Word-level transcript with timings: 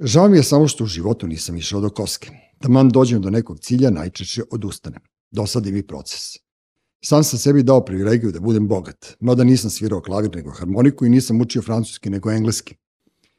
Žao 0.00 0.28
mi 0.28 0.36
je 0.36 0.42
samo 0.42 0.68
što 0.68 0.84
u 0.84 0.86
životu 0.86 1.26
nisam 1.26 1.56
išao 1.56 1.80
do 1.80 1.90
koske. 1.90 2.30
Da 2.60 2.68
man 2.68 2.88
dođem 2.88 3.22
do 3.22 3.30
nekog 3.30 3.60
cilja, 3.60 3.90
najčešće 3.90 4.42
odustanem. 4.50 5.00
Dosadi 5.30 5.72
mi 5.72 5.82
proces. 5.86 6.20
Sam 7.04 7.24
sam 7.24 7.38
sebi 7.38 7.62
dao 7.62 7.84
privilegiju 7.84 8.32
da 8.32 8.40
budem 8.40 8.68
bogat, 8.68 9.16
mada 9.20 9.44
nisam 9.44 9.70
svirao 9.70 10.00
klavir 10.00 10.36
nego 10.36 10.50
harmoniku 10.50 11.06
i 11.06 11.08
nisam 11.08 11.40
učio 11.40 11.62
francuski 11.62 12.10
nego 12.10 12.30
engleski. 12.30 12.74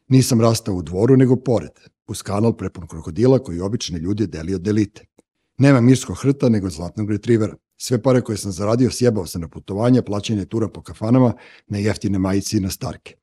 Nisam 0.08 0.42
rastao 0.42 0.76
u 0.76 0.82
dvoru 0.82 1.18
nego 1.18 1.36
pored, 1.36 1.72
uz 2.08 2.22
kanal 2.22 2.58
prepun 2.58 2.88
krokodila 2.88 3.40
koji 3.40 3.60
obične 3.60 4.00
ljudi 4.00 4.28
deli 4.28 4.56
od 4.56 4.62
delite. 4.62 5.06
Nema 5.58 5.82
mirskog 5.82 6.18
hrta 6.22 6.50
nego 6.50 6.70
zlatnog 6.70 7.12
retrivera. 7.12 7.56
Sve 7.78 8.02
pare 8.02 8.22
koje 8.22 8.38
sam 8.38 8.52
zaradio 8.52 8.92
sjebao 8.92 9.26
sam 9.26 9.42
na 9.42 9.48
putovanja, 9.48 10.02
plaćanje 10.02 10.46
tura 10.46 10.68
po 10.68 10.82
kafanama, 10.82 11.34
na 11.68 11.78
jeftine 11.78 12.20
majici 12.20 12.58
i 12.58 12.60
na 12.60 12.70
starke. 12.70 13.16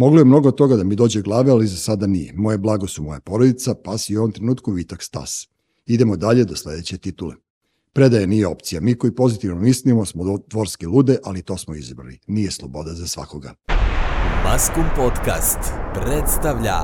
Moglo 0.00 0.20
je 0.20 0.24
mnogo 0.24 0.50
toga 0.50 0.76
da 0.76 0.84
mi 0.84 0.96
dođe 0.96 1.22
glave, 1.22 1.50
ali 1.50 1.66
za 1.66 1.76
sada 1.76 2.06
nije. 2.06 2.32
Moje 2.36 2.58
blago 2.58 2.86
su 2.86 3.02
moja 3.02 3.20
porodica, 3.20 3.74
pas 3.74 4.10
i 4.10 4.16
u 4.16 4.20
ovom 4.20 4.32
trenutku 4.32 4.72
Vitak 4.72 5.02
Stas. 5.02 5.48
Idemo 5.86 6.16
dalje 6.16 6.44
do 6.44 6.56
sledeće 6.56 6.98
titule. 6.98 7.34
Predaje 7.92 8.26
nije 8.26 8.46
opcija. 8.46 8.80
Mi 8.80 8.94
koji 8.94 9.14
pozitivno 9.14 9.56
mislimo 9.60 10.04
smo 10.04 10.38
dvorske 10.50 10.86
lude, 10.86 11.18
ali 11.24 11.42
to 11.42 11.56
smo 11.56 11.74
izabrali. 11.74 12.18
Nije 12.26 12.50
sloboda 12.50 12.94
za 12.94 13.06
svakoga. 13.06 13.54
Maskum 14.44 14.84
Podcast 14.96 15.58
predstavlja 15.94 16.78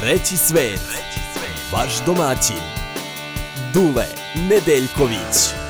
Treći 0.00 0.36
svet, 0.36 0.80
vaš 1.72 2.06
domaćin, 2.06 2.62
Dule 3.74 4.06
Nedeljković. 4.50 5.66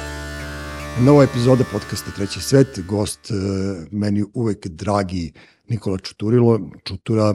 Nova 1.00 1.24
epizoda 1.24 1.64
podcasta 1.72 2.10
Treći 2.10 2.40
svet, 2.40 2.80
gost 2.88 3.30
e, 3.30 3.34
meni 3.90 4.24
uvek 4.34 4.66
dragi 4.66 5.32
Nikola 5.68 5.98
Čuturilo. 5.98 6.60
Čutura, 6.84 7.34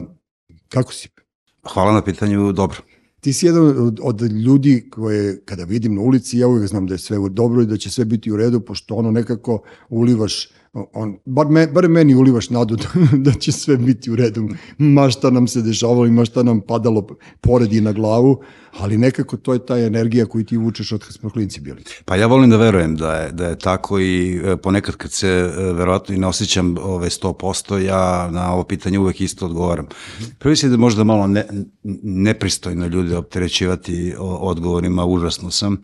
kako 0.68 0.92
si? 0.92 1.08
Hvala 1.72 1.92
na 1.92 2.04
pitanju, 2.04 2.52
dobro. 2.52 2.78
Ti 3.20 3.32
si 3.32 3.46
jedan 3.46 3.86
od, 3.86 4.00
od 4.02 4.22
ljudi 4.22 4.90
koje 4.90 5.44
kada 5.44 5.64
vidim 5.64 5.94
na 5.94 6.00
ulici, 6.00 6.38
ja 6.38 6.48
uvijek 6.48 6.68
znam 6.68 6.86
da 6.86 6.94
je 6.94 6.98
sve 6.98 7.18
dobro 7.30 7.62
i 7.62 7.66
da 7.66 7.76
će 7.76 7.90
sve 7.90 8.04
biti 8.04 8.32
u 8.32 8.36
redu, 8.36 8.60
pošto 8.60 8.94
ono 8.94 9.10
nekako 9.10 9.62
ulivaš 9.88 10.48
on, 10.72 11.18
bar, 11.24 11.46
me, 11.48 11.66
bar 11.66 11.88
meni 11.88 12.14
ulivaš 12.14 12.50
nadu 12.50 12.76
da, 12.82 12.88
da 13.12 13.32
će 13.32 13.52
sve 13.52 13.76
biti 13.76 14.10
u 14.10 14.16
redu, 14.16 14.48
ma 14.78 15.10
šta 15.10 15.30
nam 15.30 15.46
se 15.48 15.62
dešavalo 15.62 16.06
i 16.06 16.10
ma 16.10 16.24
šta 16.24 16.42
nam 16.42 16.60
padalo 16.60 17.06
pored 17.40 17.72
i 17.72 17.80
na 17.80 17.92
glavu, 17.92 18.42
ali 18.78 18.98
nekako 18.98 19.36
to 19.36 19.52
je 19.52 19.66
ta 19.66 19.78
energija 19.78 20.26
koju 20.26 20.44
ti 20.44 20.56
vučeš 20.56 20.92
od 20.92 21.04
kad 21.04 21.12
smo 21.12 21.30
klinci 21.30 21.60
bili. 21.60 21.84
Pa 22.04 22.16
ja 22.16 22.26
volim 22.26 22.50
da 22.50 22.56
verujem 22.56 22.96
da 22.96 23.14
je, 23.14 23.32
da 23.32 23.46
je 23.46 23.58
tako 23.58 24.00
i 24.00 24.40
e, 24.44 24.56
ponekad 24.56 24.96
kad 24.96 25.12
se 25.12 25.28
e, 25.28 25.72
verovatno 25.72 26.14
i 26.14 26.18
ne 26.18 26.26
osjećam 26.26 26.76
ove 26.78 27.08
100%, 27.08 27.76
ja 27.76 28.30
na 28.30 28.52
ovo 28.52 28.64
pitanje 28.64 28.98
uvek 28.98 29.20
isto 29.20 29.46
odgovaram. 29.46 29.86
Prvi 30.38 30.56
se 30.56 30.68
da 30.68 30.76
možda 30.76 31.04
malo 31.04 31.26
ne, 31.26 31.46
nepristojno 32.02 32.86
ljude 32.86 33.16
opterećivati 33.16 34.14
odgovorima, 34.18 35.04
užasno 35.04 35.50
sam, 35.50 35.82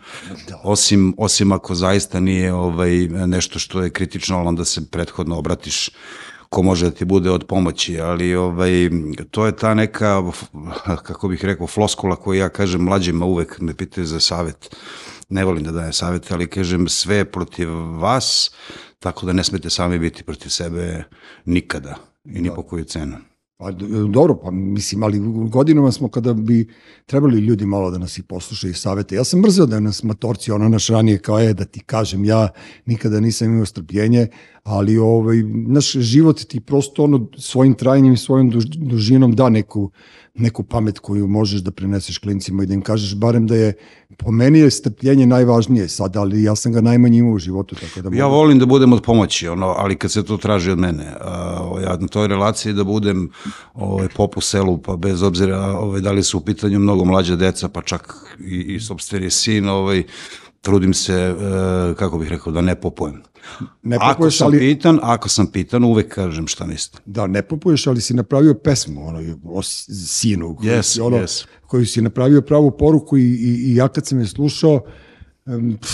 da. 0.49 0.61
osim, 0.65 1.15
osim 1.19 1.53
ako 1.53 1.75
zaista 1.75 2.21
nije 2.21 2.53
ovaj, 2.53 3.09
nešto 3.09 3.59
što 3.59 3.83
je 3.83 3.91
kritično, 3.91 4.45
onda 4.45 4.65
se 4.65 4.79
se 4.81 4.91
prethodno 4.91 5.39
obratiš 5.39 5.91
ko 6.49 6.63
može 6.63 6.85
da 6.85 6.91
ti 6.91 7.05
bude 7.05 7.31
od 7.31 7.47
pomoći, 7.47 8.01
ali 8.01 8.35
ovaj, 8.35 8.91
to 9.31 9.47
je 9.47 9.57
ta 9.57 9.75
neka, 9.75 10.23
kako 11.03 11.29
bih 11.29 11.45
rekao, 11.45 11.67
floskula 11.67 12.17
koju 12.17 12.39
ja 12.39 12.49
kažem 12.49 12.81
mlađima 12.81 13.25
uvek 13.25 13.61
me 13.61 13.75
pitaju 13.75 14.07
za 14.07 14.21
savet. 14.21 14.77
Ne 15.29 15.45
volim 15.45 15.65
da 15.65 15.73
dajem 15.73 15.93
savete, 15.93 16.35
ali 16.35 16.47
kažem 16.47 16.89
sve 16.89 17.25
protiv 17.25 17.69
vas, 18.01 18.51
tako 18.99 19.27
da 19.27 19.33
ne 19.33 19.45
smete 19.45 19.71
sami 19.71 19.99
biti 19.99 20.23
protiv 20.23 20.49
sebe 20.49 21.05
nikada 21.45 21.95
i 22.25 22.41
ni 22.41 22.51
po 22.55 22.63
koju 22.63 22.85
cenu. 22.85 23.17
Pa 23.61 23.71
dobro, 24.09 24.37
pa 24.45 24.51
mislim, 24.51 25.03
ali 25.03 25.19
godinama 25.49 25.93
smo 25.93 26.09
kada 26.09 26.33
bi 26.33 26.69
trebali 27.07 27.41
ljudi 27.41 27.67
malo 27.67 27.91
da 27.91 27.99
nas 27.99 28.19
i 28.19 28.23
poslušaju 28.23 28.71
i 28.71 28.75
savete. 28.75 29.15
Ja 29.15 29.25
sam 29.25 29.41
mrzeo 29.41 29.67
da 29.67 29.81
nas 29.81 30.03
matorci, 30.03 30.53
ono 30.53 30.69
naš 30.69 30.89
ranije 30.89 31.19
kao 31.19 31.39
je, 31.39 31.55
da 31.55 31.65
ti 31.65 31.81
kažem, 31.81 32.25
ja 32.25 32.49
nikada 32.87 33.21
nisam 33.21 33.49
imao 33.49 33.67
strpljenje, 33.67 34.27
ali 34.63 34.99
ovaj, 34.99 35.43
naš 35.67 35.93
život 35.93 36.45
ti 36.45 36.61
prosto 36.61 37.05
ono 37.05 37.27
svojim 37.37 37.75
trajanjem 37.75 38.13
i 38.13 38.17
svojom 38.17 38.51
dužinom 38.77 39.33
da 39.33 39.49
neku, 39.49 39.91
neku 40.35 40.63
pamet 40.63 40.99
koju 40.99 41.27
možeš 41.27 41.61
da 41.61 41.71
preneseš 41.71 42.19
klincima 42.19 42.63
i 42.63 42.67
da 42.67 42.75
im 42.75 42.83
kažeš 42.83 43.15
barem 43.15 43.47
da 43.47 43.57
je, 43.57 43.73
po 44.17 44.31
meni 44.31 44.59
je 44.59 44.71
strpljenje 44.71 45.27
najvažnije 45.27 45.89
sad, 45.89 46.17
ali 46.17 46.43
ja 46.43 46.57
sam 46.57 46.73
ga 46.73 46.81
najmanje 46.81 47.19
imao 47.19 47.33
u 47.33 47.39
životu. 47.39 47.75
Tako 47.75 48.01
da 48.01 48.11
mogu... 48.11 48.17
Ja 48.17 48.27
volim 48.27 48.59
da 48.59 48.67
budem 48.67 48.93
od 48.93 49.03
pomoći, 49.03 49.49
ono, 49.49 49.67
ali 49.67 49.97
kad 49.97 50.13
se 50.13 50.25
to 50.25 50.37
traži 50.37 50.71
od 50.71 50.79
mene, 50.79 51.15
a, 51.21 51.81
ja 51.83 51.97
na 51.97 52.09
toj 52.09 52.29
relaciji 52.29 52.73
da 52.73 52.85
budem 52.85 53.31
ovaj, 53.75 54.09
pop 54.17 54.37
u 54.37 54.41
selu, 54.41 54.79
pa 54.79 54.97
bez 54.97 55.23
obzira 55.23 55.59
ovaj, 55.59 56.01
da 56.01 56.13
li 56.13 56.23
su 56.23 56.39
u 56.39 56.41
pitanju 56.41 56.79
mnogo 56.79 57.05
mlađa 57.05 57.37
deca, 57.37 57.69
pa 57.69 57.83
čak 57.83 58.15
i, 58.41 58.75
i 58.75 58.81
sobstveni 58.81 59.31
sin, 59.31 59.69
ovaj, 59.69 60.03
trudim 60.61 60.95
se, 60.95 61.15
e, 61.15 61.35
kako 61.95 62.19
bih 62.19 62.29
rekao, 62.29 62.53
da 62.53 62.61
ne 62.61 62.75
popujem. 62.75 63.23
Ne 63.83 63.97
popuješ, 63.97 64.17
ako 64.17 64.31
sam 64.31 64.47
ali... 64.47 64.59
pitan, 64.59 64.99
ako 65.03 65.29
sam 65.29 65.47
pitan, 65.47 65.85
uvek 65.85 66.15
kažem 66.15 66.47
šta 66.47 66.67
mislim. 66.67 67.03
Da, 67.07 67.27
ne 67.27 67.43
popuješ, 67.43 67.87
ali 67.87 68.01
si 68.01 68.15
napravio 68.15 68.55
pesmu, 68.55 69.09
ono, 69.09 69.21
o 69.45 69.63
sinu, 69.63 70.57
koji, 70.57 70.71
yes, 70.71 70.83
si, 70.83 71.01
ono, 71.01 71.17
yes. 71.17 71.47
koju 71.67 71.87
si 71.87 72.03
napravio 72.03 72.43
pravu 72.43 72.71
poruku 72.71 73.17
i, 73.17 73.23
i, 73.23 73.73
i 73.73 73.75
ja 73.75 73.89
kad 73.89 74.07
sam 74.07 74.21
je 74.21 74.27
slušao, 74.27 74.81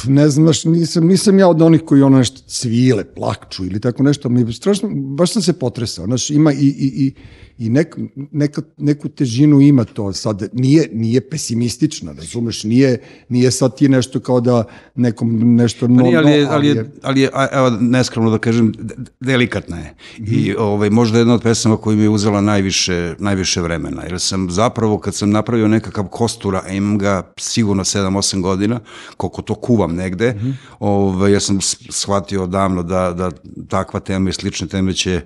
ne 0.06 0.28
znam, 0.28 0.52
nisam, 0.64 1.06
nisam 1.06 1.38
ja 1.38 1.48
od 1.48 1.62
onih 1.62 1.82
koji 1.86 2.02
ono 2.02 2.18
nešto 2.18 2.40
cvile, 2.46 3.04
plakču 3.14 3.64
ili 3.64 3.80
tako 3.80 4.02
nešto, 4.02 4.28
mi 4.28 4.52
strašno, 4.52 4.88
baš 4.94 5.32
sam 5.32 5.42
se 5.42 5.52
potresao, 5.52 6.04
znaš, 6.06 6.30
ima 6.30 6.52
i, 6.52 6.56
i, 6.56 7.06
i 7.06 7.14
i 7.58 7.68
nek, 7.68 7.96
neka, 8.14 8.62
neku 8.76 9.08
težinu 9.08 9.60
ima 9.60 9.84
to 9.84 10.12
sad, 10.12 10.48
nije, 10.52 10.88
nije 10.92 11.20
pesimistična, 11.30 12.12
razumeš, 12.12 12.64
nije, 12.64 13.02
nije 13.28 13.50
sad 13.50 13.76
ti 13.76 13.88
nešto 13.88 14.20
kao 14.20 14.40
da 14.40 14.64
nekom 14.94 15.54
nešto... 15.54 15.88
No, 15.88 15.96
pa 15.96 16.02
nije, 16.02 16.18
ali, 16.18 16.30
je, 16.30 16.46
ali, 16.46 16.68
je, 16.68 16.90
ali 17.02 17.20
je, 17.20 17.30
evo, 17.52 17.70
neskromno 17.70 18.30
da 18.30 18.38
kažem, 18.38 18.72
delikatna 19.20 19.76
je. 19.78 19.94
Mm 20.18 20.24
-hmm. 20.24 20.46
I 20.46 20.54
ovaj, 20.58 20.90
možda 20.90 21.18
jedna 21.18 21.34
od 21.34 21.42
pesama 21.42 21.76
koja 21.76 21.96
mi 21.96 22.02
je 22.02 22.08
uzela 22.08 22.40
najviše, 22.40 23.14
najviše 23.18 23.60
vremena, 23.60 24.02
jer 24.02 24.20
sam 24.20 24.50
zapravo, 24.50 24.98
kad 24.98 25.14
sam 25.14 25.30
napravio 25.30 25.68
nekakav 25.68 26.04
kostura, 26.04 26.62
a 26.66 26.72
imam 26.72 26.98
ga 26.98 27.32
sigurno 27.38 27.84
7-8 27.84 28.40
godina, 28.40 28.80
koliko 29.16 29.42
to 29.42 29.54
kuvam 29.54 29.94
negde, 29.94 30.30
mm 30.32 30.38
-hmm. 30.38 30.54
ovaj, 30.78 31.32
ja 31.32 31.40
sam 31.40 31.58
shvatio 31.90 32.46
davno 32.46 32.82
da, 32.82 33.12
da 33.12 33.30
takva 33.68 34.00
tema 34.00 34.30
i 34.30 34.32
slične 34.32 34.68
teme 34.68 34.92
će 34.92 35.20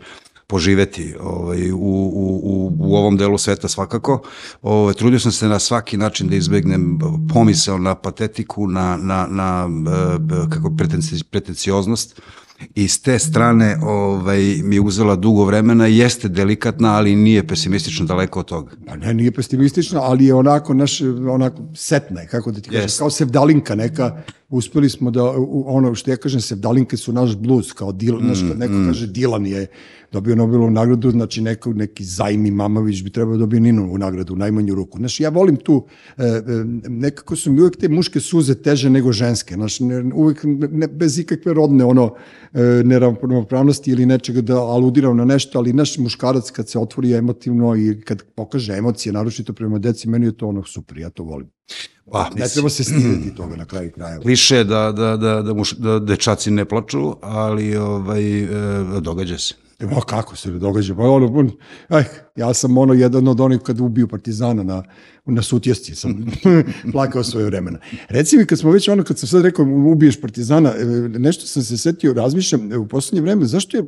poživeti 0.48 1.14
ovaj, 1.20 1.72
u, 1.72 1.76
u, 1.76 2.40
u, 2.42 2.72
u 2.78 2.96
ovom 2.96 3.16
delu 3.16 3.38
sveta 3.38 3.68
svakako. 3.68 4.22
Ovaj, 4.62 4.94
trudio 4.94 5.20
sam 5.20 5.32
se 5.32 5.48
na 5.48 5.58
svaki 5.58 5.96
način 5.96 6.28
da 6.28 6.36
izbegnem 6.36 6.98
pomisao 7.34 7.78
na 7.78 7.94
patetiku, 7.94 8.66
na, 8.66 8.96
na, 8.96 9.26
na 9.30 9.68
eh, 9.68 10.50
kako 10.50 10.70
pretenci, 10.76 11.24
pretencioznost 11.30 12.20
i 12.74 12.88
s 12.88 13.02
te 13.02 13.18
strane 13.18 13.78
ovaj, 13.82 14.40
mi 14.64 14.76
je 14.76 14.80
uzela 14.80 15.16
dugo 15.16 15.44
vremena, 15.44 15.86
jeste 15.86 16.28
delikatna, 16.28 16.94
ali 16.94 17.16
nije 17.16 17.46
pesimistično 17.46 18.06
daleko 18.06 18.40
od 18.40 18.46
toga. 18.46 18.72
Pa 18.86 18.96
ne, 18.96 19.14
nije 19.14 19.32
pesimistično, 19.32 20.00
ali 20.00 20.24
je 20.24 20.34
onako, 20.34 20.74
naš, 20.74 21.00
onako 21.30 21.62
setna 21.74 22.20
je, 22.20 22.28
kako 22.28 22.52
da 22.52 22.60
ti 22.60 22.70
kažem, 22.70 22.88
yes. 22.88 22.98
kao 22.98 23.10
sevdalinka 23.10 23.74
neka, 23.74 24.22
uspeli 24.48 24.90
smo 24.90 25.10
da, 25.10 25.34
ono 25.66 25.94
što 25.94 26.10
ja 26.10 26.16
kažem, 26.16 26.40
sevdalinke 26.40 26.96
su 26.96 27.12
naš 27.12 27.36
blues, 27.36 27.72
kao 27.72 27.92
Dil, 27.92 28.18
mm, 28.20 28.26
naš, 28.26 28.40
neko 28.56 28.74
mm. 28.74 28.86
kaže 28.86 29.06
Dilan 29.06 29.46
je 29.46 29.66
dobio 30.12 30.36
Nobelovu 30.36 30.70
nagradu, 30.70 31.10
znači 31.10 31.40
neko, 31.40 31.72
neki 31.72 32.04
Zajmi 32.04 32.50
Mamavić 32.50 33.02
bi 33.02 33.10
trebao 33.10 33.36
da 33.36 33.38
dobio 33.38 33.60
Ninovu 33.60 33.98
nagradu, 33.98 34.32
u 34.32 34.36
najmanju 34.36 34.74
ruku. 34.74 34.98
Znači, 34.98 35.22
ja 35.22 35.28
volim 35.28 35.56
tu, 35.56 35.86
e, 36.16 36.24
e, 36.24 36.42
nekako 36.88 37.36
su 37.36 37.52
mi 37.52 37.60
uvek 37.60 37.76
te 37.76 37.88
muške 37.88 38.20
suze 38.20 38.54
teže 38.54 38.90
nego 38.90 39.12
ženske, 39.12 39.54
znači, 39.54 39.84
ne, 39.84 40.14
uvek 40.14 40.40
ne, 40.70 40.88
bez 40.88 41.18
ikakve 41.18 41.54
rodne 41.54 41.84
ono, 41.84 42.14
e, 42.52 42.62
neravnopravnosti 42.84 43.90
ili 43.90 44.06
nečega 44.06 44.40
da 44.40 44.56
aludiram 44.56 45.16
na 45.16 45.24
nešto, 45.24 45.58
ali 45.58 45.72
naš 45.72 45.98
muškarac 45.98 46.50
kad 46.50 46.68
se 46.68 46.78
otvori 46.78 47.12
emotivno 47.12 47.76
i 47.76 48.00
kad 48.00 48.22
pokaže 48.34 48.76
emocije, 48.76 49.12
naročito 49.12 49.52
prema 49.52 49.78
deci, 49.78 50.08
meni 50.08 50.26
je 50.26 50.36
to 50.36 50.48
ono 50.48 50.64
super, 50.64 50.98
ja 50.98 51.10
to 51.10 51.22
volim. 51.22 51.50
Pa, 52.12 52.30
ne 52.36 52.48
treba 52.48 52.68
se 52.68 52.84
stideti 52.84 53.34
toga 53.34 53.56
na 53.56 53.64
kraju 53.64 53.92
kraja. 53.92 54.18
Kliše 54.18 54.64
da, 54.64 54.92
da, 54.92 55.16
da, 55.16 55.42
da, 55.42 55.54
muš, 55.54 55.72
da 55.72 55.98
dečaci 55.98 56.50
ne 56.50 56.64
plaču, 56.64 57.16
ali 57.22 57.76
ovaj, 57.76 58.42
e, 58.42 59.00
događa 59.00 59.38
se. 59.38 59.54
Ma 59.80 60.00
kako 60.00 60.36
se 60.36 60.50
ne 60.50 60.58
događa? 60.58 60.94
Pa 60.94 61.02
ono, 61.02 61.26
on, 61.26 61.50
aj, 61.88 62.04
ja 62.36 62.54
sam 62.54 62.78
ono 62.78 62.94
jedan 62.94 63.28
od 63.28 63.40
onih 63.40 63.60
kad 63.60 63.80
ubiju 63.80 64.08
partizana 64.08 64.62
na, 64.62 64.82
na 65.24 65.42
sutjesci, 65.42 65.94
sam 65.94 66.26
plakao 66.92 67.24
svoje 67.24 67.46
vremena. 67.46 67.78
Reci 68.08 68.36
mi 68.36 68.46
kad 68.46 68.58
smo 68.58 68.70
već 68.70 68.88
ono, 68.88 69.04
kad 69.04 69.18
sam 69.18 69.28
sad 69.28 69.42
rekao 69.42 69.64
ubiješ 69.64 70.20
partizana, 70.20 70.70
e, 70.70 70.84
nešto 71.08 71.46
sam 71.46 71.62
se 71.62 71.78
setio, 71.78 72.12
razmišljam, 72.12 72.72
u 72.80 72.88
poslednje 72.88 73.22
vreme, 73.22 73.46
zašto 73.46 73.76
je 73.76 73.84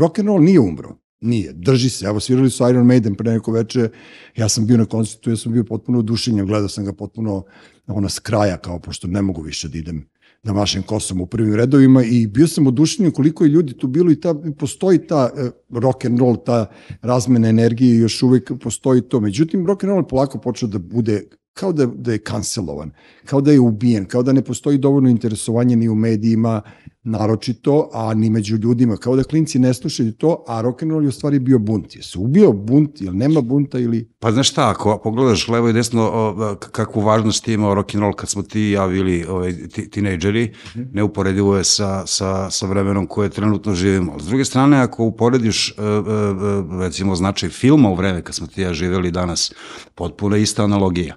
rock 0.00 0.18
and 0.18 0.28
roll 0.28 0.42
nije 0.42 0.60
umro? 0.60 0.96
Nije, 1.20 1.52
drži 1.52 1.90
se. 1.90 2.06
Evo, 2.06 2.20
svirali 2.20 2.50
su 2.50 2.68
Iron 2.68 2.86
Maiden 2.86 3.14
pre 3.14 3.32
neko 3.32 3.52
veče, 3.52 3.88
ja 4.36 4.48
sam 4.48 4.66
bio 4.66 4.76
na 4.76 4.84
koncertu, 4.84 5.30
ja 5.30 5.36
sam 5.36 5.52
bio 5.52 5.64
potpuno 5.64 5.98
odušenjen, 5.98 6.46
gledao 6.46 6.68
sam 6.68 6.84
ga 6.84 6.92
potpuno 6.92 7.44
ono 7.86 8.08
s 8.08 8.18
kraja, 8.18 8.56
kao 8.56 8.78
pošto 8.78 9.06
ne 9.06 9.22
mogu 9.22 9.42
više 9.42 9.68
da 9.68 9.78
idem 9.78 10.08
da 10.42 10.52
mašem 10.52 10.82
kosom 10.82 11.20
u 11.20 11.26
prvim 11.26 11.54
redovima 11.54 12.04
i 12.04 12.26
bio 12.26 12.46
sam 12.46 12.66
oduševljen 12.66 13.12
koliko 13.12 13.44
je 13.44 13.48
ljudi 13.48 13.72
tu 13.72 13.86
bilo 13.86 14.10
i 14.10 14.20
ta, 14.20 14.34
postoji 14.58 15.06
ta 15.06 15.30
e, 15.36 15.50
rock 15.70 16.04
and 16.04 16.18
roll, 16.18 16.36
ta 16.36 16.66
razmena 17.02 17.48
energije 17.48 17.94
i 17.94 17.98
još 17.98 18.22
uvek 18.22 18.52
postoji 18.62 19.02
to. 19.02 19.20
Međutim, 19.20 19.66
rock 19.66 19.84
and 19.84 19.90
roll 19.90 20.06
polako 20.06 20.38
počeo 20.38 20.68
da 20.68 20.78
bude 20.78 21.24
kao 21.52 21.72
da, 21.72 21.86
da 21.86 22.12
je 22.12 22.18
kancelovan, 22.18 22.90
kao 23.24 23.40
da 23.40 23.52
je 23.52 23.60
ubijen, 23.60 24.04
kao 24.04 24.22
da 24.22 24.32
ne 24.32 24.42
postoji 24.42 24.78
dovoljno 24.78 25.10
interesovanje 25.10 25.76
ni 25.76 25.88
u 25.88 25.94
medijima, 25.94 26.62
naročito, 27.08 27.90
a 27.92 28.14
ni 28.14 28.30
među 28.30 28.56
ljudima, 28.56 28.96
kao 28.96 29.16
da 29.16 29.22
klinci 29.24 29.58
ne 29.58 29.74
slušaju 29.74 30.12
to, 30.12 30.44
a 30.48 30.62
rock'n'roll 30.62 31.02
je 31.02 31.08
u 31.08 31.12
stvari 31.12 31.38
bio 31.38 31.58
bunt. 31.58 31.96
Je 31.96 32.02
se 32.02 32.18
ubio 32.18 32.52
bunt, 32.52 33.00
ili 33.00 33.16
nema 33.16 33.40
bunta 33.40 33.78
ili... 33.78 34.08
Pa 34.18 34.32
znaš 34.32 34.50
šta, 34.50 34.70
ako 34.70 35.00
pogledaš 35.04 35.48
levo 35.48 35.68
i 35.68 35.72
desno 35.72 36.02
o, 36.02 36.56
kakvu 36.72 37.00
važnost 37.00 37.48
je 37.48 37.54
imao 37.54 37.74
rock'n'roll 37.74 38.14
kad 38.14 38.28
smo 38.28 38.42
ti 38.42 38.60
ja 38.60 38.88
bili 38.88 39.24
ovaj, 39.24 39.54
tinejdžeri, 39.90 40.44
mm 40.44 40.78
-hmm. 40.78 40.86
neuporedivo 40.92 41.56
je 41.56 41.64
sa, 41.64 42.06
sa, 42.06 42.50
sa 42.50 42.66
vremenom 42.66 43.06
koje 43.06 43.28
trenutno 43.28 43.74
živimo. 43.74 44.18
S 44.18 44.26
druge 44.26 44.44
strane, 44.44 44.80
ako 44.80 45.04
uporediš 45.04 45.70
e, 45.70 45.72
e, 45.82 45.84
e, 45.84 46.80
recimo 46.80 47.16
značaj 47.16 47.48
filma 47.48 47.90
u 47.90 47.94
vreme 47.94 48.22
kad 48.22 48.34
smo 48.34 48.46
ti 48.46 48.62
ja 48.62 48.74
živeli 48.74 49.10
danas, 49.10 49.52
potpuno 49.94 50.36
ista 50.36 50.64
analogija. 50.64 51.16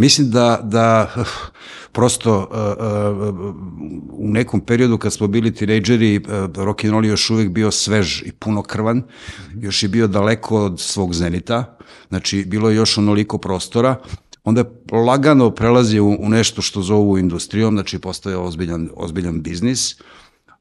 Mislim 0.00 0.30
da, 0.30 0.60
da 0.64 1.14
prosto 1.96 2.38
uh, 2.38 2.46
uh, 3.28 3.54
u 4.12 4.28
nekom 4.28 4.60
periodu 4.60 4.98
kad 4.98 5.12
smo 5.12 5.26
bili 5.26 5.54
tinejdžeri, 5.54 6.20
rock 6.56 6.84
and 6.84 6.92
roll 6.92 7.04
još 7.04 7.30
uvijek 7.30 7.50
bio 7.50 7.70
svež 7.70 8.22
i 8.22 8.32
puno 8.32 8.62
krvan, 8.62 8.96
mm 8.96 9.02
-hmm. 9.02 9.64
još 9.64 9.82
je 9.82 9.88
bio 9.88 10.06
daleko 10.06 10.64
od 10.64 10.80
svog 10.80 11.14
zenita, 11.14 11.76
znači 12.08 12.44
bilo 12.44 12.70
je 12.70 12.76
još 12.76 12.98
onoliko 12.98 13.38
prostora, 13.38 13.96
onda 14.44 14.60
je 14.60 14.98
lagano 14.98 15.50
prelazi 15.50 16.00
u, 16.00 16.16
u 16.20 16.28
nešto 16.28 16.62
što 16.62 16.82
zovu 16.82 17.18
industrijom, 17.18 17.74
znači 17.74 17.98
postaje 17.98 18.36
ozbiljan, 18.36 18.88
ozbiljan 18.96 19.42
biznis, 19.42 19.96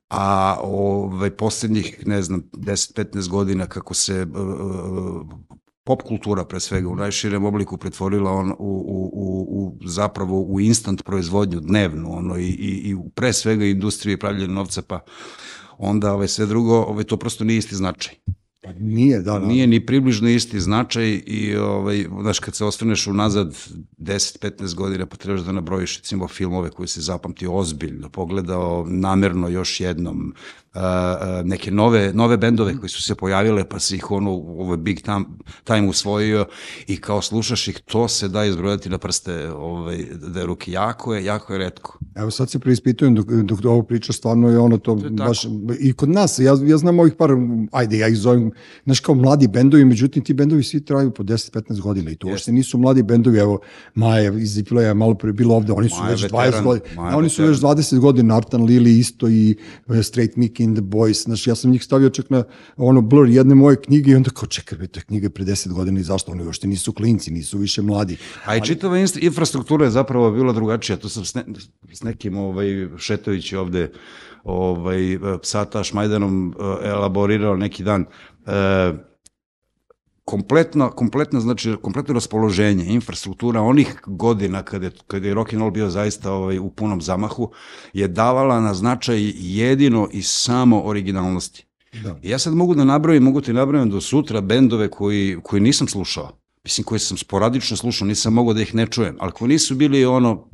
a 0.10 0.58
ovaj, 0.64 1.30
poslednjih, 1.30 2.08
ne 2.08 2.22
znam, 2.22 2.44
10-15 2.54 3.30
godina 3.30 3.66
kako 3.66 3.94
se 3.94 4.22
uh, 4.22 5.50
pop 5.90 6.04
kultura 6.06 6.44
pre 6.46 6.60
svega 6.60 6.90
u 6.90 6.96
najširem 6.96 7.46
obliku 7.46 7.78
pretvorila 7.78 8.32
on 8.32 8.52
u, 8.52 8.56
u, 8.60 9.10
u, 9.14 9.78
u 9.82 9.88
zapravo 9.88 10.42
u 10.42 10.60
instant 10.60 11.04
proizvodnju 11.04 11.60
dnevnu 11.60 12.18
ono 12.18 12.38
i, 12.38 12.46
i, 12.46 12.92
i 12.92 12.96
pre 13.16 13.34
svega 13.34 13.66
industrije 13.66 14.18
pravljenja 14.18 14.54
novca 14.54 14.82
pa 14.82 15.00
onda 15.78 16.14
ovaj, 16.14 16.28
sve 16.28 16.46
drugo 16.46 16.76
ovaj, 16.76 17.04
to 17.04 17.18
prosto 17.18 17.44
nije 17.44 17.58
isti 17.58 17.76
značaj. 17.76 18.16
Pa 18.64 18.74
nije, 18.74 19.22
da, 19.22 19.40
da. 19.40 19.46
Nije 19.46 19.68
ni 19.68 19.86
približno 19.86 20.30
isti 20.30 20.60
značaj 20.60 21.22
i, 21.26 21.56
ovaj, 21.56 22.06
znaš, 22.22 22.40
kad 22.40 22.56
se 22.56 22.66
osvrneš 22.66 23.08
unazad 23.08 23.56
10-15 23.98 24.76
godina, 24.76 25.06
pa 25.06 25.18
trebaš 25.18 25.42
da 25.42 25.52
nabrojiš, 25.52 25.98
recimo, 25.98 26.28
filmove 26.28 26.70
koje 26.70 26.88
se 26.88 27.02
zapamtio 27.02 27.54
ozbiljno, 27.54 28.10
pogledao 28.10 28.86
namerno 28.90 29.48
još 29.48 29.80
jednom, 29.80 30.34
neke 31.44 31.72
nove, 31.72 32.14
nove 32.14 32.38
bendove 32.38 32.78
koji 32.78 32.90
su 32.90 33.02
se 33.02 33.16
pojavile, 33.16 33.70
pa 33.70 33.80
se 33.80 33.96
ih 33.96 34.12
ono 34.12 34.34
u 34.34 34.62
ovaj 34.62 34.78
big 34.78 35.02
time, 35.02 35.26
time 35.64 35.88
usvojio 35.88 36.46
i 36.88 36.98
kao 36.98 37.22
slušaš 37.22 37.68
ih, 37.68 37.80
to 37.80 38.08
se 38.08 38.28
da 38.28 38.46
izbrojati 38.46 38.90
na 38.90 38.98
prste 38.98 39.52
ovaj, 39.52 40.06
da 40.28 40.40
je 40.40 40.46
ruke. 40.46 40.72
Jako 40.72 41.16
je, 41.16 41.26
jako 41.26 41.54
je 41.54 41.60
redko. 41.60 42.00
Evo 42.16 42.32
sad 42.32 42.50
se 42.50 42.60
preispitujem 42.60 43.16
dok, 43.16 43.28
dok 43.28 43.66
ovo 43.66 43.84
priča, 43.84 44.14
stvarno 44.14 44.50
je 44.50 44.60
ono 44.60 44.78
to, 44.78 44.96
to 44.96 45.06
je 45.06 45.10
baš, 45.10 45.46
i 45.80 45.94
kod 45.94 46.10
nas, 46.10 46.40
ja, 46.40 46.58
ja 46.64 46.78
znam 46.78 47.00
ovih 47.00 47.14
par, 47.14 47.30
ajde, 47.72 47.98
ja 47.98 48.08
ih 48.08 48.18
zovem, 48.18 48.52
znaš 48.86 49.00
kao 49.00 49.16
mladi 49.16 49.48
bendovi, 49.48 49.86
međutim 49.86 50.24
ti 50.24 50.34
bendovi 50.34 50.64
svi 50.64 50.86
traju 50.86 51.12
po 51.12 51.24
10-15 51.24 51.82
godina 51.82 52.12
i 52.12 52.16
to 52.16 52.28
uopšte 52.28 52.52
nisu 52.52 52.78
mladi 52.78 53.04
bendovi, 53.04 53.40
evo 53.40 53.60
Maja 53.96 54.34
iz 54.34 54.58
je 54.58 54.94
malo 54.94 55.14
pre 55.14 55.34
bilo 55.34 55.56
ovde, 55.56 55.74
oni 55.74 55.90
su 55.90 55.96
Maja 56.00 56.12
već 56.12 56.24
veteran, 56.24 56.44
20 56.54 56.64
godina, 56.64 57.18
oni 57.18 57.30
su 57.30 57.44
već 57.44 57.58
20 57.58 58.00
godina, 58.00 58.38
Artan 58.38 58.64
Lili 58.64 59.00
isto 59.00 59.30
i 59.30 59.56
uh, 59.88 59.98
Straight 60.02 60.36
Mickey 60.36 60.69
in 60.70 60.76
the 60.76 60.82
Boys, 60.82 61.24
znaš, 61.24 61.48
ja 61.48 61.56
sam 61.56 61.72
njih 61.72 61.84
stavio 61.84 62.10
čak 62.10 62.30
na 62.30 62.44
ono 62.78 63.02
blur 63.02 63.30
jedne 63.30 63.56
moje 63.56 63.82
knjige 63.82 64.12
i 64.12 64.16
onda 64.16 64.30
kao, 64.30 64.48
čekaj, 64.48 64.88
to 64.88 65.00
je 65.00 65.04
knjige 65.04 65.30
pre 65.30 65.46
10 65.46 65.74
godina 65.74 66.00
i 66.00 66.04
zašto 66.04 66.32
oni 66.32 66.46
uopšte 66.46 66.68
nisu 66.68 66.94
klinci, 66.94 67.32
nisu 67.32 67.58
više 67.58 67.82
mladi. 67.82 68.18
A 68.46 68.56
i 68.56 68.62
čitava 68.62 68.98
infrastruktura 69.22 69.86
je 69.86 69.92
zapravo 69.92 70.32
bila 70.32 70.54
drugačija, 70.54 70.98
to 70.98 71.10
sam 71.10 71.26
s, 71.26 71.36
ne, 71.36 71.44
s 71.94 72.04
nekim 72.04 72.38
ovaj, 72.38 72.88
Šetović 72.98 73.54
ovde 73.54 73.92
ovaj, 74.44 75.20
psata 75.42 75.84
Šmajdanom 75.84 76.56
eh, 76.60 76.88
elaborirao 76.90 77.56
neki 77.58 77.84
dan, 77.84 78.06
e, 78.46 79.09
kompletno, 80.30 80.92
kompletno, 80.92 81.40
znači, 81.40 81.76
kompletno 81.82 82.14
raspoloženje, 82.14 82.86
infrastruktura 82.86 83.62
onih 83.62 83.96
godina 84.06 84.64
kada 84.64 84.86
je, 84.86 84.92
kada 85.08 85.28
je 85.28 85.34
rock 85.34 85.54
and 85.54 85.62
roll 85.62 85.72
bio 85.72 85.90
zaista 85.90 86.32
ovaj, 86.32 86.60
u 86.60 86.70
punom 86.70 87.02
zamahu, 87.02 87.52
je 87.94 88.08
davala 88.08 88.60
na 88.60 88.74
značaj 88.74 89.34
jedino 89.36 90.10
i 90.12 90.22
samo 90.22 90.82
originalnosti. 90.82 91.66
Da. 92.04 92.20
I 92.22 92.30
ja 92.30 92.40
sad 92.40 92.54
mogu 92.54 92.76
da 92.76 92.84
nabrojim, 92.84 93.24
mogu 93.24 93.42
ti 93.42 93.54
nabrojim 93.54 93.90
do 93.90 94.02
sutra 94.02 94.42
bendove 94.42 94.92
koji, 94.92 95.38
koji 95.44 95.62
nisam 95.62 95.88
slušao, 95.88 96.38
mislim 96.64 96.86
koji 96.86 97.00
sam 97.00 97.18
sporadično 97.18 97.78
slušao, 97.78 98.08
nisam 98.08 98.34
mogao 98.34 98.54
da 98.54 98.62
ih 98.62 98.76
ne 98.76 98.88
čujem, 98.88 99.18
ali 99.20 99.32
koji 99.32 99.50
nisu 99.50 99.76
bili 99.76 100.06
ono, 100.06 100.50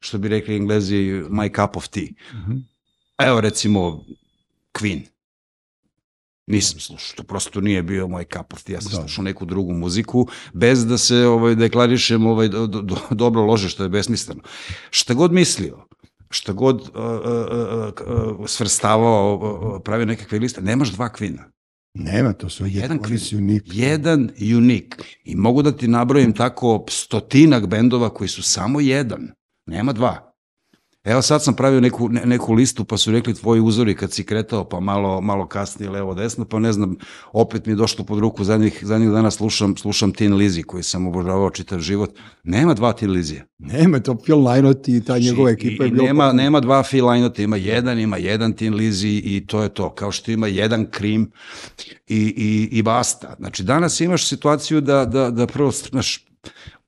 što 0.00 0.18
bi 0.18 0.28
rekli 0.28 0.56
englezi, 0.56 0.96
my 1.28 1.52
cup 1.56 1.76
of 1.76 1.88
tea. 1.88 2.08
Mm 2.32 2.36
-hmm. 2.46 2.62
Evo 3.18 3.40
recimo 3.40 4.04
Queen. 4.72 5.15
Nisam 6.46 6.80
slušao, 6.80 7.16
to 7.16 7.22
prosto 7.22 7.60
nije 7.60 7.82
bio 7.82 8.08
moj 8.08 8.24
tea. 8.24 8.74
Ja 8.74 8.80
sam 8.80 8.90
da. 8.90 8.96
slušao 8.96 9.24
neku 9.24 9.44
drugu 9.44 9.72
muziku, 9.72 10.26
bez 10.54 10.86
da 10.86 10.98
se 10.98 11.16
ovaj, 11.16 11.54
deklarišem 11.54 12.26
ovaj, 12.26 12.48
do, 12.48 12.66
do, 12.66 12.96
dobro 13.10 13.42
lože, 13.42 13.68
što 13.68 13.82
je 13.82 13.88
besmisleno. 13.88 14.42
Šta 14.90 15.14
god 15.14 15.32
mislio, 15.32 15.86
šta 16.30 16.52
god 16.52 16.80
uh, 16.80 16.88
uh, 16.88 18.38
uh, 18.38 18.46
svrstavao, 18.46 19.34
uh, 19.36 19.82
pravio 19.84 20.06
nekakve 20.06 20.38
liste, 20.38 20.62
nemaš 20.62 20.88
dva 20.88 21.08
kvina. 21.08 21.50
Nema, 21.94 22.32
to 22.32 22.48
su 22.48 22.66
jedan 22.66 23.02
kvin, 23.02 23.18
unik. 23.32 23.62
Jedan 23.66 24.30
unik. 24.56 25.02
I 25.24 25.36
mogu 25.36 25.62
da 25.62 25.72
ti 25.72 25.88
nabrojim 25.88 26.32
tako 26.32 26.84
stotinak 26.88 27.66
bendova 27.66 28.14
koji 28.14 28.28
su 28.28 28.42
samo 28.42 28.80
jedan. 28.80 29.28
Nema 29.66 29.92
dva. 29.92 30.25
Evo 31.06 31.22
sad 31.22 31.44
sam 31.44 31.54
pravio 31.54 31.80
neku, 31.80 32.08
ne, 32.08 32.22
neku 32.24 32.52
listu 32.52 32.84
pa 32.84 32.96
su 32.96 33.12
rekli 33.12 33.34
tvoji 33.34 33.60
uzori 33.60 33.94
kad 33.94 34.12
si 34.12 34.24
kretao 34.24 34.64
pa 34.64 34.80
malo, 34.80 35.20
malo 35.20 35.46
kasnije 35.46 35.90
levo 35.90 36.14
desno 36.14 36.44
pa 36.44 36.58
ne 36.58 36.72
znam 36.72 36.96
opet 37.32 37.66
mi 37.66 37.72
je 37.72 37.76
došlo 37.76 38.04
pod 38.04 38.18
ruku 38.18 38.44
zadnjih, 38.44 38.78
zadnjih 38.82 39.10
dana 39.10 39.30
slušam, 39.30 39.76
slušam 39.76 40.12
Tin 40.12 40.34
Lizi 40.34 40.62
koji 40.62 40.82
sam 40.82 41.06
obožavao 41.06 41.50
čitav 41.50 41.80
život. 41.80 42.18
Nema 42.44 42.74
dva 42.74 42.92
Tin 42.92 43.10
Lizija. 43.10 43.44
Nema, 43.58 44.00
to 44.00 44.14
Phil 44.14 44.36
Lynott 44.36 44.96
i 44.96 45.00
ta 45.00 45.12
znači, 45.12 45.24
njegova 45.24 45.50
ekipa 45.50 45.84
je 45.84 45.90
bilo... 45.90 46.06
Nema, 46.06 46.32
nema 46.32 46.60
dva 46.60 46.82
Phil 46.82 47.04
Lynott, 47.04 47.42
ima 47.42 47.56
jedan, 47.56 47.98
ima 47.98 48.16
jedan 48.16 48.52
Tin 48.52 48.74
Lizi 48.74 49.22
i 49.24 49.46
to 49.46 49.62
je 49.62 49.68
to. 49.68 49.94
Kao 49.94 50.12
što 50.12 50.30
ima 50.30 50.46
jedan 50.46 50.86
Krim 50.90 51.30
i, 52.06 52.34
i, 52.36 52.68
i 52.78 52.82
basta. 52.82 53.34
Znači 53.38 53.62
danas 53.62 54.00
imaš 54.00 54.28
situaciju 54.28 54.80
da, 54.80 55.04
da, 55.04 55.30
da 55.30 55.46
prvo, 55.46 55.70
znaš, 55.70 56.26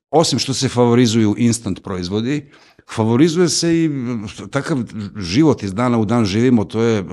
osim 0.09 0.39
što 0.39 0.53
se 0.53 0.69
favorizuju 0.69 1.35
instant 1.37 1.83
proizvodi, 1.83 2.49
favorizuje 2.95 3.49
se 3.49 3.83
i 3.83 3.89
takav 4.49 4.77
život 5.15 5.63
iz 5.63 5.73
dana 5.73 5.99
u 5.99 6.05
dan 6.05 6.25
živimo, 6.25 6.63
to 6.63 6.81
je 6.81 6.97
e, 6.97 7.01
e, 7.01 7.05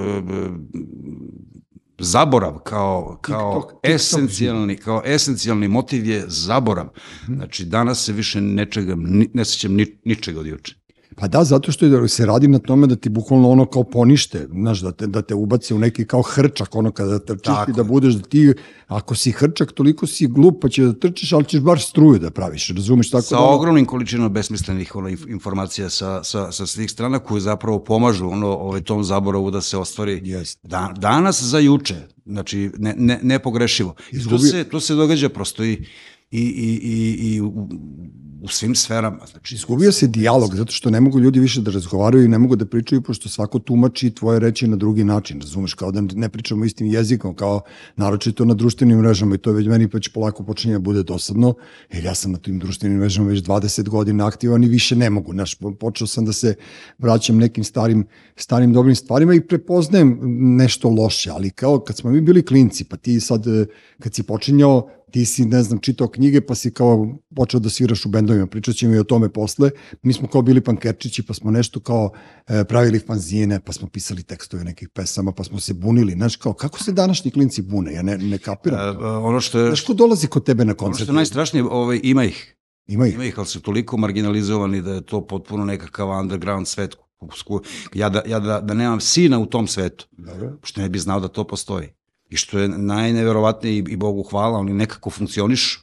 zaborav 1.99 2.59
kao, 2.59 3.18
kao 3.21 3.61
TikTok, 3.61 3.80
esencijalni, 3.83 4.76
kao 4.76 5.02
esencijalni 5.04 5.68
motiv 5.68 6.06
je 6.06 6.25
zaborav. 6.26 6.87
Mhm. 7.25 7.35
Znači, 7.35 7.64
danas 7.64 8.04
se 8.04 8.12
više 8.12 8.40
nečega, 8.40 8.97
ne 9.35 9.45
sećam 9.45 9.75
ni, 9.75 9.99
ničega 10.04 10.40
od 10.40 10.47
juče. 10.47 10.86
Pa 11.19 11.29
da, 11.29 11.45
zato 11.45 11.73
što 11.73 11.87
je, 11.87 12.09
se 12.09 12.27
radi 12.27 12.49
na 12.49 12.59
tome 12.59 12.87
da 12.87 12.97
ti 12.97 13.09
bukvalno 13.09 13.51
ono 13.51 13.67
kao 13.67 13.85
ponište, 13.85 14.47
znaš, 14.53 14.81
da 14.81 14.93
te, 14.93 15.07
da 15.07 15.23
te 15.23 15.35
ubaci 15.35 15.75
u 15.75 15.79
neki 15.79 16.05
kao 16.05 16.23
hrčak, 16.23 16.75
ono 16.75 16.91
kada 16.93 17.19
trčiš 17.19 17.45
Tako. 17.45 17.71
i 17.71 17.75
da 17.75 17.85
budeš 17.85 18.15
da 18.15 18.23
ti, 18.23 18.53
ako 18.87 19.15
si 19.15 19.33
hrčak, 19.33 19.73
toliko 19.73 20.07
si 20.07 20.27
glup 20.27 20.63
pa 20.63 20.69
će 20.69 20.85
da 20.85 20.93
trčiš, 20.93 21.33
ali 21.33 21.45
ćeš 21.45 21.61
bar 21.61 21.81
struju 21.81 22.19
da 22.19 22.31
praviš, 22.31 22.69
razumeš? 22.69 23.11
Tako 23.11 23.23
sa 23.23 23.37
da... 23.37 23.43
ogromnim 23.43 23.87
količinom 23.87 24.33
besmislenih 24.33 24.97
ono, 24.97 25.09
informacija 25.09 25.91
sa, 25.91 26.25
sa, 26.25 26.53
sa 26.53 26.67
svih 26.67 26.91
strana 26.91 27.19
koje 27.19 27.41
zapravo 27.41 27.85
pomažu 27.85 28.29
ono, 28.29 28.49
ovaj, 28.49 28.83
tom 28.83 29.05
zaboravu 29.05 29.51
da 29.51 29.61
se 29.61 29.79
ostvari 29.79 30.21
Jest. 30.25 30.59
da, 30.63 30.93
danas 30.97 31.43
za 31.43 31.59
juče, 31.59 31.97
znači 32.27 32.71
ne, 32.79 32.95
ne, 32.97 33.21
nepogrešivo. 33.23 33.95
Izgubio... 34.13 34.39
To, 34.39 34.45
se, 34.45 34.65
to 34.65 34.81
se 34.81 34.95
događa 34.95 35.29
prosto 35.29 35.65
i, 35.65 35.85
i, 36.30 36.40
i, 36.40 36.80
i, 36.83 37.35
i 37.35 37.40
u, 37.40 37.68
u 38.42 38.49
svim 38.49 38.75
sferama. 38.75 39.26
Znači, 39.30 39.54
Izgubio 39.54 39.92
se 39.92 40.06
dijalog, 40.06 40.54
zato 40.54 40.73
što 40.73 40.90
ne 40.90 41.00
mogu 41.00 41.21
ljudi 41.21 41.40
više 41.40 41.61
da 41.61 41.71
razgovaraju 41.71 42.25
i 42.25 42.28
ne 42.28 42.38
mogu 42.38 42.56
da 42.56 42.66
pričaju, 42.66 43.02
pošto 43.02 43.28
svako 43.28 43.59
tumači 43.59 44.11
tvoje 44.11 44.40
reči 44.40 44.68
na 44.68 44.76
drugi 44.76 45.04
način, 45.04 45.40
razumeš, 45.40 45.75
kao 45.75 45.90
da 45.92 46.00
ne 46.00 46.28
pričamo 46.28 46.64
istim 46.64 46.87
jezikom, 46.87 47.35
kao 47.35 47.61
naročito 47.97 48.45
na 48.45 48.54
društvenim 48.54 48.99
mrežama 48.99 49.35
i 49.35 49.38
to 49.38 49.52
već 49.52 49.66
meni 49.66 49.88
već 49.92 50.09
polako 50.09 50.45
počinje 50.45 50.75
da 50.75 50.78
bude 50.78 51.02
dosadno, 51.02 51.54
jer 51.92 52.04
ja 52.04 52.14
sam 52.14 52.33
na 52.33 52.38
tim 52.38 52.59
društvenim 52.59 52.99
mrežama 52.99 53.28
već 53.28 53.42
20 53.42 53.88
godina 53.88 54.26
aktivan 54.26 54.64
i 54.64 54.68
više 54.68 54.97
ne 54.97 55.11
mogu, 55.11 55.33
znaš, 55.33 55.56
počeo 55.80 56.06
sam 56.06 56.25
da 56.25 56.33
se 56.33 56.54
vraćam 56.99 57.38
nekim 57.38 57.64
starim, 57.64 58.06
starim 58.37 58.73
dobrim 58.73 58.97
stvarima 58.97 59.35
i 59.35 59.40
prepoznajem 59.40 60.18
nešto 60.56 60.88
loše, 60.88 61.30
ali 61.30 61.50
kao 61.50 61.80
kad 61.80 61.97
smo 61.97 62.11
mi 62.11 62.21
bili 62.21 62.45
klinci, 62.45 62.85
pa 62.85 62.97
ti 62.97 63.21
sad, 63.21 63.45
kad 63.99 64.14
si 64.14 64.23
počinjao 64.23 64.90
ti 65.11 65.25
si, 65.25 65.45
ne 65.45 65.63
znam, 65.63 65.79
čitao 65.81 66.09
knjige 66.09 66.41
pa 66.41 66.55
si 66.55 66.71
kao 66.75 67.19
počeo 67.37 67.61
da 67.61 67.71
sviraš 67.71 68.07
u 68.07 68.09
bendovima, 68.09 68.47
pričat 68.47 68.75
ćemo 68.75 68.95
i 68.95 68.99
o 68.99 69.05
tome 69.05 69.33
posle. 69.33 69.71
Mi 70.03 70.13
smo 70.13 70.29
kao 70.29 70.43
bili 70.43 70.61
pankerčići 70.61 71.23
pa 71.23 71.35
smo 71.35 71.51
nešto 71.51 71.81
kao 71.81 72.11
e, 72.49 72.65
pravili 72.65 72.99
fanzine, 72.99 73.61
pa 73.61 73.73
smo 73.73 73.89
pisali 73.89 74.23
tekstove 74.23 74.65
nekih 74.65 74.89
pesama, 74.89 75.33
pa 75.33 75.45
smo 75.45 75.61
se 75.61 75.75
bunili. 75.75 76.13
Znaš, 76.13 76.37
kao, 76.37 76.53
kako 76.53 76.83
se 76.83 76.93
današnji 76.93 77.31
klinci 77.31 77.63
bune? 77.63 77.93
Ja 77.93 78.03
ne, 78.03 78.19
ne 78.19 78.39
kapiram. 78.39 78.91
E, 78.91 78.99
to. 78.99 79.21
ono 79.21 79.41
što 79.41 79.59
je, 79.59 79.67
Znaš, 79.67 79.85
ko 79.85 79.95
dolazi 79.95 80.27
kod 80.27 80.45
tebe 80.45 80.65
na 80.65 80.71
ono 80.71 80.77
koncert? 80.77 81.05
što 81.05 81.13
je 81.13 81.17
najstrašnije, 81.17 81.65
ovaj, 81.65 82.01
ima 82.03 82.25
ih. 82.25 82.57
Ima 82.87 83.07
ih. 83.07 83.15
Ima 83.15 83.25
ih, 83.25 83.39
ali 83.39 83.47
su 83.47 83.61
toliko 83.61 83.97
marginalizovani 83.97 84.83
da 84.83 84.93
je 84.93 85.07
to 85.07 85.27
potpuno 85.27 85.65
nekakav 85.65 86.21
underground 86.21 86.69
svet. 86.69 86.97
Ja 87.95 88.09
da, 88.09 88.23
ja 88.27 88.41
da, 88.41 88.61
da 88.61 88.75
nemam 88.75 89.01
sina 89.01 89.39
u 89.39 89.47
tom 89.47 89.67
svetu, 89.67 90.07
Dobro. 90.13 90.59
što 90.63 90.81
ne 90.81 90.89
bi 90.89 90.99
znao 90.99 91.21
da 91.21 91.29
to 91.29 91.47
postoji. 91.47 91.89
I 92.30 92.37
što 92.37 92.59
je 92.59 92.68
najneverovatnije 92.68 93.75
i, 93.78 93.85
i 93.88 93.97
Bogu 93.97 94.23
hvala, 94.23 94.59
oni 94.59 94.75
nekako 94.75 95.11
funkcionišu. 95.11 95.80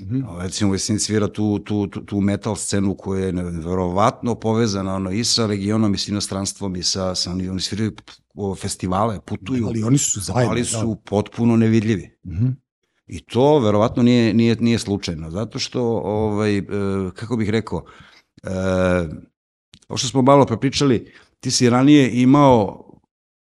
Mhm. 0.00 0.22
A, 0.28 0.42
Recimo, 0.42 0.72
Vesin 0.72 0.98
svira 0.98 1.28
tu, 1.28 1.58
tu, 1.58 1.86
tu, 1.86 2.00
tu 2.00 2.20
metal 2.20 2.56
scenu 2.56 2.94
koja 2.94 3.26
je 3.26 3.32
neverovatno 3.32 4.34
povezana 4.34 4.94
ono, 4.94 5.10
i 5.10 5.24
sa 5.24 5.46
regionom 5.46 5.94
i 5.94 5.98
sa 5.98 6.10
inostranstvom 6.12 6.76
i 6.76 6.82
sa, 6.82 7.14
sa 7.14 7.30
oni, 7.30 7.48
oni 7.48 7.60
sviraju 7.60 7.92
festivale, 8.60 9.20
putuju, 9.20 9.66
Ali 9.66 9.82
oni 9.82 9.98
su 9.98 10.20
zajedno. 10.20 10.50
ali 10.50 10.64
su 10.64 10.96
potpuno 11.04 11.56
nevidljivi. 11.56 12.18
Da. 12.22 12.34
Mhm. 12.34 12.46
I 13.06 13.20
to 13.20 13.58
verovatno 13.58 14.02
nije, 14.02 14.34
nije, 14.34 14.56
nije 14.60 14.78
slučajno, 14.78 15.30
zato 15.30 15.58
što, 15.58 15.82
ovaj, 16.04 16.58
e, 16.58 16.62
kako 17.14 17.36
bih 17.36 17.50
rekao, 17.50 17.84
e, 18.42 18.50
ovo 19.88 19.96
što 19.96 20.08
smo 20.08 20.22
malo 20.22 20.46
prepričali, 20.46 21.12
ti 21.40 21.50
si 21.50 21.70
ranije 21.70 22.22
imao, 22.22 22.90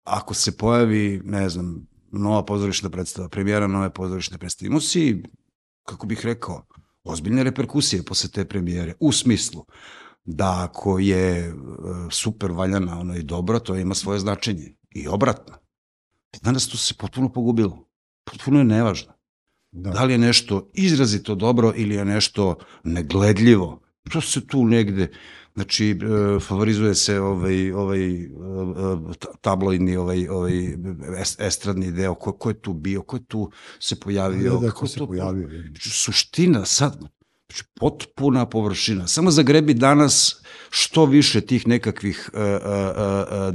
ako 0.05 0.35
se 0.35 0.57
pojavi, 0.57 1.21
ne 1.25 1.49
znam, 1.49 1.87
nova 2.11 2.45
pozorišna 2.45 2.91
predstava, 2.91 3.29
premijera 3.29 3.67
nove 3.67 3.91
pozorišne 3.91 4.39
predstave, 4.39 4.67
imao 4.67 4.81
si, 4.81 5.23
kako 5.87 6.07
bih 6.07 6.27
rekao, 6.27 6.67
ozbiljne 7.05 7.45
reperkusije 7.45 8.03
posle 8.03 8.31
te 8.31 8.45
premijere, 8.45 8.95
u 9.01 9.13
smislu 9.13 9.65
da 10.25 10.67
ako 10.69 10.99
je 10.99 11.39
e, 11.39 11.53
super 12.11 12.53
valjana 12.53 13.01
ono 13.01 13.17
i 13.17 13.23
dobro, 13.23 13.59
to 13.59 13.77
ima 13.77 13.95
svoje 13.95 14.19
značenje. 14.21 14.77
I 14.91 15.09
obratno. 15.09 15.55
Danas 16.43 16.69
to 16.69 16.77
se 16.77 16.95
potpuno 16.95 17.33
pogubilo. 17.33 17.89
Potpuno 18.25 18.59
je 18.59 18.65
nevažno. 18.65 19.13
Da. 19.73 19.91
Da 19.91 20.05
li 20.05 20.13
je 20.13 20.19
nešto 20.19 20.71
izrazito 20.75 21.35
dobro 21.35 21.73
ili 21.77 21.95
je 21.95 22.05
nešto 22.05 22.59
negledljivo, 22.85 23.83
to 24.13 24.21
se 24.21 24.47
tu 24.47 24.65
negde, 24.65 25.13
znači, 25.61 25.91
e, 25.91 26.41
favorizuje 26.41 26.95
se 26.95 27.21
ovaj, 27.21 27.73
ovaj 27.73 28.15
e, 28.15 28.23
e, 28.23 28.29
ta- 29.19 29.35
tabloidni, 29.41 29.97
ovaj, 29.97 30.29
ovaj 30.29 30.53
es- 31.17 31.41
estradni 31.41 31.93
deo, 31.93 32.15
ko, 32.15 32.33
ko 32.33 32.49
je 32.49 32.61
tu 32.61 32.73
bio, 32.75 33.03
ko 33.03 33.17
je 33.17 33.25
tu 33.25 33.51
se 33.81 34.01
pojavio, 34.01 34.53
Da, 34.53 34.59
da, 34.59 34.71
ko 34.71 34.87
se 34.87 34.99
to- 34.99 35.07
pojavio. 35.07 35.49
Znači, 35.49 35.91
suština 35.91 36.65
sad, 36.65 36.97
znači, 37.47 37.65
potpuna 37.75 38.47
površina. 38.47 39.07
Samo 39.07 39.31
zagrebi 39.31 39.75
danas 39.75 40.43
što 40.71 41.05
više 41.05 41.41
tih 41.41 41.69
nekakvih 41.69 42.31
uh, 42.33 42.41
uh, 42.41 42.47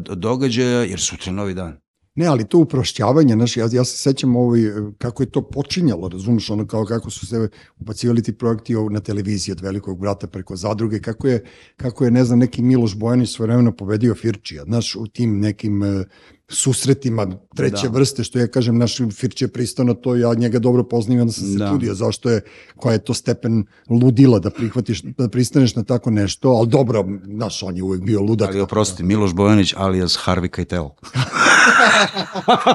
uh, 0.10 0.18
događaja, 0.18 0.84
jer 0.84 1.00
sutra 1.00 1.30
je 1.32 1.36
novi 1.36 1.54
dan. 1.54 1.78
Ne, 2.16 2.26
ali 2.26 2.48
to 2.48 2.58
uprošćavanje, 2.58 3.34
znaš, 3.34 3.58
ja, 3.58 3.68
ja 3.72 3.86
se 3.86 3.98
sećam 3.98 4.36
ovaj, 4.36 4.62
kako 4.98 5.24
je 5.24 5.28
to 5.30 5.42
počinjalo, 5.42 6.10
razumeš, 6.10 6.50
ono 6.50 6.68
kao 6.68 6.86
kako 6.86 7.10
su 7.10 7.28
se 7.28 7.50
ubacivali 7.80 8.24
ti 8.24 8.34
projekti 8.38 8.74
na 8.92 9.00
televiziji 9.00 9.52
od 9.52 9.62
velikog 9.62 10.00
brata 10.00 10.28
preko 10.28 10.56
zadruge, 10.56 11.00
kako 11.00 11.28
je, 11.28 11.44
kako 11.78 12.06
je 12.06 12.12
ne 12.12 12.26
znam, 12.26 12.40
neki 12.40 12.62
Miloš 12.62 12.96
Bojanić 12.96 13.36
svoje 13.36 13.48
vremena 13.48 13.72
pobedio 13.72 14.16
Firčija, 14.16 14.64
znaš, 14.64 14.96
u 14.96 15.08
tim 15.08 15.40
nekim 15.40 15.84
e, 15.84 16.04
susretima 16.50 17.28
treće 17.56 17.88
Da. 17.88 17.94
vrste, 17.94 18.24
što 18.24 18.40
ja 18.40 18.48
kažem, 18.48 18.78
naš 18.78 18.98
Firče 19.12 19.46
je 19.46 19.50
pristao 19.50 19.86
na 19.86 19.94
to, 19.94 20.16
ja 20.16 20.34
njega 20.34 20.60
dobro 20.60 20.84
poznajem, 20.84 21.22
onda 21.22 21.34
sam 21.34 21.48
se 21.48 21.58
Da. 21.58 21.70
čudio 21.70 21.94
zašto 21.94 22.30
je, 22.30 22.42
koja 22.76 22.94
je 22.94 23.04
to 23.04 23.14
stepen 23.14 23.66
ludila 23.90 24.40
da 24.40 24.50
prihvatiš, 24.50 25.02
da 25.02 25.30
pristaneš 25.30 25.76
na 25.76 25.84
tako 25.84 26.12
nešto, 26.12 26.50
ali 26.50 26.68
dobro, 26.68 27.06
znaš, 27.26 27.64
on 27.64 27.78
je 27.78 27.84
uvek 27.84 28.02
bio 28.02 28.22
ludak. 28.22 28.50
Ali 28.50 28.62
oprosti, 28.62 29.04
Miloš 29.04 29.34
Bojanić 29.34 29.74
alias 29.78 30.18
Harvey 30.26 30.48
Keitel. 30.48 30.90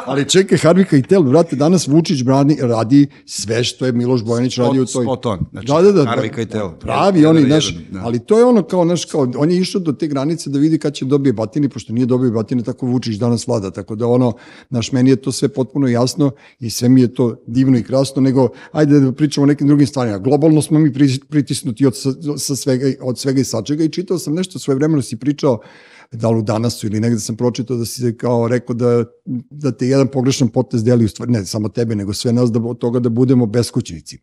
Ali 0.06 0.28
čekaj, 0.28 0.58
Harvey 0.58 0.84
Keitel, 0.84 1.22
brate, 1.22 1.56
danas 1.56 1.86
Vučić 1.86 2.22
brani, 2.22 2.56
radi 2.60 3.06
sve 3.26 3.64
što 3.64 3.86
je 3.86 3.92
Miloš 3.92 4.24
Bojanić 4.24 4.58
radio 4.58 4.82
u 4.82 4.86
toj... 4.86 5.04
Spot 5.04 5.26
on. 5.26 5.46
Znači, 5.52 5.66
da, 5.66 5.82
da, 5.82 5.92
da. 5.92 6.04
Da, 6.04 6.28
Keitel. 6.28 6.70
Pravi, 6.80 7.18
Jedan, 7.18 7.30
oni, 7.30 7.40
jedan, 7.40 7.60
znaš, 7.60 7.74
da. 7.90 8.00
ali 8.04 8.18
to 8.18 8.38
je 8.38 8.44
ono 8.44 8.62
kao, 8.62 8.84
znaš, 8.84 9.04
kao, 9.04 9.28
on 9.36 9.50
je 9.50 9.58
išao 9.58 9.80
do 9.80 9.92
te 9.92 10.06
granice 10.06 10.50
da 10.50 10.58
vidi 10.58 10.78
kad 10.78 10.94
će 10.94 11.04
dobije 11.04 11.32
batini, 11.32 11.68
pošto 11.68 11.92
nije 11.92 12.06
dobio 12.06 12.30
batini, 12.30 12.64
tako 12.64 12.86
Vučić 12.86 13.16
danas 13.16 13.46
vlada, 13.46 13.70
tako 13.70 13.94
da 13.94 14.06
ono, 14.06 14.32
znaš, 14.70 14.92
meni 14.92 15.10
je 15.10 15.16
to 15.16 15.32
sve 15.32 15.48
potpuno 15.48 15.88
jasno 15.88 16.30
i 16.60 16.70
sve 16.70 16.88
mi 16.88 17.00
je 17.00 17.14
to 17.14 17.36
divno 17.46 17.78
i 17.78 17.82
krasno, 17.82 18.22
nego, 18.22 18.48
ajde 18.72 19.00
da 19.00 19.12
pričamo 19.12 19.42
o 19.42 19.46
nekim 19.46 19.66
drugim 19.66 19.86
stvarima. 19.86 20.18
Globalno 20.18 20.62
smo 20.62 20.78
mi 20.78 20.92
pri- 20.92 21.20
pritisnuti 21.28 21.86
od, 21.86 21.96
sa, 21.96 22.10
sa 22.36 22.56
svega, 22.56 22.86
od 23.00 23.18
svega 23.18 23.40
i 23.40 23.44
sačega 23.44 23.84
i 23.84 23.88
čitao 23.88 24.18
sam 24.18 24.34
nešto, 24.34 24.58
svoje 24.58 24.76
vremeno 24.76 25.02
si 25.02 25.16
pričao, 25.16 25.60
da 26.12 26.30
li 26.30 26.38
u 26.38 26.42
danasu 26.42 26.86
ili 26.86 27.00
negde 27.00 27.20
sam 27.20 27.36
pročitao 27.36 27.76
da 27.76 27.84
si 27.84 28.16
kao 28.16 28.48
rekao 28.48 28.74
da, 28.74 29.04
da 29.50 29.72
te 29.72 29.86
jedan 29.86 30.08
pogrešan 30.08 30.48
potez 30.48 30.84
deli 30.84 31.04
u 31.04 31.08
stvari, 31.08 31.32
ne 31.32 31.44
samo 31.44 31.68
tebe, 31.68 31.94
nego 31.96 32.12
sve 32.12 32.32
nas 32.32 32.52
da 32.52 32.60
od 32.60 32.78
toga 32.78 33.00
da 33.00 33.08
budemo 33.08 33.46
beskućnici. 33.46 34.18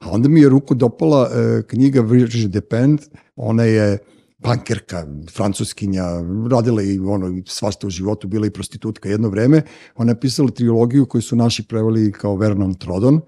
A 0.00 0.10
onda 0.10 0.28
mi 0.28 0.40
je 0.40 0.48
ruku 0.48 0.74
dopala 0.74 1.30
e, 1.32 1.62
knjiga 1.66 2.00
Virgin 2.00 2.50
Depend, 2.50 3.00
ona 3.36 3.64
je 3.64 3.98
bankerka, 4.38 5.06
francuskinja, 5.30 6.04
radila 6.50 6.82
i 6.82 6.98
ono, 6.98 7.42
svašta 7.46 7.86
u 7.86 7.90
životu, 7.90 8.28
bila 8.28 8.46
i 8.46 8.50
prostitutka 8.50 9.08
jedno 9.08 9.28
vreme. 9.28 9.62
Ona 9.96 10.12
je 10.12 10.20
pisala 10.20 10.50
trilogiju 10.50 11.06
koju 11.06 11.22
su 11.22 11.36
naši 11.36 11.62
preveli 11.68 12.12
kao 12.12 12.36
Vernon 12.36 12.74
Trodon, 12.74 13.20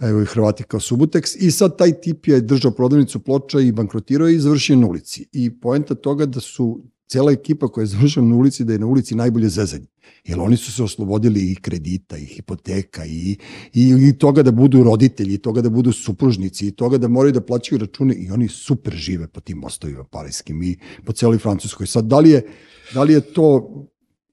evo 0.00 0.22
i 0.22 0.24
Hrvati 0.24 0.64
kao 0.64 0.80
Subutex 0.80 1.36
i 1.38 1.50
sad 1.50 1.78
taj 1.78 2.00
tip 2.00 2.26
je 2.26 2.40
držao 2.40 2.70
prodavnicu 2.70 3.20
ploča 3.20 3.60
i 3.60 3.72
bankrotirao 3.72 4.28
i 4.28 4.38
završio 4.38 4.76
na 4.76 4.86
ulici. 4.86 5.26
I 5.32 5.60
poenta 5.60 5.94
toga 5.94 6.26
da 6.26 6.40
su 6.40 6.82
cela 7.12 7.32
ekipa 7.32 7.68
koja 7.68 7.82
je 7.82 7.86
završila 7.86 8.26
na 8.26 8.36
ulici, 8.36 8.64
da 8.64 8.72
je 8.72 8.78
na 8.78 8.86
ulici 8.86 9.14
najbolje 9.14 9.48
zezanje. 9.48 9.86
Jer 10.24 10.40
oni 10.40 10.56
su 10.56 10.72
se 10.72 10.82
oslobodili 10.82 11.40
i 11.50 11.54
kredita, 11.54 12.16
i 12.16 12.24
hipoteka, 12.24 13.04
i, 13.06 13.36
i, 13.74 13.84
i 14.08 14.12
toga 14.18 14.42
da 14.42 14.50
budu 14.50 14.82
roditelji, 14.82 15.34
i 15.34 15.38
toga 15.38 15.60
da 15.60 15.70
budu 15.70 15.92
supružnici, 15.92 16.66
i 16.66 16.70
toga 16.72 16.98
da 16.98 17.08
moraju 17.08 17.32
da 17.32 17.40
plaćaju 17.40 17.78
račune 17.78 18.14
i 18.14 18.30
oni 18.30 18.48
super 18.48 18.94
žive 18.94 19.28
po 19.28 19.40
tim 19.40 19.58
mostovima 19.58 20.04
parijskim 20.04 20.62
i 20.62 20.76
po 21.04 21.12
celoj 21.12 21.38
Francuskoj. 21.38 21.86
Sad, 21.86 22.04
da 22.04 22.20
li 22.20 22.30
je, 22.30 22.46
da 22.94 23.02
li 23.02 23.12
je 23.12 23.20
to 23.20 23.48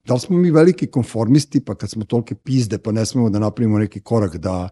da 0.10 0.14
li 0.14 0.20
smo 0.20 0.38
mi 0.38 0.52
veliki 0.52 0.88
konformisti, 0.88 1.60
pa 1.60 1.76
kad 1.76 1.90
smo 1.90 2.04
tolike 2.04 2.36
pizde, 2.36 2.78
pa 2.78 2.92
ne 2.92 3.06
smemo 3.06 3.30
da 3.30 3.40
napravimo 3.40 3.80
neki 3.80 4.02
korak 4.02 4.38
da 4.38 4.70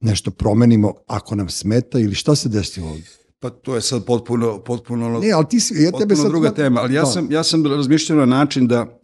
nešto 0.00 0.30
promenimo 0.30 0.94
ako 1.06 1.34
nam 1.34 1.48
smeta 1.48 1.98
ili 1.98 2.14
šta 2.14 2.34
se 2.34 2.48
desilo 2.48 2.88
ovdje? 2.88 3.25
Pa 3.38 3.50
to 3.50 3.74
je 3.74 3.80
sad 3.80 4.04
potpuno, 4.04 4.58
potpuno, 4.58 5.18
Ne, 5.20 5.32
ali 5.32 5.46
ti 5.48 5.60
si, 5.60 5.74
ja 5.74 5.90
tebe 5.92 6.16
sad... 6.16 6.26
druga 6.30 6.50
tema, 6.50 6.80
ali 6.80 6.94
ja, 6.94 7.00
Da. 7.02 7.06
sam, 7.06 7.32
ja 7.32 7.42
sam 7.44 7.66
razmišljao 7.66 8.18
na 8.18 8.26
način 8.26 8.66
da 8.66 9.00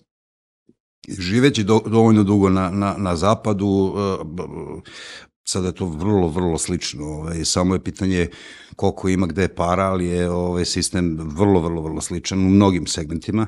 živeći 1.09 1.65
do, 1.65 1.81
dovoljno 1.87 2.23
dugo 2.23 2.49
na, 2.49 2.71
na, 2.71 2.95
na 2.99 3.17
zapadu, 3.17 3.95
b- 4.25 4.43
sada 5.45 5.67
je 5.67 5.75
to 5.75 5.87
vrlo, 5.87 6.29
vrlo 6.29 6.59
slično, 6.59 7.05
ovaj, 7.05 7.45
samo 7.45 7.75
je 7.75 7.85
pitanje 7.85 8.29
koliko 8.77 9.09
ima 9.09 9.27
gde 9.27 9.49
para, 9.49 9.83
ali 9.83 10.07
je 10.07 10.31
ovaj 10.31 10.65
sistem 10.65 11.19
vrlo, 11.21 11.61
vrlo, 11.61 11.83
vrlo 11.83 12.01
sličan 12.01 12.39
u 12.47 12.51
mnogim 12.51 12.87
segmentima. 12.87 13.47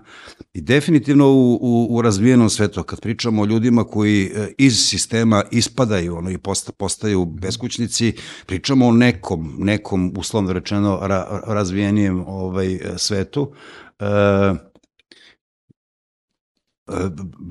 I 0.55 0.61
definitivno 0.61 1.29
u, 1.29 1.59
u, 1.61 1.87
u 1.91 2.03
razvijenom 2.03 2.51
svetu, 2.51 2.83
kad 2.83 3.01
pričamo 3.01 3.43
o 3.43 3.47
ljudima 3.47 3.85
koji 3.85 4.25
e, 4.25 4.53
iz 4.59 4.89
sistema 4.89 5.45
ispadaju 5.51 6.17
ono, 6.17 6.31
i 6.31 6.39
posta, 6.39 6.73
postaju 6.73 7.25
beskućnici, 7.25 8.13
pričamo 8.47 8.87
o 8.87 8.93
nekom, 8.93 9.55
nekom 9.59 10.15
uslovno 10.17 10.53
rečeno 10.53 10.99
ra, 11.03 11.43
razvijenijem 11.47 12.25
ovaj, 12.27 12.79
svetu, 12.97 13.53
e, 13.99 14.05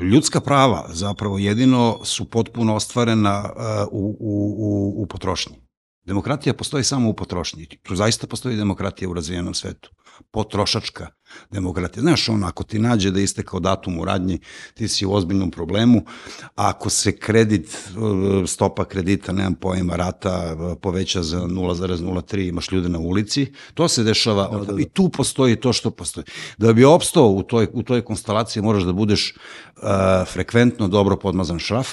ljudska 0.02 0.42
prava 0.42 0.90
zapravo 0.90 1.38
jedino 1.38 2.00
su 2.04 2.30
potpuno 2.30 2.76
ostvarena 2.76 3.44
e, 3.46 3.86
u, 3.92 4.18
u, 4.20 4.56
u, 4.58 5.04
u 5.04 5.08
potrošnji. 5.08 5.56
Demokratija 6.06 6.54
postoji 6.54 6.84
samo 6.84 7.10
u 7.10 7.14
potrošnji. 7.14 7.68
Tu 7.84 7.96
zaista 7.96 8.28
postoji 8.28 8.58
demokratija 8.58 9.10
u 9.10 9.14
razvijenom 9.14 9.54
svetu. 9.54 9.90
Potrošačka 10.34 11.08
demokratija. 11.52 12.02
Znaš, 12.02 12.30
on, 12.30 12.44
ako 12.44 12.64
ti 12.64 12.80
nađe 12.80 13.12
da 13.12 13.20
je 13.20 13.24
istekao 13.24 13.60
datum 13.60 14.00
u 14.00 14.06
radnji, 14.06 14.40
ti 14.74 14.88
si 14.88 15.06
u 15.06 15.14
ozbiljnom 15.14 15.52
problemu. 15.52 16.02
A 16.56 16.70
ako 16.70 16.90
se 16.90 17.18
kredit, 17.18 17.68
e, 17.68 18.48
stopa 18.48 18.86
kredita, 18.86 19.32
nemam 19.32 19.56
pojma, 19.56 19.96
rata 19.96 20.56
e, 20.56 20.76
poveća 20.82 21.24
za 21.24 21.40
0,03, 21.40 22.50
imaš 22.50 22.72
ljude 22.72 22.90
na 22.90 23.00
ulici, 23.00 23.54
to 23.74 23.88
se 23.88 24.04
dešava 24.04 24.50
da, 24.52 24.66
da, 24.66 24.74
da. 24.74 24.82
i 24.82 24.86
tu 24.86 25.10
postoji 25.10 25.56
to 25.56 25.74
što 25.74 25.92
postoji. 25.92 26.26
Da 26.58 26.74
bi 26.74 26.84
opstao 26.84 27.28
u 27.28 27.44
toj, 27.44 27.68
u 27.74 27.84
toj 27.84 28.02
konstelaciji 28.02 28.64
moraš 28.64 28.84
da 28.84 28.94
budeš 28.94 29.36
uh, 29.36 29.84
frekventno 30.28 30.88
dobro 30.88 31.18
podmazan 31.18 31.60
šraf 31.60 31.90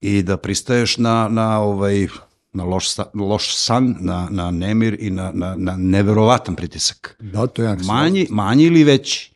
i 0.00 0.22
da 0.22 0.36
pristaješ 0.36 0.96
na, 0.98 1.28
na 1.28 1.60
ovaj 1.60 2.08
na 2.52 2.64
loš, 2.64 2.88
sa- 2.90 3.10
loš 3.14 3.56
san, 3.56 3.96
na, 4.00 4.28
na 4.30 4.50
nemir 4.50 4.96
i 5.00 5.10
na, 5.10 5.30
na, 5.34 5.54
na 5.56 5.76
neverovatan 5.76 6.54
pritisak. 6.54 7.16
Da, 7.20 7.46
to 7.46 7.62
je 7.62 7.66
jak 7.66 7.84
Manji, 7.84 8.26
manji 8.30 8.64
ili 8.64 8.84
veći. 8.84 9.32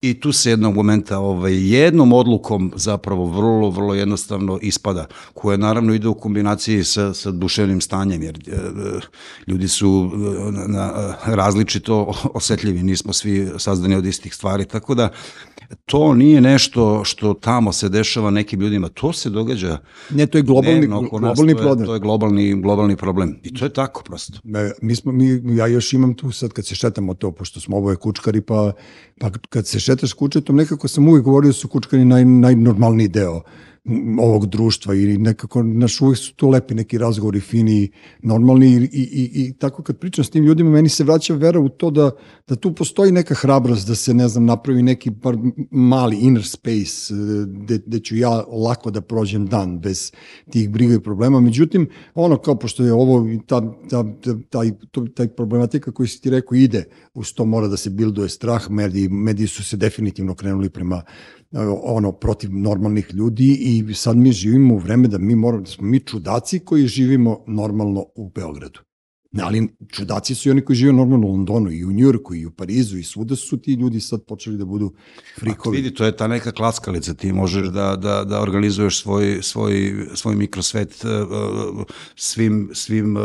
I 0.00 0.20
tu 0.20 0.32
se 0.32 0.50
jednog 0.50 0.74
momenta 0.74 1.18
ovaj, 1.18 1.74
jednom 1.74 2.12
odlukom 2.12 2.72
zapravo 2.76 3.26
vrlo, 3.26 3.70
vrlo 3.70 3.94
jednostavno 3.94 4.58
ispada, 4.62 5.06
koja 5.34 5.56
naravno 5.56 5.94
ide 5.94 6.08
u 6.08 6.14
kombinaciji 6.14 6.84
sa, 6.84 7.14
sa 7.14 7.30
duševnim 7.30 7.80
stanjem, 7.80 8.22
jer 8.22 8.38
e, 8.46 8.56
ljudi 9.46 9.68
su 9.68 10.10
e, 10.14 10.52
na, 10.52 10.66
na, 10.66 11.14
različito 11.24 12.12
osetljivi, 12.34 12.82
nismo 12.82 13.12
svi 13.12 13.48
sazdani 13.58 13.94
od 13.94 14.06
istih 14.06 14.34
stvari, 14.34 14.64
tako 14.64 14.94
da 14.94 15.08
to 15.84 16.14
nije 16.14 16.40
nešto 16.40 17.04
što 17.04 17.34
tamo 17.34 17.72
se 17.72 17.88
dešava 17.88 18.30
nekim 18.30 18.60
ljudima, 18.60 18.88
to 18.88 19.12
se 19.12 19.30
događa 19.30 19.78
Ne, 20.10 20.26
to 20.26 20.38
je 20.38 20.42
globalni, 20.42 20.86
oko 20.86 21.20
nas, 21.20 21.36
globalni 21.36 21.54
problem. 21.54 21.86
To 21.86 21.94
je 21.94 22.00
globalni, 22.00 22.54
globalni 22.62 22.96
problem 22.96 23.36
i 23.42 23.54
to 23.54 23.64
je 23.64 23.72
tako 23.72 24.02
prosto. 24.02 24.38
E, 24.44 24.70
Mi 24.82 24.96
smo, 24.96 25.12
mi, 25.12 25.56
ja 25.56 25.66
još 25.66 25.92
imam 25.92 26.14
tu 26.14 26.32
sad 26.32 26.52
kad 26.52 26.66
se 26.66 26.74
šetamo 26.74 27.14
to, 27.14 27.32
pošto 27.32 27.60
smo 27.60 27.76
oboje 27.76 27.96
kučkari, 27.96 28.40
pa, 28.40 28.72
pa 29.20 29.30
kad 29.48 29.66
se 29.66 29.80
šetaš 29.80 30.12
kučetom, 30.12 30.56
nekako 30.56 30.88
sam 30.88 31.08
uvijek 31.08 31.24
govorio 31.24 31.48
da 31.48 31.52
su 31.52 31.68
kučkari 31.68 32.04
naj, 32.04 32.24
najnormalniji 32.24 33.08
deo 33.08 33.42
ovog 34.18 34.46
društva 34.46 34.94
i 34.94 35.18
nekako 35.18 35.62
naš 35.62 36.00
uvijek 36.00 36.18
su 36.18 36.34
to 36.34 36.48
lepi 36.48 36.74
neki 36.74 36.98
razgovori, 36.98 37.40
fini, 37.40 37.90
normalni 38.22 38.66
i, 38.66 38.88
i, 38.92 39.02
i, 39.02 39.48
i 39.48 39.52
tako 39.58 39.82
kad 39.82 39.98
pričam 39.98 40.24
s 40.24 40.30
tim 40.30 40.44
ljudima, 40.44 40.70
meni 40.70 40.88
se 40.88 41.04
vraća 41.04 41.34
vera 41.34 41.60
u 41.60 41.68
to 41.68 41.90
da, 41.90 42.10
da 42.48 42.56
tu 42.56 42.74
postoji 42.74 43.12
neka 43.12 43.34
hrabrost 43.34 43.88
da 43.88 43.94
se, 43.94 44.14
ne 44.14 44.28
znam, 44.28 44.44
napravi 44.44 44.82
neki 44.82 45.10
bar 45.10 45.36
mali 45.70 46.16
inner 46.16 46.44
space 46.44 47.14
e, 47.14 47.46
gde, 47.46 47.78
gde 47.86 47.98
ću 48.00 48.16
ja 48.16 48.30
lako 48.40 48.90
da 48.90 49.00
prođem 49.00 49.46
dan 49.46 49.80
bez 49.80 50.12
tih 50.50 50.70
briga 50.70 50.94
i 50.94 51.00
problema. 51.00 51.40
Međutim, 51.40 51.88
ono 52.14 52.36
kao 52.36 52.58
pošto 52.58 52.84
je 52.84 52.92
ovo 52.92 53.26
ta, 53.46 53.60
ta, 53.90 54.04
ta, 54.20 54.36
taj, 54.50 54.70
to, 54.90 55.06
taj 55.14 55.28
problematika 55.28 55.92
koji 55.92 56.08
si 56.08 56.20
ti 56.20 56.30
rekao 56.30 56.56
ide, 56.56 56.84
uz 57.14 57.34
to 57.34 57.44
mora 57.44 57.68
da 57.68 57.76
se 57.76 57.90
bilduje 57.90 58.28
strah, 58.28 58.70
mediji, 58.70 59.08
mediji 59.08 59.46
su 59.46 59.64
se 59.64 59.76
definitivno 59.76 60.34
krenuli 60.34 60.70
prema 60.70 61.02
ono 61.82 62.12
protiv 62.12 62.50
normalnih 62.52 63.14
ljudi 63.14 63.58
i 63.60 63.94
sad 63.94 64.16
mi 64.16 64.32
živimo 64.32 64.74
u 64.74 64.78
vreme 64.78 65.08
da 65.08 65.18
mi 65.18 65.34
moramo 65.34 65.62
da 65.62 65.70
smo 65.70 65.86
mi 65.86 66.00
čudaci 66.00 66.58
koji 66.58 66.86
živimo 66.86 67.44
normalno 67.46 68.06
u 68.14 68.28
Beogradu. 68.28 68.80
Ali 69.42 69.68
čudaci 69.92 70.34
su 70.34 70.48
i 70.48 70.52
oni 70.52 70.64
koji 70.64 70.76
žive 70.76 70.92
normalno 70.92 71.26
u 71.26 71.30
Londonu 71.30 71.70
i 71.70 71.84
u 71.84 71.92
Njujorku 71.92 72.34
i 72.34 72.46
u 72.46 72.50
Parizu 72.50 72.98
i 72.98 73.02
svuda 73.02 73.36
su 73.36 73.56
ti 73.56 73.72
ljudi 73.72 74.00
sad 74.00 74.22
počeli 74.24 74.56
da 74.56 74.64
budu 74.64 74.92
frikovi. 75.38 75.76
Vidi, 75.76 75.94
to 75.94 76.04
je 76.04 76.16
ta 76.16 76.28
neka 76.28 76.52
klackalica, 76.52 77.14
ti 77.14 77.32
možeš 77.32 77.68
da, 77.68 77.96
da, 77.96 78.24
da 78.24 78.40
organizuješ 78.40 79.02
svoj, 79.02 79.38
svoj, 79.42 80.06
svoj 80.14 80.34
mikrosvet 80.36 81.04
uh, 81.04 81.10
uh, 81.76 81.84
svim, 82.16 82.70
svim 82.72 83.16
uh, 83.16 83.22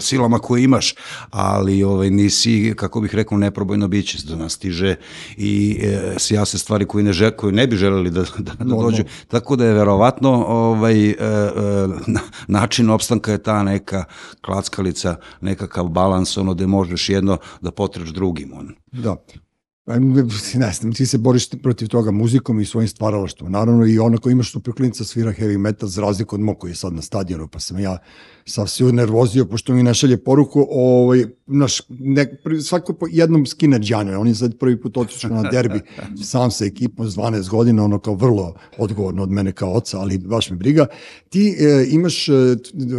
silama 0.00 0.38
koje 0.38 0.64
imaš, 0.64 0.94
ali 1.30 1.82
ovaj, 1.82 2.10
nisi, 2.10 2.74
kako 2.76 3.00
bih 3.00 3.14
rekao, 3.14 3.38
neprobojno 3.38 3.88
biće 3.88 4.18
do 4.28 4.36
nas 4.36 4.52
stiže 4.52 4.94
i 5.36 5.80
uh, 5.82 6.16
sjase 6.18 6.58
stvari 6.58 6.86
koje 6.86 7.04
ne, 7.04 7.12
žel, 7.12 7.30
koje 7.30 7.52
ne 7.52 7.66
bi 7.66 7.76
želeli 7.76 8.10
da, 8.10 8.20
da, 8.22 8.28
da 8.38 8.64
Normalno. 8.64 8.90
dođu. 8.90 9.02
Tako 9.28 9.56
da 9.56 9.66
je 9.66 9.74
verovatno 9.74 10.44
ovaj, 10.48 11.10
uh, 11.10 11.16
na- 12.06 12.20
način 12.48 12.90
opstanka 12.90 13.32
je 13.32 13.42
ta 13.42 13.62
neka 13.62 14.04
klackalica, 14.40 15.16
nekakav 15.40 15.88
balans, 15.88 16.36
ono 16.36 16.54
gde 16.54 16.66
možeš 16.66 17.08
jedno 17.08 17.38
da 17.60 17.70
potreš 17.70 18.08
drugim. 18.08 18.52
On. 18.52 18.74
Da. 18.92 19.16
Pa, 19.84 19.98
Ne 20.54 20.72
znam, 20.72 20.92
ti 20.92 21.06
se 21.06 21.18
boriš 21.18 21.50
protiv 21.62 21.88
toga 21.88 22.10
muzikom 22.10 22.60
i 22.60 22.64
svojim 22.64 22.88
stvaralaštvom. 22.88 23.52
Naravno 23.52 23.86
i 23.86 23.98
ono 23.98 24.18
ko 24.18 24.30
imaš 24.30 24.52
tu 24.52 24.60
priklinica 24.60 25.04
svira 25.04 25.32
heavy 25.32 25.58
metal 25.58 25.88
za 25.88 26.02
razliku 26.02 26.36
od 26.36 26.40
mog 26.40 26.58
koji 26.58 26.70
je 26.70 26.74
sad 26.74 26.92
na 26.92 27.02
stadionu, 27.02 27.48
pa 27.48 27.60
sam 27.60 27.78
ja 27.78 27.98
sav 28.46 28.66
se 28.66 28.84
nervozio 28.84 29.44
pošto 29.44 29.72
mi 29.72 29.82
ne 29.82 29.94
šalje 29.94 30.16
poruku, 30.16 30.66
ovaj, 30.70 31.24
naš, 31.46 31.80
ne, 31.88 32.38
svako 32.62 32.92
po 32.92 33.06
jednom 33.10 33.46
skine 33.46 33.78
džanju, 33.78 34.20
on 34.20 34.28
je 34.28 34.34
sad 34.34 34.58
prvi 34.58 34.80
put 34.80 34.96
otišao 34.96 35.30
na 35.30 35.50
derbi 35.50 35.80
sam 36.30 36.50
sa 36.50 36.64
ekipom 36.64 37.10
s 37.10 37.16
12 37.16 37.48
godina, 37.48 37.84
ono 37.84 37.98
kao 37.98 38.14
vrlo 38.14 38.54
odgovorno 38.78 39.22
od 39.22 39.30
mene 39.30 39.52
kao 39.52 39.72
oca, 39.72 39.98
ali 39.98 40.18
baš 40.18 40.50
me 40.50 40.56
briga. 40.56 40.86
Ti 41.28 41.56
e, 41.58 41.86
imaš 41.90 42.28
e, 42.28 42.32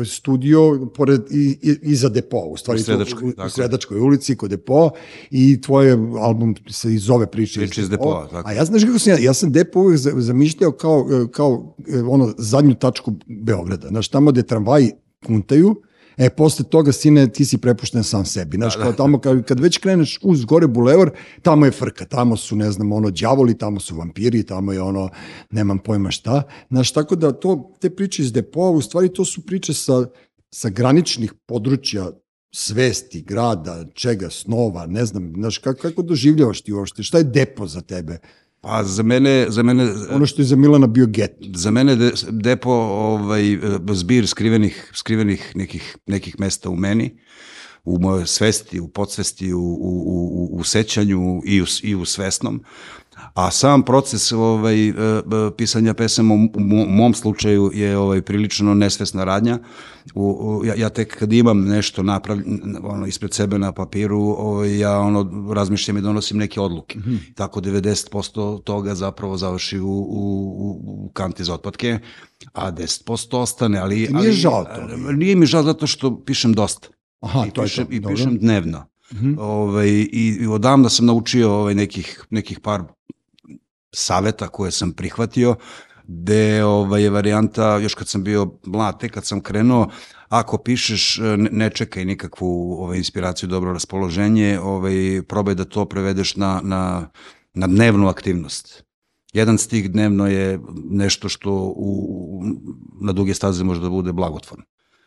studio 0.06 0.90
pored, 0.96 1.22
i, 1.32 1.58
i, 1.62 1.76
iza 1.82 2.10
depoa, 2.10 2.46
u 2.46 2.58
stvari 2.58 2.80
U 2.80 2.84
Sredačkoj, 2.84 3.30
u, 3.30 3.46
u. 3.46 3.50
Sredačkoj 3.50 4.00
ulici 4.00 4.36
kod 4.36 4.50
depoa 4.50 4.90
i 5.32 5.62
tvoj 5.62 5.92
album 6.20 6.56
se 6.70 6.94
i 6.94 6.98
zove 6.98 7.28
Priče, 7.28 7.60
Priče 7.60 7.82
iz 7.82 7.90
depoa, 7.90 8.28
tako. 8.28 8.50
A 8.50 8.54
ja 8.54 8.66
znaš 8.66 8.84
kako 8.84 9.00
sam 9.00 9.14
ja, 9.14 9.20
ja 9.20 9.34
sam 9.34 9.52
depo 9.52 9.80
uvek 9.80 9.98
za- 9.98 10.14
zamišljao 10.16 10.72
kao, 10.72 11.08
e, 11.12 11.32
kao 11.32 11.76
e, 11.88 12.02
ono 12.02 12.34
zadnju 12.38 12.76
tačku 12.76 13.14
Beograda, 13.28 13.88
znaš 13.88 14.08
tamo 14.08 14.32
gde 14.32 14.44
tramvaji 14.44 14.92
kuntaju, 15.26 15.76
E, 16.18 16.30
posle 16.30 16.66
toga, 16.72 16.92
sine, 16.92 17.28
ti 17.28 17.46
si 17.46 17.58
prepušten 17.58 18.04
sam 18.04 18.26
sebi. 18.26 18.58
Znaš, 18.58 18.76
kao 18.76 18.94
tamo, 18.94 19.20
kad, 19.20 19.44
kad 19.44 19.60
već 19.60 19.78
kreneš 19.78 20.20
uz 20.24 20.46
gore 20.46 20.68
bulevar, 20.68 21.12
tamo 21.42 21.66
je 21.66 21.72
frka, 21.72 22.06
tamo 22.06 22.38
su, 22.38 22.56
ne 22.56 22.72
znam, 22.72 22.92
ono, 22.92 23.12
đavoli, 23.12 23.58
tamo 23.58 23.80
su 23.80 23.96
vampiri, 23.96 24.44
tamo 24.44 24.74
je 24.74 24.82
ono, 24.82 25.10
nemam 25.52 25.80
pojma 25.80 26.12
šta. 26.12 26.44
Znaš, 26.70 26.92
tako 26.92 27.16
da 27.16 27.32
to, 27.32 27.74
te 27.80 27.90
priče 27.90 28.24
iz 28.24 28.32
depoa, 28.34 28.70
u 28.70 28.82
stvari 28.82 29.14
to 29.14 29.26
su 29.26 29.46
priče 29.46 29.74
sa, 29.74 30.06
sa 30.54 30.70
graničnih 30.70 31.34
područja 31.46 32.12
svesti, 32.56 33.22
grada, 33.22 33.86
čega, 33.94 34.30
snova, 34.30 34.86
ne 34.86 35.06
znam, 35.06 35.34
znaš, 35.36 35.58
kako, 35.58 35.82
kako 35.82 36.02
doživljavaš 36.02 36.62
ti 36.62 36.74
uopšte, 36.74 37.04
šta 37.04 37.18
je 37.18 37.24
depo 37.24 37.68
za 37.68 37.82
tebe? 37.82 38.20
Pa 38.66 38.84
za 38.84 39.04
mene, 39.04 39.46
za 39.50 39.64
mene 39.64 39.88
Ono 40.12 40.26
što 40.26 40.42
je 40.42 40.46
za 40.46 40.56
Milana 40.56 40.88
bio 40.88 41.06
get. 41.06 41.32
za 41.56 41.72
mene 41.72 41.96
de, 41.96 42.12
depo 42.30 42.72
ovaj 42.72 43.58
zbir 43.94 44.28
skrivenih 44.28 44.92
skrivenih 44.94 45.52
nekih 45.56 45.98
nekih 46.06 46.40
mesta 46.40 46.70
u 46.70 46.76
meni 46.76 47.18
u 47.84 48.00
mojoj 48.00 48.28
svesti, 48.28 48.80
u 48.80 48.88
podsvesti, 48.88 49.54
u, 49.54 49.60
u, 49.60 50.04
u, 50.08 50.50
u 50.60 50.64
sećanju 50.64 51.42
i 51.46 51.62
u, 51.62 51.66
i 51.84 51.96
u 51.96 52.06
svesnom. 52.06 52.64
A 53.34 53.52
sam 53.52 53.84
proces 53.84 54.32
ovaj, 54.32 54.90
e, 54.90 54.94
pisanja 55.58 55.94
pesama 55.94 56.34
u, 56.34 56.38
u 56.38 56.60
mo- 56.60 56.88
mom 56.90 57.14
slučaju 57.14 57.72
je 57.74 57.98
ovaj 57.98 58.22
prilično 58.22 58.74
nesvesna 58.74 59.24
radnja. 59.24 59.60
U, 60.16 60.24
u, 60.24 60.66
ja, 60.66 60.74
ja 60.78 60.90
tek 60.90 61.18
kad 61.20 61.34
imam 61.34 61.62
nešto 61.62 62.04
napravljeno 62.04 62.80
ono, 62.84 63.06
ispred 63.06 63.34
sebe 63.34 63.60
na 63.60 63.72
papiru, 63.72 64.22
ovaj, 64.22 64.80
ja 64.80 65.00
ono 65.00 65.54
razmišljam 65.54 65.98
i 65.98 66.02
donosim 66.02 66.38
neke 66.38 66.62
odluke. 66.62 67.00
Tako 67.36 67.62
90% 67.62 68.64
toga 68.64 68.96
zapravo 68.96 69.38
završi 69.38 69.80
u, 69.80 69.88
u, 69.88 70.22
u, 70.58 71.06
u 71.06 71.10
kanti 71.14 71.44
za 71.44 71.54
otpadke, 71.54 72.00
a 72.54 72.72
10% 72.72 73.38
ostane. 73.38 73.80
Ali, 73.80 74.06
Ti 74.06 74.14
nije 74.14 74.28
ali, 74.28 74.32
žao 74.32 74.64
to? 74.64 75.12
Nije 75.12 75.36
mi 75.36 75.46
žao 75.46 75.64
zato 75.64 75.88
što 75.88 76.24
pišem 76.24 76.54
dosta. 76.54 76.88
Aha, 77.22 77.46
I 77.48 77.52
to 77.52 77.62
je 77.62 77.66
pišem, 77.66 77.86
to. 77.86 77.94
I 77.94 78.00
Dobro. 78.00 78.16
pišem 78.16 78.38
dnevno. 78.38 78.86
Mhm. 79.14 79.36
Ovaj, 79.40 79.90
i, 79.90 80.38
I 80.42 80.48
odavno 80.48 80.90
sam 80.90 81.06
naučio 81.06 81.54
ovaj, 81.54 81.76
nekih, 81.76 82.26
nekih 82.30 82.60
par 82.60 82.84
saveta 83.94 84.48
koje 84.48 84.72
sam 84.72 84.92
prihvatio, 84.92 85.56
gde 86.08 86.64
ovaj, 86.66 87.04
je 87.04 87.10
varijanta, 87.10 87.78
još 87.78 87.96
kad 87.96 88.08
sam 88.08 88.24
bio 88.24 88.52
mlad, 88.66 89.10
kad 89.12 89.26
sam 89.26 89.42
krenuo, 89.42 89.88
ako 90.30 90.58
pišeš, 90.58 91.18
ne, 91.18 91.50
ne 91.52 91.70
čekaj 91.70 92.06
nikakvu 92.06 92.74
ovaj, 92.80 92.98
inspiraciju, 92.98 93.50
dobro 93.50 93.74
raspoloženje, 93.74 94.60
ovaj, 94.60 95.22
probaj 95.28 95.56
da 95.56 95.66
to 95.66 95.86
prevedeš 95.86 96.36
na, 96.36 96.62
na, 96.64 97.10
na 97.54 97.68
dnevnu 97.68 98.08
aktivnost. 98.08 98.84
Jedan 99.34 99.58
stih 99.58 99.92
dnevno 99.92 100.28
je 100.28 100.60
nešto 100.90 101.30
što 101.30 101.52
u, 101.76 102.44
na 103.02 103.14
duge 103.14 103.34
staze 103.34 103.64
može 103.64 103.82
da 103.82 103.90
bude 103.90 104.14
blagotvorno. 104.14 104.66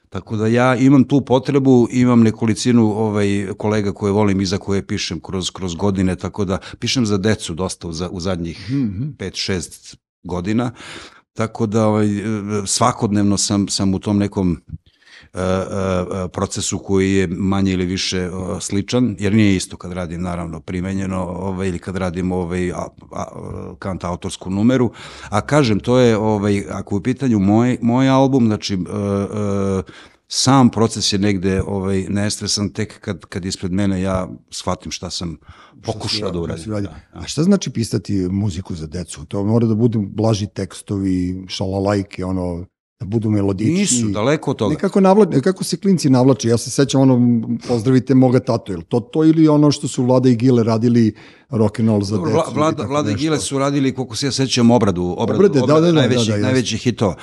Tako 0.08 0.36
da 0.36 0.46
ja 0.46 0.76
imam 0.76 1.04
tu 1.04 1.20
potrebu, 1.20 1.88
imam 1.90 2.22
nekolicinu 2.22 2.84
ovaj, 2.84 3.48
kolega 3.58 3.92
koje 3.92 4.12
volim 4.12 4.40
i 4.40 4.46
za 4.46 4.58
koje 4.58 4.86
pišem 4.86 5.20
kroz, 5.20 5.50
kroz 5.50 5.74
godine, 5.74 6.16
tako 6.16 6.44
da 6.44 6.58
pišem 6.78 7.06
za 7.06 7.18
decu 7.18 7.54
dosta 7.54 7.88
u, 7.88 7.92
za, 7.92 8.08
u 8.08 8.20
zadnjih 8.20 8.70
Mhm. 8.70 9.02
5-6 9.18 9.96
godina, 10.22 10.70
tako 11.32 11.66
da 11.66 11.86
ovaj, 11.86 12.08
svakodnevno 12.66 13.36
sam, 13.36 13.68
sam 13.68 13.94
u 13.94 13.98
tom 13.98 14.18
nekom 14.18 14.60
procesu 16.32 16.78
koji 16.78 17.12
je 17.12 17.26
manje 17.26 17.72
ili 17.72 17.86
više 17.86 18.18
e, 18.18 18.30
sličan, 18.60 19.16
jer 19.18 19.34
nije 19.34 19.56
isto 19.56 19.76
kad 19.76 19.92
radim 19.92 20.22
naravno 20.22 20.60
primenjeno 20.60 21.24
ovaj, 21.24 21.68
ili 21.68 21.78
kad 21.78 21.96
radim 21.96 22.32
ovaj, 22.32 22.72
a, 22.72 22.86
a, 23.12 23.24
kant 23.78 24.04
autorsku 24.04 24.50
numeru, 24.50 24.92
a 25.28 25.40
kažem 25.40 25.80
to 25.80 25.98
je 25.98 26.16
ovaj, 26.16 26.64
ako 26.70 26.94
je 26.94 26.98
u 26.98 27.02
pitanju 27.02 27.38
moj, 27.38 27.78
moj 27.82 28.08
album, 28.08 28.46
znači 28.46 28.74
e, 28.74 28.78
e, 28.78 29.82
sam 30.28 30.70
proces 30.70 31.12
je 31.12 31.18
negde 31.18 31.62
ovaj, 31.66 32.06
nestresan 32.08 32.70
tek 32.70 33.00
kad, 33.00 33.24
kad 33.24 33.44
ispred 33.44 33.72
mene 33.72 34.02
ja 34.02 34.28
shvatim 34.50 34.92
šta 34.92 35.10
sam 35.10 35.36
pokušao 35.82 36.30
da 36.30 36.40
uradim. 36.40 36.72
uradio. 36.72 36.90
A 37.12 37.26
šta 37.26 37.42
znači 37.42 37.70
pisati 37.70 38.28
muziku 38.30 38.74
za 38.74 38.86
decu? 38.86 39.24
To 39.24 39.44
mora 39.44 39.66
da 39.66 39.74
budu 39.74 40.00
blaži 40.00 40.46
tekstovi, 40.46 41.44
šalalajke, 41.48 42.24
ono, 42.24 42.66
da 43.00 43.06
budu 43.06 43.30
melodični. 43.30 43.74
Nisu, 43.74 44.08
daleko 44.08 44.50
od 44.50 44.56
toga. 44.56 44.74
Nekako, 44.74 45.00
navla, 45.00 45.24
nekako 45.24 45.64
se 45.64 45.76
klinci 45.76 46.10
navlače. 46.10 46.48
Ja 46.48 46.58
se 46.58 46.70
sećam 46.70 47.00
ono, 47.00 47.40
pozdravite 47.68 48.14
moga 48.14 48.40
tatu. 48.40 48.72
Jel 48.72 48.82
to 48.88 49.00
to 49.00 49.24
ili 49.24 49.48
ono 49.48 49.70
što 49.70 49.88
su 49.88 50.04
Vlada 50.04 50.28
i 50.28 50.36
Gile 50.36 50.64
radili 50.64 51.14
rock 51.50 51.80
and 51.80 51.88
roll 51.88 52.02
za 52.02 52.16
decu. 52.16 52.30
Vla, 52.30 52.44
vlada, 52.54 52.82
vlada 52.82 53.10
i. 53.10 53.14
Gile 53.14 53.38
su 53.38 53.58
radili, 53.58 53.94
koliko 53.94 54.16
se 54.16 54.26
ja 54.26 54.32
sećam, 54.32 54.70
obradu, 54.70 55.14
obradu, 55.18 55.38
Obrade, 55.38 55.58
da, 55.58 55.64
obradu 55.64 55.80
da, 55.80 55.92
da, 55.92 56.00
najveći, 56.00 56.30
da, 56.30 56.36
da, 56.36 56.42
najveći 56.42 56.78
hitova. 56.78 57.16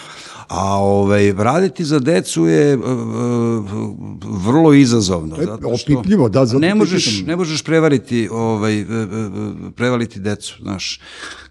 A 0.48 0.78
ovaj, 0.78 1.34
raditi 1.38 1.86
za 1.86 2.00
decu 2.00 2.46
je 2.46 2.74
e, 2.74 2.78
vrlo 4.46 4.74
izazovno. 4.74 5.36
To 5.36 5.42
je 5.42 5.48
zato 5.48 5.78
što 5.78 5.94
opipljivo, 5.94 6.30
da, 6.30 6.46
zato 6.46 6.60
ne 6.60 6.76
možeš, 6.76 7.06
pitam. 7.06 7.28
ne 7.28 7.36
možeš 7.36 7.64
prevariti, 7.64 8.30
ovaj, 8.32 8.80
e, 8.80 8.84
e, 8.84 8.86
e, 8.86 9.72
prevariti 9.76 10.20
decu, 10.20 10.58
znaš. 10.62 11.02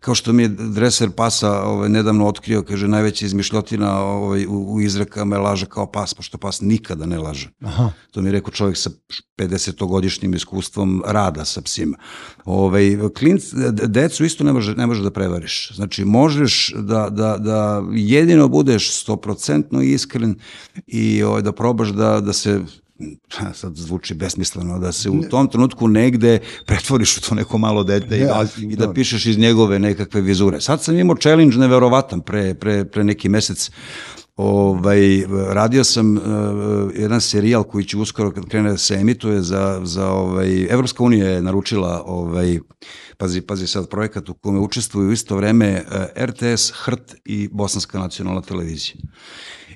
Kao 0.00 0.14
što 0.14 0.32
mi 0.32 0.42
je 0.42 0.48
dreser 0.48 1.10
pasa 1.10 1.62
ovaj, 1.62 1.88
nedavno 1.88 2.26
otkrio, 2.26 2.62
kaže, 2.62 2.88
najveća 2.88 3.26
izmišljotina 3.26 4.00
ovaj, 4.00 4.46
u, 4.46 4.74
u 4.74 4.80
izrekama 4.80 5.36
je 5.36 5.40
laže 5.40 5.66
kao 5.66 5.86
pas, 5.86 6.14
pošto 6.14 6.38
pas 6.38 6.60
nikada 6.60 7.06
ne 7.06 7.18
laže. 7.18 7.50
Aha. 7.64 7.90
To 8.10 8.22
mi 8.22 8.28
je 8.28 8.32
rekao 8.32 8.50
čovjek 8.50 8.76
sa 8.76 8.90
50-godišnjim 9.38 10.34
iskustvom 10.34 11.02
rada 11.06 11.44
sa 11.44 11.62
psima. 11.62 11.96
Ovaj, 12.44 12.63
klinc, 13.14 13.42
d- 13.52 13.86
decu 13.86 14.24
isto 14.24 14.44
ne 14.44 14.52
može, 14.52 14.74
ne 14.74 14.86
može 14.86 15.02
da 15.02 15.10
prevariš. 15.10 15.72
Znači, 15.74 16.04
možeš 16.04 16.72
da, 16.76 17.08
da, 17.10 17.38
da 17.38 17.82
jedino 17.92 18.48
budeš 18.48 19.04
100% 19.06 19.82
iskren 19.82 20.34
i 20.86 21.22
ovaj, 21.22 21.42
da 21.42 21.52
probaš 21.52 21.88
da, 21.88 22.20
da 22.20 22.32
se 22.32 22.60
sad 23.54 23.76
zvuči 23.76 24.14
besmisleno, 24.14 24.78
da 24.78 24.92
se 24.92 25.10
u 25.10 25.22
tom 25.22 25.48
trenutku 25.48 25.88
negde 25.88 26.38
pretvoriš 26.66 27.16
u 27.16 27.20
to 27.20 27.34
neko 27.34 27.58
malo 27.58 27.84
dete 27.84 28.16
i, 28.18 28.20
Ne, 28.20 28.26
da, 28.26 28.46
i 28.58 28.76
da 28.76 28.86
da. 28.86 28.92
pišeš 28.92 29.26
iz 29.26 29.38
njegove 29.38 29.78
nekakve 29.78 30.20
vizure. 30.20 30.60
Sad 30.60 30.82
sam 30.82 30.98
imao 30.98 31.16
challenge 31.16 31.56
neverovatan 31.56 32.20
pre, 32.20 32.54
pre, 32.54 32.84
pre 32.84 33.04
neki 33.04 33.28
mesec 33.28 33.70
Ovaj, 34.36 35.24
radio 35.48 35.84
sam 35.84 36.16
uh, 36.16 36.22
jedan 36.94 37.20
serijal 37.20 37.64
koji 37.64 37.84
će 37.84 37.96
uskoro 37.96 38.30
kad 38.30 38.48
krene 38.48 38.70
da 38.70 38.78
se 38.78 38.94
emituje 38.94 39.42
za, 39.42 39.80
za 39.84 40.10
ovaj, 40.10 40.66
Evropska 40.70 41.04
unija 41.04 41.28
je 41.28 41.42
naručila 41.42 42.02
ovaj, 42.06 42.58
pazi, 43.16 43.40
pazi 43.40 43.66
sad 43.66 43.88
projekat 43.88 44.28
u 44.28 44.34
kome 44.34 44.60
učestvuju 44.60 45.08
u 45.08 45.12
isto 45.12 45.36
vreme 45.36 45.84
uh, 45.86 46.24
RTS, 46.24 46.72
HRT 46.74 47.14
i 47.24 47.48
Bosanska 47.52 47.98
nacionalna 47.98 48.40
televizija. 48.40 48.96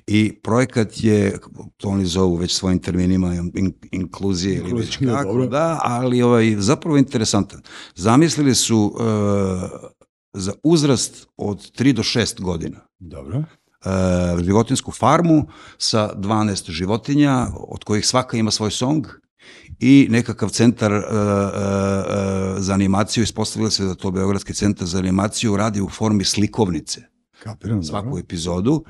I 0.06 0.32
projekat 0.42 1.04
je, 1.04 1.38
to 1.76 1.88
oni 1.88 2.06
zovu 2.06 2.34
već 2.34 2.54
svojim 2.54 2.78
terminima, 2.78 3.34
in, 3.34 3.72
inkluzije 3.92 4.56
ili 4.56 4.72
već 4.72 4.96
kako, 4.96 5.28
dobro. 5.28 5.46
da, 5.46 5.80
ali 5.82 6.22
ovaj, 6.22 6.56
zapravo 6.58 6.98
interesantan. 6.98 7.62
Zamislili 7.94 8.54
su 8.54 8.94
uh, 8.94 9.00
za 10.32 10.52
uzrast 10.62 11.26
od 11.36 11.58
3 11.78 11.92
do 11.92 12.02
6 12.02 12.40
godina 12.40 12.80
Dobro. 12.98 13.44
E, 14.38 14.44
životinsku 14.44 14.92
farmu 14.92 15.46
sa 15.78 16.10
12 16.16 16.70
životinja, 16.70 17.46
od 17.54 17.84
kojih 17.84 18.06
svaka 18.06 18.36
ima 18.36 18.50
svoj 18.50 18.70
song 18.70 19.06
i 19.80 20.06
nekakav 20.10 20.48
centar 20.48 20.92
e, 20.92 20.96
e, 20.96 21.02
za 22.58 22.74
animaciju, 22.74 23.22
ispostavilo 23.22 23.70
se 23.70 23.84
da 23.84 23.94
to 23.94 24.10
Beogradski 24.10 24.54
centar 24.54 24.86
za 24.86 24.98
animaciju 24.98 25.56
radi 25.56 25.80
u 25.80 25.88
formi 25.88 26.24
slikovnice 26.24 27.00
Kapiram, 27.42 27.82
svaku 27.82 28.06
dobro. 28.06 28.20
epizodu. 28.20 28.84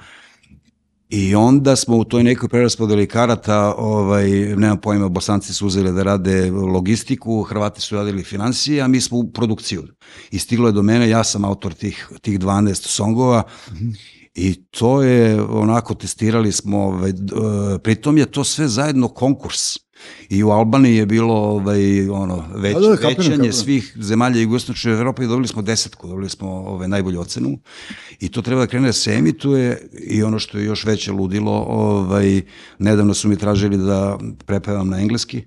I 1.11 1.35
onda 1.35 1.77
smo 1.77 1.97
u 1.97 2.05
toj 2.05 2.23
nekoj 2.23 2.49
preraspodeli 2.49 3.07
karata, 3.07 3.75
ovaj, 3.79 4.31
nemam 4.57 4.81
pojma, 4.81 5.09
bosanci 5.09 5.55
su 5.55 5.67
uzeli 5.67 5.93
da 5.93 6.03
rade 6.03 6.51
logistiku, 6.51 7.43
Hrvati 7.43 7.81
su 7.81 7.97
radili 7.97 8.25
financije, 8.25 8.83
a 8.83 8.89
mi 8.89 9.01
smo 9.01 9.19
u 9.19 9.33
produkciju. 9.33 9.83
I 10.31 10.39
stiglo 10.39 10.69
je 10.69 10.73
do 10.73 10.83
mene, 10.83 11.09
ja 11.09 11.25
sam 11.25 11.45
autor 11.45 11.75
tih, 11.75 12.09
tih 12.21 12.39
12 12.39 12.75
songova 12.75 13.43
i 14.38 14.55
to 14.70 15.03
je, 15.03 15.42
onako, 15.42 15.94
testirali 15.94 16.53
smo, 16.53 16.79
ovaj, 16.79 17.11
e, 17.11 17.14
pritom 17.79 18.18
je 18.18 18.27
to 18.27 18.44
sve 18.44 18.68
zajedno 18.68 19.09
konkurs. 19.09 19.77
I 20.29 20.42
u 20.44 20.51
Albaniji 20.51 20.96
je 20.96 21.07
bilo 21.07 21.35
ovaj, 21.35 22.09
ono, 22.09 22.44
već, 22.55 22.74
Da, 22.74 22.81
da, 22.81 22.96
kapiram, 22.96 23.09
većanje 23.09 23.37
kapiram. 23.37 23.53
svih 23.53 23.96
zemalja 24.01 24.40
jugoistočne 24.40 24.92
Evrope 24.92 25.24
i 25.24 25.27
dobili 25.27 25.48
smo 25.48 25.62
desetku, 25.62 26.09
dobili 26.09 26.29
smo 26.29 26.48
ovaj, 26.51 26.88
najbolju 26.88 27.20
ocenu 27.20 27.59
i 28.20 28.29
to 28.29 28.42
treba 28.42 28.61
da 28.61 28.66
krene 28.66 28.87
da 28.87 28.92
se 28.92 29.14
emituje 29.14 29.88
i 29.92 30.22
ono 30.22 30.38
što 30.38 30.59
je 30.59 30.64
još 30.64 30.85
veće 30.85 31.12
ludilo, 31.12 31.53
ovaj, 31.68 32.42
nedavno 32.79 33.14
su 33.14 33.29
mi 33.29 33.37
tražili 33.37 33.77
da 33.77 34.18
prepevam 34.46 34.88
na 34.88 35.01
engleski, 35.01 35.42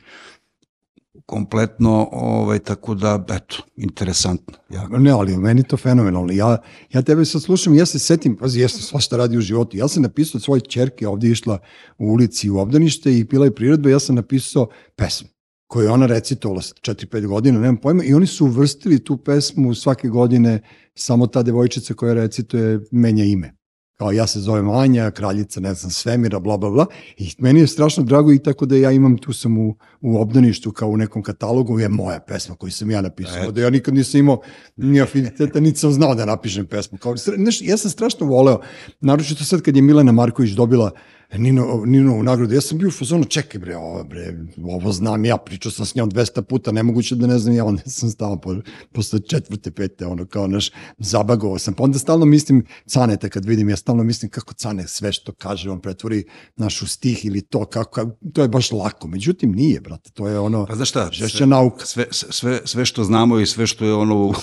kompletno, 1.32 2.10
ovaj, 2.12 2.60
tako 2.60 2.96
da, 2.96 3.26
eto, 3.30 3.63
interesantno. 3.76 4.58
Ja, 4.70 4.88
Ne, 4.88 5.12
ali 5.12 5.38
meni 5.38 5.63
to 5.63 5.78
fenomenalno. 5.78 6.34
Ja, 6.34 6.58
ja 6.94 7.02
tebe 7.02 7.26
sad 7.26 7.41
slušam, 7.41 7.74
ja 7.76 7.86
se 7.86 8.00
setim, 8.00 8.38
pazi, 8.38 8.60
ja 8.60 8.70
sam 8.70 8.82
svašta 8.82 9.17
radio 9.17 9.38
u 9.38 9.41
životu. 9.41 9.78
Ja 9.78 9.88
sam 9.88 10.04
napisao 10.04 10.41
svoje 10.41 10.62
čerke, 10.62 11.08
ovdje 11.08 11.28
je 11.28 11.32
išla 11.32 11.60
u 11.98 12.06
ulici 12.06 12.50
u 12.50 12.58
obdanište 12.60 13.20
i 13.20 13.26
pila 13.26 13.46
je 13.46 13.56
priredbe, 13.56 13.91
ja 13.91 14.00
sam 14.00 14.15
napisao 14.15 14.67
pesmu 14.96 15.28
koju 15.72 15.86
je 15.86 15.91
ona 15.91 16.06
recitovala 16.06 16.62
sa 16.62 16.74
4-5 16.76 17.28
godina, 17.28 17.60
nemam 17.60 17.78
pojma, 17.78 18.04
i 18.04 18.13
oni 18.13 18.28
su 18.28 18.46
uvrstili 18.46 19.04
tu 19.04 19.17
pesmu 19.17 19.76
svake 19.76 20.08
godine, 20.08 20.62
samo 20.96 21.28
ta 21.28 21.44
devojčica 21.44 21.94
koja 21.94 22.13
recituje 22.13 22.80
menja 22.91 23.24
ime. 23.24 23.54
Kao 24.02 24.12
ja 24.12 24.28
se 24.28 24.40
zovem 24.40 24.70
Anja, 24.70 25.12
kraljica, 25.12 25.60
ne 25.60 25.74
znam, 25.74 25.92
svemira, 25.92 26.40
bla, 26.40 26.58
bla, 26.58 26.70
bla. 26.70 26.86
I 27.18 27.32
meni 27.38 27.60
je 27.60 27.68
strašno 27.68 28.04
drago 28.04 28.34
i 28.34 28.40
tako 28.40 28.66
da 28.66 28.76
ja 28.76 28.92
imam, 28.92 29.18
tu 29.18 29.34
sam 29.34 29.58
u, 29.58 29.76
u 30.02 30.22
obdaništu 30.22 30.72
kao 30.72 30.90
u 30.90 30.98
nekom 30.98 31.24
katalogu, 31.24 31.80
je 31.80 31.90
moja 31.90 32.20
pesma 32.20 32.56
koju 32.56 32.72
sam 32.72 32.92
ja 32.92 33.02
napisao. 33.02 33.52
Da 33.52 33.62
ja 33.62 33.70
nikad 33.70 33.94
nisam 33.94 34.20
imao 34.20 34.42
ni 34.78 35.02
afiniteta, 35.02 35.60
niti 35.60 35.80
sam 35.80 35.92
znao 35.92 36.16
da 36.16 36.26
napišem 36.26 36.66
pesmu. 36.66 36.98
Kao, 36.98 37.16
znaš, 37.18 37.62
ja 37.62 37.78
sam 37.78 37.92
strašno 37.92 38.26
voleo, 38.26 38.62
naročito 39.02 39.44
sad 39.44 39.62
kad 39.62 39.76
je 39.76 39.82
Milena 39.82 40.12
Marković 40.12 40.52
dobila 40.52 40.92
Nino, 41.34 41.84
Ninovu 41.86 42.24
nagradu, 42.24 42.54
ja 42.54 42.62
sam 42.62 42.78
bio 42.78 42.88
u 42.88 42.91
fazonu, 42.91 43.24
čekaj 43.26 43.60
bre, 43.60 43.78
ovo, 43.78 44.04
bre, 44.04 44.36
ovo 44.65 44.91
znam 44.91 45.26
ja, 45.26 45.38
pričao 45.38 45.72
sam 45.72 45.86
s 45.86 45.96
njom 45.96 46.12
200 46.12 46.41
puta, 46.41 46.72
nemoguće 46.72 47.15
da 47.15 47.28
ne 47.28 47.39
znam 47.39 47.56
ja, 47.56 47.65
onda 47.72 47.82
sam 47.86 48.10
stao 48.10 48.38
po, 48.38 48.56
posle 48.91 49.20
četvrte, 49.22 49.72
pete, 49.72 50.06
ono, 50.06 50.26
kao 50.26 50.48
naš, 50.48 50.72
zabagovao 50.98 51.60
sam, 51.60 51.74
pa 51.74 51.84
onda 51.84 52.00
stalno 52.00 52.26
mislim 52.26 52.65
Caneta 52.88 53.30
kad 53.30 53.46
vidim, 53.46 53.70
ja 53.70 53.76
stalno 53.76 54.04
mislim 54.04 54.32
kako 54.32 54.54
Cane 54.54 54.88
sve 54.88 55.12
što 55.12 55.32
kaže, 55.32 55.70
on 55.70 55.82
pretvori 55.82 56.24
našu 56.56 56.88
stih 56.88 57.26
ili 57.26 57.41
to, 57.41 57.65
kako, 57.65 57.91
kako- 57.91 58.17
to 58.34 58.41
je 58.41 58.48
baš 58.48 58.72
lako, 58.72 59.08
međutim 59.08 59.52
nije, 59.52 59.82
brate, 59.82 60.12
to 60.12 60.28
je 60.28 60.39
ono, 60.39 60.65
Pa 60.65 60.76
znaš 60.76 60.89
šta, 60.89 61.10
žešća 61.12 61.38
sve- 61.38 61.48
nauka. 61.48 61.86
sve, 61.86 62.06
sve, 62.12 62.60
sve 62.65 62.86
što 62.86 63.04
znamo 63.04 63.39
i 63.39 63.46
sve 63.46 63.67
što 63.67 63.86
je 63.86 63.94
ono 63.94 64.15
u, 64.17 64.34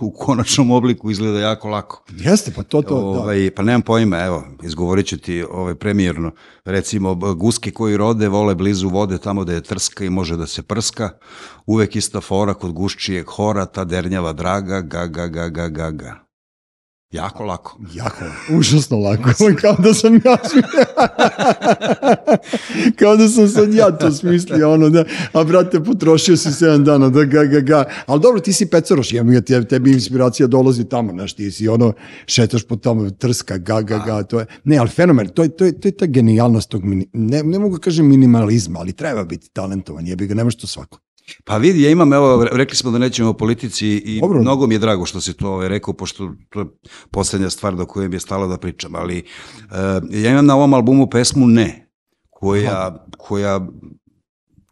u 0.00 0.10
konačnom 0.12 0.70
obliku 0.70 1.10
izgleda 1.10 1.40
jako 1.40 1.68
lako. 1.68 2.04
Jeste, 2.12 2.52
pa 2.56 2.62
to, 2.62 2.82
to, 2.82 2.94
da. 2.94 3.20
ovaj, 3.20 3.50
Pa 3.50 3.62
nemam 3.62 3.82
pojma, 3.82 4.18
evo, 4.18 4.44
izgovorit 4.62 5.06
ću 5.06 5.18
ti 5.18 5.42
ovaj, 5.44 5.74
premijerno. 5.74 6.33
Recimo, 6.64 7.14
guske 7.14 7.70
koji 7.70 7.96
rode 7.96 8.28
vole 8.28 8.54
blizu 8.54 8.88
vode 8.88 9.18
tamo 9.18 9.44
da 9.44 9.52
je 9.52 9.62
trska 9.62 10.04
i 10.04 10.10
može 10.10 10.36
da 10.36 10.46
se 10.46 10.62
prska. 10.62 11.10
Uvek 11.66 11.96
ista 11.96 12.20
fora 12.20 12.54
kod 12.54 12.72
guščijeg 12.72 13.26
hora, 13.26 13.66
ta 13.66 13.84
dernjava 13.84 14.32
draga, 14.32 14.80
ga, 14.80 15.06
ga, 15.06 15.26
ga, 15.26 15.48
ga, 15.48 15.68
ga, 15.68 15.90
ga. 15.90 16.23
Jako 17.14 17.44
lako. 17.44 17.78
Jako, 17.94 18.24
užasno 18.58 18.98
lako. 18.98 19.30
Kao 19.60 19.76
da 19.78 19.94
sam 19.94 20.14
ja 20.14 20.36
Kao 22.98 23.16
da 23.16 23.28
sam 23.28 23.48
sad 23.48 23.74
ja 23.74 23.98
to 23.98 24.10
smislio, 24.10 24.72
ono 24.72 24.90
da, 24.90 25.04
a 25.32 25.44
brate, 25.44 25.84
potrošio 25.84 26.36
si 26.36 26.48
7 26.48 26.82
dana, 26.82 27.08
da 27.08 27.24
ga, 27.24 27.44
ga, 27.44 27.60
ga. 27.60 27.84
Ali 28.06 28.20
dobro, 28.20 28.40
ti 28.40 28.52
si 28.52 28.66
pecaroš, 28.66 29.12
ja 29.12 29.24
tebi 29.68 29.92
inspiracija 29.92 30.46
dolazi 30.46 30.88
tamo, 30.88 31.12
znaš, 31.12 31.32
ti 31.32 31.50
si 31.50 31.68
ono, 31.68 31.92
šetaš 32.26 32.62
po 32.62 32.76
tamo, 32.76 33.10
trska, 33.10 33.58
ga, 33.58 33.82
ga, 33.82 33.98
ga, 34.06 34.22
to 34.22 34.40
je, 34.40 34.46
ne, 34.64 34.78
ali 34.78 34.88
fenomen, 34.88 35.28
to 35.28 35.42
je, 35.42 35.56
to 35.56 35.64
je, 35.64 35.80
to 35.80 35.88
je 35.88 35.92
ta 35.92 36.06
genijalnost 36.06 36.68
tog, 36.68 36.84
mini, 36.84 37.08
ne, 37.12 37.42
ne 37.42 37.58
mogu 37.58 37.78
da 37.78 37.80
kažem 37.80 38.08
minimalizma, 38.08 38.80
ali 38.80 38.92
treba 38.92 39.24
biti 39.24 39.50
talentovan, 39.52 40.06
jebi 40.06 40.26
ga, 40.26 40.34
nemaš 40.34 40.56
to 40.56 40.66
svako. 40.66 41.03
Pa 41.44 41.56
vidi, 41.56 41.82
ja 41.82 41.90
imam, 41.90 42.12
evo, 42.12 42.44
rekli 42.52 42.76
smo 42.76 42.90
da 42.90 42.98
nećemo 42.98 43.30
o 43.30 43.32
politici 43.32 43.88
i 43.88 44.20
Dobro. 44.20 44.40
mnogo 44.40 44.66
mi 44.66 44.74
je 44.74 44.78
drago 44.78 45.06
što 45.06 45.20
si 45.20 45.32
to 45.32 45.48
ovaj, 45.48 45.68
rekao, 45.68 45.94
pošto 45.94 46.32
to 46.50 46.60
je 46.60 46.66
poslednja 47.10 47.50
stvar 47.50 47.74
do 47.74 47.86
koje 47.86 48.08
mi 48.08 48.16
je 48.16 48.20
stalo 48.20 48.46
da 48.46 48.58
pričam, 48.58 48.94
ali 48.94 49.24
uh, 49.64 49.74
ja 50.10 50.30
imam 50.30 50.46
na 50.46 50.56
ovom 50.56 50.74
albumu 50.74 51.10
pesmu 51.10 51.46
Ne, 51.46 51.90
koja, 52.30 53.06
koja 53.18 53.60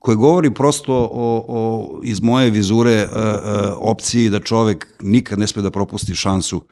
koja 0.03 0.15
govori 0.15 0.55
prosto 0.55 0.95
o, 0.95 1.45
o, 1.49 2.01
iz 2.03 2.21
moje 2.21 2.51
vizure 2.51 3.05
uh, 3.05 3.17
uh, 3.17 3.33
opciji 3.79 4.31
da 4.31 4.41
čovek 4.41 4.87
nikad 5.03 5.38
ne 5.38 5.47
sme 5.47 5.62
da 5.62 5.71
propusti 5.71 6.15
šansu 6.15 6.62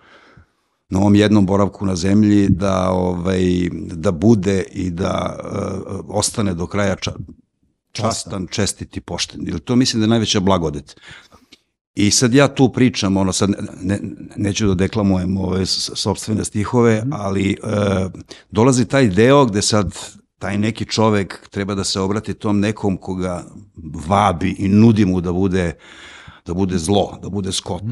na 0.88 0.99
ovom 0.99 1.14
jednom 1.14 1.47
boravku 1.47 1.87
na 1.87 1.97
zemlji 1.97 2.49
da 2.49 2.90
ovaj 2.90 3.69
da 3.73 4.12
bude 4.12 4.64
i 4.73 4.90
da 4.90 5.38
uh, 5.38 6.01
ostane 6.09 6.55
do 6.55 6.66
kraja 6.66 6.97
ča, 6.97 7.12
častan, 7.92 8.46
čestit 8.50 8.96
i 8.96 9.00
pošten. 9.00 9.40
Jer 9.46 9.59
to 9.59 9.76
mislim 9.76 10.00
da 10.00 10.05
je 10.05 10.09
najveća 10.09 10.40
blagodet. 10.40 11.00
I 11.94 12.11
sad 12.11 12.35
ja 12.35 12.55
tu 12.55 12.72
pričam, 12.72 13.16
ono 13.16 13.33
sad 13.33 13.50
ne, 13.83 14.00
neću 14.37 14.66
da 14.66 14.74
deklamujem 14.74 15.37
ove 15.37 15.66
sobstvene 15.66 16.44
stihove, 16.44 17.03
ali 17.12 17.50
e, 17.50 17.57
dolazi 18.50 18.85
taj 18.85 19.09
deo 19.09 19.44
gde 19.46 19.62
sad 19.62 19.94
taj 20.38 20.59
neki 20.59 20.85
čovek 20.85 21.48
treba 21.50 21.74
da 21.74 21.85
se 21.85 22.00
obrati 22.00 22.35
tom 22.35 22.61
nekom 22.61 22.96
koga 22.96 23.44
vabi 24.07 24.55
i 24.59 24.68
nudi 24.68 25.05
mu 25.05 25.20
da 25.20 25.33
bude 25.33 25.74
da 26.46 26.55
bude 26.55 26.79
zlo, 26.79 27.18
da 27.22 27.29
bude 27.29 27.53
skot. 27.53 27.83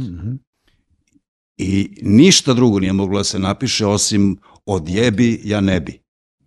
I 1.57 1.99
ništa 2.03 2.55
drugo 2.55 2.81
nije 2.81 2.93
moglo 2.93 3.19
da 3.19 3.25
se 3.25 3.39
napiše 3.39 3.87
osim 3.87 4.39
odjebi, 4.67 5.41
ja 5.45 5.61
ne 5.61 5.81
bi. 5.81 6.01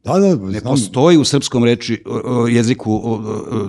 Da, 0.03 0.13
da, 0.13 0.19
Ne 0.19 0.35
znam. 0.51 0.61
postoji 0.63 1.17
u 1.17 1.23
srpskom 1.23 1.63
reči, 1.63 2.03
jeziku 2.49 3.01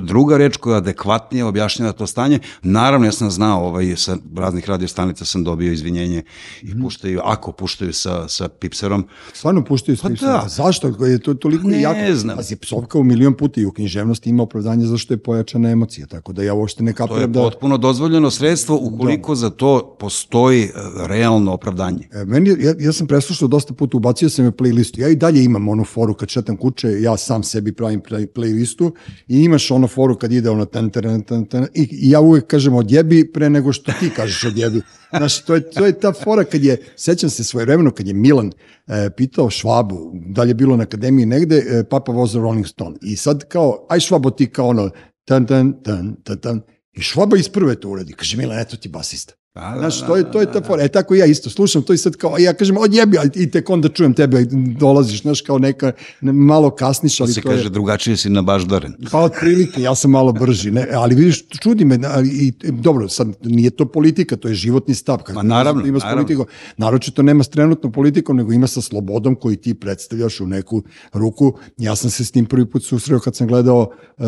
druga 0.00 0.36
reč 0.36 0.56
koja 0.56 0.76
adekvatnije 0.76 1.44
objašnjava 1.44 1.92
to 1.92 2.06
stanje. 2.06 2.38
Naravno, 2.62 3.06
ja 3.06 3.12
sam 3.12 3.30
znao, 3.30 3.64
ovaj, 3.64 3.96
sa 3.96 4.16
raznih 4.36 4.68
radio 4.68 4.88
stanica 4.88 5.24
sam 5.24 5.44
dobio 5.44 5.72
izvinjenje 5.72 6.22
i 6.62 6.66
Mhm. 6.66 6.82
puštaju, 6.82 7.20
ako 7.24 7.52
puštaju 7.52 7.92
sa, 7.92 8.28
sa 8.28 8.48
Pipserom, 8.50 9.04
Stvarno 9.32 9.64
puštaju 9.64 9.98
Pa 10.02 10.08
svi. 10.08 10.16
da. 10.16 10.44
Zašto? 10.48 10.86
Je 11.00 11.18
to 11.18 11.34
toliko 11.34 11.68
Ne 11.68 11.80
jako. 11.80 12.14
znam. 12.14 12.36
Pazi, 12.36 12.56
psovka 12.56 12.98
u 12.98 13.04
milion 13.04 13.34
puta 13.34 13.60
i 13.60 13.66
u 13.66 13.72
književnosti 13.72 14.30
ima 14.30 14.42
opravdanje 14.42 14.86
zašto 14.86 15.14
je 15.14 15.18
pojačana 15.18 15.70
emocija, 15.70 16.06
tako 16.06 16.32
da 16.32 16.42
ja 16.42 16.54
uopšte 16.54 16.82
ne 16.82 16.92
to 16.92 17.04
je 17.04 17.08
kapiram 17.08 17.32
da... 17.32 17.40
potpuno 17.40 17.78
dozvoljeno 17.78 18.30
sredstvo 18.30 18.78
ukoliko 18.78 19.34
za 19.34 19.50
to 19.50 19.96
postoji 19.96 20.62
e, 20.62 20.68
realno 20.98 21.52
opravdanje. 21.52 22.08
E, 22.12 22.24
Meni, 22.24 22.48
je- 22.50 22.56
ja, 22.60 22.74
ja 22.78 22.92
sam 22.92 23.06
preslušao 23.06 23.48
dosta 23.48 23.74
puta, 23.74 23.96
ubacio 23.96 24.30
sam 24.30 24.44
je 24.44 24.52
playlistu. 24.52 24.98
Ja 24.98 25.08
i 25.08 25.16
dalje 25.16 25.44
imam 25.44 25.68
onu 25.68 25.84
foru 25.84 26.14
kad 26.22 26.28
šetam 26.28 26.56
kuće, 26.56 26.88
ja 27.00 27.16
sam 27.16 27.42
sebi 27.42 27.72
pravim 27.72 28.00
play, 28.00 28.26
playlistu 28.26 28.92
i 29.28 29.38
imaš 29.44 29.70
ono 29.70 29.88
foru 29.88 30.18
kad 30.18 30.32
ide 30.32 30.50
ono 30.50 30.64
tan, 30.64 30.90
tan, 30.90 31.22
tan, 31.22 31.44
tan, 31.44 31.66
i, 31.74 31.82
i 31.90 32.11
ja 32.11 32.20
uvek 32.20 32.46
kažem 32.46 32.74
odjebi 32.74 33.32
pre 33.32 33.50
nego 33.50 33.72
što 33.72 33.92
ti 34.00 34.11
kažeš 34.16 34.44
odjebi. 34.44 34.82
Znaš, 35.18 35.44
to 35.44 35.54
je, 35.54 35.70
to 35.70 35.87
je 35.87 35.98
ta 36.00 36.12
fora 36.12 36.44
kad 36.44 36.64
je, 36.64 36.76
sećam 36.96 37.30
se 37.30 37.44
svoje 37.44 37.66
vremeno 37.66 37.90
kad 37.90 38.06
je 38.06 38.14
Milan 38.14 38.52
e, 38.87 39.11
pitao 39.16 39.50
Švabu, 39.50 40.12
da 40.14 40.42
li 40.42 40.50
je 40.50 40.54
bilo 40.54 40.76
na 40.76 40.82
akademiji 40.82 41.26
negde, 41.26 41.56
e, 41.56 41.85
Papa 41.85 42.12
was 42.12 42.38
a 42.38 42.42
Rolling 42.42 42.66
Stone. 42.66 42.96
I 43.02 43.16
sad 43.16 43.48
kao, 43.48 43.87
aj 43.90 44.00
Švabo 44.00 44.30
ti 44.30 44.46
kao 44.46 44.68
ono, 44.68 44.90
tan, 45.24 45.46
tan, 45.46 45.82
tan, 45.82 46.16
tan, 46.24 46.38
tan. 46.38 46.61
I 46.92 47.00
Švaba 47.00 47.37
iz 47.37 47.48
prve 47.48 47.74
to 47.74 47.88
uradi. 47.88 48.12
Kaže, 48.12 48.37
Milan, 48.37 48.58
eto 48.58 48.76
ti 48.76 48.88
basista. 48.88 49.35
Da, 49.54 49.60
da, 49.60 49.78
Znaš, 49.78 50.00
da, 50.00 50.06
to 50.06 50.16
je, 50.16 50.30
to 50.32 50.40
je 50.40 50.52
ta 50.52 50.62
fora. 50.62 50.82
E 50.82 50.88
tako 50.88 51.14
i 51.14 51.18
ja 51.18 51.26
isto 51.26 51.50
slušam 51.50 51.82
to 51.82 51.92
i 51.92 51.98
sad 51.98 52.16
kao, 52.16 52.38
ja 52.38 52.54
kažem, 52.54 52.76
odjebi, 52.76 53.18
ali 53.18 53.30
i 53.34 53.50
tek 53.50 53.70
onda 53.70 53.88
čujem 53.88 54.14
tebe, 54.14 54.46
dolaziš, 54.78 55.22
znaš, 55.22 55.40
kao 55.40 55.58
neka, 55.58 55.92
ne, 56.20 56.32
malo 56.32 56.70
kasniš, 56.70 57.20
ali 57.20 57.32
se 57.32 57.40
to 57.40 57.48
kaže 57.48 57.64
je... 57.64 57.70
drugačije 57.70 58.16
si 58.16 58.30
na 58.30 58.42
baždaren. 58.42 58.94
Pa 59.10 59.18
otprilike, 59.18 59.82
ja 59.82 59.94
sam 59.94 60.10
malo 60.10 60.32
brži, 60.32 60.70
ne, 60.70 60.88
ali 60.94 61.14
vidiš, 61.14 61.44
čudi 61.48 61.84
me, 61.84 61.98
ali, 62.04 62.28
i, 62.28 62.52
dobro, 62.70 63.08
sad 63.08 63.28
nije 63.44 63.70
to 63.70 63.86
politika, 63.86 64.36
to 64.36 64.48
je 64.48 64.54
životni 64.54 64.94
stav. 64.94 65.18
Kako 65.18 65.32
Ma, 65.32 65.42
naravno, 65.42 65.86
ima 65.86 65.98
naravno. 65.98 66.16
politikom. 66.16 66.46
Naročito 66.76 67.22
nema 67.22 67.44
s 67.44 67.48
trenutnom 67.48 67.92
politikom, 67.92 68.36
nego 68.36 68.52
ima 68.52 68.66
sa 68.66 68.80
slobodom 68.80 69.34
koji 69.34 69.56
ti 69.56 69.74
predstavljaš 69.74 70.40
u 70.40 70.46
neku 70.46 70.82
ruku. 71.12 71.52
Ja 71.78 71.96
sam 71.96 72.10
se 72.10 72.24
s 72.24 72.30
tim 72.30 72.46
prvi 72.46 72.70
put 72.70 72.84
susreo 72.84 73.20
kad 73.20 73.36
sam 73.36 73.46
gledao 73.46 73.90
e, 74.18 74.22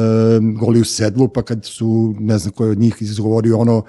Goli 0.61 0.81
u 0.81 0.85
sedlu, 0.85 1.29
pa 1.29 1.43
kad 1.43 1.65
su, 1.65 2.15
ne 2.19 2.39
znam 2.39 2.53
ko 2.53 2.65
je 2.65 2.71
od 2.71 2.79
njih 2.79 2.97
izgovorio 3.01 3.59
ono, 3.59 3.85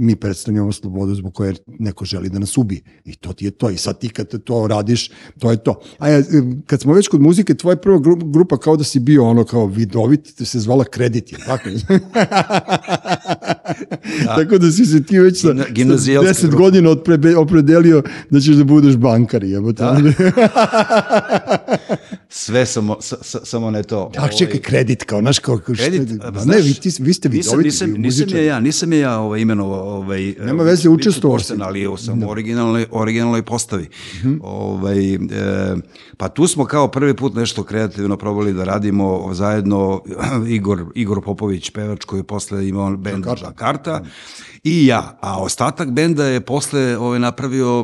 mi 0.00 0.16
predstavljamo 0.16 0.72
slobodu 0.72 1.14
zbog 1.14 1.34
koje 1.34 1.54
neko 1.68 2.04
želi 2.04 2.28
da 2.28 2.38
nas 2.38 2.58
ubije. 2.58 2.80
I 3.04 3.14
to 3.14 3.32
ti 3.32 3.44
je 3.44 3.50
to. 3.50 3.70
I 3.70 3.76
sad 3.76 3.98
ti 3.98 4.08
kad 4.08 4.42
to 4.44 4.66
radiš, 4.66 5.10
to 5.38 5.50
je 5.50 5.56
to. 5.56 5.80
A 5.98 6.08
ja, 6.08 6.22
kad 6.66 6.80
smo 6.80 6.92
već 6.92 7.08
kod 7.08 7.20
muzike, 7.20 7.54
tvoja 7.54 7.76
prva 7.76 7.98
gru- 7.98 8.32
grupa 8.32 8.56
kao 8.56 8.76
da 8.76 8.84
si 8.84 9.00
bio 9.00 9.24
ono 9.24 9.44
kao 9.44 9.66
vidovit, 9.66 10.34
te 10.34 10.44
se 10.44 10.60
zvala 10.60 10.84
Kredit, 10.84 11.32
je 11.32 11.38
tako? 11.38 11.68
Tako 14.26 14.58
da 14.58 14.70
si 14.70 14.86
se 14.86 15.02
ti 15.02 15.18
već 15.18 15.40
sa, 15.40 15.48
Gimna- 15.48 15.64
sa 15.64 15.70
gimnazijalska 15.70 16.32
10 16.32 16.40
grupa. 16.42 16.56
godina 16.56 16.90
odprebe, 16.90 17.36
opredelio 17.36 18.02
da 18.30 18.40
ćeš 18.40 18.56
da 18.56 18.64
budeš 18.64 18.96
bankar. 18.96 19.44
Jebote. 19.44 19.82
Da. 19.82 19.96
Sve 22.32 22.66
samo, 22.66 22.96
sa, 23.00 23.16
sa, 23.22 23.38
samo 23.44 23.70
ne 23.70 23.82
to. 23.82 24.10
Tako, 24.14 24.36
čekaj, 24.38 24.60
kredit, 24.60 25.04
kao, 25.04 25.20
znaš, 25.20 25.38
kao, 25.38 25.58
Kredit, 25.58 26.08
šta- 26.16 26.32
pa 26.32 26.40
znaš, 26.40 26.56
ne, 26.56 26.62
vi, 26.62 26.74
ti, 26.74 26.90
vi 26.98 27.14
ste 27.14 27.28
nisam, 27.28 27.28
vidoviti, 27.28 27.66
nisam, 27.66 27.88
nisam 27.88 28.02
muzičari. 28.02 28.40
je 28.42 28.46
ja, 28.46 28.60
nisam 28.60 28.92
je 28.92 28.98
ja 28.98 29.18
ovaj, 29.18 29.40
imenovao, 29.40 29.96
ovaj, 29.96 30.34
Nema 30.38 30.62
eh, 30.62 30.66
veze, 30.66 30.88
učestvovao 30.88 31.38
si. 31.38 31.52
ali 31.60 31.88
sam 31.98 32.22
u 32.22 32.30
originalnoj, 32.30 32.86
originalnoj 32.90 33.42
postavi. 33.42 33.88
Mhm. 34.18 34.34
ovaj, 34.42 35.14
e, 35.14 35.18
pa 36.16 36.28
tu 36.28 36.46
smo 36.46 36.64
kao 36.64 36.88
prvi 36.88 37.16
put 37.16 37.34
nešto 37.34 37.62
kreativno 37.62 38.16
probali 38.16 38.52
da 38.52 38.64
radimo 38.64 39.30
zajedno 39.32 40.02
Igor, 40.48 40.84
Igor 40.94 41.24
Popović, 41.24 41.70
pevač 41.70 42.04
koji 42.04 42.20
je 42.20 42.24
posle 42.24 42.68
imao 42.68 42.96
bend. 42.96 43.24
Žakarta, 43.40 44.02
i 44.64 44.86
ja, 44.86 45.18
a 45.20 45.42
ostatak 45.42 45.90
benda 45.90 46.24
je 46.24 46.40
posle 46.40 46.98
ovaj, 46.98 47.18
napravio 47.18 47.78
o, 47.80 47.82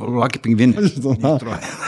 Lucky 0.00 0.38
Pingvin. 0.42 0.74
Aha, 1.22 1.38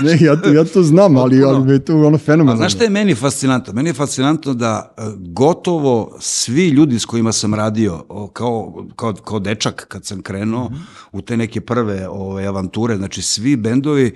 ne, 0.04 0.18
ja 0.20 0.36
to, 0.42 0.52
ja 0.52 0.64
to 0.64 0.82
znam, 0.82 1.16
ali, 1.16 1.44
ali 1.44 1.64
me 1.64 1.72
je 1.72 1.84
ono 2.06 2.16
A 2.16 2.18
fenomenalno. 2.18 2.56
znaš 2.56 2.74
šta 2.74 2.84
je 2.84 2.90
meni 2.90 3.14
fascinantno? 3.14 3.72
Meni 3.72 3.88
je 3.88 3.94
fascinantno 3.94 4.54
da 4.54 4.94
e, 4.96 5.02
gotovo 5.16 6.16
svi 6.20 6.68
ljudi 6.68 6.98
s 6.98 7.04
kojima 7.04 7.32
sam 7.32 7.54
radio 7.54 8.04
kao, 8.32 8.86
kao, 8.96 9.12
kao 9.14 9.38
dečak 9.38 9.86
kad 9.88 10.04
sam 10.06 10.22
krenuo 10.22 10.70
u 11.12 11.22
te 11.22 11.36
neke 11.36 11.60
prve 11.60 12.08
ove, 12.08 12.46
avanture, 12.46 12.96
znači 12.96 13.22
svi 13.22 13.56
bendovi, 13.56 14.14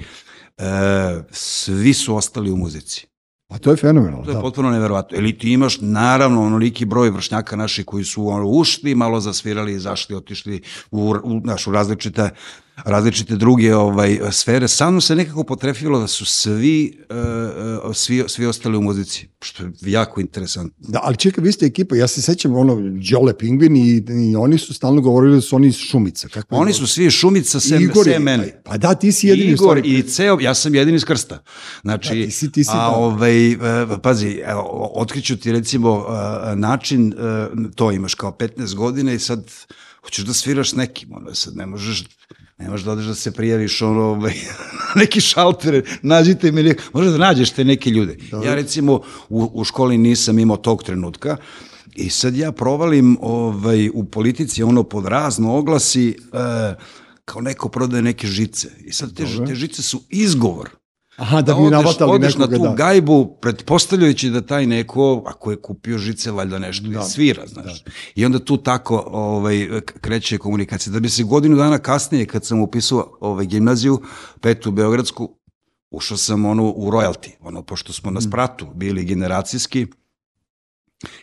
e, 0.59 0.65
svi 1.31 1.95
su 1.95 2.17
ostali 2.17 2.51
u 2.51 2.57
muzici. 2.57 3.07
A 3.49 3.59
to 3.59 3.71
je 3.71 3.77
fenomenalno, 3.77 4.25
To 4.25 4.31
je 4.31 4.35
da. 4.35 4.41
potpuno 4.41 4.71
neverovatno. 4.71 5.19
Ili 5.19 5.39
ti 5.39 5.53
imaš, 5.53 5.79
naravno, 5.81 6.43
onoliki 6.43 6.85
broj 6.85 7.11
vršnjaka 7.11 7.57
naših 7.57 7.85
koji 7.85 8.05
su 8.05 8.29
ono, 8.29 8.47
ušli, 8.47 8.95
malo 8.95 9.21
zasvirali, 9.21 9.73
izašli, 9.73 10.17
otišli 10.17 10.63
u, 10.91 11.15
u, 11.25 11.41
znaš, 11.45 11.67
u 11.67 11.73
različite, 11.73 12.31
različite 12.77 13.37
druge 13.37 13.77
ovaj, 13.77 14.19
sfere. 14.31 14.69
Samo 14.69 15.01
se 15.01 15.17
nekako 15.17 15.45
potrefilo 15.45 16.01
da 16.01 16.07
su 16.07 16.25
svi, 16.25 16.99
e, 17.11 17.95
svi, 17.95 18.25
svi 18.27 18.47
ostali 18.47 18.77
u 18.77 18.83
muzici, 18.83 19.29
što 19.43 19.63
je 19.63 19.71
jako 19.83 20.21
interesantno. 20.21 20.75
Da, 20.81 21.01
ali 21.03 21.17
čekaj, 21.17 21.45
vi 21.45 21.53
ste 21.53 21.67
ekipa, 21.67 21.97
ja 21.97 22.07
se 22.07 22.23
sećam 22.23 22.57
ono, 22.57 22.77
Đole 23.11 23.39
Pingvin 23.39 23.77
i, 23.77 24.03
i 24.31 24.37
oni 24.37 24.59
su 24.59 24.75
stalno 24.75 25.01
govorili 25.01 25.35
da 25.35 25.41
su 25.41 25.57
oni 25.57 25.67
iz 25.67 25.77
Šumica. 25.77 26.29
Kako 26.29 26.55
Oni 26.55 26.73
su 26.73 26.87
svi 26.87 27.11
šumica 27.11 27.61
sem, 27.61 27.83
Igor 27.83 28.07
je- 28.07 28.15
sem 28.15 28.23
mene. 28.23 28.63
Pa 28.65 28.77
da, 28.77 28.95
ti 28.95 29.13
si 29.13 29.27
jedini 29.29 29.49
Igor 29.49 29.59
stvari. 29.59 29.89
i 29.89 30.03
ceo, 30.03 30.39
ja 30.41 30.55
sam 30.55 30.75
jedini 30.75 30.97
iz 30.97 31.05
krsta. 31.05 31.43
Znači, 31.83 32.09
Da, 32.11 32.15
ti 32.17 32.31
si- 32.31 32.53
ti 32.53 32.65
si 32.65 32.71
a, 32.71 32.75
da. 32.75 32.89
ovaj, 32.89 33.53
e, 33.53 33.57
pazi, 34.03 34.41
otkriću 34.93 35.37
ti 35.37 35.53
recimo 35.53 36.07
način, 36.57 37.15
to 37.75 37.93
imaš 37.93 38.15
kao 38.15 38.33
15 38.33 38.75
godina 38.75 39.13
i 39.13 39.19
sad 39.19 39.51
hoćeš 40.03 40.25
da 40.25 40.33
sviraš 40.33 40.73
nekim, 40.73 41.13
ono, 41.13 41.35
sad 41.35 41.57
ne 41.57 41.67
možeš, 41.67 42.05
ne 42.63 42.71
možeš 42.71 42.85
da 42.85 42.93
odeš 42.93 43.07
da 43.07 43.15
se 43.15 43.33
prijaviš 43.33 43.83
ono, 43.83 44.03
ovaj, 44.17 44.35
na 44.95 45.01
neki 45.01 45.21
šalter, 45.21 45.83
nađite 46.03 46.53
mi 46.53 46.63
neko, 46.63 46.83
možeš 46.93 47.13
da 47.13 47.19
nađeš 47.19 47.51
te 47.51 47.65
neke 47.65 47.91
ljude. 47.91 48.17
Ja 48.45 48.55
recimo 48.55 49.01
u, 49.29 49.51
u 49.55 49.65
školi 49.65 49.99
nisam 49.99 50.39
imao 50.39 50.57
tog 50.57 50.83
trenutka, 50.83 51.37
I 51.95 52.11
sad 52.11 52.37
ja 52.37 52.53
provalim 52.53 53.19
ovaj, 53.21 53.91
u 53.95 54.05
politici 54.05 54.63
ono 54.63 54.83
pod 54.83 55.07
razno 55.07 55.57
oglasi 55.57 56.09
e, 56.09 56.15
kao 57.25 57.41
neko 57.41 57.69
prodaje 57.69 58.03
neke 58.03 58.27
žice. 58.27 58.69
I 58.85 58.93
sad 58.93 59.15
te, 59.15 59.25
te 59.47 59.55
žice 59.55 59.83
su 59.83 60.03
izgovor. 60.09 60.71
Aha, 61.23 61.43
da 61.43 61.55
bi 61.55 61.61
odeš, 61.61 61.71
navatali 61.71 62.13
odeš 62.13 62.35
nekoga, 62.35 62.51
na 62.51 62.57
tu 62.57 62.63
da. 62.63 62.75
gajbu, 62.75 63.37
pretpostavljajući 63.41 64.31
da 64.31 64.41
taj 64.41 64.67
neko, 64.67 65.23
ako 65.27 65.51
je 65.51 65.57
kupio 65.57 65.99
žice, 65.99 66.31
valjda 66.31 66.59
nešto 66.59 66.89
da. 66.89 67.01
i 67.01 67.03
svira, 67.03 67.47
znaš. 67.47 67.85
I 68.15 68.25
onda 68.27 68.39
tu 68.39 68.57
tako 68.57 69.05
ovaj, 69.07 69.69
kreće 70.01 70.39
komunikacija. 70.39 70.93
Da 70.93 71.01
bi 71.01 71.09
se 71.09 71.23
godinu 71.23 71.57
dana 71.57 71.79
kasnije, 71.79 72.27
kad 72.27 72.45
sam 72.45 72.61
upisao 72.61 73.17
ovaj, 73.21 73.47
gimnaziju, 73.47 74.03
petu 74.41 74.71
Beogradsku, 74.71 75.37
ušao 75.91 76.17
sam 76.17 76.45
ono 76.45 76.71
u 76.71 76.91
royalty, 76.91 77.31
ono, 77.41 77.63
pošto 77.63 77.93
smo 77.93 78.11
na 78.11 78.19
Mm. 78.19 78.23
spratu 78.23 78.67
bili 78.75 79.05
generacijski, 79.05 79.87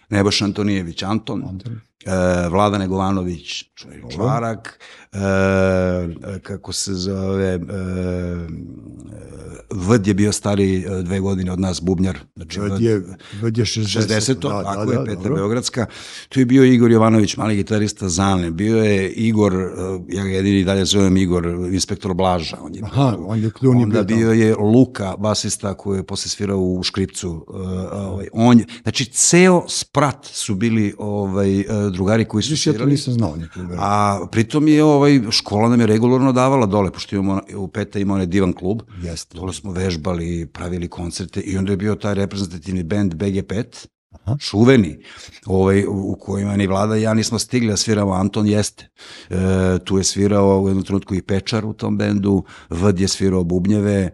Nebojša 0.09 0.45
Antonijević 0.45 1.03
Anton, 1.03 1.59
e, 2.05 2.49
Vlada 2.49 2.77
Negovanović 2.77 3.63
čovjek, 3.75 4.03
Čvarak, 4.13 4.79
e, 5.11 5.19
kako 6.43 6.73
se 6.73 6.93
zove, 6.93 7.53
e, 7.53 7.59
Vd 9.71 10.07
je 10.07 10.13
bio 10.13 10.31
stari 10.31 10.85
dve 11.03 11.19
godine 11.19 11.51
od 11.51 11.59
nas, 11.59 11.81
Bubnjar. 11.81 12.19
Znači, 12.35 12.59
Vd 12.59 12.81
je, 12.81 13.03
Vd 13.41 13.57
je 13.57 13.65
60. 13.65 14.07
60. 14.07 14.33
da, 14.33 14.63
tako 14.63 14.85
da, 14.85 14.91
je, 14.91 14.97
da, 14.97 15.05
Peta 15.05 15.15
dobro. 15.15 15.35
Beogradska. 15.35 15.85
Tu 16.29 16.39
je 16.39 16.45
bio 16.45 16.63
Igor 16.63 16.91
Jovanović, 16.91 17.37
mali 17.37 17.55
gitarista 17.55 18.09
Zane. 18.09 18.51
Bio 18.51 18.83
je 18.83 19.11
Igor, 19.11 19.53
ja 20.09 20.23
ga 20.23 20.29
jedini 20.29 20.63
dalje 20.63 20.85
zovem 20.85 21.17
Igor, 21.17 21.45
inspektor 21.71 22.13
Blaža. 22.13 22.57
On 22.61 22.75
je 22.75 22.81
Aha, 22.83 23.17
on 23.19 23.39
je, 23.39 23.51
je 23.61 23.69
Onda 23.69 24.03
bio, 24.03 24.17
bio 24.17 24.31
je 24.31 24.55
Luka, 24.55 25.15
basista 25.17 25.73
koji 25.73 25.97
je 25.99 26.03
posle 26.03 26.29
svirao 26.29 26.59
u 26.59 26.83
Škripcu. 26.83 27.45
Uh, 27.47 27.55
ovaj, 27.91 28.27
on 28.33 28.59
je, 28.59 28.65
znači, 28.83 29.05
ceo 29.05 29.65
sprat 29.67 30.25
su 30.25 30.55
bili 30.55 30.93
ovaj, 30.97 31.65
drugari 31.89 32.25
koji 32.25 32.43
su 32.43 32.51
Viš, 32.51 32.67
ja 32.67 32.73
to 32.73 32.75
svirali. 32.77 32.91
nisam 32.91 33.13
znao. 33.13 33.35
Nikog, 33.35 33.67
da. 33.67 33.75
A 33.79 34.25
pritom 34.31 34.67
je 34.67 34.83
ovaj, 34.83 35.21
škola 35.29 35.69
nam 35.69 35.79
je 35.79 35.87
regularno 35.87 36.31
davala 36.31 36.65
dole, 36.65 36.91
pošto 36.91 37.15
imamo, 37.15 37.41
u 37.55 37.67
Peta 37.67 37.99
ima 37.99 38.13
onaj 38.13 38.25
divan 38.25 38.53
klub. 38.53 38.81
Jeste. 39.03 39.37
Dole 39.37 39.53
smo 39.53 39.71
vežbali, 39.71 40.45
pravili 40.45 40.87
koncerte 40.87 41.39
i 41.41 41.57
onda 41.57 41.71
je 41.71 41.77
bio 41.77 41.95
taj 41.95 42.13
reprezentativni 42.13 42.83
band 42.83 43.13
BG5 43.13 43.85
Aha. 44.09 44.37
čuveni, 44.37 44.99
ovaj, 45.45 45.85
u 45.87 46.15
kojima 46.19 46.55
ni 46.55 46.67
vlada 46.67 46.95
ja 46.95 47.13
nismo 47.13 47.39
stigli, 47.39 47.73
a 47.73 47.77
sviramo 47.77 48.11
Anton 48.11 48.47
jeste. 48.47 48.89
E, 49.29 49.35
tu 49.83 49.97
je 49.97 50.03
svirao 50.03 50.61
u 50.61 50.67
jednom 50.67 50.85
trenutku 50.85 51.15
i 51.15 51.21
Pečar 51.21 51.65
u 51.65 51.73
tom 51.73 51.97
bendu, 51.97 52.43
Vd 52.69 52.99
je 52.99 53.07
svirao 53.07 53.43
bubnjeve, 53.43 53.93
e, 54.01 54.11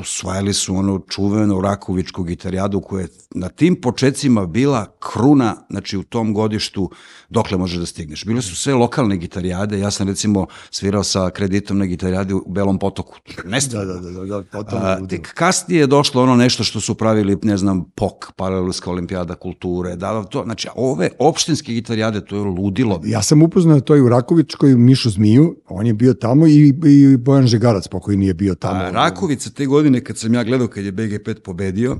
usvajali 0.00 0.54
su 0.54 0.76
ono 0.76 0.98
čuveno 0.98 1.60
Rakovičku 1.60 2.24
gitarijadu 2.24 2.80
koja 2.80 3.02
je 3.02 3.08
na 3.34 3.48
tim 3.48 3.80
počecima 3.80 4.46
bila 4.46 4.96
kruna, 4.98 5.56
znači 5.70 5.96
u 5.96 6.02
tom 6.02 6.34
godištu 6.34 6.90
dokle 7.34 7.58
možeš 7.58 7.78
da 7.78 7.86
stigneš. 7.86 8.24
Bile 8.24 8.42
su 8.42 8.56
sve 8.56 8.74
lokalne 8.74 9.16
gitarijade, 9.16 9.78
ja 9.78 9.90
sam 9.90 10.08
recimo 10.08 10.46
svirao 10.70 11.04
sa 11.04 11.30
kreditom 11.30 11.78
na 11.78 11.86
gitarijadi 11.86 12.34
u 12.34 12.44
Belom 12.48 12.78
potoku. 12.78 13.16
Da, 13.36 13.48
Nestvarno. 13.50 13.94
da, 13.94 14.00
da, 14.00 14.10
da, 14.10 14.24
da, 14.24 14.42
totalno 14.42 14.86
A, 14.86 15.06
tek 15.08 15.34
kasnije 15.34 15.80
je 15.80 15.86
došlo 15.86 16.22
ono 16.22 16.36
nešto 16.36 16.64
što 16.64 16.80
su 16.80 16.94
pravili, 16.94 17.38
ne 17.42 17.56
znam, 17.56 17.84
POK, 17.94 18.32
Paralelska 18.36 18.90
olimpijada 18.90 19.34
kulture, 19.34 19.96
da, 19.96 20.12
da, 20.12 20.24
to, 20.24 20.42
znači, 20.44 20.68
ove 20.76 21.08
opštinske 21.18 21.72
gitarijade, 21.72 22.24
to 22.24 22.36
je 22.36 22.42
ludilo. 22.42 23.00
Ja 23.04 23.22
sam 23.22 23.42
upoznao 23.42 23.80
to 23.80 23.96
i 23.96 24.00
u 24.00 24.08
Rakovičkoj, 24.08 24.76
Mišu 24.76 25.10
Zmiju, 25.10 25.56
on 25.68 25.86
je 25.86 25.94
bio 25.94 26.14
tamo 26.14 26.46
i, 26.46 26.74
i 26.86 27.16
Bojan 27.16 27.46
Žegarac 27.46 27.88
pokojni 27.88 28.26
je 28.26 28.34
bio 28.34 28.54
tamo. 28.54 28.80
A 28.80 28.90
Rakovica 28.90 29.50
te 29.50 29.66
godine, 29.66 30.04
kad 30.04 30.18
sam 30.18 30.34
ja 30.34 30.44
gledao 30.44 30.68
kad 30.68 30.84
je 30.84 30.92
BG5 30.92 31.40
pobedio, 31.40 31.98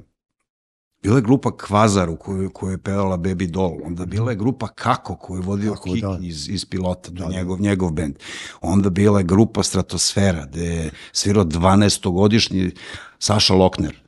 bila 1.05 1.17
je 1.17 1.23
grupa 1.23 1.57
Kvazar 1.57 2.11
u 2.11 2.17
kojoj, 2.17 2.49
kojoj 2.49 2.75
je 2.75 2.79
pevala 2.79 3.19
Baby 3.19 3.47
Doll, 3.47 3.73
onda 3.85 4.07
bila 4.07 4.31
je 4.31 4.37
grupa 4.37 4.69
Kako 4.69 5.17
koju 5.17 5.37
je 5.37 5.43
vodio 5.43 5.73
Kako, 5.73 5.85
Kiki 5.85 6.01
da. 6.01 6.19
iz, 6.21 6.49
iz 6.49 6.65
pilota, 6.65 7.03
to 7.03 7.11
Da, 7.11 7.25
je 7.25 7.29
da. 7.29 7.37
njegov, 7.37 7.61
njegov 7.61 7.91
band. 7.91 8.15
Onda 8.61 8.91
bila 8.91 9.19
je 9.19 9.25
grupa 9.25 9.63
Stratosfera, 9.63 10.47
gde 10.47 10.65
je 10.67 10.91
svirao 11.13 11.45
12-godišnji 11.45 12.71
Saša 13.19 13.55
Lokner. 13.55 14.01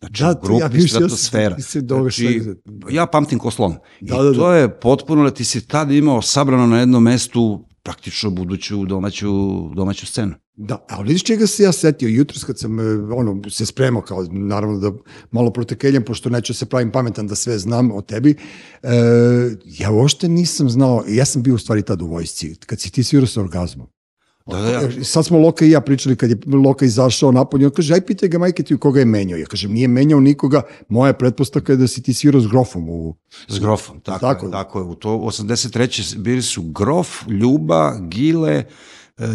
Znači, 0.00 0.22
Da, 0.22 0.28
da, 0.28 0.40
grupi 0.42 0.60
ja 0.60 0.66
više- 0.68 0.88
Stratosfera. 0.88 1.58
se 1.58 1.80
znači, 1.80 2.42
ja 2.90 3.06
pamtim 3.06 3.38
ko 3.38 3.50
slon. 3.50 3.72
Da, 4.00 4.14
I 4.14 4.18
da, 4.18 4.22
da. 4.22 4.32
to 4.34 4.52
je 4.52 4.80
potpuno 4.80 5.24
da 5.24 5.30
ti 5.30 5.44
si 5.44 5.66
tad 5.66 5.90
imao 5.90 6.22
sabrano 6.22 6.66
na 6.66 6.78
jednom 6.78 7.02
mestu 7.02 7.67
praktično 7.88 8.30
buduću 8.30 8.84
domaću, 8.84 9.28
domaću 9.74 10.06
scenu. 10.06 10.34
Da, 10.56 10.84
a 10.88 11.02
vidiš 11.02 11.24
čega 11.24 11.46
se 11.46 11.62
ja 11.62 11.72
setio 11.72 12.08
jutros 12.08 12.44
kad 12.44 12.58
sam 12.58 12.80
e, 12.80 12.82
ono, 13.14 13.50
se 13.50 13.66
spremao 13.66 14.02
kao 14.02 14.26
naravno 14.30 14.78
da 14.78 14.92
malo 15.30 15.50
protekeljam 15.50 16.04
pošto 16.04 16.28
neću 16.30 16.54
se 16.54 16.66
pravim 16.66 16.92
pametan 16.92 17.26
da 17.26 17.34
sve 17.34 17.58
znam 17.58 17.90
o 17.90 18.02
tebi. 18.02 18.34
E, 18.82 18.88
ja 19.64 19.90
uopšte 19.90 20.28
nisam 20.28 20.70
znao, 20.70 21.04
ja 21.08 21.24
sam 21.24 21.42
bio 21.42 21.54
u 21.54 21.58
stvari 21.58 21.82
tad 21.82 22.02
u 22.02 22.06
vojsci, 22.06 22.54
kad 22.66 22.80
si 22.80 22.90
ti 22.90 23.02
svirao 23.02 23.26
sa 23.26 23.40
orgazmom. 23.40 23.86
Da, 24.48 24.58
da, 24.58 24.68
E, 24.90 25.04
Sad 25.04 25.26
smo 25.26 25.38
Loka 25.38 25.64
i 25.64 25.70
ja 25.70 25.80
pričali 25.82 26.16
kad 26.16 26.30
je 26.30 26.36
Loka 26.56 26.84
izašao 26.84 27.32
napolje, 27.32 27.66
on 27.66 27.72
kaže, 27.72 27.94
aj 27.94 28.00
pitaj 28.02 28.28
ga 28.28 28.38
majke 28.38 28.62
ti 28.62 28.76
koga 28.76 29.00
je 29.00 29.06
menjao. 29.06 29.38
Ja 29.38 29.46
kažem, 29.46 29.72
nije 29.72 29.88
menjao 29.88 30.20
nikoga, 30.20 30.58
moja 30.88 31.12
pretpostavka 31.12 31.72
je 31.72 31.76
da 31.76 31.86
si 31.86 32.02
ti 32.02 32.14
svirao 32.14 32.40
s 32.40 32.46
grofom 32.46 32.88
u... 32.90 33.14
S 33.48 33.60
Grofom, 33.60 34.00
tako, 34.00 34.18
Tako 34.20 34.46
je. 34.46 34.52
tako 34.52 34.78
je. 34.78 34.84
U 34.84 34.94
to 34.94 35.10
83. 35.10 35.78
bili 36.18 36.42
su 36.42 36.62
Grof, 36.64 37.08
Ljuba, 37.28 37.98
Gile, 38.00 38.52
e, 38.52 38.64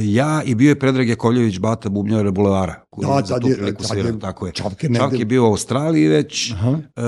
ja 0.02 0.44
i 0.44 0.56
bio 0.56 0.70
je 0.70 0.80
Predrag 0.80 1.10
Jakovljević 1.10 1.60
Bata 1.60 1.90
Bubnjara 1.90 2.32
Bulevara 2.32 2.76
koji 2.90 3.08
Da, 3.08 3.14
je 3.14 3.26
za 3.26 3.40
tu 3.40 3.48
je- 3.48 3.56
priliku 3.56 3.84
svirao, 3.84 4.08
je 4.08 4.20
tako 4.20 4.46
je. 4.46 4.52
Čapke 4.54 4.90
negde- 4.90 5.18
je 5.18 5.26
bio 5.26 5.44
u 5.44 5.48
Australiji 5.48 6.08
već, 6.08 6.52
Aha. 6.52 6.70
e, 6.70 7.02
e, 7.02 7.06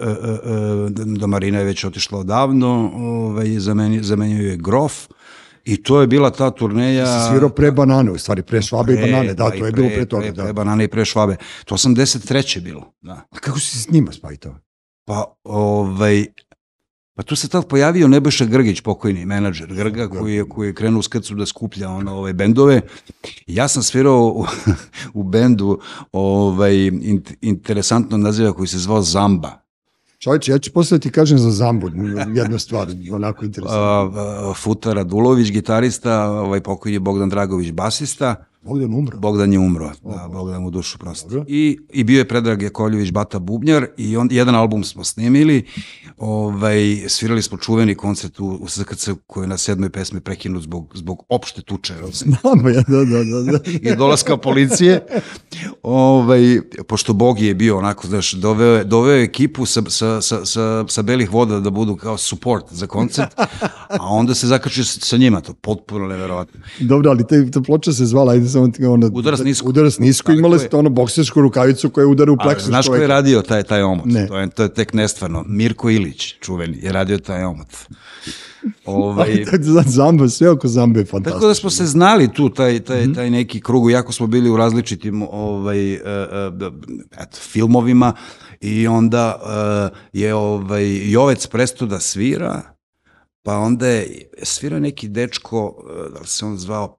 e, 0.00 0.10
e, 0.22 0.52
e, 1.02 1.18
do 1.18 1.26
Marina 1.26 1.58
je 1.58 1.64
već 1.64 1.84
otišla 1.84 2.18
odavno, 2.18 2.90
ovaj, 2.94 3.48
zamenio, 3.50 4.02
zamenio 4.02 4.42
je 4.42 4.56
Grof 4.56 5.06
i 5.66 5.82
to 5.82 6.00
je 6.00 6.06
bila 6.06 6.30
ta 6.30 6.50
turneja... 6.50 7.06
Si 7.06 7.30
svirao 7.30 7.48
pre 7.48 7.70
banane, 7.70 8.10
u 8.10 8.18
stvari 8.18 8.42
pre 8.42 8.62
švabe 8.62 8.92
i 8.92 8.96
Pre, 8.96 9.06
banane, 9.06 9.34
da, 9.34 9.50
i 9.54 9.58
to 9.58 9.66
je 9.66 9.72
bilo 9.72 9.88
pre 9.88 10.06
toga. 10.06 10.22
Pre, 10.22 10.32
da. 10.32 10.42
pre 10.42 10.52
banane 10.52 10.84
i 10.84 10.88
pre 10.88 11.04
švabe. 11.04 11.36
To 11.64 11.74
83. 11.74 12.60
bilo, 12.60 12.92
da. 13.00 13.12
A 13.30 13.38
kako 13.38 13.60
si 13.60 13.78
s 13.78 13.90
njima 13.90 14.12
spajtao? 14.12 14.54
Pa, 15.04 15.24
ovaj, 15.44 16.26
pa 17.14 17.22
tu 17.22 17.36
se 17.36 17.48
tad 17.48 17.68
pojavio 17.68 18.08
Nebojša 18.08 18.44
Grgić, 18.44 18.80
pokojni 18.80 19.26
menadžer 19.26 19.74
Grga, 19.74 20.08
koji 20.08 20.34
je, 20.34 20.48
koji 20.48 20.68
je 20.68 20.74
krenuo 20.74 20.98
u 20.98 21.02
skrcu 21.02 21.34
da 21.34 21.46
skuplja 21.46 21.90
ono, 21.90 22.14
ove 22.14 22.32
bendove. 22.32 22.80
Ja 23.46 23.68
sam 23.68 23.82
svirao 23.82 24.22
u, 24.22 24.46
u 25.20 25.22
bendu 25.22 25.80
ovaj, 26.12 26.76
int, 26.86 27.32
interesantno 27.40 28.16
naziva 28.16 28.52
koji 28.52 28.68
se 28.68 28.78
zvao 28.78 29.02
Zamba. 29.02 29.65
Čovječe, 30.26 30.52
ja 30.52 30.58
ću 30.58 30.72
posle 30.72 30.98
da 30.98 31.02
ti 31.02 31.10
kažem 31.10 31.38
za 31.38 31.50
Zambu, 31.50 31.90
jednu 32.34 32.58
stvar, 32.58 32.88
onako 33.12 33.44
interesantno. 33.44 34.20
A, 34.20 34.50
a, 34.50 34.54
Futa 34.54 34.92
Radulović, 34.92 35.52
gitarista, 35.52 36.30
ovaj 36.30 36.60
pokojni 36.60 36.98
Bogdan 36.98 37.28
Dragović, 37.28 37.72
basista, 37.72 38.44
Bogdan 38.66 38.94
umro. 38.94 39.18
Bogdan 39.18 39.52
je 39.52 39.58
umro, 39.58 39.90
da, 40.04 40.28
Bogdan 40.32 40.62
mu 40.62 40.70
dušu 40.70 40.98
prosti. 40.98 41.28
Dobro. 41.28 41.44
I, 41.48 41.78
I 41.92 42.04
bio 42.04 42.18
je 42.18 42.28
Predrag 42.28 42.62
Jakovljević 42.62 43.12
Bata 43.12 43.38
Bubnjar 43.38 43.86
i 43.96 44.16
on, 44.16 44.28
jedan 44.32 44.54
album 44.54 44.84
smo 44.84 45.04
snimili, 45.04 45.64
ovaj, 46.16 46.78
svirali 47.08 47.42
smo 47.42 47.58
čuveni 47.58 47.94
koncert 47.94 48.40
u, 48.40 48.46
u 48.46 48.68
SKC 48.68 49.08
koji 49.26 49.44
je 49.44 49.48
na 49.48 49.56
sedmoj 49.58 49.90
pesmi 49.90 50.20
prekinut 50.20 50.62
zbog, 50.62 50.92
zbog 50.94 51.22
opšte 51.28 51.62
tuče 51.62 51.94
Znam, 52.12 52.66
ja, 52.74 52.82
da, 52.88 53.04
da, 53.04 53.24
da. 53.24 53.52
da. 53.52 53.90
i 53.92 53.96
dolaska 53.96 54.36
policije. 54.36 55.06
Ovaj, 55.82 56.60
pošto 56.88 57.12
Bogi 57.12 57.46
je 57.46 57.54
bio 57.54 57.78
onako, 57.78 58.06
znaš, 58.08 58.32
doveo, 58.32 58.74
je- 58.74 58.84
doveo 58.84 59.14
je 59.14 59.24
ekipu 59.24 59.66
sa, 59.66 59.82
sa, 59.88 60.20
sa, 60.20 60.46
sa, 60.46 60.84
sa 60.88 61.02
belih 61.02 61.32
voda 61.32 61.60
da 61.60 61.70
budu 61.70 61.96
kao 61.96 62.16
support 62.16 62.64
za 62.70 62.86
koncert, 62.86 63.34
a 64.00 64.06
onda 64.06 64.34
se 64.34 64.46
zakačio 64.46 64.84
sa, 64.84 65.16
njima, 65.16 65.40
to 65.40 65.54
potpuno 65.54 66.06
neverovatno. 66.06 66.60
Dobro, 66.80 67.10
ali 67.10 67.26
te, 67.26 67.50
ta 67.50 67.60
ploča 67.60 67.92
se 67.92 68.06
zvala, 68.06 68.32
ajde 68.32 68.48
samo 68.56 68.68
ti 68.68 68.84
ona... 68.84 69.10
Udarac 69.12 69.40
nisko. 69.40 69.68
Udarac 69.68 69.98
nisko, 69.98 70.32
imala 70.32 70.56
je. 70.56 70.60
ste 70.60 70.76
ono 70.76 70.90
boksersku 70.90 71.40
rukavicu 71.40 71.90
koja 71.90 72.06
udara 72.06 72.32
u 72.32 72.36
pleksus 72.36 72.68
znaš 72.68 72.88
ko 72.88 72.94
je 72.94 73.06
radio 73.06 73.42
taj, 73.42 73.62
taj 73.62 73.82
omot? 73.82 74.06
Ne. 74.06 74.26
To 74.26 74.38
je, 74.38 74.50
to 74.50 74.62
je 74.62 74.74
tek 74.74 74.94
nestvarno. 74.94 75.44
Mirko 75.48 75.90
Ilić, 75.90 76.34
čuveni, 76.40 76.78
je 76.82 76.92
radio 76.92 77.18
taj 77.18 77.44
omot. 77.44 77.68
Ovaj, 78.84 79.44
Za 79.74 79.82
Zamba, 79.86 80.28
sve 80.28 80.50
oko 80.50 80.68
Zambe 80.68 81.00
je 81.00 81.04
fantastično. 81.04 81.38
Tako 81.38 81.48
da 81.48 81.54
smo 81.54 81.70
se 81.70 81.86
znali 81.86 82.32
tu, 82.32 82.48
taj, 82.48 82.80
taj, 82.80 83.12
taj 83.12 83.30
neki 83.30 83.60
krug, 83.60 83.90
jako 83.90 84.12
smo 84.12 84.26
bili 84.26 84.50
u 84.50 84.56
različitim 84.56 85.22
ovaj, 85.22 85.92
e, 85.92 85.96
e, 85.96 86.50
eto, 87.20 87.38
filmovima 87.40 88.12
i 88.60 88.86
onda 88.86 89.40
e, 90.12 90.18
je 90.18 90.34
ovaj, 90.34 91.10
Jovec 91.10 91.46
prestao 91.46 91.88
da 91.88 92.00
svira, 92.00 92.62
pa 93.42 93.56
onda 93.58 93.86
je 93.86 94.30
svirao 94.42 94.80
neki 94.80 95.08
dečko, 95.08 95.84
da 96.14 96.20
li 96.20 96.26
se 96.26 96.44
on 96.44 96.56
zvao 96.58 96.98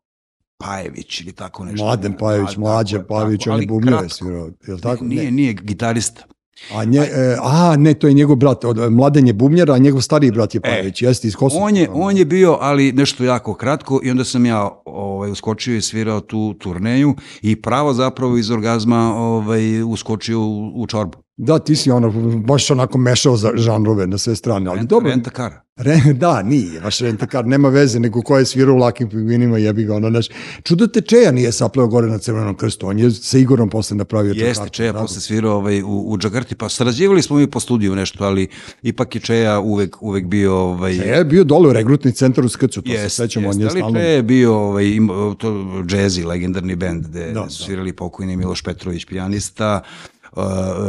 Pajević 0.58 1.22
ili 1.22 1.32
tako 1.32 1.65
nešto. 1.65 1.86
Mladen 1.86 2.13
Pajević, 2.20 2.56
Da, 2.56 2.60
Mlađa 2.60 2.98
tako 2.98 3.13
je, 3.13 3.20
Pajević, 3.20 3.48
on 3.48 3.62
je 3.62 3.67
bubnjeve 3.67 4.10
svirao, 4.10 4.50
je 4.67 4.74
li 4.74 4.82
tako? 4.82 5.04
Nije, 5.04 5.32
nije 5.32 5.54
gitarista. 5.54 6.24
A, 6.76 6.86
nje, 6.86 7.00
e, 7.00 7.38
a, 7.41 7.76
ne, 7.78 7.93
to 7.93 8.08
je 8.08 8.13
njegov 8.13 8.36
brat, 8.36 8.65
od, 8.65 8.91
Mladen 8.91 9.28
je 9.28 9.34
bubnjar, 9.34 9.72
a 9.72 9.78
njegov 9.78 10.02
stariji 10.02 10.32
brat 10.32 10.56
je 10.56 10.62
Pajević, 10.62 11.02
jeste 11.02 11.28
iz 11.28 11.36
Kosova. 11.36 11.62
E, 11.62 11.65
On 11.65 11.76
je, 11.76 11.89
on 11.93 12.17
je 12.17 12.26
bio, 12.26 12.58
ali 12.62 12.91
nešto 12.91 13.24
jako 13.24 13.54
kratko 13.54 14.02
i 14.04 14.12
onda 14.12 14.24
sam 14.24 14.46
ja 14.46 14.70
ovaj, 14.86 15.32
uskočio 15.32 15.76
i 15.76 15.82
svirao 15.82 16.22
tu 16.22 16.54
turneju 16.54 17.15
i 17.41 17.62
pravo 17.62 17.93
zapravo 17.93 18.38
iz 18.38 18.52
orgazma 18.52 19.15
ovaj, 19.15 19.84
uskočio 19.84 20.39
u, 20.39 20.72
u 20.76 20.88
čorbu. 20.88 21.17
Da, 21.38 21.60
ti 21.60 21.76
si 21.76 21.91
ono, 21.91 22.12
baš 22.39 22.71
onako 22.71 22.97
mešao 22.97 23.38
za 23.38 23.52
žanrove 23.56 24.08
na 24.08 24.17
sve 24.17 24.36
strane, 24.36 24.69
ali 24.69 24.78
Renta, 24.80 24.89
dobro. 24.89 25.10
renta 25.10 25.30
kara. 25.30 25.62
Re, 25.76 26.02
da, 26.13 26.43
nije, 26.43 26.82
baš 26.82 27.00
rentakar, 27.00 27.45
nema 27.45 27.69
veze, 27.69 28.00
nego 28.00 28.21
ko 28.21 28.38
je 28.38 28.45
svirao 28.45 28.76
u 28.76 28.78
Lakim 28.78 29.10
pingvinima, 29.10 29.58
jebi 29.58 29.84
ga, 29.84 29.95
ono, 29.95 30.10
znaš. 30.10 30.28
Čudo 30.63 30.88
te 30.88 31.02
Čeja 31.02 31.32
nije 31.32 31.52
sapleo 31.52 31.88
gore 31.88 32.08
na 32.08 32.17
Crvenom 32.17 32.56
krstu, 32.56 32.88
on 32.88 33.00
je 33.00 33.12
sa 33.12 33.38
Igorom 33.38 33.69
posle 33.69 33.97
napravio 33.97 34.34
Jeste, 34.34 34.62
kartu, 34.62 34.73
Čeja 34.73 34.91
drago. 34.91 35.04
posle 35.08 35.21
svirao 35.21 35.56
ovaj, 35.56 35.82
u, 35.84 36.04
u 36.08 36.17
Džakarti, 36.17 36.56
pa 36.56 36.69
sarađivali 36.69 37.21
smo 37.21 37.38
mi 37.38 37.47
po 37.47 37.60
studiju 37.60 37.95
nešto, 37.95 38.23
ali 38.23 38.47
ipak 38.84 39.15
je 39.15 39.21
Čeja 39.21 39.60
uvek, 39.60 40.02
uvek 40.02 40.26
bio... 40.26 40.56
Ovaj, 40.56 40.97
Čeja 40.97 41.15
je 41.15 41.26
bio 41.26 41.43
dole 41.43 41.69
u 41.69 41.73
regrutni 41.73 42.12
centar 42.12 42.45
u 42.45 42.50
Skrcu, 42.50 42.82
to 42.82 42.91
se 42.91 42.93
Jeste, 42.97 43.10
sećam, 43.10 43.45
on 43.45 43.47
jeste, 43.47 43.63
je 43.63 43.69
ali 43.69 43.80
stalno... 43.80 44.00
Čeja 44.00 44.10
je 44.12 44.23
bio 44.23 44.56
ovaj, 44.56 44.86
im- 44.86 45.36
to 45.38 45.50
jazzy, 45.84 46.26
legendarni 46.26 46.76
bend, 46.76 47.08
gde 47.08 47.32
Da, 47.32 47.41
da, 47.43 47.50
su 47.50 47.63
svirali 47.63 47.93
pokojni 47.93 48.38
Miloš 48.38 48.62
Petrović, 48.62 49.06
pijanista, 49.06 49.82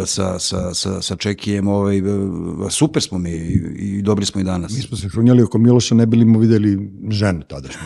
sa, 0.06 0.38
sa, 0.38 0.74
sa, 0.74 1.02
sa 1.02 1.16
Čekijem, 1.16 1.68
ovaj, 1.68 2.00
uh, 2.00 2.70
super 2.70 3.02
smo 3.02 3.18
mi 3.18 3.30
i, 3.30 3.60
i 3.78 4.02
dobri 4.02 4.26
smo 4.26 4.40
i 4.40 4.44
danas. 4.44 4.76
Mi 4.76 4.82
smo 4.82 4.96
se 4.96 5.08
šunjali 5.08 5.42
oko 5.42 5.58
Miloša, 5.58 5.94
ne 5.94 6.06
bili 6.06 6.24
mu 6.24 6.38
videli 6.38 6.90
ženu 7.10 7.42
tadašnju, 7.48 7.80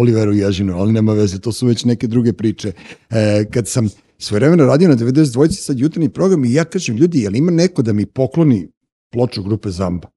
Oliveru 0.00 0.32
Ježinu, 0.32 0.78
ali 0.78 0.92
nema 0.92 1.12
veze, 1.12 1.38
to 1.38 1.52
su 1.52 1.66
već 1.66 1.84
neke 1.84 2.06
druge 2.06 2.32
priče. 2.32 2.72
E, 3.10 3.44
kad 3.50 3.68
sam 3.68 3.88
svoje 4.18 4.40
vremena 4.40 4.66
radio 4.66 4.88
na 4.88 4.96
92. 4.96 5.50
sad 5.50 5.78
jutarnji 5.78 6.08
program 6.08 6.44
i 6.44 6.52
ja 6.52 6.64
kažem, 6.64 6.96
ljudi, 6.96 7.20
jel 7.20 7.36
ima 7.36 7.50
neko 7.50 7.82
da 7.82 7.92
mi 7.92 8.06
pokloni 8.06 8.68
ploču 9.12 9.42
grupe 9.42 9.70
Zamba? 9.70 10.15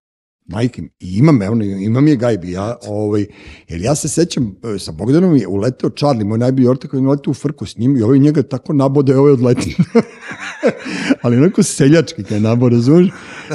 Majke 0.50 0.82
mi. 0.82 0.90
I 1.00 1.18
imam, 1.18 1.42
evo, 1.42 1.56
imam 1.64 2.08
je 2.08 2.16
gajbi. 2.16 2.52
Ja, 2.52 2.78
ovaj, 2.88 3.26
jer 3.68 3.82
ja 3.82 3.96
se 3.96 4.10
sećam, 4.10 4.56
e, 4.76 4.80
sa 4.80 4.92
Bogdanom 4.92 5.36
je 5.36 5.48
uleteo 5.48 5.90
Charlie, 5.90 6.26
moj 6.26 6.38
najbolji 6.38 6.68
ortak, 6.68 6.92
koji 6.92 7.02
je 7.02 7.08
uleteo 7.08 7.32
u 7.32 7.34
frku 7.34 7.66
s 7.66 7.78
njim 7.78 7.98
i 7.98 8.02
ovaj 8.02 8.20
njega 8.20 8.44
tako 8.44 8.74
nabode, 8.74 9.18
ovaj 9.18 9.32
odleti. 9.32 9.78
Ali 11.22 11.38
onako 11.38 11.64
seljački 11.64 12.24
kad 12.24 12.32
je 12.32 12.40
nabo, 12.40 12.70
razumiješ? 12.70 13.10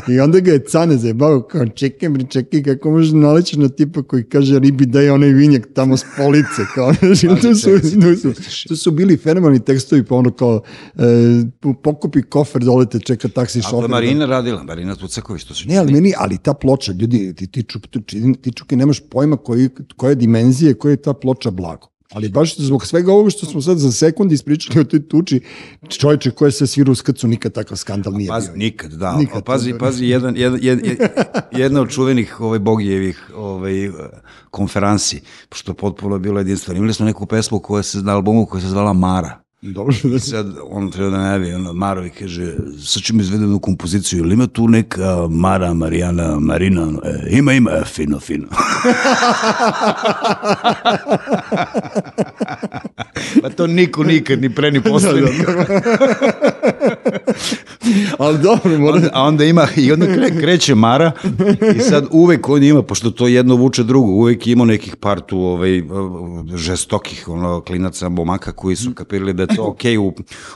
I 0.09 0.21
onda 0.21 0.41
ga 0.41 0.53
je 0.53 0.65
cane 0.65 0.97
zajebao, 0.97 1.43
kao 1.43 1.67
čekaj, 1.67 2.09
bre, 2.09 2.25
čekaj, 2.29 2.63
kako 2.63 2.91
možeš 2.91 3.13
naleći 3.13 3.59
na 3.59 3.69
tipa 3.69 4.03
koji 4.03 4.25
kaže 4.25 4.59
ribi 4.59 4.87
daj 4.87 5.11
onaj 5.11 5.29
vinjak 5.29 5.67
tamo 5.75 5.97
s 5.97 6.05
police, 6.17 6.63
kao, 6.75 6.93
znaš, 7.15 7.21
to 7.43 7.55
su, 7.55 7.71
to 8.01 8.17
su, 8.17 8.69
to 8.69 8.77
su 8.77 8.91
bili 8.91 9.17
fenomenalni 9.17 9.65
tekstovi, 9.65 10.05
pa 10.05 10.15
ono 10.15 10.31
kao, 10.31 10.63
e, 10.97 11.03
pokupi 11.83 12.23
kofer, 12.23 12.63
dolete, 12.63 13.01
čeka 13.01 13.29
taksi 13.29 13.59
A 13.59 13.63
šofer. 13.63 13.91
Marina 13.91 14.27
radila, 14.27 14.63
Marina 14.63 14.97
Tucaković, 14.97 15.45
to 15.45 15.55
su 15.55 15.69
Ne, 15.69 15.77
ali 15.77 15.93
meni, 15.93 16.13
ali 16.17 16.39
ta 16.39 16.55
ploča, 16.55 16.84
ljudi, 16.93 17.35
ti, 17.35 17.47
ti, 17.47 17.63
čuk, 17.63 17.83
ti, 18.07 18.35
ti 18.43 18.53
čuke 18.53 18.77
nemaš 18.77 19.01
pojma 19.11 19.37
koji, 19.37 19.69
koje 19.97 20.15
dimenzije, 20.15 20.75
koja 20.75 20.91
je 20.91 20.97
ta 20.97 21.13
ploča 21.13 21.51
blago. 21.51 21.89
Ali 22.13 22.29
baš 22.29 22.57
zbog 22.57 22.87
svega 22.87 23.13
ovoga 23.13 23.31
što 23.31 23.47
smo 23.47 23.63
sad 23.63 23.79
za 23.79 23.93
sekund 23.93 24.33
ispričali 24.33 24.81
o 24.81 24.85
toj 24.85 25.09
tuči, 25.09 25.41
čovječe 25.89 26.31
koje 26.31 26.51
se 26.53 26.67
svira 26.67 26.93
u 26.93 26.95
skrcu, 26.95 27.29
nikad 27.29 27.53
takav 27.53 27.77
skandal 27.77 28.13
nije 28.13 28.29
Pazi, 28.29 28.49
bio. 28.49 28.57
nikad, 28.57 28.91
da. 28.93 29.17
Nikad, 29.17 29.45
pazi, 29.45 29.71
to- 29.71 29.79
pazi, 29.79 30.07
jedan, 30.07 30.37
jedan, 30.37 30.59
jedan, 30.63 30.97
jedna 31.53 31.81
od 31.81 31.91
čuvenih 31.91 32.41
ovaj, 32.41 32.59
Bogijevih 32.59 33.31
ovaj, 33.37 33.91
konferansi, 34.51 35.21
pošto 35.49 35.73
je 35.73 35.77
potpuno 35.77 36.19
bilo 36.19 36.39
jedinstveno. 36.41 36.79
Imali 36.79 36.95
smo 36.95 37.07
neku 37.07 37.27
pesmu 37.27 37.59
koja 37.59 37.83
se, 37.83 37.99
na 37.99 38.13
albumu 38.15 38.47
koja 38.47 38.61
se 38.61 38.69
zvala 38.69 38.93
Mara. 38.93 39.44
Dobro, 39.73 39.95
da 40.11 40.17
I 40.17 40.21
sad 40.21 40.57
on 40.71 40.91
treba 40.91 41.11
da 41.11 41.19
najavi, 41.19 41.55
ono, 41.55 41.73
Marovi 41.73 42.11
kaže, 42.11 42.55
sad 42.85 43.03
ćemo 43.03 43.21
izvedem 43.21 43.45
jednu 43.45 43.59
kompoziciju, 43.59 44.19
ili 44.19 44.35
ima 44.35 44.47
tu 44.47 44.69
neka 44.69 45.29
Mara, 45.31 45.75
Marijana, 45.75 46.39
Marina, 46.41 46.93
e, 47.05 47.29
ima, 47.31 47.53
ima, 47.53 47.71
e, 47.71 47.83
fino, 47.85 48.21
fino. 48.21 48.47
pa 53.43 53.51
to 53.51 53.67
niko 53.67 54.05
nikad, 54.05 54.43
ni 54.43 54.55
pre, 54.55 54.71
ni 54.71 54.83
posle. 54.91 55.21
nikad. 55.21 55.55
Ali 58.19 58.39
dobro, 58.39 58.79
mora... 58.79 58.95
Onda, 58.95 59.11
a 59.13 59.23
onda 59.23 59.45
ima, 59.45 59.69
i 59.77 59.93
onda 59.93 60.07
kre, 60.07 60.41
kreće 60.41 60.75
Mara 60.75 61.13
i 61.77 61.81
sad 61.81 62.07
uvek 62.11 62.49
on 62.49 62.63
ima, 62.63 62.83
pošto 62.83 63.11
to 63.11 63.27
jedno 63.27 63.55
vuče 63.55 63.83
drugo, 63.83 64.13
uvek 64.13 64.47
ima 64.47 64.65
nekih 64.65 64.97
par 64.97 65.21
tu 65.21 65.39
ovaj, 65.39 65.83
žestokih 66.55 67.29
ono, 67.29 67.61
klinaca, 67.61 68.09
momaka 68.09 68.53
koji 68.53 68.77
su 68.77 68.95
kapirali 68.95 69.33
da 69.33 69.47
to 69.57 69.65
okej 69.65 69.99
u, 69.99 70.07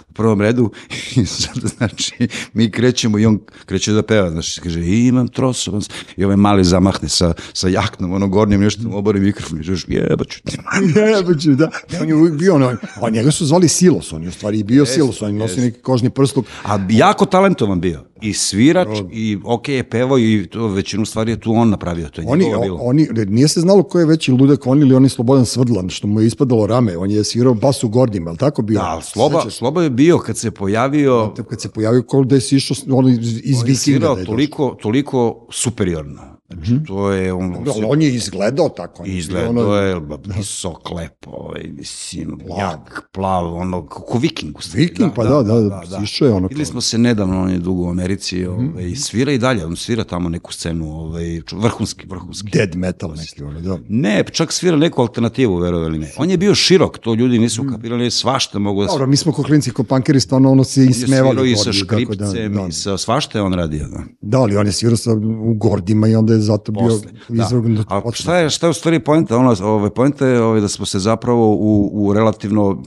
u 0.08 0.12
prvom 0.12 0.40
redu 0.40 0.70
i 1.16 1.26
sad 1.26 1.56
znači 1.76 2.28
mi 2.52 2.70
krećemo 2.70 3.18
i 3.18 3.26
on 3.26 3.38
kreće 3.66 3.92
da 3.92 4.02
peva, 4.02 4.30
znači 4.30 4.60
kaže 4.60 4.80
imam 4.86 5.28
trosovan 5.28 5.82
i 6.16 6.24
ovaj 6.24 6.36
mali 6.36 6.64
zamahne 6.64 7.08
sa, 7.08 7.34
sa 7.52 7.68
jaknom, 7.68 8.12
ono 8.12 8.28
gornjim 8.28 8.60
nešto 8.60 8.88
mu 8.88 8.98
obori 8.98 9.20
mikrofon 9.20 9.58
i 9.58 9.60
kažeš 9.60 9.84
jebaću 9.88 10.40
ti. 10.42 10.58
Jebaću, 11.16 11.54
da. 11.54 11.70
On 12.00 12.08
je 12.08 12.14
uvijek 12.14 12.34
bio, 12.34 12.54
ono, 12.54 12.76
a 13.02 13.10
njega 13.10 13.30
su 13.30 13.46
zvali 13.46 13.68
Silos, 13.68 14.12
on 14.12 14.22
je 14.22 14.28
u 14.28 14.32
stvari 14.32 14.58
i 14.58 14.64
bio 14.64 14.86
Silos, 14.86 15.22
on 15.22 15.28
je 15.28 15.38
nosio 15.38 15.64
neki 15.64 15.80
kožni 15.80 16.10
prsluk. 16.10 16.46
A 16.64 16.78
jako 16.90 17.26
talentovan 17.26 17.80
bio. 17.80 18.07
I 18.22 18.32
svirač, 18.32 18.88
i 19.12 19.38
ok 19.44 19.68
je 19.68 19.90
pevao 19.90 20.18
i 20.18 20.46
to 20.50 20.68
većinu 20.68 21.04
stvari 21.04 21.32
je 21.32 21.40
tu 21.40 21.52
on 21.52 21.70
napravio. 21.70 22.08
To 22.08 22.20
je 22.20 22.26
Oni, 22.28 22.44
njegova 22.44 22.64
bilo. 22.64 22.78
oni, 22.82 23.08
nije 23.26 23.48
se 23.48 23.60
znalo 23.60 23.82
ko 23.82 23.98
je 23.98 24.06
veći 24.06 24.32
ludak, 24.32 24.66
on 24.66 24.80
ili 24.80 24.94
on 24.94 25.02
je 25.02 25.08
Slobodan 25.08 25.46
Svrdlan, 25.46 25.88
što 25.88 26.06
mu 26.06 26.20
je 26.20 26.26
ispadalo 26.26 26.66
rame, 26.66 26.96
on 26.96 27.10
je 27.10 27.24
svirao 27.24 27.54
bas 27.54 27.84
u 27.84 27.88
Gordima, 27.88 28.30
ali 28.30 28.38
tako 28.38 28.62
bio? 28.62 28.78
Da, 28.78 29.00
Sloba, 29.02 29.50
Sloba 29.50 29.82
je 29.82 29.90
bio 29.90 30.18
kad 30.18 30.38
se 30.38 30.50
pojavio, 30.50 31.34
Kad 31.50 31.60
se 31.60 31.68
pojavio 31.68 32.02
kao 32.02 32.24
da 32.24 32.34
je 32.34 32.40
si 32.40 32.56
išao 32.56 32.76
ono 32.90 33.08
iz, 33.08 33.40
iz 33.44 33.60
on 33.60 33.68
je 33.68 33.72
Vikinga. 33.72 34.14
Da 34.14 34.20
je 34.20 34.26
toliko, 34.26 34.76
toliko 34.82 35.46
superiorno. 35.50 36.37
Znači, 36.54 36.84
to 36.86 37.10
je 37.12 37.32
on... 37.32 37.64
došao. 37.64 37.74
Ali 37.74 37.86
on 37.88 38.02
je 38.02 38.14
izgledao 38.14 38.68
tako. 38.68 39.02
on 39.02 39.08
je 39.08 39.16
Izgled, 39.16 39.42
bio 39.52 39.62
ono- 39.62 39.74
je 39.74 40.00
visok, 40.24 40.90
lepo, 40.90 41.30
ovaj, 41.30 41.62
mislim, 41.72 42.40
jak, 42.58 43.08
plav, 43.12 43.54
ono, 43.54 43.86
kako 43.86 44.18
viking. 44.18 44.56
Viking, 44.74 45.12
pa 45.16 45.24
da, 45.24 45.42
da, 45.42 45.60
da, 45.60 46.00
išao 46.02 46.28
je 46.28 46.34
ono 46.34 46.48
Videli 46.48 46.66
smo 46.66 46.80
se 46.80 46.98
nedavno, 46.98 47.42
on 47.42 47.50
je 47.50 47.58
dugo 47.58 47.82
u 47.82 47.90
Americi, 47.90 48.46
ovaj, 48.46 48.94
svira 48.94 49.32
i 49.32 49.38
dalje, 49.38 49.66
on 49.66 49.76
svira 49.76 50.04
tamo 50.04 50.28
neku 50.28 50.52
scenu, 50.52 50.92
ovaj, 50.92 51.40
vrhunski, 51.52 52.06
vrhunski. 52.06 52.50
Dead 52.50 52.76
metal 52.76 53.14
neki, 53.16 53.42
ono, 53.42 53.60
da. 53.60 53.78
Ne, 53.88 54.24
čak 54.32 54.52
svira 54.52 54.76
neku 54.76 55.00
alternativu, 55.02 55.56
verovali 55.56 55.88
ili 55.88 55.98
ne. 55.98 56.12
On 56.16 56.30
je 56.30 56.36
bio 56.36 56.54
širok, 56.54 56.98
to 56.98 57.14
ljudi 57.14 57.38
nisu 57.38 57.64
kapirali, 57.72 58.10
svašta 58.10 58.58
mogu 58.58 58.82
da 58.82 58.88
se... 58.88 58.92
Dobro, 58.92 59.06
mi 59.06 59.16
smo 59.16 59.32
ko 59.32 59.42
klinci, 59.42 59.70
ko 59.70 59.84
pankeri, 59.84 60.20
stvarno 60.20 60.50
ono 60.50 60.64
se 60.64 60.80
On 60.80 60.86
je 60.86 60.90
ismevali. 60.90 61.30
svirao 61.30 61.44
i 61.44 61.56
sa 61.56 61.64
da, 61.64 61.72
škripcem, 61.72 62.54
da. 62.54 62.66
i 62.68 62.72
sa 62.72 62.98
svašta 62.98 63.38
je 63.38 63.42
on 63.42 63.54
radio. 63.54 63.88
Da. 63.88 64.02
Da, 64.20 64.38
ali 64.38 64.56
on 64.56 64.66
je 64.66 64.72
svirao 64.72 64.96
sa, 64.96 65.12
u 65.42 65.54
Gordima 65.54 66.08
i 66.08 66.14
onda 66.14 66.32
je 66.32 66.37
zato 66.40 66.72
bio 66.72 66.98
da. 67.28 67.44
izvrgnut. 67.44 67.86
A 67.90 67.96
otpadu. 67.96 68.14
šta 68.14 68.36
je, 68.36 68.50
šta 68.50 68.66
je 68.66 68.70
u 68.70 68.74
stvari 68.74 69.00
poenta? 69.00 69.36
Ono, 69.36 69.56
ovaj, 69.62 69.90
poenta 69.90 70.26
je 70.26 70.42
ovaj, 70.42 70.60
da 70.60 70.68
smo 70.68 70.86
se 70.86 70.98
zapravo 70.98 71.54
u, 71.54 71.90
u 71.94 72.12
relativno 72.12 72.82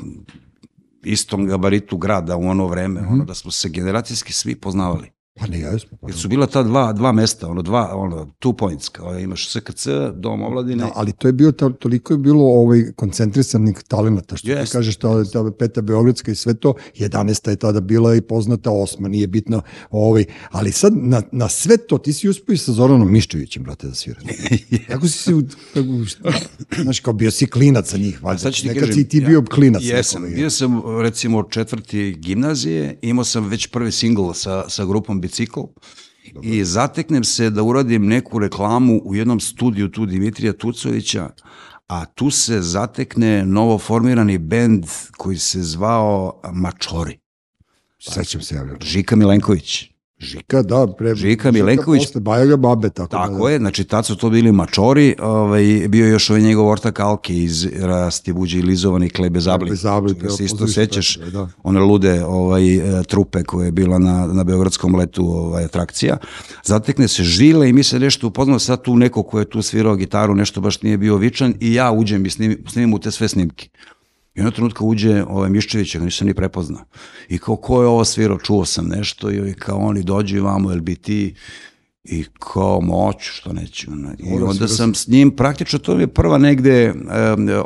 istom 1.04 1.46
gabaritu 1.46 1.98
grada 1.98 2.36
u 2.38 2.44
ono 2.44 2.68
vreme, 2.68 3.02
Mhm. 3.02 3.14
ono, 3.14 3.26
da 3.26 3.34
smo 3.34 3.52
se 3.52 3.70
generacijski 3.70 4.34
svi 4.34 4.56
poznavali. 4.56 5.12
Pa 5.34 5.48
ne, 5.48 5.60
jesmo. 5.60 5.98
Pa, 6.02 6.08
Jer 6.08 6.18
su 6.18 6.28
bila 6.28 6.48
ta 6.48 6.64
dva, 6.64 6.94
dva 6.94 7.12
mesta, 7.12 7.48
ono, 7.48 7.62
dva, 7.62 7.96
ono, 7.96 8.26
two 8.40 8.54
points, 8.54 8.90
kao 8.90 9.20
imaš 9.20 9.50
SKC, 9.50 9.88
Dom 10.16 10.42
omladine, 10.42 10.84
Da, 10.84 10.92
ali 10.96 11.12
to 11.12 11.28
je 11.28 11.34
bio, 11.34 11.52
to, 11.52 11.70
toliko 11.70 12.14
je 12.14 12.18
bilo 12.18 12.44
ovaj, 12.44 12.84
koncentrisanih 12.96 13.78
talenata, 13.88 14.38
što 14.38 14.50
Jeste, 14.50 14.66
ti 14.66 14.72
kažeš, 14.72 14.96
ta, 14.96 15.24
ta 15.24 15.52
peta 15.52 15.82
Beogradska 15.82 16.32
i 16.32 16.36
sve 16.36 16.54
to, 16.54 16.74
11. 16.96 17.50
je 17.50 17.56
tada 17.56 17.80
bila 17.80 18.16
i 18.16 18.22
poznata, 18.22 18.72
osma, 18.72 19.08
nije 19.08 19.28
bitno, 19.28 19.62
ovaj, 19.92 20.26
ali 20.50 20.72
sad 20.72 20.94
na, 20.96 21.22
na 21.32 21.50
sve 21.50 21.78
to, 21.78 21.98
ti 21.98 22.14
si 22.14 22.30
uspio 22.30 22.58
sa 22.58 22.72
Zoranom 22.72 23.12
Miščevićem, 23.12 23.64
brate, 23.64 23.88
da 23.88 23.94
sviraš. 23.96 24.24
Kako 24.88 25.08
si 25.08 25.18
se, 25.18 25.32
kako, 25.74 25.88
znaš, 26.78 27.00
kao 27.00 27.14
bio 27.14 27.32
si 27.32 27.46
klinac 27.48 27.90
sa 27.90 27.98
njih, 27.98 28.24
valjda, 28.24 28.40
Sad 28.40 28.54
ću 28.54 28.62
ti 28.62 28.68
nekad 28.68 28.82
kažem, 28.82 28.96
si 28.96 29.10
ti 29.10 29.18
ja- 29.18 29.28
bio 29.28 29.44
klinac. 29.46 29.82
Jesam, 29.84 30.24
bio 30.26 30.50
sam 30.50 30.82
recimo 31.02 31.44
četvrti 31.44 32.14
gimnazije, 32.14 33.00
imao 33.02 33.26
sam 33.26 33.48
već 33.48 33.68
prvi 33.68 33.92
singl 33.92 34.32
sa, 34.32 34.70
sa 34.70 34.86
grupom 34.86 35.21
Bicikl 35.22 35.60
i 36.42 36.66
zateknem 36.66 37.24
se 37.24 37.50
da 37.50 37.64
uradim 37.64 38.06
neku 38.08 38.40
reklamu 38.40 39.02
u 39.04 39.16
jednom 39.16 39.40
studiju 39.40 39.92
tu 39.92 40.06
Dimitrija 40.06 40.54
Tucovića, 40.54 41.30
a 41.88 42.06
tu 42.06 42.32
se 42.32 42.62
zatekne 42.62 43.46
novo 43.46 43.78
formirani 43.78 44.38
bend 44.38 44.86
koji 45.18 45.38
se 45.38 45.64
zvao 45.64 46.42
Mačori. 46.54 47.20
Sećam 48.00 48.42
se, 48.42 48.56
ja, 48.56 48.66
Žika 48.82 49.16
Milenković. 49.16 49.92
Žika, 50.22 50.62
da, 50.62 50.88
pre, 50.98 51.16
Žika 51.16 51.52
Milenković. 51.52 52.06
Posle 52.06 52.22
Bajaga 52.22 52.58
Babe, 52.58 52.90
tako, 52.90 53.08
Tako 53.08 53.34
da, 53.34 53.44
da. 53.44 53.50
je, 53.50 53.58
znači 53.58 53.84
tad 53.84 54.06
su 54.06 54.16
to 54.16 54.30
bili 54.30 54.52
mačori, 54.52 55.16
ovaj, 55.20 55.64
bio 55.88 56.06
je 56.06 56.12
još 56.12 56.30
ovaj 56.30 56.42
njegov 56.42 56.68
ortak 56.68 57.00
Alke 57.00 57.36
iz 57.36 57.68
Rasti 57.80 58.34
Buđe 58.34 58.60
i 58.60 58.62
Lizovani 58.62 59.10
Klebe 59.10 59.40
Zabli. 59.40 59.68
Klebe 59.68 59.76
Zabli, 59.76 60.14
Toga 60.14 60.30
se 60.30 60.46
isto 60.46 60.68
sećaš, 60.68 61.18
da. 61.18 61.48
one 61.64 61.80
lude 61.80 62.26
ovaj, 62.26 62.76
e, 62.76 63.04
trupe 63.04 63.44
koje 63.44 63.66
je 63.66 63.72
bila 63.72 64.00
na, 64.00 64.28
na 64.28 64.44
Beogradskom 64.44 64.96
letu 64.96 65.26
ovaj, 65.26 65.66
atrakcija. 65.66 66.18
Zatekne 66.64 67.08
se 67.08 67.24
žile 67.24 67.70
i 67.70 67.74
mi 67.74 67.84
se 67.84 68.00
nešto 68.00 68.28
upoznamo, 68.28 68.60
sad 68.60 68.82
tu 68.82 68.96
neko 68.96 69.24
ko 69.24 69.40
je 69.40 69.50
tu 69.50 69.62
svirao 69.62 69.96
gitaru, 69.96 70.36
nešto 70.36 70.62
baš 70.62 70.82
nije 70.82 70.98
bio 70.98 71.18
vičan 71.18 71.54
i 71.60 71.74
ja 71.74 71.92
uđem 71.92 72.26
i 72.26 72.30
snimim, 72.30 72.64
snimim 72.68 72.94
u 72.94 73.00
te 73.00 73.12
sve 73.12 73.28
snimke. 73.28 73.70
I 74.36 74.40
jednog 74.40 74.54
trenutka 74.54 74.84
uđe 74.84 75.24
ovaj 75.28 75.50
Miščević, 75.50 75.98
ga 75.98 76.06
nisam 76.06 76.28
ni 76.28 76.34
prepoznao. 76.34 76.84
I 77.30 77.38
kao, 77.38 77.56
ko 77.56 77.82
je 77.82 77.88
ovo 77.88 78.06
svirao, 78.06 78.38
čuo 78.38 78.66
sam 78.66 78.88
nešto 78.88 79.32
i 79.32 79.54
kao 79.54 79.78
oni 79.78 80.04
dođi 80.04 80.40
vamo, 80.40 80.72
jel 80.72 80.82
bi 80.82 80.96
ti 80.96 81.36
i 82.04 82.26
kao 82.40 82.82
moću, 82.82 83.32
što 83.32 83.54
neću. 83.54 83.92
I 84.20 84.34
onda 84.34 84.68
sam 84.68 84.96
s 84.96 85.08
njim, 85.08 85.36
praktično 85.36 85.80
to 85.80 86.00
je 86.00 86.08
prva 86.08 86.38
negde 86.38 86.84
e, 86.84 86.94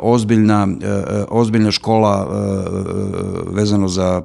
ozbiljna, 0.00 0.68
e, 0.82 1.24
ozbiljna 1.28 1.70
škola 1.70 2.28
e, 2.28 3.54
vezano 3.54 3.88
za, 3.88 4.22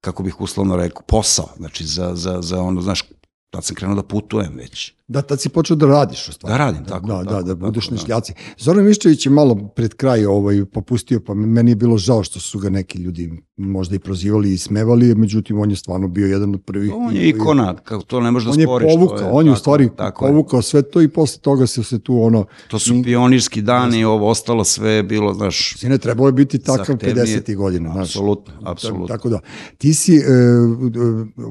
kako 0.00 0.22
bih 0.22 0.40
uslovno 0.40 0.76
rekao, 0.76 1.02
posao. 1.02 1.48
Znači 1.56 1.84
za, 1.84 2.12
za, 2.14 2.38
za 2.42 2.62
ono, 2.62 2.80
znaš, 2.80 3.04
tad 3.50 3.64
sam 3.64 3.76
krenuo 3.76 3.96
da 3.96 4.02
putujem 4.02 4.52
već. 4.56 4.94
Da, 5.10 5.22
tad 5.22 5.40
si 5.40 5.48
počeo 5.48 5.76
da 5.76 5.86
radiš 5.86 6.28
u 6.28 6.32
stvari. 6.32 6.52
Da 6.52 6.58
radim, 6.58 6.84
tako, 6.84 7.06
Da, 7.06 7.14
da, 7.14 7.30
tako, 7.30 7.42
da, 7.42 7.54
budeš 7.54 7.84
tako, 7.84 7.94
na 7.94 8.00
da. 8.00 8.04
šljaci. 8.06 8.32
Zoran 8.58 8.84
Miščević 8.84 9.26
je 9.26 9.30
malo 9.32 9.54
pred 9.76 9.94
kraj 9.94 10.26
ovaj, 10.26 10.64
popustio, 10.64 11.20
pa 11.20 11.34
meni 11.34 11.70
je 11.70 11.76
bilo 11.76 11.98
žao 11.98 12.22
što 12.22 12.40
su 12.40 12.58
ga 12.58 12.70
neki 12.70 12.98
ljudi 12.98 13.30
možda 13.56 13.96
i 13.96 13.98
prozivali 13.98 14.52
i 14.52 14.58
smevali, 14.58 15.14
međutim 15.14 15.60
on 15.60 15.70
je 15.70 15.76
stvarno 15.76 16.08
bio 16.08 16.26
jedan 16.26 16.54
od 16.54 16.62
prvih. 16.64 16.92
On 16.96 17.16
je 17.16 17.28
ikona, 17.28 17.76
kako 17.76 18.02
to 18.02 18.20
ne 18.20 18.30
možeš 18.30 18.46
da 18.46 18.52
On 18.52 18.60
je 18.60 18.66
sporiš. 18.66 18.94
povukao, 18.94 19.30
on 19.32 19.46
je 19.46 19.52
u 19.52 19.56
stvari 19.56 19.88
tako 19.96 20.26
je. 20.26 20.32
povukao 20.32 20.62
sve 20.62 20.82
to 20.82 21.02
i 21.02 21.08
posle 21.08 21.40
toga 21.40 21.66
se 21.66 21.84
se 21.84 21.98
tu 21.98 22.22
ono, 22.22 22.44
To 22.68 22.78
su 22.78 23.02
pionirski 23.04 23.62
dani 23.62 23.98
i 23.98 24.04
ovo 24.04 24.28
ostalo 24.28 24.64
sve 24.64 24.90
je 24.90 25.02
bilo, 25.02 25.34
znaš, 25.34 25.76
sine, 25.78 25.98
trebalo 25.98 26.28
je 26.28 26.32
biti 26.32 26.58
takav 26.58 26.86
Zahtevnije. 26.86 27.42
50. 27.42 27.56
godina. 27.56 28.00
Apsolutno, 28.00 28.54
apsolutno. 28.64 29.06
Tako 29.06 29.28
da, 29.28 29.40
ti 29.78 29.94
si, 29.94 30.16
e, 30.16 30.18
e, 30.18 30.22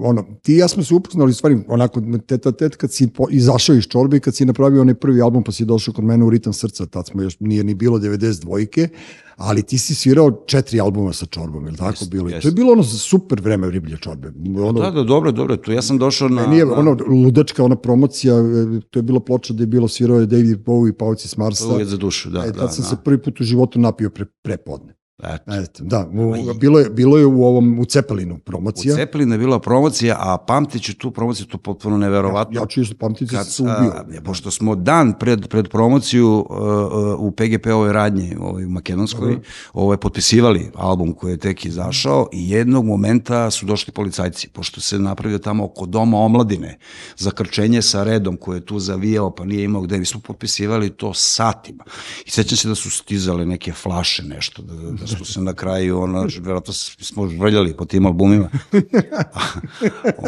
ono, 0.03 0.25
ti 0.41 0.53
ja 0.53 0.67
smo 0.67 0.83
se 0.83 0.93
upoznali, 0.93 1.33
stvari, 1.33 1.59
onako, 1.67 2.01
teta 2.27 2.51
tet, 2.51 2.75
kad 2.75 2.91
si 2.91 3.07
po, 3.07 3.27
izašao 3.49 3.75
iz 3.75 3.83
čorbe 3.83 4.17
i 4.17 4.19
kad 4.19 4.35
si 4.35 4.45
napravio 4.45 4.81
onaj 4.81 4.93
prvi 4.95 5.21
album, 5.21 5.43
pa 5.43 5.51
si 5.51 5.65
došao 5.65 5.93
kod 5.93 6.03
mene 6.03 6.25
u 6.25 6.29
Ritam 6.29 6.53
srca, 6.53 6.85
tad 6.85 7.07
smo 7.07 7.21
još, 7.21 7.39
nije 7.39 7.63
ni 7.63 7.73
bilo 7.73 7.99
92-ke, 7.99 8.89
ali 9.35 9.63
ti 9.63 9.77
si 9.77 9.95
svirao 9.95 10.31
četiri 10.45 10.79
albuma 10.79 11.13
sa 11.13 11.25
Čorbom, 11.25 11.65
je 11.65 11.71
li 11.71 11.77
tako 11.77 11.89
Jest, 11.91 12.11
bilo? 12.11 12.29
Jest. 12.29 12.41
to 12.41 12.47
je 12.47 12.51
bilo 12.51 12.71
ono 12.71 12.83
super 12.83 13.41
vreme 13.41 13.69
Riblje 13.69 13.97
Čorbe. 13.97 14.33
Ono, 14.57 14.81
Da, 14.81 14.91
da, 14.91 15.03
dobro, 15.03 15.31
dobro, 15.31 15.57
tu 15.57 15.71
ja 15.71 15.81
sam 15.81 15.97
došao 15.97 16.29
na... 16.29 16.41
Meni 16.41 16.57
je 16.57 16.65
na- 16.65 16.73
ono 16.73 16.97
ludačka 17.07 17.63
ona 17.63 17.75
promocija, 17.75 18.35
e, 18.35 18.79
to 18.89 18.99
je 18.99 19.03
bila 19.03 19.19
ploča 19.19 19.53
da 19.53 19.63
je 19.63 19.67
bilo 19.67 19.87
svirao 19.87 20.19
je 20.19 20.25
David 20.25 20.57
Bowie 20.65 20.89
i 20.89 20.97
Pauci 20.97 21.27
s 21.27 21.37
Marsa. 21.37 21.67
Uvijek 21.67 21.87
za 21.87 21.97
dušu, 21.97 22.29
da, 22.29 22.39
e, 22.45 22.51
da, 22.51 22.59
tad 22.59 22.75
sam 22.75 22.83
da. 22.83 22.89
se 22.89 22.95
prvi 23.03 23.21
put 23.21 23.41
u 23.41 23.43
životu 23.43 23.79
napio 23.79 24.09
pre, 24.09 24.25
prepodne. 24.43 24.98
Eto. 25.23 25.53
Eto, 25.53 25.83
da, 25.83 26.09
u, 26.13 26.53
bilo, 26.53 26.79
je, 26.79 26.89
bilo 26.89 27.17
je 27.17 27.25
u 27.25 27.43
ovom, 27.43 27.79
u 27.79 27.85
Cepelinu 27.85 28.35
U 28.35 28.39
promocija. 28.39 28.95
Cepelinu 28.95 29.33
je 29.33 29.37
bila 29.37 29.59
promocija, 29.59 30.15
a 30.19 30.37
pamtit 30.37 30.83
ću 30.83 30.97
tu 30.97 31.11
promociju, 31.11 31.45
to 31.45 31.57
potpuno 31.57 31.97
neverovatno. 31.97 32.59
Ja 32.59 32.65
ću 32.65 32.81
isto 32.81 32.95
pamtiti 32.99 33.35
kad, 33.35 33.45
se 33.45 33.51
se 33.51 33.63
ubio. 33.63 33.91
a, 34.17 34.21
pošto 34.23 34.51
smo 34.51 34.75
dan 34.75 35.13
pred, 35.19 35.47
pred 35.47 35.69
promociju 35.69 36.45
uh, 36.49 36.57
uh, 36.57 37.19
u 37.19 37.31
PGP-ovoj 37.31 37.93
radnji, 37.93 38.35
ovoj 38.39 38.65
makedonskoj, 38.65 39.39
ovaj, 39.73 39.97
potpisivali 39.97 40.71
album 40.75 41.13
koji 41.13 41.31
je 41.31 41.37
tek 41.37 41.65
izašao 41.65 42.27
i 42.33 42.49
jednog 42.49 42.85
momenta 42.85 43.51
su 43.51 43.65
došli 43.65 43.93
policajci, 43.93 44.49
pošto 44.49 44.81
se 44.81 44.99
napravio 44.99 45.37
tamo 45.37 45.65
oko 45.65 45.85
doma 45.85 46.17
omladine, 46.17 46.77
zakrčenje 47.17 47.81
sa 47.81 48.03
redom 48.03 48.37
koje 48.37 48.57
je 48.57 48.65
tu 48.65 48.79
zavijao, 48.79 49.35
pa 49.35 49.45
nije 49.45 49.63
imao 49.63 49.81
gde, 49.81 49.97
mi 49.97 50.05
smo 50.05 50.19
potpisivali 50.19 50.89
to 50.89 51.13
satima. 51.13 51.83
I 52.25 52.29
sećam 52.29 52.57
se 52.57 52.67
da 52.67 52.75
su 52.75 52.89
stizale 52.89 53.45
neke 53.45 53.73
flaše, 53.73 54.23
nešto, 54.23 54.61
da, 54.61 54.73
da 54.73 55.08
su 55.09 55.25
se 55.25 55.41
na 55.41 55.53
kraju, 55.53 55.99
ono, 55.99 56.27
verovatno 56.41 56.73
smo 56.73 57.27
žvrljali 57.27 57.73
po 57.77 57.85
tim 57.85 58.05
albumima. 58.05 58.49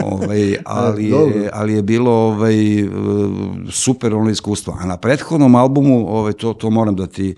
ovaj, 0.04 0.56
ali, 0.66 1.06
je, 1.10 1.50
ali 1.54 1.74
je 1.74 1.82
bilo 1.82 2.12
ovaj, 2.12 2.80
e, 2.80 2.90
super 3.72 4.14
ono 4.14 4.30
iskustvo. 4.30 4.78
A 4.80 4.86
na 4.86 4.98
prethodnom 4.98 5.56
albumu, 5.56 6.06
ovaj, 6.10 6.34
to, 6.34 6.54
to 6.54 6.70
moram 6.70 6.96
da 6.96 7.08
ti, 7.08 7.36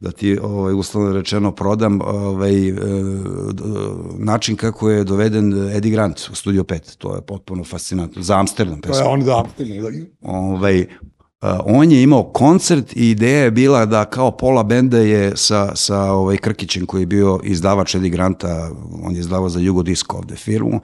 da 0.00 0.10
ti 0.12 0.38
ovaj, 0.42 0.74
uslovno 0.74 1.12
rečeno 1.12 1.52
prodam, 1.52 2.00
ovaj, 2.02 2.68
e, 2.68 2.72
d- 2.72 3.62
način 4.18 4.56
kako 4.56 4.90
je 4.90 5.04
doveden 5.04 5.70
Eddie 5.76 5.92
Grant 5.92 6.20
u 6.32 6.34
Studio 6.34 6.62
5. 6.62 6.96
To 6.96 7.14
je 7.14 7.22
potpuno 7.22 7.64
fascinantno. 7.64 8.22
Za 8.22 8.38
Amsterdam 8.38 8.80
To 8.80 8.88
je 8.88 8.92
pesma. 8.92 9.08
on 9.08 9.24
da, 9.24 9.44
Ovaj, 10.22 10.80
a, 10.80 10.84
on 11.64 11.90
je 11.92 12.02
imao 12.02 12.22
koncert 12.22 12.96
i 12.96 13.10
ideja 13.10 13.42
je 13.42 13.50
bila 13.50 13.86
da 13.86 14.04
kao 14.04 14.30
pola 14.30 14.62
benda 14.62 14.98
je 14.98 15.32
sa, 15.36 15.72
sa 15.74 16.02
ovaj 16.02 16.36
Krkićem 16.36 16.86
koji 16.86 17.02
je 17.02 17.06
bio 17.06 17.40
izdavač 17.44 17.94
Eddie 17.94 18.10
Granta, 18.10 18.70
on 19.02 19.12
je 19.14 19.20
izdavao 19.20 19.48
za 19.48 19.60
Jugo 19.60 19.82
Disco 19.82 20.16
ovde 20.16 20.36
firmu, 20.36 20.80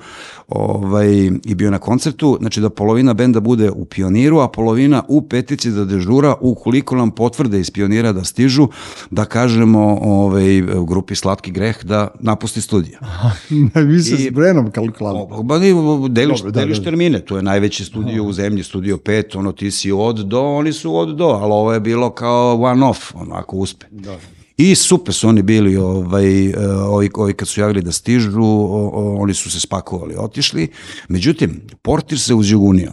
ovaj, 0.48 1.08
i 1.44 1.54
bio 1.54 1.70
na 1.70 1.78
koncertu, 1.78 2.36
znači 2.40 2.60
da 2.60 2.70
polovina 2.70 3.14
benda 3.14 3.40
bude 3.40 3.70
u 3.70 3.84
pioniru, 3.84 4.38
a 4.38 4.48
polovina 4.48 5.02
u 5.08 5.22
petici 5.22 5.70
da 5.70 5.84
dežura, 5.84 6.34
ukoliko 6.40 6.96
nam 6.96 7.10
potvrde 7.10 7.60
iz 7.60 7.70
pionira 7.70 8.12
da 8.12 8.24
stižu, 8.24 8.68
da 9.10 9.24
kažemo 9.24 9.98
ovaj, 10.02 10.44
grupi 10.86 11.14
Slatki 11.14 11.50
greh 11.50 11.84
da 11.84 12.08
napusti 12.20 12.60
studija. 12.60 12.98
Mi 13.88 14.00
se 14.00 14.14
I- 14.14 14.18
s 14.18 14.30
Brenom 14.30 14.70
kalkulali. 14.70 15.18
Ba, 15.42 15.58
deliš, 16.08 16.38
Dobro, 16.38 16.50
da, 16.50 16.60
deliš 16.60 16.78
da. 16.78 16.84
termine, 16.84 17.20
to 17.20 17.36
je 17.36 17.42
najveći 17.42 17.84
studio 17.84 18.24
u 18.24 18.32
zemlji, 18.32 18.62
studio 18.62 18.96
5, 18.96 19.38
ono 19.38 19.52
ti 19.52 19.70
si 19.70 19.92
od 19.92 20.16
do, 20.18 20.41
oni 20.42 20.72
su 20.72 20.96
od 20.96 21.16
do, 21.16 21.24
ali 21.26 21.52
ovo 21.52 21.72
je 21.72 21.80
bilo 21.80 22.10
kao 22.10 22.62
one 22.62 22.86
off, 22.86 23.14
ono, 23.14 23.34
ako 23.34 23.56
uspe. 23.56 23.86
Da. 23.90 24.18
I 24.56 24.74
super 24.74 25.14
su 25.14 25.28
oni 25.28 25.42
bili, 25.42 25.76
ovaj, 25.76 26.46
e, 26.46 26.54
ovi, 26.68 27.10
ovi 27.14 27.34
kad 27.34 27.48
su 27.48 27.60
javili 27.60 27.82
da 27.82 27.92
stižu, 27.92 28.42
o, 28.42 28.90
o, 28.94 29.16
oni 29.20 29.34
su 29.34 29.50
se 29.50 29.60
spakovali, 29.60 30.14
otišli. 30.18 30.68
Međutim, 31.08 31.60
portir 31.82 32.20
se 32.20 32.34
uzjugunio. 32.34 32.92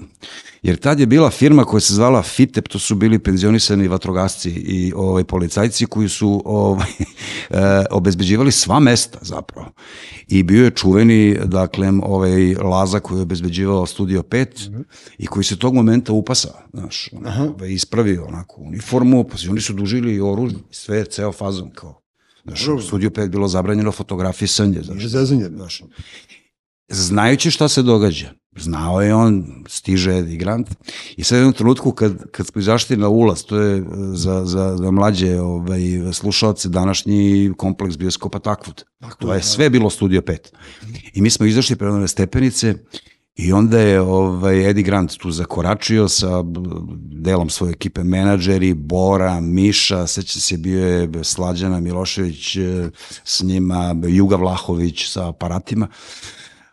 Jer 0.61 0.77
tad 0.77 0.99
je 0.99 1.05
bila 1.05 1.29
firma 1.29 1.63
koja 1.63 1.81
se 1.81 1.93
zvala 1.93 2.23
FITEP, 2.23 2.67
to 2.67 2.79
su 2.79 2.95
bili 2.95 3.19
penzionisani 3.19 3.87
vatrogasci 3.87 4.49
i 4.49 4.93
ovaj, 4.95 5.23
policajci 5.23 5.85
koji 5.85 6.09
su 6.09 6.41
ovaj, 6.45 6.87
e, 7.49 7.85
obezbeđivali 7.91 8.51
sva 8.51 8.79
mesta 8.79 9.19
zapravo. 9.21 9.71
I 10.27 10.43
bio 10.43 10.63
je 10.63 10.71
čuveni, 10.71 11.37
dakle, 11.45 11.91
ovaj 12.03 12.55
Laza 12.55 12.99
koji 12.99 13.17
je 13.19 13.21
obezbeđivao 13.21 13.85
Studio 13.85 14.21
5 14.21 14.83
i 15.17 15.27
koji 15.27 15.43
se 15.43 15.59
tog 15.59 15.73
momenta 15.73 16.13
upasao, 16.13 16.61
znaš, 16.73 17.09
ono, 17.13 17.53
ovaj, 17.55 17.69
ispravio 17.69 18.25
onako 18.25 18.61
uniformu, 18.61 19.23
pa 19.23 19.35
oni 19.49 19.61
su 19.61 19.73
dužili 19.73 20.13
i 20.13 20.21
oružje, 20.21 20.59
sve, 20.71 21.05
ceo 21.05 21.31
fazon, 21.31 21.71
kao. 21.71 22.01
Znaš, 22.45 22.67
u 22.67 22.81
Studio 22.81 23.09
5 23.09 23.29
bilo 23.29 23.47
zabranjeno 23.47 23.91
fotografisanje, 23.91 24.81
znaš, 24.81 25.05
zezanje. 25.05 25.45
znaš, 25.45 25.83
znajući 26.89 27.51
šta 27.51 27.67
se 27.67 27.81
događa. 27.81 28.33
Znao 28.57 29.01
je 29.01 29.15
on, 29.15 29.45
stiže 29.67 30.17
Eddie 30.17 30.37
Grant 30.37 30.67
i 31.17 31.23
sad 31.23 31.35
u 31.35 31.39
jednom 31.39 31.53
trenutku 31.53 31.91
kad, 31.91 32.31
kad 32.31 32.47
smo 32.47 32.59
izašli 32.59 32.97
na 32.97 33.07
ulaz, 33.07 33.43
to 33.43 33.57
je 33.57 33.77
e, 33.77 33.83
za, 34.13 34.45
za, 34.45 34.77
za 34.77 34.91
mlađe 34.91 35.39
ovaj, 35.39 35.81
slušalce 36.13 36.69
današnji 36.69 37.51
kompleks 37.57 37.97
bioskopa 37.97 38.39
Takvud. 38.39 38.83
To 39.19 39.33
je 39.33 39.43
sve 39.43 39.69
bilo 39.69 39.89
Studio 39.89 40.21
5. 40.21 40.37
I 41.13 41.21
mi 41.21 41.29
smo 41.29 41.45
izašli 41.45 41.75
prema 41.75 41.95
one 41.95 42.07
stepenice 42.07 42.75
i 43.35 43.53
onda 43.53 43.79
je 43.79 44.01
ovaj, 44.01 44.69
Eddie 44.69 44.83
Grant 44.83 45.17
tu 45.17 45.31
zakoračio 45.31 46.07
sa 46.07 46.43
delom 47.11 47.49
svoje 47.49 47.71
ekipe 47.71 48.03
menadžeri, 48.03 48.73
Bora, 48.73 49.39
Miša, 49.39 50.07
seća 50.07 50.39
se 50.39 50.57
bio 50.57 50.87
je 50.87 51.09
Slađana 51.23 51.79
Milošević 51.79 52.55
e, 52.55 52.89
s 53.23 53.43
njima, 53.43 53.95
Juga 54.07 54.35
Vlahović 54.35 55.07
sa 55.11 55.29
aparatima. 55.29 55.87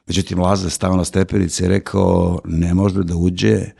Međutim, 0.06 0.40
Laza 0.40 0.70
stao 0.70 0.96
na 0.96 1.04
stepenice 1.04 1.64
i 1.64 1.68
rekao, 1.68 2.40
ne 2.44 2.74
može 2.74 3.02
da 3.02 3.16
uđe, 3.16 3.52
e, 3.52 3.72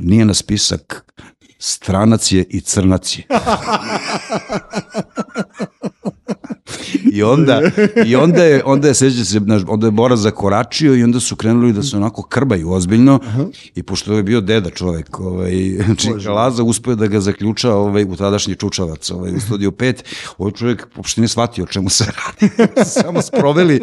nije 0.00 0.24
na 0.24 0.34
spisak, 0.34 1.12
stranac 1.58 2.32
je 2.32 2.44
i 2.44 2.60
crnac 2.60 3.18
je. 3.18 3.24
I 7.12 7.22
onda, 7.22 7.60
i 8.06 8.16
onda 8.16 8.44
je, 8.44 8.62
onda 8.64 8.88
je, 8.88 8.94
seća 8.94 9.24
se, 9.24 9.38
znaš, 9.38 9.62
onda 9.68 9.86
je 9.86 9.90
Bora 9.90 10.16
zakoračio 10.16 10.94
i 10.94 11.04
onda 11.04 11.20
su 11.20 11.36
krenuli 11.36 11.72
da 11.72 11.82
se 11.82 11.96
onako 11.96 12.22
krbaju 12.22 12.70
ozbiljno 12.70 13.20
i 13.74 13.82
pošto 13.82 14.12
je 14.12 14.22
bio 14.22 14.40
deda 14.40 14.70
čovek, 14.70 15.20
ovaj, 15.20 15.52
Čika 15.96 16.32
Laza 16.32 16.62
uspio 16.62 16.94
da 16.94 17.06
ga 17.06 17.20
zaključa 17.20 17.74
ovaj, 17.74 18.04
u 18.04 18.16
tadašnji 18.16 18.54
čučavac 18.54 19.10
ovaj, 19.10 19.32
u 19.34 19.40
studiju 19.40 19.70
5, 19.70 20.02
ovaj 20.38 20.52
čovjek 20.52 20.86
uopšte 20.96 21.20
nije 21.20 21.28
shvatio 21.28 21.64
o 21.64 21.66
čemu 21.66 21.88
se 21.88 22.04
radi, 22.04 22.54
samo 23.02 23.22
sproveli, 23.22 23.80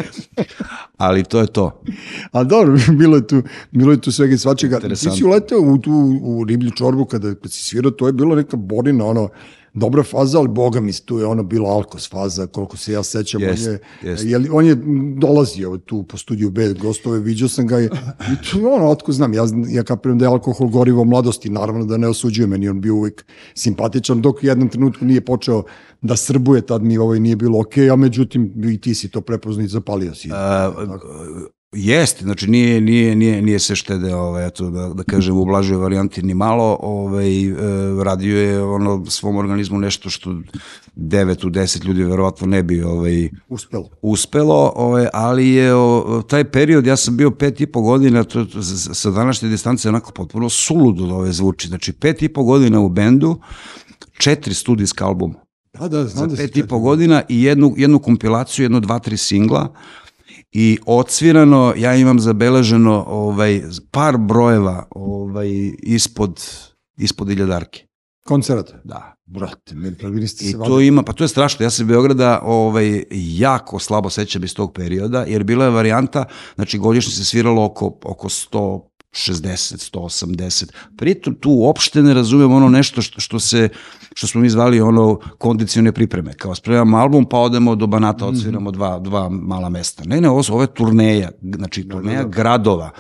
ali 0.98 1.24
to 1.24 1.40
je 1.40 1.48
to. 1.48 1.82
A 2.32 2.44
dobro, 2.44 2.78
bilo 2.94 3.16
je 3.16 3.28
tu, 3.28 3.42
bilo 3.72 3.92
je 3.92 4.02
tu 4.02 4.12
svega 4.12 4.34
i 4.34 4.38
svačega. 4.38 4.80
Ti 4.80 4.96
si 4.96 5.24
uleteo 5.24 5.62
u 5.62 5.78
tu 5.78 6.20
u 6.22 6.44
riblju 6.44 6.72
čorbu 6.72 7.06
kada, 7.06 7.36
kad 7.36 7.52
si 7.52 7.64
svirao, 7.64 7.92
to 7.92 8.08
je 8.08 8.14
bilo 8.14 8.36
neka 8.36 8.58
borina, 8.58 9.06
ono, 9.06 9.30
dobra 9.80 10.04
faza, 10.04 10.40
ali 10.40 10.48
boga 10.48 10.80
mi, 10.80 10.94
tu 11.06 11.20
je 11.20 11.26
ono 11.26 11.44
bilo 11.44 11.70
alkos 11.70 12.10
faza, 12.10 12.48
koliko 12.48 12.78
se 12.78 12.92
ja 12.94 13.04
sećam. 13.04 13.42
Jest, 13.42 13.68
on, 13.68 13.74
je, 13.74 13.80
jest. 14.12 14.26
je, 14.26 14.52
on 14.52 14.66
je 14.66 14.78
dolazio 15.18 15.78
tu 15.78 16.04
po 16.04 16.18
studiju 16.18 16.52
B, 16.52 16.74
gostove, 16.74 17.20
viđao 17.20 17.50
sam 17.50 17.68
ga 17.68 17.82
i, 17.82 17.86
i 17.86 18.50
tu, 18.52 18.60
ono, 18.74 18.90
otko 18.90 19.12
znam, 19.12 19.34
ja, 19.34 19.44
ja 19.70 19.84
kapiram 19.84 20.18
da 20.18 20.26
je 20.26 20.30
alkohol 20.30 20.68
gorivo 20.68 21.04
mladosti, 21.04 21.50
naravno 21.50 21.86
da 21.86 21.98
ne 21.98 22.08
osuđuje, 22.08 22.48
meni 22.48 22.70
on 22.70 22.82
bio 22.82 22.96
uvijek 22.96 23.26
simpatičan, 23.54 24.22
dok 24.22 24.44
u 24.44 24.46
jednom 24.46 24.70
trenutku 24.70 25.06
nije 25.06 25.22
počeo 25.22 25.64
da 26.02 26.16
srbuje, 26.16 26.62
tad 26.62 26.84
mi 26.84 26.98
ovaj 26.98 27.20
nije 27.20 27.36
bilo 27.36 27.60
okej, 27.60 27.90
a 27.90 27.96
međutim 27.96 28.54
i 28.74 28.82
ti 28.82 28.96
si 28.96 29.10
to 29.10 29.22
prepoznao 29.22 29.66
i 29.66 29.68
zapalio 29.68 30.16
si. 30.16 30.30
A, 30.34 30.72
Jeste, 31.72 32.24
znači 32.24 32.50
nije, 32.50 32.82
nije, 32.82 33.16
nije, 33.16 33.42
nije 33.42 33.60
se 33.60 33.76
štede, 33.76 34.16
ovaj, 34.16 34.48
eto, 34.48 34.70
da, 34.70 34.88
da 34.88 35.04
kažem, 35.04 35.38
u 35.38 35.46
blažoj 35.46 35.78
varijanti 35.78 36.24
ni 36.24 36.34
malo, 36.34 36.78
ovaj, 36.82 37.48
e, 37.48 37.54
radio 38.04 38.38
je 38.38 38.64
ono 38.64 39.06
svom 39.06 39.38
organizmu 39.38 39.80
nešto 39.80 40.10
što 40.10 40.30
9 40.96 41.46
u 41.48 41.50
10 41.50 41.86
ljudi 41.86 42.04
verovatno 42.04 42.48
ne 42.48 42.64
bi 42.64 42.82
ovaj, 42.82 43.30
Uspelo. 43.50 43.90
uspelo, 44.02 44.74
ovaj, 44.76 45.08
ali 45.14 45.50
je 45.50 45.76
o, 45.76 46.24
taj 46.30 46.44
period, 46.44 46.86
ja 46.86 46.96
sam 46.96 47.18
bio 47.18 47.32
pet 47.32 47.62
i 47.62 47.68
po 47.68 47.82
godina, 47.82 48.24
to, 48.24 48.46
to, 48.46 48.64
sa 48.94 49.12
današnje 49.12 49.50
distance 49.50 49.90
onako 49.90 50.12
potpuno 50.12 50.50
suludo 50.50 51.06
da 51.06 51.14
ove 51.14 51.32
zvuči, 51.32 51.68
znači 51.68 51.94
pet 51.94 52.22
i 52.22 52.30
po 52.30 52.44
godina 52.44 52.80
u 52.80 52.90
bendu, 52.90 53.40
četiri 54.18 54.54
studijska 54.54 55.06
albuma. 55.06 55.40
Da, 55.80 55.88
da, 55.88 56.04
za 56.04 56.10
znam 56.10 56.30
da 56.30 56.36
si 56.36 56.42
pet 56.42 56.58
i 56.58 56.68
po 56.68 56.80
godina 56.80 57.22
i 57.30 57.44
jednu, 57.44 57.74
jednu 57.78 58.00
kompilaciju, 58.00 58.66
jedno, 58.66 58.80
dva, 58.80 59.00
tri 59.00 59.18
singla 59.18 59.74
i 60.52 60.78
odsvirano, 60.86 61.74
ja 61.78 61.96
imam 61.96 62.20
zabeleženo 62.20 63.06
ovaj, 63.08 63.62
par 63.92 64.18
brojeva 64.18 64.88
ovaj, 64.90 65.50
ispod, 65.84 66.42
ispod 66.98 67.30
iljadarke. 67.30 67.86
koncerata. 68.26 68.82
Da. 68.84 69.16
Brate, 69.26 69.76
meni 69.76 69.96
pa 70.02 70.08
vi 70.08 70.20
niste 70.22 70.46
I 70.46 70.48
se 70.48 70.58
to 70.58 70.80
ima, 70.80 71.04
pa 71.04 71.14
to 71.14 71.24
je 71.24 71.28
strašno. 71.28 71.64
Ja 71.66 71.70
se 71.70 71.84
Beograda 71.84 72.40
ovaj, 72.44 73.04
jako 73.12 73.80
slabo 73.80 74.10
sećam 74.10 74.44
iz 74.44 74.56
tog 74.56 74.74
perioda, 74.74 75.26
jer 75.28 75.44
bila 75.44 75.66
je 75.66 75.72
varijanta, 75.72 76.26
znači 76.56 76.78
godišnje 76.78 77.14
se 77.14 77.26
sviralo 77.26 77.66
oko, 77.66 77.98
oko 78.04 78.30
160, 79.12 79.92
180. 79.94 80.72
Pritom 80.98 81.36
tu 81.36 81.52
uopšte 81.52 82.02
ne 82.04 82.14
razumem 82.14 82.52
ono 82.52 82.70
nešto 82.70 83.02
što, 83.02 83.22
što 83.22 83.40
se, 83.40 83.70
što 84.14 84.28
smo 84.28 84.42
mi 84.42 84.50
zvali 84.50 84.82
ono 84.82 85.20
kondicione 85.38 85.92
pripreme. 85.92 86.34
Kao 86.34 86.56
spremamo 86.56 86.98
album, 86.98 87.26
pa 87.26 87.38
odemo 87.38 87.76
do 87.76 87.88
Banata, 87.88 88.26
odsviramo 88.26 88.72
dva, 88.72 89.00
dva 89.00 89.30
mala 89.30 89.70
mesta. 89.70 90.04
Ne, 90.06 90.22
ne, 90.22 90.30
ovo, 90.30 90.44
ovo 90.50 90.62
je 90.62 90.74
turneja, 90.74 91.32
znači 91.42 91.88
turneja 91.90 92.24
gradova 92.24 92.92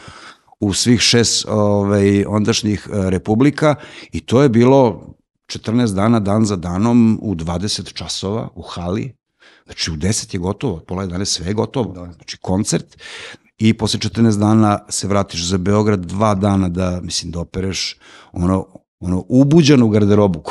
u 0.59 0.73
svih 0.73 0.99
šest 0.99 1.45
ovaj, 1.49 2.25
ondašnjih 2.25 2.87
eh, 2.87 3.09
republika 3.09 3.75
i 4.11 4.19
to 4.19 4.41
je 4.41 4.49
bilo 4.49 5.05
14 5.47 5.95
dana, 5.95 6.19
dan 6.19 6.45
za 6.45 6.55
danom, 6.55 7.19
u 7.21 7.35
20 7.35 7.93
časova 7.93 8.49
u 8.55 8.61
hali 8.61 9.19
Znači 9.69 9.91
u 9.91 9.95
10 9.95 10.35
je 10.35 10.39
gotovo, 10.39 10.79
pola 10.87 11.05
11 11.05 11.25
sve 11.25 11.47
je 11.47 11.53
gotovo. 11.53 11.93
Da. 11.93 12.11
Znači 12.13 12.37
koncert 12.37 12.97
i 13.59 13.73
posle 13.73 13.99
14 13.99 14.39
dana 14.39 14.79
se 14.89 15.07
vratiš 15.07 15.45
za 15.45 15.57
Beograd, 15.57 16.05
dva 16.05 16.35
dana 16.35 16.69
da, 16.69 16.99
mislim, 17.03 17.31
da 17.31 17.39
opereš 17.39 17.97
ono, 18.31 18.65
ono 18.99 19.25
ubuđanu 19.29 19.89
garderobu. 19.89 20.43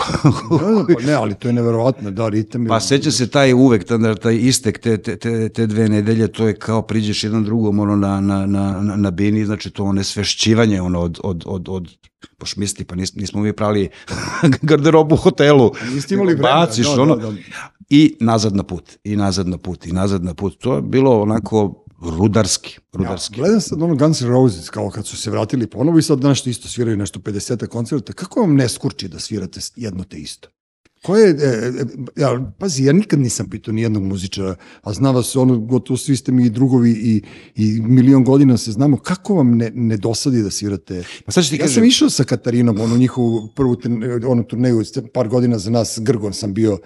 Da, 0.51 0.67
da, 0.67 0.95
pa 0.95 1.03
ne, 1.07 1.13
ali 1.13 1.35
to 1.35 1.49
je 1.49 1.53
neverovatno, 1.53 2.11
da, 2.11 2.29
ritam 2.29 2.63
je... 2.63 2.69
Pa 2.69 2.81
seća 2.81 3.11
se 3.11 3.31
taj 3.31 3.53
uvek, 3.53 3.85
tada, 3.85 4.15
taj 4.15 4.37
istek 4.37 4.79
te, 4.79 4.99
te, 4.99 5.17
te, 5.17 5.49
te 5.49 5.67
dve 5.67 5.89
nedelje, 5.89 6.29
to 6.29 6.47
je 6.47 6.55
kao 6.55 6.83
priđeš 6.83 7.25
jedan 7.25 7.45
drugom 7.45 7.81
ono, 7.81 7.97
na, 7.97 8.21
na, 8.21 8.47
na, 8.47 8.83
na, 8.97 9.11
bini, 9.11 9.47
znači 9.47 9.71
to 9.71 9.85
ono 9.85 10.05
svešćivanje 10.05 10.81
ono, 10.81 11.01
od, 11.01 11.21
od, 11.25 11.45
od, 11.47 11.69
od 11.69 11.89
pošmisti, 12.39 12.85
pa 12.85 12.95
nis, 12.95 13.15
nismo 13.15 13.41
mi 13.41 13.53
pravili 13.53 13.89
garderobu 14.63 15.15
u 15.15 15.19
hotelu. 15.19 15.73
Niste 15.95 16.15
imali 16.15 16.35
vremena, 16.35 16.67
Baciš 16.67 16.87
da, 16.87 17.03
ono, 17.03 17.17
da, 17.17 17.31
da. 17.31 17.37
i 17.91 18.17
nazad 18.21 18.57
na 18.57 18.63
put, 18.63 18.97
i 19.05 19.17
nazad 19.17 19.49
na 19.49 19.59
put, 19.59 19.87
i 19.87 19.93
nazad 19.93 20.25
na 20.25 20.35
put. 20.35 20.59
To 20.59 20.75
je 20.75 20.83
bilo 20.83 21.23
onako 21.23 21.85
rudarski, 22.01 22.79
rudarski. 22.93 23.35
Ja, 23.35 23.43
gledam 23.43 23.61
sad 23.61 23.83
ono 23.83 23.95
Guns 23.97 24.21
N' 24.21 24.29
Roses, 24.29 24.71
kao 24.71 24.91
kad 24.91 25.07
su 25.07 25.17
se 25.17 25.31
vratili 25.31 25.67
ponovo 25.67 25.99
i 25.99 26.03
sad 26.03 26.25
nešto 26.25 26.51
isto 26.51 26.69
sviraju 26.69 26.97
nešto 26.97 27.19
50 27.19 27.67
koncerta. 27.67 28.13
Kako 28.13 28.41
vam 28.41 28.55
ne 28.55 28.69
skurči 28.69 29.09
da 29.09 29.19
svirate 29.19 29.61
jedno 29.77 30.05
te 30.05 30.17
isto? 30.19 30.49
Ko 31.03 31.17
je, 31.17 31.31
e, 31.31 31.33
e, 31.33 31.85
ja, 32.17 32.53
pazi, 32.59 32.85
ja 32.85 32.93
nikad 32.93 33.19
nisam 33.19 33.51
pitao 33.51 33.75
ni 33.75 33.83
jednog 33.83 34.03
muzičara, 34.03 34.55
a 34.83 34.93
zna 34.93 35.11
vas, 35.11 35.37
ono, 35.37 35.59
gotovo 35.59 35.97
svi 35.97 36.17
ste 36.17 36.33
mi 36.33 36.47
i 36.47 36.51
drugovi 36.51 36.91
i, 36.91 37.23
i 37.55 37.81
milion 37.81 38.25
godina 38.25 38.57
se 38.57 38.73
znamo, 38.73 38.97
kako 38.97 39.35
vam 39.35 39.57
ne, 39.57 39.71
ne 39.75 39.97
dosadi 39.97 40.43
da 40.43 40.51
svirate? 40.51 41.03
Pa 41.25 41.33
sad 41.33 41.45
ću 41.45 41.51
ti 41.51 41.57
Ja 41.57 41.61
kažem, 41.61 41.75
sam 41.75 41.85
išao 41.85 42.11
sa 42.11 42.25
Katarinom, 42.25 42.81
onu 42.81 42.97
njihovu 42.97 43.49
prvu 43.57 43.77
onu 44.29 44.45
turneju, 44.45 44.83
par 45.15 45.29
godina 45.29 45.59
za 45.59 45.71
nas, 45.71 45.99
Grgon 46.03 46.33
sam 46.33 46.55
bio 46.55 46.79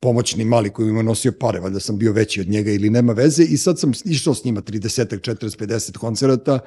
pomoćni 0.00 0.44
mali 0.44 0.70
koji 0.70 0.88
ima 0.88 1.02
nosio 1.02 1.32
pare, 1.40 1.60
valjda 1.60 1.80
sam 1.80 1.98
bio 1.98 2.12
veći 2.12 2.40
od 2.40 2.48
njega 2.48 2.70
ili 2.70 2.90
nema 2.90 3.12
veze 3.12 3.44
i 3.44 3.56
sad 3.56 3.78
sam 3.78 3.92
išao 4.04 4.34
s 4.34 4.44
njima 4.44 4.62
30, 4.62 5.20
40, 5.20 5.58
50 5.58 5.96
koncerata 5.98 6.60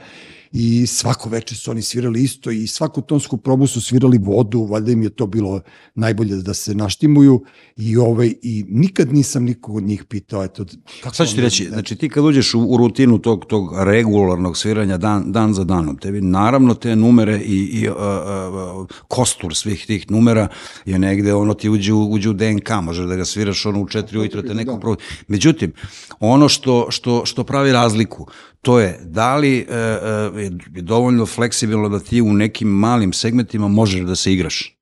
i 0.53 0.87
svako 0.87 1.29
veče 1.29 1.55
su 1.55 1.71
oni 1.71 1.81
svirali 1.81 2.23
isto 2.23 2.51
i 2.51 2.67
svaku 2.67 3.01
tonsku 3.01 3.37
probu 3.37 3.67
su 3.67 3.81
svirali 3.81 4.17
vodu, 4.17 4.65
valjda 4.65 4.91
im 4.91 5.03
je 5.03 5.09
to 5.09 5.27
bilo 5.27 5.61
najbolje 5.95 6.35
da 6.35 6.53
se 6.53 6.75
naštimuju. 6.75 7.43
I 7.77 7.97
ovaj 7.97 8.33
i 8.41 8.65
nikad 8.69 9.13
nisam 9.13 9.43
nikog 9.43 9.75
od 9.75 9.83
njih 9.83 10.05
pitao 10.05 10.43
eto 10.43 10.65
kako 11.03 11.15
Sad 11.15 11.27
ću 11.27 11.35
ti 11.35 11.41
reći, 11.41 11.65
znači 11.69 11.95
ti 11.95 12.09
kad 12.09 12.25
uđeš 12.25 12.53
u, 12.53 12.59
u 12.59 12.77
rutinu 12.77 13.17
tog, 13.17 13.45
tog 13.45 13.73
regularnog 13.83 14.57
sviranja 14.57 14.97
dan, 14.97 15.31
dan 15.31 15.53
za 15.53 15.63
danom, 15.63 15.97
tebi 15.97 16.21
naravno 16.21 16.73
te 16.73 16.95
numere 16.95 17.37
i, 17.37 17.57
i 17.57 17.89
uh, 17.89 17.95
uh, 17.95 18.87
kostur 19.07 19.55
svih 19.55 19.85
tih 19.85 20.11
numera 20.11 20.47
je 20.85 20.99
negde, 20.99 21.33
ono 21.33 21.53
ti 21.53 21.69
uđe, 21.69 21.93
u- 21.93 22.11
uđe 22.11 22.29
u 22.29 22.33
DNK, 22.33 22.69
možeš 22.81 23.05
da 23.05 23.15
ga 23.15 23.25
sviraš 23.25 23.65
ono 23.65 23.81
u 23.81 23.87
četiri 23.87 24.19
ujutro, 24.19 24.41
te 24.41 24.53
neko 24.53 24.77
da. 24.77 24.95
Međutim, 25.27 25.73
ono 26.19 26.49
što, 26.49 26.87
što, 26.89 27.25
što 27.25 27.43
pravi 27.43 27.71
razliku, 27.71 28.27
to 28.61 28.79
je 28.79 28.99
da 29.01 29.35
li 29.35 29.67
uh, 29.69 30.39
je 30.39 30.51
je 30.75 30.81
dovoljno 30.81 31.25
fleksibilno 31.25 31.89
da 31.89 31.99
ti 31.99 32.21
u 32.21 32.33
nekim 32.33 32.67
malim 32.67 33.13
segmentima 33.13 33.67
možeš 33.67 34.01
da 34.01 34.15
se 34.15 34.33
igraš. 34.33 34.77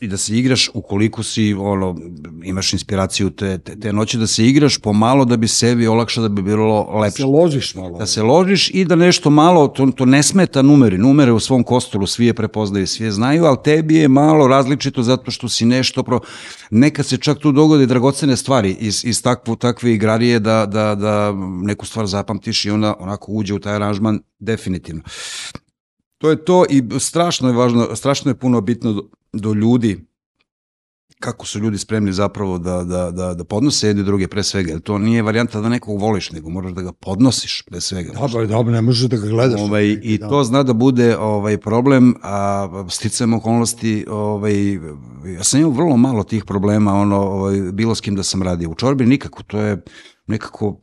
I, 0.00 0.08
da 0.08 0.16
se 0.16 0.38
igraš 0.38 0.70
ukoliko 0.74 1.22
si 1.22 1.54
ono 1.54 1.96
imaš 2.44 2.72
inspiraciju 2.72 3.30
te, 3.30 3.58
te, 3.58 3.80
te 3.80 3.92
noći 3.92 4.18
da 4.18 4.26
se 4.26 4.46
igraš 4.46 4.78
pomalo 4.78 5.24
da 5.24 5.36
bi 5.36 5.48
sebi 5.48 5.86
olakšao 5.86 6.22
da 6.22 6.28
bi 6.28 6.42
bilo 6.42 6.98
lepše 7.00 7.16
se 7.16 7.24
ložiš 7.24 7.74
malo. 7.74 7.98
da 7.98 8.06
se 8.06 8.22
ložiš 8.22 8.70
i 8.70 8.84
da 8.84 8.96
nešto 8.96 9.30
malo, 9.30 9.68
to, 9.68 9.86
to 9.86 10.04
ne 10.04 10.22
smeta 10.22 10.62
numeri, 10.62 10.98
numere 10.98 11.32
u 11.32 11.40
svom 11.40 11.64
kostolu 11.64 12.06
svi 12.06 12.26
je 12.26 12.34
prepoznaju, 12.34 12.86
svi 12.86 13.04
je 13.04 13.12
znaju, 13.12 13.44
ali 13.44 13.58
tebi 13.64 13.94
je 13.94 14.08
malo 14.08 14.48
različito 14.48 15.02
zato 15.02 15.30
što 15.30 15.48
si 15.48 15.64
nešto, 15.64 16.02
pro... 16.02 16.20
nekad 16.70 17.06
se 17.06 17.16
čak 17.16 17.38
tu 17.38 17.52
dogode 17.52 17.86
dragocene 17.86 18.36
stvari 18.36 18.76
iz, 18.80 19.04
iz 19.04 19.22
takvu, 19.22 19.56
takve 19.56 19.92
igrarije 19.92 20.40
da, 20.40 20.66
da, 20.66 20.94
da 20.94 21.32
neku 21.62 21.86
stvar 21.86 22.06
zapamtiš 22.06 22.64
i 22.64 22.70
onda 22.70 22.94
onako 22.98 23.32
uđe 23.32 23.54
u 23.54 23.58
taj 23.58 23.74
aranžman 23.74 24.20
definitivno. 24.38 25.02
To 26.18 26.30
je 26.30 26.44
to 26.44 26.64
i 26.70 26.82
strašno 26.98 27.48
je 27.48 27.54
važno, 27.54 27.88
strašno 27.96 28.30
je 28.30 28.34
puno 28.34 28.60
bitno 28.60 29.02
do, 29.34 29.52
ljudi 29.52 30.06
kako 31.20 31.46
su 31.46 31.58
ljudi 31.58 31.78
spremni 31.78 32.12
zapravo 32.12 32.58
da, 32.58 32.84
da, 32.84 33.10
da, 33.10 33.34
da 33.34 33.44
podnose 33.44 33.86
jedni 33.86 34.02
druge 34.02 34.28
pre 34.28 34.42
svega, 34.42 34.72
jer 34.72 34.80
to 34.80 34.98
nije 34.98 35.22
varijanta 35.22 35.60
da 35.60 35.68
nekog 35.68 36.00
voliš, 36.00 36.30
nego 36.32 36.50
moraš 36.50 36.72
da 36.72 36.82
ga 36.82 36.92
podnosiš 36.92 37.62
pre 37.62 37.80
svega. 37.80 38.12
Dobro, 38.12 38.46
dobro, 38.46 38.72
ne 38.72 38.82
možeš 38.82 39.08
da 39.08 39.16
ga 39.16 39.26
gledaš. 39.28 39.60
Ovaj, 39.60 39.98
I 40.02 40.18
Da. 40.18 40.28
to 40.28 40.44
zna 40.44 40.62
da 40.62 40.72
bude 40.72 41.16
ovaj 41.16 41.58
problem, 41.58 42.14
a 42.22 42.68
sticajem 42.90 43.34
okolnosti, 43.34 44.06
ovaj, 44.10 44.72
ja 45.36 45.44
sam 45.44 45.60
imao 45.60 45.72
vrlo 45.72 45.96
malo 45.96 46.24
tih 46.24 46.44
problema, 46.44 46.94
ono, 46.94 47.16
ovaj, 47.16 47.60
bilo 47.72 47.94
s 47.94 48.00
kim 48.00 48.16
da 48.16 48.22
sam 48.22 48.42
radio. 48.42 48.70
U 48.70 48.74
čorbi 48.74 49.06
nikako, 49.06 49.42
to 49.42 49.58
je 49.58 49.82
nekako 50.26 50.80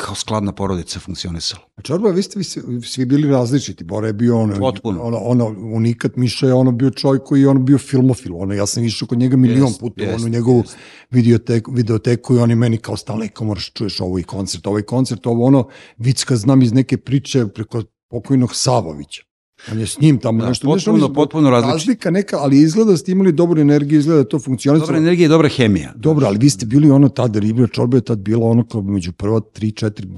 kao 0.00 0.14
skladna 0.14 0.52
porodica 0.52 1.00
funkcionisala. 1.00 1.62
A 1.76 1.82
Čorba, 1.82 2.10
vi 2.10 2.22
ste 2.22 2.38
vi 2.38 2.44
svi, 2.82 3.04
bili 3.04 3.30
različiti. 3.30 3.84
Bora 3.84 4.06
je 4.06 4.12
bio 4.12 4.38
ono, 4.38 4.58
Potpuno. 4.58 5.02
ono, 5.02 5.16
ono 5.18 5.46
unikat, 5.74 6.16
Miša 6.16 6.46
je 6.46 6.54
ono 6.54 6.72
bio 6.72 6.90
čovjek 6.90 7.22
koji 7.24 7.40
je 7.40 7.48
ono 7.48 7.60
bio 7.60 7.78
filmofil. 7.78 8.36
Ono, 8.36 8.54
ja 8.54 8.66
sam 8.66 8.84
išao 8.84 9.08
kod 9.08 9.18
njega 9.18 9.36
milion 9.36 9.66
Jest, 9.66 9.80
puta 9.80 10.04
jest, 10.04 10.18
onu 10.24 10.28
njegovu 10.28 10.58
jest. 10.58 10.76
videoteku, 11.10 11.72
videoteku 11.72 12.34
i 12.34 12.38
on 12.38 12.50
je 12.50 12.56
meni 12.56 12.78
kao 12.78 12.96
stalno, 12.96 13.26
kao 13.32 13.46
moraš 13.46 13.72
čuješ 13.72 14.00
ovo 14.00 14.18
i 14.18 14.22
koncert, 14.22 14.66
ovaj 14.66 14.82
koncert, 14.82 15.26
ovo 15.26 15.44
ono, 15.46 15.68
vicka 15.98 16.36
znam 16.36 16.62
iz 16.62 16.72
neke 16.72 16.96
priče 16.96 17.46
preko 17.46 17.82
pokojnog 18.08 18.54
Savovića. 18.54 19.29
On 19.72 19.78
je 19.78 19.86
s 19.86 20.00
njim 20.00 20.18
tamo 20.18 20.40
Da, 20.40 20.48
nešto. 20.48 20.66
potpuno- 20.66 20.96
nešto, 20.96 21.12
potpuno 21.12 21.50
različito. 21.50 21.72
Razlika 21.74 22.10
neka, 22.10 22.38
ali 22.38 22.58
izgleda 22.58 22.90
da 22.90 22.96
ste 22.96 23.12
imali 23.12 23.32
dobru 23.32 23.60
energiju, 23.60 23.98
izgleda 23.98 24.22
da 24.22 24.28
to 24.28 24.38
funkcionisalo. 24.38 24.86
Dobra 24.86 24.98
energija 24.98 25.26
i 25.26 25.28
dobra 25.28 25.48
hemija. 25.48 25.92
Dobro, 25.96 26.26
ali 26.26 26.38
vi 26.38 26.50
ste 26.50 26.66
bili 26.66 26.90
ono 26.90 27.08
tada, 27.08 27.38
Riblja 27.38 27.66
Čorba 27.66 27.96
je 27.96 28.00
tad 28.00 28.18
bila 28.18 28.46
ono 28.46 28.66
kao 28.66 28.82
među 28.82 29.12
prva 29.12 29.40
tri, 29.42 29.72
četiri, 29.72 30.08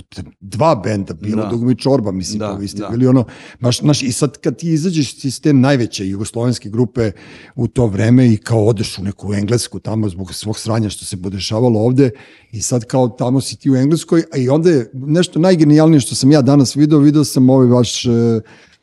dva 0.40 0.74
benda 0.74 1.14
bilo, 1.14 1.42
Da. 1.42 1.48
dok 1.48 1.78
Čorba, 1.78 2.12
mislim, 2.12 2.38
Da, 2.38 2.52
vi 2.52 2.68
ste 2.68 2.78
da. 2.78 2.88
bili 2.88 3.06
ono, 3.06 3.24
baš, 3.60 3.78
znaš, 3.78 4.02
i 4.02 4.12
sad 4.12 4.38
kad 4.38 4.56
ti 4.56 4.68
izađeš 4.68 5.24
iz 5.24 5.40
te 5.40 5.52
najveće 5.52 6.08
jugoslovenske 6.08 6.68
grupe 6.68 7.10
u 7.54 7.68
to 7.68 7.86
vreme 7.86 8.32
i 8.32 8.36
kao 8.36 8.66
odeš 8.66 8.98
u 8.98 9.02
neku 9.02 9.34
englesku 9.34 9.78
tamo 9.78 10.08
zbog 10.08 10.34
svog 10.34 10.58
sranja 10.58 10.88
što 10.88 11.04
se 11.04 11.22
podešavalo 11.22 11.80
ovde 11.80 12.10
i 12.52 12.62
sad 12.62 12.84
kao 12.84 13.08
tamo 13.08 13.40
si 13.40 13.56
ti 13.56 13.70
u 13.70 13.76
Engleskoj, 13.76 14.22
a 14.32 14.36
i 14.36 14.48
onda 14.48 14.70
je 14.70 14.90
nešto 14.94 15.38
najgenijalnije 15.38 16.00
što 16.00 16.14
sam 16.14 16.30
ja 16.32 16.42
danas 16.42 16.76
video, 16.76 16.98
video 16.98 17.24
sam 17.24 17.50
ovaj 17.50 17.66
vaš, 17.66 18.06
e, 18.06 18.10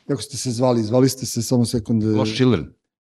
kako 0.09 0.21
ste 0.21 0.37
se 0.37 0.51
zvali, 0.51 0.83
zvali 0.83 1.09
ste 1.09 1.25
se 1.25 1.41
samo 1.41 1.65
sekund. 1.65 2.03
e, 2.03 2.07
Lost 2.07 2.35
Children. 2.35 2.67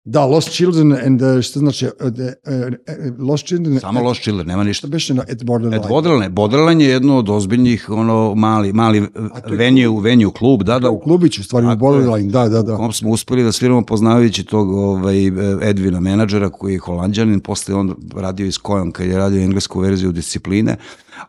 Da, 0.05 0.25
Lost 0.25 0.51
Children 0.51 0.93
and, 0.93 1.23
uh, 1.23 1.41
šta 1.43 1.59
znači, 1.59 1.87
uh, 1.87 2.13
the, 2.13 2.33
uh, 2.47 3.29
Lost 3.29 3.47
Children... 3.47 3.81
Samo 3.81 4.03
Lost 4.03 4.23
Children, 4.23 4.47
nema 4.47 4.65
ništa. 4.65 4.79
Šta 4.79 4.89
beše 4.89 5.15
na 5.15 5.23
At 5.33 5.45
Borderline? 5.45 5.77
Et 5.77 5.89
Borderline. 5.89 6.29
Borderline 6.29 6.85
je 6.85 6.91
jedno 6.91 7.19
od 7.19 7.29
ozbiljnih, 7.29 7.91
ono, 7.91 8.35
mali, 8.35 8.73
mali 8.73 9.09
venue, 9.51 10.01
venue 10.03 10.33
klub, 10.33 10.63
da, 10.63 10.79
da, 10.79 10.91
u 10.91 11.01
klubiću, 11.01 11.41
u 11.41 11.45
stvari, 11.45 11.67
u. 11.67 11.77
Borderline, 11.77 12.33
da, 12.33 12.49
da, 12.49 12.63
da. 12.63 12.77
kom 12.77 12.93
smo 12.93 13.11
uspeli 13.11 13.45
da 13.45 13.53
sviramo 13.53 13.83
poznavajući 13.83 14.45
tog 14.45 14.71
ovaj, 14.71 15.27
Edvina 15.63 16.01
menadžera 16.01 16.51
koji 16.51 16.73
je 16.73 16.79
holandjanin, 16.79 17.41
posle 17.41 17.75
on 17.75 17.95
radio 18.15 18.47
i 18.47 18.53
s 18.53 18.59
kojom 18.59 18.93
kad 18.93 19.07
je 19.07 19.19
radio 19.19 19.43
englesku 19.43 19.81
verziju 19.81 20.13
discipline, 20.13 20.77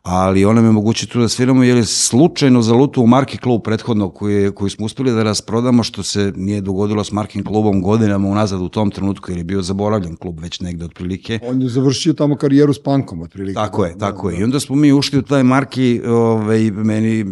ali 0.03 0.45
on 0.45 0.55
nam 0.55 0.65
je 0.65 0.71
moguće 0.71 1.07
tu 1.07 1.19
da 1.19 1.29
sviramo 1.29 1.63
jer 1.63 1.77
je 1.77 1.85
slučajno 1.85 2.61
zalutao 2.61 3.03
u 3.03 3.07
Marki 3.07 3.37
klub 3.37 3.61
prethodno 3.63 4.09
koji, 4.09 4.35
je, 4.35 4.51
koji 4.51 4.69
smo 4.69 4.85
uspeli 4.85 5.11
da 5.11 5.23
rasprodamo 5.23 5.83
što 5.83 6.03
se 6.03 6.33
nije 6.35 6.61
dogodilo 6.61 7.03
s 7.03 7.11
Markin 7.11 7.43
klubom 7.43 7.81
godinama 7.81 8.27
unazad 8.27 8.61
u 8.61 8.69
tom 8.69 8.91
trenutku 8.91 9.31
jer 9.31 9.37
je 9.37 9.43
bio 9.43 9.61
zaboravljen 9.61 10.15
klub 10.15 10.39
već 10.39 10.59
negde 10.59 10.85
otprilike. 10.85 11.39
On 11.43 11.61
je 11.61 11.69
završio 11.69 12.13
tamo 12.13 12.35
karijeru 12.35 12.73
s 12.73 12.83
punkom, 12.83 13.21
otprilike. 13.21 13.55
Tako 13.55 13.85
je, 13.85 13.97
tako 13.97 14.27
da, 14.27 14.35
je. 14.35 14.41
I 14.41 14.43
onda 14.43 14.59
smo 14.59 14.75
mi 14.75 14.93
ušli 14.93 15.19
u 15.19 15.21
taj 15.21 15.43
marki, 15.43 16.01
ovaj, 16.07 16.71
meni 16.71 17.25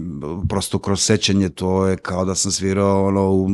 prosto 0.50 0.80
kroz 0.80 1.02
sećanje 1.02 1.50
to 1.50 1.88
je 1.88 1.98
kao 1.98 2.26
da 2.26 2.36
sam 2.36 2.52
svirao 2.52 3.08
ono 3.08 3.32
u, 3.32 3.50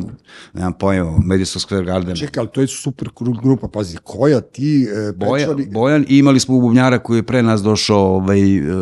nemam 0.53 0.73
pojma, 0.73 1.09
u 1.09 1.19
Madison 1.23 1.59
Square 1.59 1.85
Garden. 1.85 2.15
Čekaj, 2.15 2.41
ali 2.41 2.49
to 2.53 2.61
je 2.61 2.67
super 2.67 3.09
grupa, 3.41 3.67
pazi, 3.67 3.97
koja 4.03 4.41
ti, 4.41 4.87
e, 5.09 5.13
Boja, 5.13 5.47
Pečari, 5.47 5.67
Bojan 5.71 6.05
i 6.09 6.17
imali 6.17 6.39
smo 6.39 6.59
bubnjara 6.59 6.99
koji 6.99 7.17
je 7.17 7.23
pre 7.23 7.43
nas 7.43 7.61
došao 7.61 8.15
ovaj, 8.15 8.39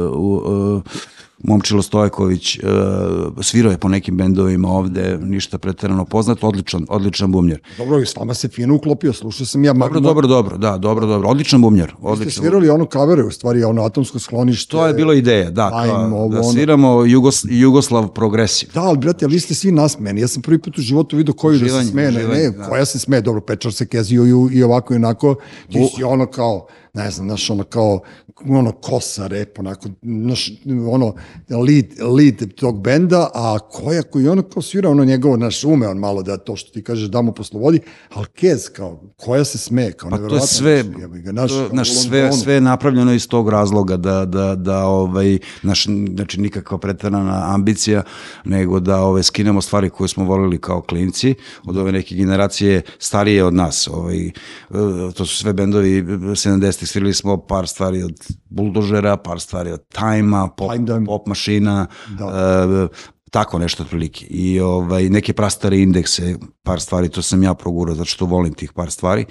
u, 0.09 0.35
u, 0.35 0.81
Momčilo 1.43 1.81
Stojković, 1.81 2.59
uh, 2.59 2.63
svirao 3.41 3.71
je 3.71 3.77
po 3.77 3.89
nekim 3.89 4.17
bendovima 4.17 4.69
ovde, 4.69 5.17
ništa 5.21 5.57
preterano 5.57 6.05
poznat, 6.05 6.43
odličan, 6.43 6.85
odličan 6.89 7.31
bubnjar. 7.31 7.59
dobro, 7.77 8.05
s 8.05 8.15
vama 8.15 8.33
se 8.33 8.47
fino 8.47 8.75
uklopio, 8.75 9.13
slušao 9.13 9.45
sam 9.45 9.63
ja. 9.63 9.73
Dobro, 9.73 9.99
dobro, 9.99 10.27
dobro, 10.27 10.57
da, 10.57 10.77
dobro, 10.77 11.05
dobro, 11.07 11.29
odličan 11.29 11.61
bubnjar, 11.61 11.87
Vi 11.87 11.93
ste 11.95 12.07
odličan. 12.07 12.31
svirali 12.43 12.69
ono 12.69 12.85
kavere, 12.85 13.23
u 13.23 13.31
stvari, 13.31 13.63
ono 13.63 13.83
atomsko 13.83 14.19
sklonište. 14.19 14.71
To 14.71 14.87
je 14.87 14.93
bilo 14.93 15.13
ideja, 15.13 15.49
da, 15.49 15.71
Ajmo, 15.73 15.93
kao, 15.93 16.05
ovo, 16.05 16.33
da 16.33 16.39
ono. 16.39 16.51
sviramo 16.51 17.05
Jugos, 17.05 17.45
Jugoslav 17.49 18.07
progresiv. 18.07 18.69
Da, 18.73 18.81
ali 18.81 18.97
brate, 18.97 19.25
ali 19.25 19.33
vi 19.33 19.39
ste 19.39 19.55
svi 19.55 19.71
nasmeni. 19.71 20.21
Ja 20.21 20.27
sam 20.27 20.41
prvi 20.41 20.59
put 20.61 20.77
u 20.77 20.81
životu 20.81 21.17
vidio 21.17 21.33
koju 21.33 21.57
da 21.59 21.65
Uživanje, 21.65 21.85
se 21.85 21.91
smeje. 21.91 22.11
Ne, 22.11 22.17
uživanje, 22.17 22.43
ne, 22.43 22.49
da. 22.49 22.63
koja 22.63 22.85
se 22.85 22.99
smeje. 22.99 23.21
Dobro, 23.21 23.41
Pečar 23.41 23.73
se 23.73 23.85
kezio 23.87 24.25
i, 24.25 24.57
i 24.57 24.63
ovako 24.63 24.93
i 24.93 24.97
onako. 24.97 25.35
Ti 25.71 25.89
si 25.95 26.03
ono 26.03 26.25
kao, 26.25 26.67
ne 26.93 27.11
znam, 27.11 27.27
znaš, 27.27 27.49
ono 27.49 27.63
kao, 27.63 27.99
ono 28.49 28.71
kosa 28.71 29.27
rep, 29.27 29.59
onako, 29.59 29.89
znaš, 30.01 30.51
ono, 30.91 31.15
lead, 31.49 31.85
lead 32.17 32.53
tog 32.55 32.81
benda, 32.81 33.29
a 33.33 33.59
koja 33.59 34.03
koji 34.03 34.27
ono 34.27 34.41
kao 34.41 34.61
svira, 34.61 34.89
ono 34.89 35.05
njegovo, 35.05 35.37
naš 35.37 35.63
ume 35.63 35.87
on 35.87 35.97
malo 35.97 36.23
da 36.23 36.37
to 36.37 36.55
što 36.55 36.71
ti 36.71 36.83
kažeš 36.83 37.07
da 37.07 37.21
mu 37.21 37.33
poslovodi, 37.33 37.79
ali 38.13 38.25
Kez 38.25 38.69
kao, 38.69 39.01
koja 39.17 39.45
se 39.45 39.57
sme, 39.57 39.91
kao 39.91 40.09
Pa 40.09 40.17
to 40.17 40.35
je 40.35 40.41
sve, 40.41 40.83
ga, 41.23 41.31
naš, 41.31 41.51
to, 41.51 41.69
naš 41.71 41.93
sve, 41.93 42.31
sve 42.31 42.53
je 42.53 42.61
napravljeno 42.61 43.13
iz 43.13 43.27
tog 43.27 43.49
razloga 43.49 43.97
da, 43.97 44.25
da, 44.25 44.55
da 44.55 44.85
ovaj, 44.85 45.37
naš, 45.63 45.85
znači 46.15 46.41
nikakva 46.41 46.77
pretarana 46.77 47.53
ambicija, 47.53 48.03
nego 48.45 48.79
da 48.79 49.01
ove, 49.01 49.23
skinemo 49.23 49.61
stvari 49.61 49.89
koje 49.89 50.07
smo 50.07 50.23
volili 50.23 50.61
kao 50.61 50.81
klinci, 50.81 51.35
od 51.65 51.77
ove 51.77 51.91
neke 51.91 52.15
generacije 52.15 52.81
starije 52.99 53.43
od 53.43 53.53
nas. 53.53 53.87
Ovaj, 53.87 54.27
e, 54.27 54.31
to 55.15 55.25
su 55.25 55.37
sve 55.37 55.53
bendovi 55.53 56.05
70-ih, 56.79 56.89
svirali 56.89 57.13
smo 57.13 57.37
par 57.37 57.67
stvari 57.67 58.03
od 58.03 58.27
Bulldožera, 58.49 59.17
par 59.17 59.39
stvari 59.39 59.71
od 59.71 59.83
Time-a, 59.87 60.47
pop, 60.57 60.71
pop 61.05 61.27
mašina, 61.27 61.87
Da. 62.17 62.25
e, 62.25 62.87
tako 63.31 63.59
nešto 63.59 63.83
otprilike. 63.83 64.25
I 64.29 64.59
ovaj, 64.59 65.09
neke 65.09 65.33
prastare 65.33 65.79
indekse, 65.79 66.35
par 66.63 66.81
stvari, 66.81 67.09
to 67.09 67.21
sam 67.21 67.43
ja 67.43 67.53
progurao, 67.53 67.95
zato 67.95 68.09
što 68.09 68.25
volim 68.25 68.53
tih 68.53 68.73
par 68.73 68.91
stvari. 68.91 69.25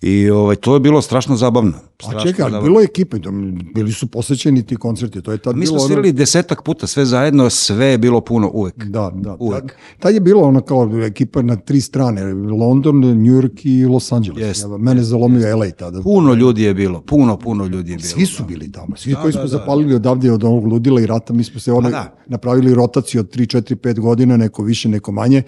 I 0.00 0.30
ovaj, 0.30 0.56
to 0.56 0.74
je 0.74 0.80
bilo 0.80 1.02
strašno 1.02 1.36
zabavno. 1.36 1.72
A 2.06 2.20
čekaj, 2.20 2.42
ali 2.42 2.50
zabavno. 2.50 2.60
bilo 2.62 2.80
je 2.80 2.84
ekipe, 2.84 3.18
to- 3.18 3.30
bili 3.74 3.92
su 3.92 4.06
posvećeni 4.06 4.62
ti 4.62 4.76
koncerti, 4.76 5.22
to 5.22 5.32
je 5.32 5.38
tad 5.38 5.54
Mi 5.54 5.60
bilo 5.60 5.68
smo 5.68 5.76
ono- 5.76 5.86
svirali 5.86 6.12
desetak 6.12 6.62
puta, 6.62 6.86
sve 6.86 7.04
zajedno, 7.04 7.50
sve 7.50 7.86
je 7.86 7.98
bilo 7.98 8.20
puno 8.20 8.50
uvek. 8.50 8.84
Da, 8.84 9.10
da. 9.14 9.36
Uvek. 9.40 9.62
Tad, 9.62 9.70
tad 9.98 10.14
je 10.14 10.20
bilo 10.20 10.42
ono 10.42 10.60
kao 10.60 10.90
ekipa 11.02 11.42
na 11.42 11.56
tri 11.56 11.80
strane, 11.80 12.24
London, 12.34 13.00
New 13.00 13.32
York 13.32 13.60
i 13.64 13.86
Los 13.86 14.12
Angeles. 14.12 14.40
Jest, 14.40 14.66
Mene 14.78 15.02
zalomio 15.02 15.56
LA 15.56 15.70
tada. 15.70 16.02
Puno 16.02 16.34
ljudi 16.34 16.62
je 16.62 16.74
bilo, 16.74 17.00
puno, 17.02 17.36
puno 17.36 17.64
ljudi 17.64 17.90
je 17.90 17.96
bilo. 17.96 18.08
Svi 18.08 18.26
su 18.26 18.44
bili 18.44 18.72
tamo, 18.72 18.96
svi 18.96 19.12
Da, 19.12 19.20
koji 19.20 19.32
da, 19.32 19.38
smo 19.38 19.42
da. 19.42 19.48
zapalili 19.48 19.94
odavde 19.94 20.32
od 20.32 20.44
ovog 20.44 20.66
ludila 20.66 21.00
i 21.00 21.06
rata, 21.06 21.32
mi 21.32 21.44
smo 21.44 21.60
se 21.60 21.72
ono, 21.72 21.90
da. 21.90 22.16
napravili 22.26 22.74
rotaciju 22.74 23.20
od 23.20 23.30
3, 23.30 23.46
4, 23.48 23.74
5 23.76 24.00
godina, 24.00 24.36
neko 24.36 24.62
više, 24.62 24.88
neko 24.88 25.12
manje. 25.12 25.42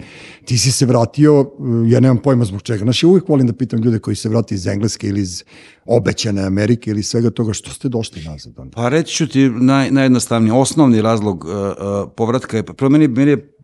Ti 0.45 0.57
si 0.57 0.71
se 0.71 0.85
vratio, 0.85 1.41
uh, 1.41 1.47
ja 1.87 1.99
nemam 1.99 2.17
pojma 2.17 2.45
zbog 2.45 2.61
čega. 2.61 2.79
Znaš, 2.79 3.03
ja 3.03 3.09
uvijek 3.09 3.29
volim 3.29 3.47
da 3.47 3.53
pitam 3.53 3.79
ljude 3.79 3.99
koji 3.99 4.15
se 4.15 4.29
vrati 4.29 4.55
iz 4.55 4.67
Engleske 4.67 5.07
ili 5.07 5.21
iz 5.21 5.43
obećane 5.85 6.44
Amerike 6.45 6.91
ili 6.91 7.03
svega 7.03 7.29
toga, 7.29 7.53
što 7.53 7.69
ste 7.69 7.89
došli 7.89 8.23
nazad? 8.23 8.53
onda? 8.59 8.75
Pa 8.75 8.89
reći 8.89 9.15
ću 9.15 9.27
ti 9.27 9.49
naj, 9.49 9.91
najjednostavniji, 9.91 10.51
osnovni 10.51 11.01
razlog 11.01 11.45
uh, 11.45 11.51
uh, 11.51 12.11
povratka 12.15 12.57
je, 12.57 12.63
prvo 12.63 12.89
meni, 12.89 13.07
meni 13.07 13.31
je 13.31 13.55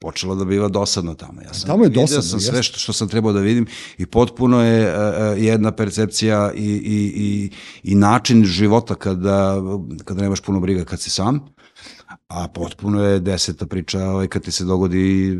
počelo 0.00 0.34
da 0.34 0.44
biva 0.44 0.68
dosadno 0.68 1.14
tamo. 1.14 1.42
Ja 1.42 1.54
sam 1.54 1.66
Tamo 1.66 1.84
je 1.84 1.88
vidio 1.88 2.02
dosadno, 2.02 2.22
sam 2.22 2.40
sve 2.40 2.62
što, 2.62 2.78
što 2.78 2.92
sam 2.92 3.08
trebao 3.08 3.32
da 3.32 3.40
vidim 3.40 3.66
i 3.98 4.06
potpuno 4.06 4.64
je 4.64 4.94
uh, 4.94 5.42
jedna 5.42 5.72
percepcija 5.72 6.52
i, 6.54 6.64
i, 6.64 7.12
i, 7.16 7.50
i 7.82 7.94
način 7.94 8.44
života 8.44 8.94
kada, 8.94 9.56
kada 10.04 10.22
nemaš 10.22 10.40
puno 10.40 10.60
briga 10.60 10.84
kad 10.84 11.00
si 11.00 11.10
sam, 11.10 11.40
a 12.28 12.48
potpuno 12.48 13.04
je 13.04 13.20
deseta 13.20 13.66
priča 13.66 14.04
ovaj, 14.04 14.28
kad 14.28 14.42
ti 14.42 14.52
se 14.52 14.64
dogodi, 14.64 15.38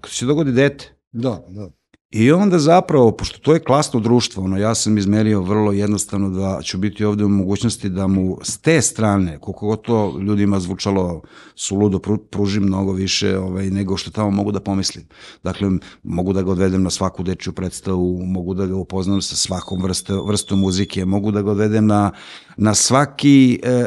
kad 0.00 0.10
ti 0.10 0.16
se 0.16 0.26
dogodi 0.26 0.52
dete. 0.52 0.96
Da, 1.12 1.44
da. 1.48 1.70
I 2.14 2.32
onda 2.32 2.58
zapravo, 2.58 3.12
pošto 3.12 3.38
to 3.38 3.54
je 3.54 3.64
klasno 3.64 4.00
društvo, 4.00 4.44
ono, 4.44 4.56
ja 4.58 4.74
sam 4.74 4.98
izmerio 4.98 5.42
vrlo 5.42 5.72
jednostavno 5.72 6.30
da 6.30 6.60
ću 6.62 6.78
biti 6.78 7.04
ovde 7.04 7.24
u 7.24 7.28
mogućnosti 7.28 7.88
da 7.88 8.06
mu 8.06 8.38
s 8.42 8.58
te 8.58 8.82
strane, 8.82 9.38
koliko 9.40 9.66
god 9.66 9.82
to 9.82 10.18
ljudima 10.18 10.60
zvučalo 10.60 11.22
suludo, 11.54 11.98
pru- 11.98 12.18
pružim 12.30 12.62
mnogo 12.62 12.92
više 12.92 13.38
ovaj, 13.38 13.70
nego 13.70 13.96
što 13.96 14.10
tamo 14.10 14.30
mogu 14.30 14.52
da 14.52 14.60
pomislim. 14.60 15.04
Dakle, 15.44 15.70
mogu 16.02 16.32
da 16.32 16.42
ga 16.42 16.50
odvedem 16.50 16.82
na 16.82 16.90
svaku 16.90 17.22
dečju 17.22 17.52
predstavu, 17.52 18.22
mogu 18.24 18.54
da 18.54 18.66
ga 18.66 18.76
upoznam 18.76 19.22
sa 19.22 19.36
svakom 19.36 19.82
vrste, 19.82 20.12
vrstom 20.26 20.60
muzike, 20.60 21.04
mogu 21.04 21.30
da 21.30 21.42
ga 21.42 21.50
odvedem 21.50 21.86
na, 21.86 22.10
na 22.56 22.74
svaki, 22.74 23.60
e, 23.62 23.70
e, 23.70 23.86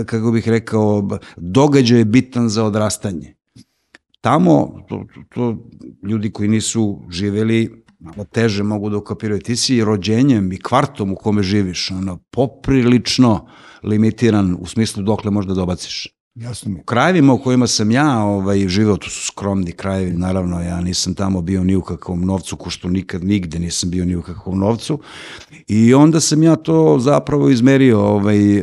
e, 0.00 0.04
kako 0.04 0.30
bih 0.30 0.48
rekao, 0.48 1.08
događaj 1.36 2.04
bitan 2.04 2.48
za 2.48 2.64
odrastanje 2.64 3.35
tamo, 4.26 4.84
to, 4.88 5.04
to, 5.14 5.20
to 5.34 5.56
ljudi 6.08 6.30
koji 6.32 6.48
nisu 6.48 7.02
živeli, 7.10 7.84
malo 7.98 8.24
teže 8.24 8.62
mogu 8.62 8.90
da 8.90 8.96
ukapiraju. 8.96 9.40
Ti 9.40 9.56
si 9.56 9.84
rođenjem 9.84 10.52
i 10.52 10.58
kvartom 10.58 11.12
u 11.12 11.16
kome 11.16 11.42
živiš, 11.42 11.90
ono, 11.90 12.18
poprilično 12.30 13.46
limitiran 13.82 14.56
u 14.60 14.66
smislu 14.66 15.02
dokle 15.02 15.30
možda 15.30 15.54
dobaciš. 15.54 16.08
Jasno 16.34 16.72
mi. 16.72 16.80
U 16.80 16.82
krajevima 16.82 17.32
u 17.32 17.38
kojima 17.38 17.66
sam 17.66 17.90
ja 17.90 18.18
ovaj, 18.18 18.68
živeo, 18.68 18.96
to 18.96 19.10
su 19.10 19.26
skromni 19.26 19.72
krajevi, 19.72 20.12
naravno, 20.12 20.62
ja 20.62 20.80
nisam 20.80 21.14
tamo 21.14 21.42
bio 21.42 21.64
ni 21.64 21.76
u 21.76 21.82
kakvom 21.82 22.24
novcu, 22.24 22.56
ko 22.56 22.70
što 22.70 22.88
nikad 22.88 23.24
nigde 23.24 23.58
nisam 23.58 23.90
bio 23.90 24.04
ni 24.04 24.16
u 24.16 24.22
kakvom 24.22 24.58
novcu. 24.58 24.98
I 25.68 25.94
onda 25.94 26.20
sam 26.20 26.42
ja 26.42 26.56
to 26.56 26.98
zapravo 26.98 27.50
izmerio 27.50 28.00
ovaj, 28.00 28.58
e, 28.58 28.62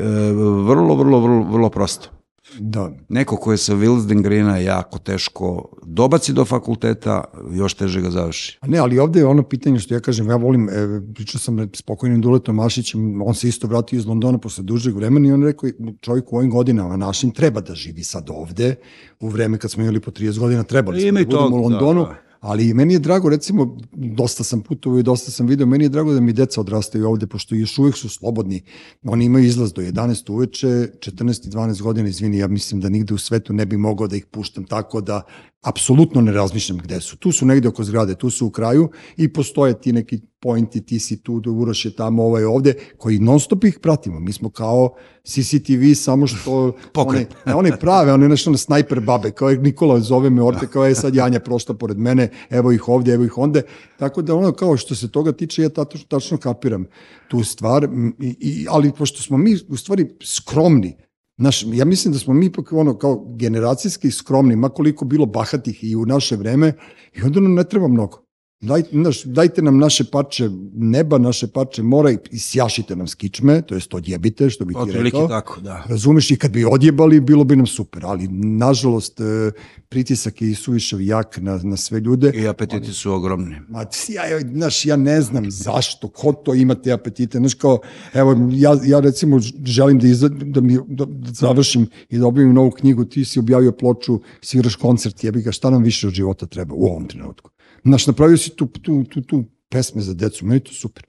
vrlo, 0.68 0.96
vrlo, 0.96 1.20
vrlo, 1.20 1.44
vrlo 1.44 1.70
prosto 1.70 2.23
Da. 2.60 2.92
neko 3.10 3.38
ko 3.38 3.52
je 3.52 3.58
sa 3.58 3.76
Wilsdengrina 3.76 4.56
jako 4.56 5.00
teško 5.00 5.70
dobaci 5.86 6.34
do 6.34 6.46
fakulteta, 6.46 7.24
još 7.52 7.74
teže 7.74 8.02
ga 8.02 8.10
završi. 8.10 8.58
A 8.62 8.68
ne, 8.68 8.78
ali 8.78 9.00
ovde 9.00 9.20
je 9.20 9.26
ono 9.26 9.44
pitanje 9.44 9.80
što 9.80 9.94
ja 9.94 10.00
kažem, 10.00 10.30
ja 10.30 10.36
volim, 10.36 10.70
e, 10.70 11.02
pričao 11.14 11.40
sam 11.40 11.70
s 11.74 11.82
pokojnim 11.82 12.22
Duletom 12.22 12.56
Mašićem, 12.56 13.22
on 13.22 13.36
se 13.36 13.48
isto 13.48 13.68
vratio 13.68 13.98
iz 13.98 14.06
Londona 14.06 14.38
posle 14.38 14.64
dužeg 14.64 14.96
vremena 14.96 15.28
i 15.28 15.32
on 15.32 15.44
rekao, 15.44 15.70
čovjek 16.02 16.34
u 16.34 16.38
ovim 16.38 16.50
godinama 16.50 16.98
našim 16.98 17.32
treba 17.32 17.62
da 17.62 17.76
živi 17.76 18.04
sad 18.04 18.30
ovde, 18.30 18.76
u 19.20 19.30
vreme 19.30 19.58
kad 19.58 19.72
smo 19.72 19.84
imali 19.84 20.00
po 20.00 20.12
30 20.12 20.40
godina, 20.40 20.64
trebali 20.64 21.00
smo 21.00 21.10
Ima 21.10 21.20
i 21.20 21.26
da 21.26 21.30
budemo 21.30 21.56
u 21.56 21.62
Londonu, 21.62 22.02
da, 22.02 22.08
da. 22.08 22.23
Ali 22.44 22.74
meni 22.74 22.94
je 22.94 23.00
drago, 23.00 23.30
recimo, 23.30 23.78
dosta 23.92 24.44
sam 24.44 24.62
putovao 24.62 25.00
i 25.00 25.04
dosta 25.04 25.32
sam 25.32 25.48
video, 25.48 25.68
meni 25.68 25.86
je 25.86 25.90
drago 25.90 26.14
da 26.14 26.20
mi 26.20 26.34
deca 26.34 26.62
odrastaju 26.62 27.08
ovde, 27.08 27.28
pošto 27.28 27.56
još 27.56 27.78
uvijek 27.78 27.98
su 27.98 28.10
slobodni, 28.10 28.62
oni 29.04 29.26
imaju 29.26 29.46
izlaz 29.46 29.74
do 29.74 29.82
11 29.82 30.32
uveče, 30.32 30.68
14 30.68 31.48
i 31.48 31.52
12 31.52 31.82
godina, 31.82 32.10
izvini, 32.10 32.38
ja 32.38 32.48
mislim 32.48 32.82
da 32.82 32.90
nigde 32.90 33.14
u 33.14 33.18
svetu 33.18 33.54
ne 33.54 33.66
bi 33.66 33.78
mogao 33.78 34.08
da 34.08 34.16
ih 34.16 34.26
puštam 34.26 34.66
tako 34.66 35.02
da 35.02 35.22
apsolutno 35.64 36.22
ne 36.22 36.32
razmišljam 36.32 36.78
gde 36.78 37.02
su. 37.02 37.18
Tu 37.18 37.32
su 37.32 37.46
negde 37.46 37.68
oko 37.68 37.84
zgrade, 37.84 38.16
tu 38.16 38.30
su 38.30 38.48
u 38.48 38.52
kraju 38.52 38.90
i 39.18 39.34
postoje 39.34 39.82
ti 39.82 39.94
neki 39.94 40.20
pointi, 40.40 40.86
ti 40.86 41.00
si 41.00 41.24
tu, 41.24 41.42
Uroš 41.46 41.86
je 41.86 41.96
tamo, 41.96 42.24
ovaj 42.24 42.44
ovde, 42.44 42.74
koji 42.98 43.20
non 43.20 43.40
stop 43.40 43.64
ih 43.64 43.80
pratimo. 43.82 44.20
Mi 44.20 44.34
smo 44.34 44.50
kao 44.50 44.96
CCTV, 45.24 45.94
samo 45.96 46.28
što 46.28 46.74
one, 46.96 47.26
one 47.56 47.78
prave, 47.80 48.14
one 48.14 48.30
nešto 48.30 48.52
na 48.52 48.58
snajper 48.58 49.00
babe, 49.00 49.32
kao 49.32 49.50
je 49.50 49.58
Nikola 49.58 50.00
zove 50.00 50.30
me 50.30 50.44
orte, 50.44 50.68
kao 50.68 50.86
je 50.86 50.96
sad 50.96 51.16
Janja 51.16 51.40
prošla 51.40 51.76
pored 51.76 51.98
mene, 51.98 52.30
evo 52.50 52.72
ih 52.72 52.90
ovde, 52.90 53.14
evo 53.14 53.24
ih 53.24 53.38
onde. 53.38 53.62
Tako 53.98 54.22
da 54.22 54.36
ono 54.36 54.52
kao 54.52 54.78
što 54.78 54.96
se 54.96 55.12
toga 55.12 55.32
tiče, 55.32 55.62
ja 55.62 55.70
tačno, 55.70 56.00
tačno 56.08 56.38
kapiram 56.38 56.86
tu 57.28 57.44
stvar, 57.44 57.88
i, 58.20 58.36
i, 58.40 58.66
ali 58.70 58.92
pošto 58.92 59.22
smo 59.22 59.38
mi 59.38 59.58
u 59.70 59.78
stvari 59.78 60.16
skromni, 60.24 60.98
Naš, 61.38 61.66
ja 61.74 61.86
mislim 61.86 62.14
da 62.14 62.20
smo 62.20 62.34
mi 62.34 62.46
ipak 62.46 62.72
ono 62.72 62.98
kao 62.98 63.26
generacijski 63.36 64.12
skromni, 64.12 64.56
makoliko 64.56 65.06
bilo 65.06 65.26
bahatih 65.26 65.84
i 65.84 65.96
u 65.96 66.06
naše 66.06 66.36
vreme, 66.36 66.74
i 67.14 67.22
onda 67.22 67.40
nam 67.40 67.54
ne 67.54 67.64
treba 67.64 67.88
mnogo. 67.88 68.23
Daj, 68.64 68.84
naš, 68.92 69.24
dajte 69.24 69.62
nam 69.62 69.78
naše 69.78 70.04
parče 70.04 70.50
neba, 70.74 71.18
naše 71.18 71.48
parče 71.48 71.84
mora 71.84 72.12
i, 72.12 72.18
i 72.32 72.40
sjašite 72.40 72.96
nam 72.96 73.08
skičme, 73.08 73.62
to 73.62 73.76
jest 73.76 73.94
odjebite, 73.94 74.50
što 74.50 74.66
bi 74.66 74.74
ti 74.74 74.80
Otprilike 74.80 75.18
rekao. 75.18 75.28
tako, 75.28 75.62
da. 75.62 75.84
Razumeš, 75.88 76.32
i 76.32 76.36
kad 76.36 76.52
bi 76.52 76.66
odjebali, 76.66 77.20
bilo 77.20 77.44
bi 77.44 77.56
nam 77.56 77.68
super, 77.68 78.06
ali 78.06 78.28
nažalost 78.32 79.20
e, 79.20 79.52
pritisak 79.90 80.42
je 80.42 80.56
suviše 80.56 80.98
jak 81.00 81.38
na, 81.38 81.60
na 81.64 81.78
sve 81.78 82.00
ljude. 82.00 82.32
I 82.36 82.48
apetiti 82.48 82.94
su 82.94 83.12
ogromni. 83.14 83.56
Ma, 83.70 83.86
ja, 84.08 84.40
znaš, 84.54 84.86
ja 84.86 84.96
ne 84.96 85.22
znam 85.22 85.52
zašto, 85.52 86.08
ko 86.08 86.34
to 86.34 86.54
ima 86.54 86.76
te 86.76 86.92
apetite, 86.92 87.38
znaš, 87.38 87.54
kao, 87.54 87.80
evo, 88.14 88.50
ja, 88.52 88.78
ja 88.86 89.00
recimo 89.00 89.40
želim 89.66 90.00
da, 90.00 90.08
iza, 90.08 90.30
da, 90.30 90.62
mi, 90.62 90.80
da, 90.88 91.06
da 91.06 91.32
završim 91.32 91.88
i 92.10 92.18
da 92.18 92.28
objavim 92.28 92.54
novu 92.54 92.72
knjigu, 92.72 93.06
ti 93.06 93.26
si 93.26 93.40
objavio 93.40 93.72
ploču, 93.72 94.20
sviraš 94.42 94.76
koncert, 94.76 95.24
jebi 95.24 95.42
ga, 95.42 95.52
šta 95.52 95.70
nam 95.70 95.84
više 95.84 96.08
od 96.08 96.14
života 96.14 96.46
treba 96.46 96.76
u 96.76 96.86
ovom 96.86 97.08
trenutku? 97.08 97.53
Znaš, 97.84 98.08
napravio 98.08 98.38
si 98.38 98.50
tu, 98.56 98.68
tu, 98.68 99.04
tu, 99.04 99.22
tu 99.22 99.44
pesme 99.70 100.02
za 100.02 100.14
decu, 100.14 100.46
meni 100.46 100.60
to 100.60 100.74
super. 100.74 101.04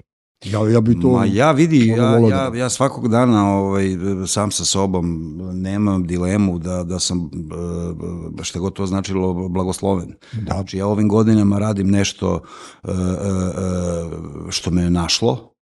Ja, 0.45 0.69
ja 0.69 0.81
bi 0.81 1.01
to... 1.01 1.09
Ma 1.09 1.25
ja 1.25 1.53
vidi, 1.53 1.87
ja, 1.87 2.11
volao 2.11 2.31
ja, 2.31 2.51
da- 2.51 2.59
ja 2.59 2.71
svakog 2.71 3.09
dana 3.09 3.55
ovaj, 3.57 3.97
sam 4.27 4.51
sa 4.51 4.65
sobom 4.65 5.37
nemam 5.53 6.07
dilemu 6.07 6.59
da, 6.59 6.83
da 6.85 6.99
sam, 6.99 7.31
e, 8.41 8.43
šta 8.43 8.59
god 8.59 8.73
to 8.73 8.87
značilo, 8.87 9.49
blagosloven. 9.49 10.15
Da. 10.33 10.55
Znači 10.55 10.79
ja 10.79 10.87
ovim 10.87 11.09
godinama 11.09 11.59
radim 11.59 11.91
nešto 11.91 12.41
e, 12.85 12.89
e, 12.91 12.93
što 14.51 14.71
me 14.71 14.83
je 14.83 14.91
našlo, 14.91 15.55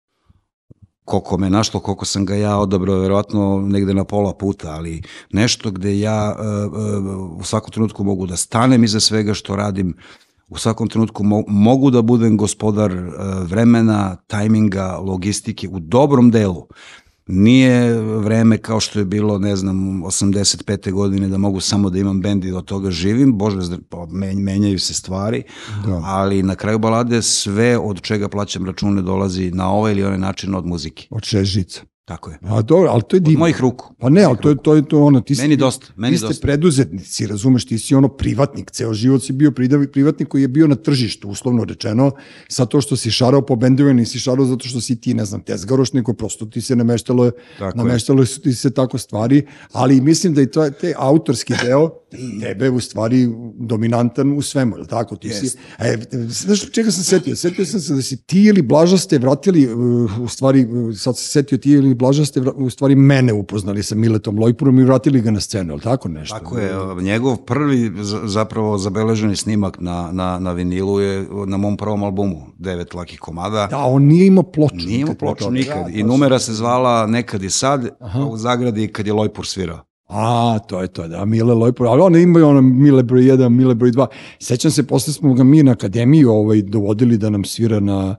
koliko 1.06 1.38
me 1.38 1.50
našlo, 1.50 1.80
koliko 1.80 2.06
sam 2.06 2.26
ga 2.26 2.36
ja 2.36 2.58
odabrao, 2.58 3.00
verovatno 3.00 3.62
negde 3.68 3.94
na 3.94 4.04
pola 4.04 4.34
puta, 4.34 4.72
ali 4.72 5.02
nešto 5.32 5.72
gde 5.72 6.00
ja 6.00 6.36
u 7.40 7.44
svakom 7.44 7.72
trenutku 7.72 8.04
mogu 8.04 8.26
da 8.28 8.36
stanem 8.38 8.84
iza 8.84 9.00
svega 9.00 9.34
što 9.34 9.56
radim, 9.56 9.96
u 10.52 10.58
svakom 10.58 10.88
trenutku 10.88 11.24
mo 11.24 11.44
mogu 11.48 11.92
da 11.92 12.02
budem 12.02 12.38
gospodar 12.38 12.92
e, 12.92 13.04
vremena, 13.44 14.16
tajminga, 14.28 14.98
logistike 14.98 15.68
u 15.68 15.80
dobrom 15.80 16.32
delu. 16.32 16.68
Nije 17.28 17.94
vreme 18.02 18.58
kao 18.58 18.80
što 18.80 19.00
je 19.00 19.06
bilo, 19.06 19.38
ne 19.38 19.56
znam, 19.56 20.04
85. 20.04 20.92
godine 20.92 21.28
da 21.28 21.38
mogu 21.38 21.60
samo 21.60 21.90
da 21.90 22.00
imam 22.00 22.22
bend 22.22 22.46
i 22.46 22.52
od 22.52 22.66
toga 22.66 22.92
živim, 22.92 23.38
bože, 23.38 23.58
pa 23.90 24.06
men- 24.12 24.44
menjaju 24.44 24.80
se 24.80 24.94
stvari, 24.94 25.44
Da. 25.86 26.02
ali 26.04 26.44
na 26.44 26.56
kraju 26.56 26.80
balade 26.80 27.22
sve 27.22 27.78
od 27.78 28.02
čega 28.02 28.28
plaćam 28.28 28.66
račune 28.66 29.02
dolazi 29.02 29.52
na 29.52 29.72
ovaj 29.72 29.92
ili 29.92 30.04
onaj 30.04 30.18
način 30.20 30.56
od 30.56 30.66
muzike. 30.66 31.08
Od 31.10 31.24
šest 31.24 31.52
žica. 31.52 31.82
Tako 32.06 32.30
je. 32.30 32.38
A 32.42 32.62
dobro, 32.62 32.90
ali 32.90 33.02
to 33.02 33.16
je 33.16 33.20
Od 33.20 33.24
divno. 33.24 33.40
mojih 33.40 33.62
ruku. 33.62 33.94
Pa 34.00 34.10
ne, 34.10 34.24
ali 34.24 34.38
to 34.42 34.50
je, 34.50 34.56
to 34.64 34.76
je 34.76 34.88
to 34.88 35.04
ono, 35.04 35.22
ti 35.22 35.36
si, 35.36 35.42
Meni 35.42 35.56
dosta, 35.56 35.88
meni 35.96 36.14
ti 36.14 36.18
ste 36.18 36.28
dosta. 36.28 36.42
preduzetnici, 36.42 37.28
razumeš, 37.28 37.66
ti 37.66 37.80
si 37.80 37.96
ono 37.96 38.08
privatnik, 38.08 38.72
ceo 38.72 38.94
život 38.94 39.24
si 39.24 39.34
bio 39.34 39.52
pridavi- 39.52 39.88
privatnik 39.88 40.28
koji 40.28 40.42
je 40.42 40.48
bio 40.48 40.68
na 40.68 40.76
tržištu, 40.76 41.30
uslovno 41.30 41.64
rečeno, 41.64 42.12
sa 42.50 42.66
to 42.66 42.82
što 42.82 42.96
si 42.96 43.12
šarao 43.12 43.42
po 43.42 43.56
bendove, 43.56 43.94
nisi 43.94 44.20
šarao 44.20 44.46
zato 44.46 44.68
što 44.68 44.82
si 44.82 44.96
ti, 44.96 45.14
ne 45.14 45.26
znam, 45.26 45.42
tezgaroš, 45.42 45.94
nego 45.94 46.14
prosto 46.14 46.46
ti 46.46 46.62
se 46.62 46.76
nameštalo, 46.76 47.32
Tako 47.60 47.78
nameštalo 47.78 48.26
su 48.26 48.42
ti 48.42 48.54
se 48.54 48.72
tako 48.72 48.98
stvari, 48.98 49.44
ali 49.72 50.02
mislim 50.02 50.34
da 50.34 50.42
i 50.42 50.48
to, 50.48 50.70
te 50.72 50.94
autorski 50.98 51.54
deo 51.64 51.90
tebe 52.42 52.70
u 52.70 52.80
stvari 52.80 53.30
dominantan 53.56 54.32
u 54.34 54.42
svemu, 54.42 54.78
je 54.78 54.88
tako? 54.88 55.16
Ti 55.16 55.30
si, 55.30 55.46
Jest. 55.46 55.58
e, 55.80 55.98
znaš 56.22 56.72
čega 56.72 56.92
sam 56.92 57.04
setio? 57.04 57.36
Setio 57.36 57.66
sam 57.66 57.80
se 57.80 57.94
da 57.94 58.02
si 58.02 58.18
ti 58.18 58.44
ili 58.44 58.62
Blaža 58.62 58.98
ste 58.98 59.18
vratili, 59.18 59.68
uh, 59.68 59.80
u 60.20 60.28
stvari, 60.28 60.66
uh, 60.66 60.98
sad 60.98 61.18
se 61.18 61.24
setio 61.24 61.58
ti 61.58 61.72
ili 61.72 61.96
Blaža 62.02 62.26
ste 62.26 62.42
u 62.56 62.70
stvari 62.70 62.96
mene 62.96 63.34
upoznali 63.34 63.84
sa 63.84 63.96
Miletom 63.96 64.40
Lojpurom 64.40 64.80
i 64.80 64.84
vratili 64.84 65.22
ga 65.22 65.32
na 65.32 65.40
scenu, 65.40 65.72
je 65.72 65.76
li 65.76 65.82
tako 65.82 66.10
nešto? 66.10 66.36
Tako 66.36 66.58
je, 66.58 66.72
njegov 67.02 67.38
prvi 67.38 67.92
za- 67.96 68.22
zapravo 68.26 68.78
zabeleženi 68.78 69.36
snimak 69.36 69.78
na, 69.80 70.10
na, 70.12 70.40
na 70.40 70.52
vinilu 70.52 71.00
je 71.00 71.14
na 71.48 71.58
mom 71.58 71.78
prvom 71.78 72.04
albumu, 72.04 72.42
devet 72.58 72.94
lakih 72.94 73.20
komada. 73.20 73.68
Da, 73.68 73.78
on 73.78 74.04
nije 74.04 74.28
imao 74.28 74.44
ploču. 74.44 74.76
Nije 74.78 75.00
imao 75.00 75.14
ploču 75.16 75.44
toga. 75.44 75.54
nikad. 75.54 75.84
Da, 75.86 75.92
I 75.92 76.02
to 76.02 76.08
numera 76.08 76.40
se 76.40 76.54
zvala 76.54 77.08
Nekad 77.08 77.44
i 77.44 77.50
sad, 77.50 77.90
Aha. 78.00 78.20
u 78.22 78.38
zagradi 78.38 78.88
kad 78.88 79.08
je 79.08 79.14
Lojpur 79.14 79.48
svirao. 79.48 79.80
A, 80.08 80.60
to 80.60 80.82
je 80.82 80.88
to, 80.88 81.08
da, 81.08 81.26
Mile 81.26 81.54
Lojpur, 81.54 81.88
ali 81.88 82.02
one 82.02 82.22
imaju 82.22 82.48
ono 82.48 82.62
Mile 82.62 83.04
broj 83.04 83.22
1, 83.22 83.50
Mile 83.50 83.76
broj 83.76 83.92
2. 83.92 84.06
Sećam 84.40 84.72
se, 84.72 84.84
posle 84.84 85.14
smo 85.14 85.34
ga 85.34 85.44
mi 85.44 85.64
na 85.64 85.72
akademiju 85.72 86.32
ovaj, 86.32 86.62
dovodili 86.62 87.18
da 87.18 87.30
nam 87.30 87.44
svira 87.46 87.80
na, 87.80 88.16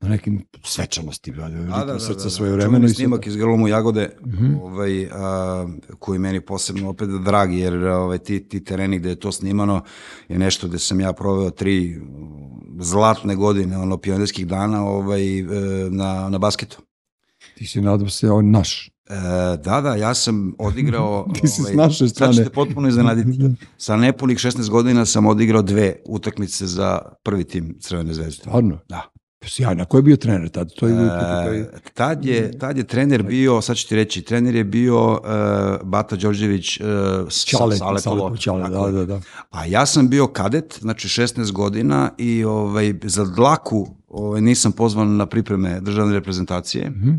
na 0.00 0.08
nekim 0.08 0.44
svečanostima, 0.64 1.48
da, 1.48 1.84
da, 1.84 2.00
srca 2.00 2.30
svoje 2.30 2.52
vremena. 2.52 2.68
Čuveni 2.68 2.86
i 2.86 2.94
snimak 2.94 3.26
iz 3.26 3.36
Grlomu 3.36 3.68
Jagode, 3.68 4.10
Mhm. 4.26 4.54
ovaj, 4.56 5.06
a, 5.06 5.66
koji 5.98 6.18
meni 6.18 6.40
posebno 6.40 6.88
opet 6.88 7.08
dragi, 7.24 7.58
jer 7.58 7.74
ovaj, 7.78 8.18
ti, 8.18 8.48
ti 8.48 8.64
tereni 8.64 8.98
gde 8.98 9.08
je 9.08 9.16
to 9.16 9.32
snimano 9.32 9.82
je 10.28 10.38
nešto 10.38 10.68
gde 10.68 10.78
sam 10.78 11.00
ja 11.00 11.12
proveo 11.12 11.50
tri 11.50 12.00
zlatne 12.78 13.34
godine, 13.34 13.78
ono, 13.78 13.96
pionirskih 13.96 14.46
dana 14.46 14.86
ovaj, 14.86 15.38
e, 15.38 15.44
na, 15.90 16.28
na 16.28 16.38
basketu. 16.38 16.78
Ti 17.54 17.66
si 17.66 17.80
nadam 17.80 18.10
se 18.10 18.30
on 18.30 18.50
naš. 18.50 18.86
E, 18.86 19.14
da, 19.56 19.80
da, 19.80 19.94
ja 19.94 20.14
sam 20.14 20.54
odigrao... 20.58 21.08
ovaj, 21.08 21.34
Ti 21.40 21.48
si 21.48 21.62
s 21.62 21.72
naše 21.74 21.98
Sad 21.98 22.10
strane. 22.10 22.34
ćete 22.34 22.50
potpuno 22.50 22.88
iznenaditi. 22.88 23.38
Sa 23.78 23.96
nepunih 23.96 24.38
16 24.38 24.70
godina 24.70 25.06
sam 25.06 25.26
odigrao 25.26 25.62
dve 25.62 25.96
utakmice 26.06 26.66
za 26.66 26.98
prvi 27.22 27.44
tim 27.44 27.76
Crvene 27.80 28.14
zvezde. 28.14 28.32
Stvarno? 28.32 28.78
Da. 28.88 29.02
Sjajno. 29.46 29.84
Ko 29.84 29.98
je 29.98 30.02
bio 30.02 30.16
trener 30.16 30.48
tad? 30.48 30.72
To 30.74 30.86
je, 30.86 30.94
E, 30.94 31.64
tad, 31.94 32.24
je, 32.24 32.58
tad 32.58 32.76
je 32.76 32.84
trener 32.84 33.22
bio, 33.22 33.60
sad 33.60 33.76
ću 33.76 33.88
ti 33.88 33.96
reći, 33.96 34.22
trener 34.22 34.54
je 34.54 34.64
bio 34.64 35.12
uh, 35.12 35.18
Bata 35.82 36.16
Đorđević 36.16 36.80
uh, 36.80 36.86
Čale, 37.44 37.76
Saletovo. 37.76 38.18
Salepo 38.18 38.36
Čale, 38.36 38.68
da, 38.68 38.90
da, 38.90 39.04
da. 39.04 39.20
A 39.50 39.66
ja 39.66 39.86
sam 39.86 40.08
bio 40.08 40.26
kadet, 40.26 40.78
znači 40.80 41.08
16 41.08 41.52
godina 41.52 42.10
i 42.18 42.44
ovaj, 42.44 42.94
za 43.02 43.24
dlaku 43.24 43.88
ovaj, 44.08 44.40
nisam 44.40 44.72
pozvan 44.72 45.16
na 45.16 45.26
pripreme 45.26 45.80
državne 45.80 46.14
reprezentacije. 46.14 46.90
Mhm. 46.90 47.10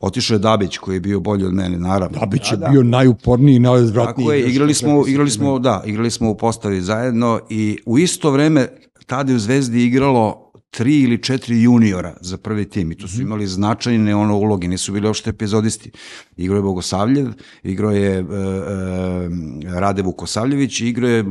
Otišao 0.00 0.34
je 0.34 0.38
Dabić 0.38 0.78
koji 0.78 0.96
je 0.96 1.00
bio 1.00 1.20
bolji 1.20 1.44
od 1.44 1.54
mene, 1.54 1.78
naravno. 1.78 2.18
Dabić 2.18 2.52
je 2.52 2.58
bio 2.70 2.82
najuporniji 2.82 3.56
i 3.56 3.58
najodvratniji. 3.58 4.26
Tako 4.26 4.32
je, 4.32 4.50
igrali 4.50 4.74
smo, 4.74 5.06
igrali 5.06 5.30
smo, 5.30 5.58
da, 5.58 5.82
igrali 5.86 6.10
smo 6.10 6.30
u 6.30 6.36
postavi 6.36 6.80
zajedno 6.80 7.40
i 7.50 7.78
u 7.86 7.98
isto 7.98 8.30
vreme 8.30 8.68
tada 9.06 9.32
je 9.32 9.36
u 9.36 9.38
Zvezdi 9.38 9.84
igralo 9.84 10.43
tri 10.74 11.00
ili 11.00 11.22
četiri 11.22 11.62
juniora 11.62 12.16
za 12.20 12.36
prvi 12.38 12.64
tim 12.68 12.92
i 12.92 12.96
to 12.96 13.06
Mhm. 13.06 13.16
su 13.16 13.22
imali 13.22 13.46
značajne 13.46 14.14
ono 14.14 14.36
uloge, 14.36 14.68
nisu 14.68 14.92
bili 14.92 15.06
uopšte 15.06 15.30
epizodisti. 15.30 15.90
Igrao 16.36 16.56
je 16.56 16.62
Bogosavljev, 16.62 17.26
igrao 17.62 17.90
je 17.90 18.10
e, 18.10 18.22
e, 18.22 18.24
Rade 19.80 20.02
Vukosavljević, 20.02 20.80
i 20.80 20.88
igrao 20.88 21.10
je 21.10 21.20
e, 21.20 21.24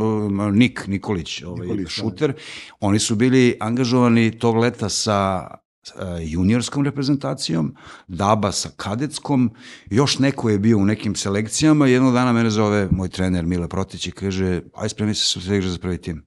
Nik 0.51 0.87
Nikolić, 0.87 1.41
ovaj, 1.43 1.61
Nikolić, 1.61 1.83
da. 1.85 1.89
šuter. 1.89 2.33
Oni 2.79 2.99
su 2.99 3.15
bili 3.15 3.57
angažovani 3.59 4.31
tog 4.31 4.55
leta 4.57 4.89
sa 4.89 5.47
e, 5.47 6.03
juniorskom 6.21 6.85
reprezentacijom, 6.85 7.75
Daba 8.07 8.51
sa 8.51 8.69
kadetskom, 8.75 9.51
još 9.89 10.19
neko 10.19 10.49
je 10.49 10.59
bio 10.59 10.77
u 10.77 10.85
nekim 10.85 11.15
selekcijama 11.15 11.87
i 11.87 11.91
jednog 11.91 12.13
dana 12.13 12.33
mene 12.33 12.49
zove 12.49 12.87
moj 12.91 13.09
trener 13.09 13.45
Mile 13.45 13.67
Protić 13.67 14.07
i 14.07 14.11
kaže, 14.11 14.61
aj 14.73 14.89
spremi 14.89 15.13
se 15.13 15.25
sutra 15.25 15.55
igraš 15.55 15.71
za 15.71 15.77
prvi 15.77 15.97
tim. 15.97 16.25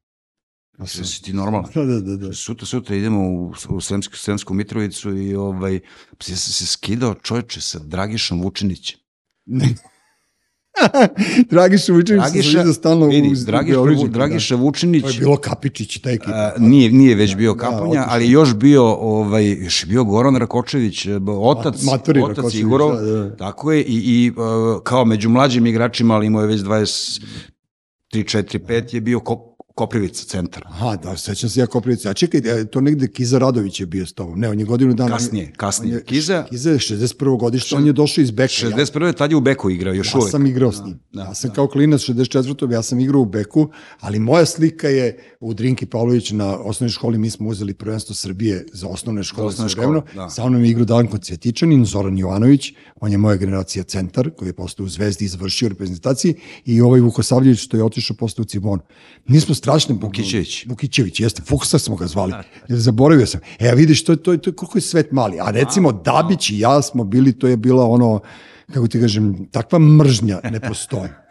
A 0.79 0.87
sve 0.87 1.05
si 1.05 1.23
ti 1.23 1.33
normalno. 1.33 1.69
Da, 1.75 1.85
da, 1.85 2.01
da. 2.01 2.17
da. 2.17 2.33
Sutra, 2.33 2.67
sutra 2.67 2.97
idemo 2.97 3.21
u, 3.21 3.53
u 3.69 3.81
Sremsku, 3.81 4.17
Sremsku 4.17 4.55
Mitrovicu 4.55 5.17
i 5.17 5.35
ovaj, 5.35 5.75
ja 6.27 6.37
sam 6.37 6.53
se 6.53 6.67
skidao 6.67 7.15
čoveče 7.15 7.61
sa 7.61 7.79
Dragišom 7.79 8.43
Vučinićem. 8.43 8.99
Dragiša 11.51 11.93
Vučinić 11.93 12.23
se 12.25 12.31
Dragiša, 12.31 12.59
vidio 12.59 12.73
stalno 12.73 13.07
vidi, 13.07 13.29
uz 13.33 13.45
Dragiša, 13.45 13.79
Vu- 13.79 14.05
da. 14.05 14.09
Dragiša 14.09 14.57
Vučinić, 14.57 15.03
To 15.03 15.09
je 15.09 15.19
bilo 15.19 15.37
Kapičić 15.37 15.99
ta 15.99 16.11
ekipa. 16.11 16.33
a, 16.33 16.53
nije, 16.59 16.93
nije 16.93 17.15
već 17.15 17.37
bio 17.37 17.55
Da, 17.55 17.61
Kapunja, 17.61 17.85
otišao. 17.91 18.07
ali 18.09 18.31
još 18.31 18.55
bio, 18.55 18.85
ovaj, 18.87 19.49
još 19.49 19.87
bio 19.87 20.05
Goran 20.05 20.37
Rakočević, 20.37 21.07
e, 21.07 21.11
otac, 21.29 21.83
Ma- 21.83 21.91
matori 21.93 22.21
otac 22.23 22.37
Rakočević, 22.37 22.63
Igorov, 22.63 22.97
da, 22.97 23.03
da. 23.03 23.37
tako 23.37 23.73
je, 23.73 23.83
i, 23.83 23.95
i 23.97 24.29
e, 24.29 24.33
kao 24.85 25.05
među 25.05 25.29
mlađim 25.29 25.67
igračima, 25.67 26.15
ali 26.15 26.27
imao 26.27 26.43
je 26.43 26.49
već 26.49 26.61
23, 26.61 27.21
4, 28.15 28.59
5, 28.59 28.95
je 28.95 29.01
bio 29.01 29.21
Ko, 29.21 29.56
Koprivica, 29.77 30.25
centar. 30.25 30.63
Aha, 30.67 30.97
da, 30.97 31.17
sećam 31.17 31.51
se 31.51 31.61
ja 31.61 31.67
Koprivica. 31.67 32.11
A 32.11 32.15
čekaj, 32.15 32.41
e, 32.53 32.65
to 32.65 32.81
negde 32.81 33.09
Kiza 33.09 33.39
Radović 33.39 33.81
je 33.81 33.87
bio 33.87 34.07
s 34.07 34.13
tobom. 34.13 34.41
Ne, 34.41 34.49
on 34.49 34.59
je 34.59 34.65
godinu 34.65 34.95
dana... 34.95 35.11
Kasnije, 35.11 35.53
kasnije. 35.53 35.95
Je, 35.95 36.03
Kiza- 36.03 36.49
Kiza 36.49 36.71
je 36.71 36.79
61. 36.79 37.07
godište, 37.39 37.77
on 37.77 37.87
je 37.87 37.93
došao 37.93 38.23
iz 38.23 38.31
Beka. 38.31 38.43
Ja- 38.63 38.71
61. 38.71 39.15
tad 39.15 39.31
je 39.31 39.37
u 39.37 39.41
Beku 39.41 39.71
igrao, 39.71 39.95
još 39.95 40.15
Ja 40.15 40.19
uvek. 40.19 40.31
sam 40.31 40.47
igrao 40.47 40.73
s 40.73 40.81
njim. 40.85 40.99
da, 41.13 41.23
ja 41.23 41.35
sam 41.35 41.51
kao 41.51 41.67
klinac 41.69 42.01
64. 42.01 42.73
ja 42.73 42.83
sam 42.83 43.01
igrao 43.01 43.21
u 43.21 43.27
Beku, 43.27 43.69
ali 44.01 44.19
moja 44.19 44.47
slika 44.47 44.89
je 44.89 45.19
u 45.41 45.55
Drinki 45.55 45.87
Pavlović 45.87 46.31
na 46.31 46.57
osnovnoj 46.57 46.91
školi, 46.91 47.19
mi 47.19 47.31
smo 47.31 47.49
uzeli 47.49 47.75
prvenstvo 47.75 48.15
Srbije 48.15 48.67
za 48.73 48.89
osnovne 48.89 49.23
škole, 49.23 49.47
osnovne 49.47 49.69
za 49.71 49.77
vremeno. 49.77 50.01
škole, 50.03 50.25
da. 50.25 50.31
Sa 50.31 50.49
mnom 50.49 50.65
je 50.65 50.71
igrao 50.71 50.85
Danko 50.85 51.19
Cvjetičanin, 51.19 51.85
Zoran 51.85 52.19
Jovanović, 52.19 52.73
on 52.97 53.13
je 53.13 53.19
moja 53.19 53.37
generacija 53.37 53.85
centar, 53.85 54.31
koji 54.31 54.49
je 54.49 54.53
postao 54.53 54.87
u 54.87 54.89
Zvezdi 54.89 55.25
i 55.25 55.29
završio 55.29 55.67
u 55.67 55.71
reprezentaciji, 55.71 56.35
i 56.65 56.81
ovaj 56.81 57.01
Vukosavljević 57.01 57.59
što 57.59 57.77
je 57.77 57.85
otišao 57.85 58.17
postao 58.17 58.43
u 58.43 58.47
Cibonu. 58.47 58.83
Nismo 59.27 59.55
strašni... 59.67 59.99
Vukićević. 60.01 60.67
Vukićević, 60.67 61.21
jeste, 61.21 61.43
Fuksa 61.43 61.79
smo 61.79 61.97
ga 61.97 62.07
zvali. 62.07 62.33
Jer 62.69 62.79
zaboravio 62.79 63.27
sam. 63.27 63.41
E, 63.59 63.75
vidiš, 63.75 64.05
to 64.05 64.13
je, 64.13 64.17
to 64.17 64.33
je, 64.33 64.39
to 64.39 64.51
je 64.51 64.55
koliko 64.55 64.79
je 64.79 64.83
svet 64.83 65.13
mali. 65.13 65.39
A 65.41 65.51
recimo, 65.51 65.93
Dabić 65.93 66.51
i 66.51 66.59
ja 66.59 66.83
smo 66.83 67.05
bili, 67.05 67.33
to 67.33 67.47
je 67.47 67.57
bila 67.57 67.85
ono, 67.85 68.21
kako 68.73 68.89
ti 68.89 69.01
kažem, 69.01 69.47
takva 69.51 69.79
mržnja 69.79 70.41
ne 70.51 70.61
postoji. 70.61 71.09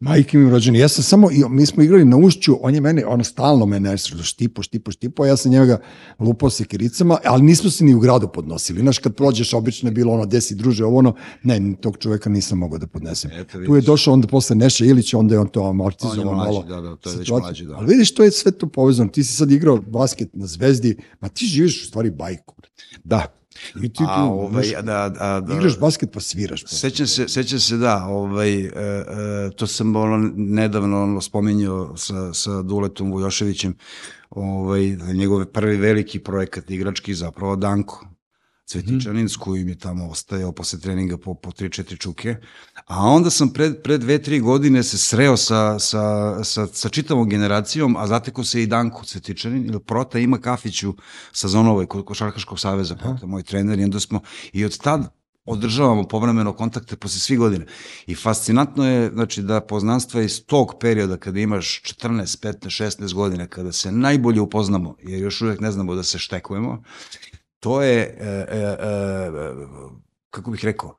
Majke 0.00 0.38
mi 0.38 0.50
rođeni. 0.50 0.78
Ja 0.78 0.88
sam 0.88 1.04
samo, 1.04 1.28
mi 1.50 1.66
smo 1.66 1.82
igrali 1.82 2.04
na 2.04 2.16
ušću, 2.16 2.56
on 2.62 2.74
je 2.74 2.80
mene, 2.80 3.06
ono 3.06 3.24
stalno 3.24 3.66
mene 3.66 3.96
štipo, 3.96 4.62
štipo, 4.62 4.92
štipo, 4.92 5.22
a 5.22 5.26
ja 5.26 5.36
sam 5.36 5.52
njega 5.52 5.80
lupao 6.18 6.50
se 6.50 6.64
kiricama, 6.64 7.18
ali 7.24 7.42
nismo 7.42 7.70
se 7.70 7.84
ni 7.84 7.94
u 7.94 8.00
gradu 8.00 8.28
podnosili. 8.28 8.80
Znaš, 8.80 8.98
kad 8.98 9.14
prođeš, 9.14 9.54
obično 9.54 9.88
je 9.88 9.92
bilo 9.92 10.12
ono, 10.12 10.26
desi 10.26 10.54
druže, 10.54 10.84
ovo 10.84 10.98
ono, 10.98 11.14
ne, 11.42 11.74
tog 11.80 11.98
čoveka 11.98 12.30
nisam 12.30 12.58
mogao 12.58 12.78
da 12.78 12.86
podnesem. 12.86 13.30
Eto, 13.34 13.58
tu 13.66 13.74
je 13.74 13.80
došao 13.80 14.14
onda 14.14 14.28
posle 14.28 14.56
Neša 14.56 14.84
Ilića, 14.84 15.18
onda 15.18 15.34
je 15.34 15.38
on 15.38 15.48
to 15.48 15.68
amortizovao 15.68 16.34
malo. 16.34 16.62
da, 16.62 16.80
da, 16.80 16.96
to 16.96 17.10
je 17.10 17.16
već 17.16 17.30
mlađi, 17.30 17.64
da. 17.64 17.76
Ali 17.76 17.86
vidiš, 17.86 18.14
to 18.14 18.24
je 18.24 18.30
sve 18.30 18.52
to 18.52 18.68
povezano. 18.68 19.10
Ti 19.10 19.24
si 19.24 19.36
sad 19.36 19.50
igrao 19.50 19.76
basket 19.76 20.28
na 20.32 20.46
Zvezdi, 20.46 20.96
ma 21.20 21.28
ti 21.28 21.46
živiš 21.46 21.82
u 21.82 21.86
stvari 21.86 22.10
bajku. 22.10 22.54
Da. 23.04 23.39
I 23.82 23.92
ti, 23.92 24.04
A, 24.08 24.16
tu, 24.16 24.22
ovaj, 24.22 24.64
znaš, 24.64 24.84
da, 24.84 25.08
da, 25.08 25.40
da, 25.40 25.54
igraš 25.54 25.78
basket 25.78 26.10
pa 26.12 26.20
sviraš. 26.20 26.62
posle. 26.62 26.78
Sećam 26.78 27.06
se, 27.06 27.28
sećam 27.28 27.60
se 27.60 27.76
da, 27.76 28.04
ovaj, 28.04 28.60
e, 28.60 28.68
e, 28.68 29.50
to 29.56 29.66
sam 29.66 29.96
ono, 29.96 30.30
nedavno 30.36 31.02
ono, 31.02 31.20
spominjao 31.20 31.96
sa, 31.96 32.34
sa 32.34 32.62
Duletom 32.62 33.12
Vujoševićem, 33.12 33.76
ovaj, 34.30 34.96
njegov 35.14 35.44
prvi 35.44 35.76
veliki 35.76 36.18
projekat 36.18 36.70
igrački 36.70 37.14
zapravo 37.14 37.56
Danko. 37.56 38.06
Cvetičanin 38.70 39.28
s 39.28 39.36
kojim 39.36 39.68
je 39.68 39.78
tamo 39.78 40.08
ostajao 40.08 40.52
posle 40.52 40.78
treninga 40.80 41.18
po, 41.18 41.34
po 41.34 41.50
3-4 41.50 41.98
čuke. 41.98 42.36
A 42.86 43.02
onda 43.02 43.30
sam 43.30 43.52
pred, 43.52 43.82
pred 43.82 44.00
dve, 44.00 44.22
tri 44.22 44.40
godine 44.40 44.82
se 44.82 44.98
sreo 44.98 45.36
sa, 45.36 45.78
sa, 45.78 46.44
sa, 46.44 46.66
sa 46.66 46.88
čitavom 46.88 47.28
generacijom, 47.28 47.96
a 47.96 48.06
zateko 48.06 48.44
se 48.44 48.62
i 48.62 48.66
Danko 48.66 49.04
Cvetičanin, 49.04 49.66
ili 49.66 49.80
Prota 49.80 50.18
ima 50.18 50.38
kafiću 50.38 50.94
sa 51.32 51.48
Zonovoj, 51.48 51.86
kod 51.86 52.04
Košarkaškog 52.04 52.60
saveza, 52.60 52.96
Prota, 52.96 53.26
moj 53.26 53.42
trener, 53.42 53.78
i 53.78 53.84
onda 53.84 54.00
smo, 54.00 54.20
i 54.52 54.64
od 54.64 54.78
tad 54.78 55.20
održavamo 55.44 56.08
povremeno 56.08 56.52
kontakte 56.52 56.96
posle 56.96 57.20
svih 57.20 57.38
godina. 57.38 57.64
I 58.06 58.14
fascinantno 58.14 58.86
je 58.86 59.10
znači, 59.12 59.42
da 59.42 59.60
poznanstva 59.60 60.22
iz 60.22 60.44
tog 60.46 60.74
perioda 60.80 61.16
kada 61.16 61.40
imaš 61.40 61.82
14, 61.82 62.22
15, 62.42 62.84
16 62.84 63.14
godina, 63.14 63.46
kada 63.46 63.72
se 63.72 63.92
najbolje 63.92 64.40
upoznamo, 64.40 64.96
jer 65.02 65.22
još 65.22 65.42
uvek 65.42 65.60
ne 65.60 65.72
znamo 65.72 65.94
da 65.94 66.02
se 66.02 66.18
štekujemo, 66.18 66.82
to 67.60 67.82
je, 67.82 68.16
e, 68.20 68.26
e, 68.26 68.58
e, 68.58 68.76
kako 70.30 70.50
bih 70.50 70.64
rekao, 70.64 70.98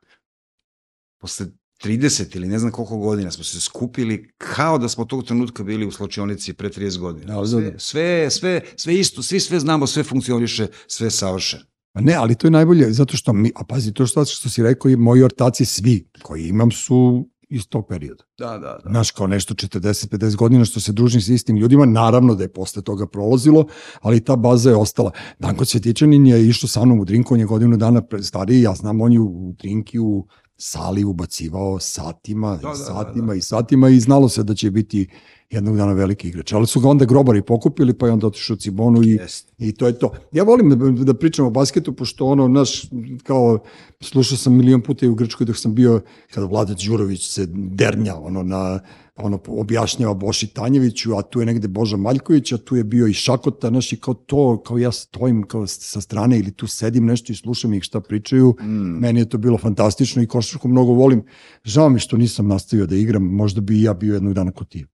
posle 1.22 1.46
30 1.84 2.36
ili 2.36 2.48
ne 2.48 2.60
znam 2.60 2.72
koliko 2.72 2.98
godina 2.98 3.32
smo 3.32 3.44
se 3.44 3.62
skupili 3.62 4.32
kao 4.38 4.78
da 4.78 4.90
smo 4.90 5.06
tog 5.06 5.24
trenutka 5.24 5.64
bili 5.64 5.86
u 5.86 5.92
slačionici 5.92 6.54
pre 6.54 6.70
30 6.70 6.98
godina. 7.00 7.46
Sve, 7.48 7.74
sve, 7.78 8.30
sve, 8.30 8.62
sve 8.76 8.96
isto, 8.96 9.24
svi 9.24 9.40
sve 9.40 9.60
znamo, 9.60 9.88
sve 9.88 10.04
funkcioniše, 10.04 10.68
sve 10.88 11.12
savršeno. 11.12 11.64
Pa 11.94 12.02
ne, 12.02 12.14
ali 12.14 12.36
to 12.36 12.48
je 12.48 12.52
najbolje, 12.52 12.92
zato 12.94 13.18
što 13.18 13.34
mi, 13.34 13.52
a 13.56 13.64
pazi, 13.64 13.94
to 13.94 14.06
što, 14.06 14.26
što 14.26 14.50
si 14.50 14.64
rekao, 14.64 14.92
i 14.92 14.96
moji 14.96 15.24
ortaci 15.24 15.66
svi 15.66 16.10
koji 16.22 16.48
imam 16.48 16.72
su 16.72 17.30
iz 17.52 17.68
tog 17.68 17.88
perioda. 17.88 18.24
Da, 18.38 18.50
da, 18.50 18.58
da. 18.58 18.90
Znaš, 18.90 19.12
kao 19.12 19.28
nešto 19.28 19.54
40-50 19.54 20.36
godina 20.36 20.66
što 20.66 20.80
se 20.80 20.92
družim 20.92 21.22
sa 21.22 21.34
istim 21.34 21.58
ljudima, 21.58 21.86
naravno 21.86 22.36
da 22.36 22.44
je 22.44 22.54
posle 22.54 22.82
toga 22.82 23.08
prolazilo, 23.08 23.66
ali 24.02 24.24
ta 24.24 24.36
baza 24.36 24.70
je 24.70 24.76
ostala. 24.76 25.12
Danko 25.40 25.66
Cvjetičanin 25.66 26.28
je 26.28 26.48
išao 26.48 26.68
sa 26.68 26.86
mnom 26.86 27.00
u 27.00 27.06
drinku, 27.06 27.34
on 27.34 27.40
je 27.40 27.46
godinu 27.46 27.78
dana 27.78 28.02
stariji, 28.22 28.62
ja 28.62 28.76
znam, 28.76 29.02
on 29.02 29.14
je 29.14 29.20
u 29.20 29.56
drinki 29.60 30.00
u 30.00 30.28
sali 30.58 31.04
ubacivao 31.04 31.80
satima, 31.80 32.56
Da, 32.56 32.62
da, 32.62 32.70
da, 32.70 32.76
satima 32.76 33.36
i 33.36 33.42
satima 33.42 33.90
i 33.90 34.00
znalo 34.00 34.30
se 34.30 34.44
da 34.44 34.56
će 34.56 34.72
biti 34.72 35.08
jednog 35.52 35.78
dana 35.78 35.94
veliki 35.94 36.28
igrač. 36.28 36.54
Ali 36.54 36.68
su 36.68 36.80
ga 36.80 36.90
onda 36.90 37.06
grobari 37.06 37.42
pokupili, 37.42 37.94
pa 37.94 38.06
je 38.06 38.12
onda 38.12 38.28
otišao 38.28 38.56
Cibonu 38.56 39.04
i 39.04 39.10
Jeste. 39.10 39.54
I 39.58 39.72
to 39.72 39.88
je 39.88 40.00
to. 40.00 40.12
Ja 40.32 40.44
volim 40.44 40.70
da, 40.70 41.04
da 41.04 41.14
pričam 41.14 41.46
o 41.46 41.50
basketu, 41.50 41.94
pošto 41.94 42.26
ono, 42.26 42.48
naš, 42.48 42.86
kao, 43.24 43.60
slušao 44.02 44.38
sam 44.38 44.58
milion 44.58 44.82
puta 44.82 45.06
i 45.06 45.10
u 45.10 45.16
Grčkoj 45.16 45.46
dok 45.46 45.58
sam 45.58 45.76
bio, 45.76 46.02
kada 46.34 46.48
Vlada 46.48 46.74
Đurović 46.74 47.28
se 47.28 47.48
dernja, 47.54 48.16
ono, 48.16 48.44
na, 48.44 48.80
ono, 49.16 49.40
objašnjava 49.48 50.14
Boši 50.14 50.48
Tanjeviću, 50.48 51.16
a 51.18 51.22
tu 51.22 51.40
je 51.40 51.46
negde 51.46 51.68
Boža 51.68 51.98
Maljković, 51.98 52.52
a 52.52 52.58
tu 52.58 52.76
je 52.76 52.84
bio 52.84 53.08
i 53.08 53.14
Šakota, 53.14 53.70
znaš, 53.70 53.94
i 53.94 54.00
kao 54.00 54.14
to, 54.14 54.64
kao 54.64 54.78
ja 54.78 54.92
stojim 54.92 55.44
kao 55.44 55.68
sa 55.68 56.02
strane 56.02 56.40
ili 56.40 56.52
tu 56.52 56.68
sedim 56.68 57.06
nešto 57.06 57.34
i 57.34 57.36
slušam 57.36 57.74
ih 57.74 57.84
šta 57.84 58.02
pričaju, 58.02 58.56
mm. 58.62 59.00
meni 59.00 59.20
je 59.20 59.30
to 59.30 59.38
bilo 59.38 59.58
fantastično 59.58 60.24
i 60.24 60.28
košarku 60.28 60.68
mnogo 60.68 60.94
volim. 60.94 61.24
Žao 61.64 61.90
mi 61.90 62.00
što 62.00 62.18
nisam 62.18 62.48
nastavio 62.48 62.86
da 62.86 62.96
igram, 62.96 63.24
možda 63.24 63.62
bi 63.62 63.80
i 63.80 63.84
ja 63.84 63.94
bio 63.94 64.14
jednog 64.14 64.34
dana 64.34 64.52
kod 64.52 64.70
ti. 64.70 64.86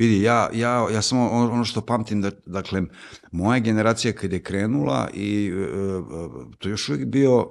Vidi, 0.00 0.22
ja, 0.22 0.50
ja, 0.52 0.86
ja 0.92 1.02
samo 1.02 1.30
ono 1.30 1.64
što 1.64 1.86
pamtim, 1.86 2.22
da, 2.22 2.30
dakle, 2.46 2.82
moja 3.32 3.58
generacija 3.58 4.12
kad 4.12 4.32
je 4.32 4.42
krenula 4.42 5.08
i 5.14 5.46
e, 5.46 5.60
e, 5.60 5.66
to 6.58 6.68
još 6.68 6.88
uvijek 6.88 7.08
bio 7.08 7.48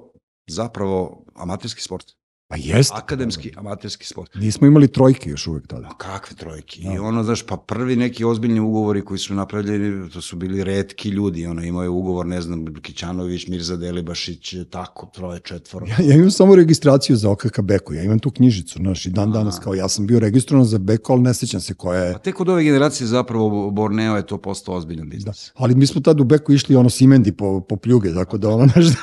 zapravo 0.48 1.26
amaterski 1.36 1.82
sport. 1.82 2.19
Pa 2.50 2.56
jeste. 2.58 2.94
Akademski 2.98 3.52
amaterski 3.58 4.06
sport. 4.08 4.36
Nismo 4.36 4.68
imali 4.68 4.88
trojke 4.88 5.30
još 5.30 5.48
uvek 5.48 5.68
tada. 5.68 5.88
Ma 5.88 5.94
kakve 5.98 6.36
trojke. 6.36 6.82
Da. 6.82 6.94
I 6.94 6.98
ono, 6.98 7.24
znaš, 7.24 7.42
pa 7.42 7.58
prvi 7.58 7.96
neki 7.96 8.24
ozbiljni 8.26 8.60
ugovori 8.60 9.06
koji 9.06 9.18
su 9.18 9.34
napravljeni, 9.34 10.10
to 10.10 10.22
su 10.22 10.36
bili 10.36 10.64
redki 10.64 11.10
ljudi, 11.10 11.46
ono, 11.46 11.64
imao 11.64 11.84
je 11.84 11.90
ugovor, 11.90 12.26
ne 12.26 12.42
znam, 12.42 12.66
Kićanović, 12.82 13.48
Mirza 13.48 13.76
Delibašić, 13.76 14.56
tako, 14.70 15.12
troje, 15.14 15.40
četvoro. 15.40 15.86
Ja, 15.88 15.96
ja 16.00 16.16
imam 16.16 16.32
samo 16.32 16.56
registraciju 16.56 17.16
za 17.16 17.30
OKK 17.32 17.62
Beko, 17.62 17.94
ja 17.94 18.04
imam 18.04 18.20
tu 18.20 18.32
knjižicu, 18.32 18.80
znaš, 18.80 19.06
i 19.06 19.10
dan 19.10 19.32
danas, 19.32 19.60
kao 19.60 19.74
ja 19.74 19.90
sam 19.90 20.08
bio 20.08 20.20
registrovan 20.20 20.66
za 20.66 20.78
Beko, 20.78 21.14
ali 21.14 21.22
ne 21.22 21.34
sećam 21.34 21.62
se 21.62 21.74
koja 21.74 22.04
je. 22.04 22.14
Pa 22.14 22.20
tek 22.20 22.40
od 22.40 22.50
ove 22.50 22.64
generacije 22.64 23.08
zapravo 23.08 23.70
Borneo 23.72 24.16
je 24.16 24.26
to 24.26 24.38
postao 24.38 24.76
ozbiljan 24.76 25.10
Da. 25.10 25.16
biznis. 25.16 25.52
Ali 25.56 25.76
mi 25.76 25.88
smo 25.88 26.02
tad 26.02 26.20
u 26.20 26.24
Beku 26.24 26.54
išli 26.54 26.76
ono 26.76 26.90
simendi 26.90 27.32
po, 27.32 27.62
po 27.62 27.76
pljuge, 27.76 28.14
tako 28.14 28.38
da 28.38 28.50
ono 28.50 28.66
nešto... 28.76 29.02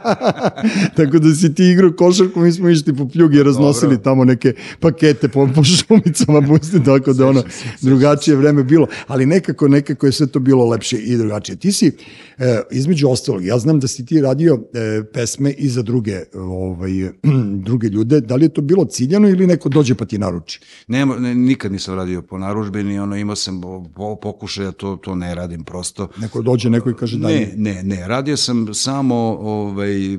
tako 0.96 1.18
da 1.18 1.34
si 1.34 1.54
ti 1.54 1.64
igrao 1.64 1.92
košarku, 1.98 2.40
mi 2.40 2.51
smo 2.52 2.68
išli 2.68 2.96
po 2.96 3.08
pljuge 3.08 3.38
i 3.38 3.42
raznosili 3.42 3.96
Dobro. 3.96 4.04
tamo 4.04 4.24
neke 4.24 4.54
pakete 4.80 5.28
po, 5.28 5.48
po 5.54 5.64
šumicama, 5.64 6.42
pusti, 6.42 6.84
tako 6.90 7.12
da 7.12 7.26
ono 7.26 7.42
drugačije 7.80 8.36
vreme 8.36 8.64
bilo. 8.64 8.86
Ali 9.06 9.26
nekako, 9.26 9.68
nekako 9.68 10.06
je 10.06 10.12
sve 10.12 10.26
to 10.26 10.38
bilo 10.38 10.68
lepše 10.68 10.96
i 10.96 11.16
drugačije. 11.16 11.56
Ti 11.56 11.72
si, 11.72 11.92
e, 12.38 12.62
između 12.70 13.08
ostalog, 13.08 13.44
ja 13.44 13.58
znam 13.58 13.80
da 13.80 13.88
si 13.88 14.06
ti 14.06 14.20
radio 14.20 14.58
e, 14.74 15.02
pesme 15.12 15.50
i 15.50 15.68
za 15.68 15.82
druge, 15.82 16.20
ovaj, 16.34 16.90
druge 17.66 17.88
ljude. 17.88 18.20
Da 18.20 18.34
li 18.34 18.44
je 18.44 18.48
to 18.48 18.60
bilo 18.60 18.84
ciljano 18.84 19.28
ili 19.28 19.46
neko 19.46 19.68
dođe 19.68 19.94
pa 19.94 20.04
ti 20.04 20.18
naruči? 20.18 20.60
Nema, 20.88 21.16
ne, 21.16 21.34
nikad 21.34 21.72
nisam 21.72 21.94
radio 21.94 22.22
po 22.22 22.38
naružbeni, 22.38 22.98
ono, 22.98 23.16
imao 23.16 23.36
sam 23.36 23.60
po, 23.94 24.16
pokušaja, 24.22 24.72
to, 24.72 24.96
to 24.96 25.14
ne 25.14 25.34
radim 25.34 25.64
prosto. 25.64 26.08
Neko 26.16 26.42
dođe, 26.42 26.70
neko 26.70 26.90
i 26.90 26.94
kaže 26.94 27.16
mi. 27.16 27.24
Ne, 27.24 27.52
ne, 27.56 27.82
ne, 27.82 28.08
radio 28.08 28.36
sam 28.36 28.74
samo, 28.74 29.14
ovaj, 29.40 30.18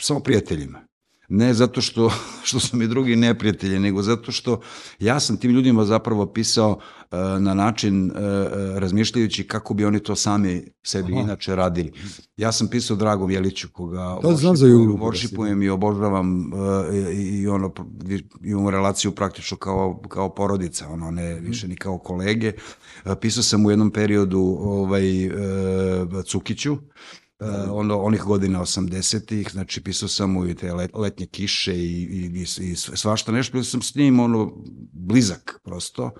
samo 0.00 0.20
prijateljima. 0.20 0.81
Ne 1.34 1.54
zato 1.54 1.80
što, 1.80 2.10
što 2.44 2.60
su 2.60 2.76
mi 2.76 2.88
drugi 2.88 3.16
neprijatelji, 3.16 3.78
nego 3.78 4.02
zato 4.02 4.32
što 4.32 4.60
ja 4.98 5.20
sam 5.20 5.36
tim 5.36 5.50
ljudima 5.50 5.84
zapravo 5.84 6.26
pisao 6.26 6.78
e, 7.02 7.16
na 7.38 7.54
način 7.54 8.06
e, 8.06 8.14
e, 8.14 8.80
razmišljajući 8.80 9.44
kako 9.44 9.74
bi 9.74 9.84
oni 9.84 10.00
to 10.00 10.16
sami 10.16 10.64
sebi 10.82 11.12
Aha. 11.12 11.22
inače 11.22 11.56
radili. 11.56 11.92
Ja 12.36 12.52
sam 12.52 12.68
pisao 12.68 12.96
Dragom 12.96 13.30
Jeliću, 13.30 13.68
koga 13.68 14.18
Da, 14.22 14.34
znam 14.34 14.56
za 14.56 14.66
Jugu, 14.66 14.86
da 14.86 14.92
si- 14.92 15.00
vorshipujem 15.00 15.62
i 15.62 15.68
obožavam 15.68 16.50
e, 16.90 17.12
i, 17.12 17.40
i 17.40 17.48
ono, 17.48 17.72
imamo 18.42 18.70
relaciju 18.70 19.12
praktično 19.12 19.56
kao, 19.56 20.02
kao 20.02 20.28
porodica, 20.30 20.88
ono, 20.88 21.10
ne 21.10 21.34
Mhm. 21.34 21.44
više 21.44 21.68
ni 21.68 21.76
kao 21.76 21.98
kolege. 21.98 22.52
E, 23.04 23.14
Pisao 23.16 23.42
sam 23.42 23.66
u 23.66 23.70
jednom 23.70 23.90
periodu 23.90 24.40
ovaj, 24.60 25.24
e, 25.24 25.30
Cukiću, 26.22 26.76
Uh, 27.42 27.48
ono, 27.70 27.98
onih 27.98 28.22
godina 28.22 28.60
80-ih, 28.60 29.48
znači 29.52 29.82
pisao 29.82 30.08
sam 30.08 30.30
mu 30.30 30.46
i 30.46 30.54
te 30.54 30.72
let, 30.72 30.90
letnje 30.94 31.26
kiše 31.26 31.76
i, 31.76 32.02
i, 32.02 32.46
i, 32.60 32.76
svašta 32.76 33.32
nešto, 33.32 33.52
bio 33.52 33.64
sam 33.64 33.82
s 33.82 33.94
njim 33.94 34.20
ono, 34.20 34.52
blizak 34.92 35.60
prosto. 35.64 36.10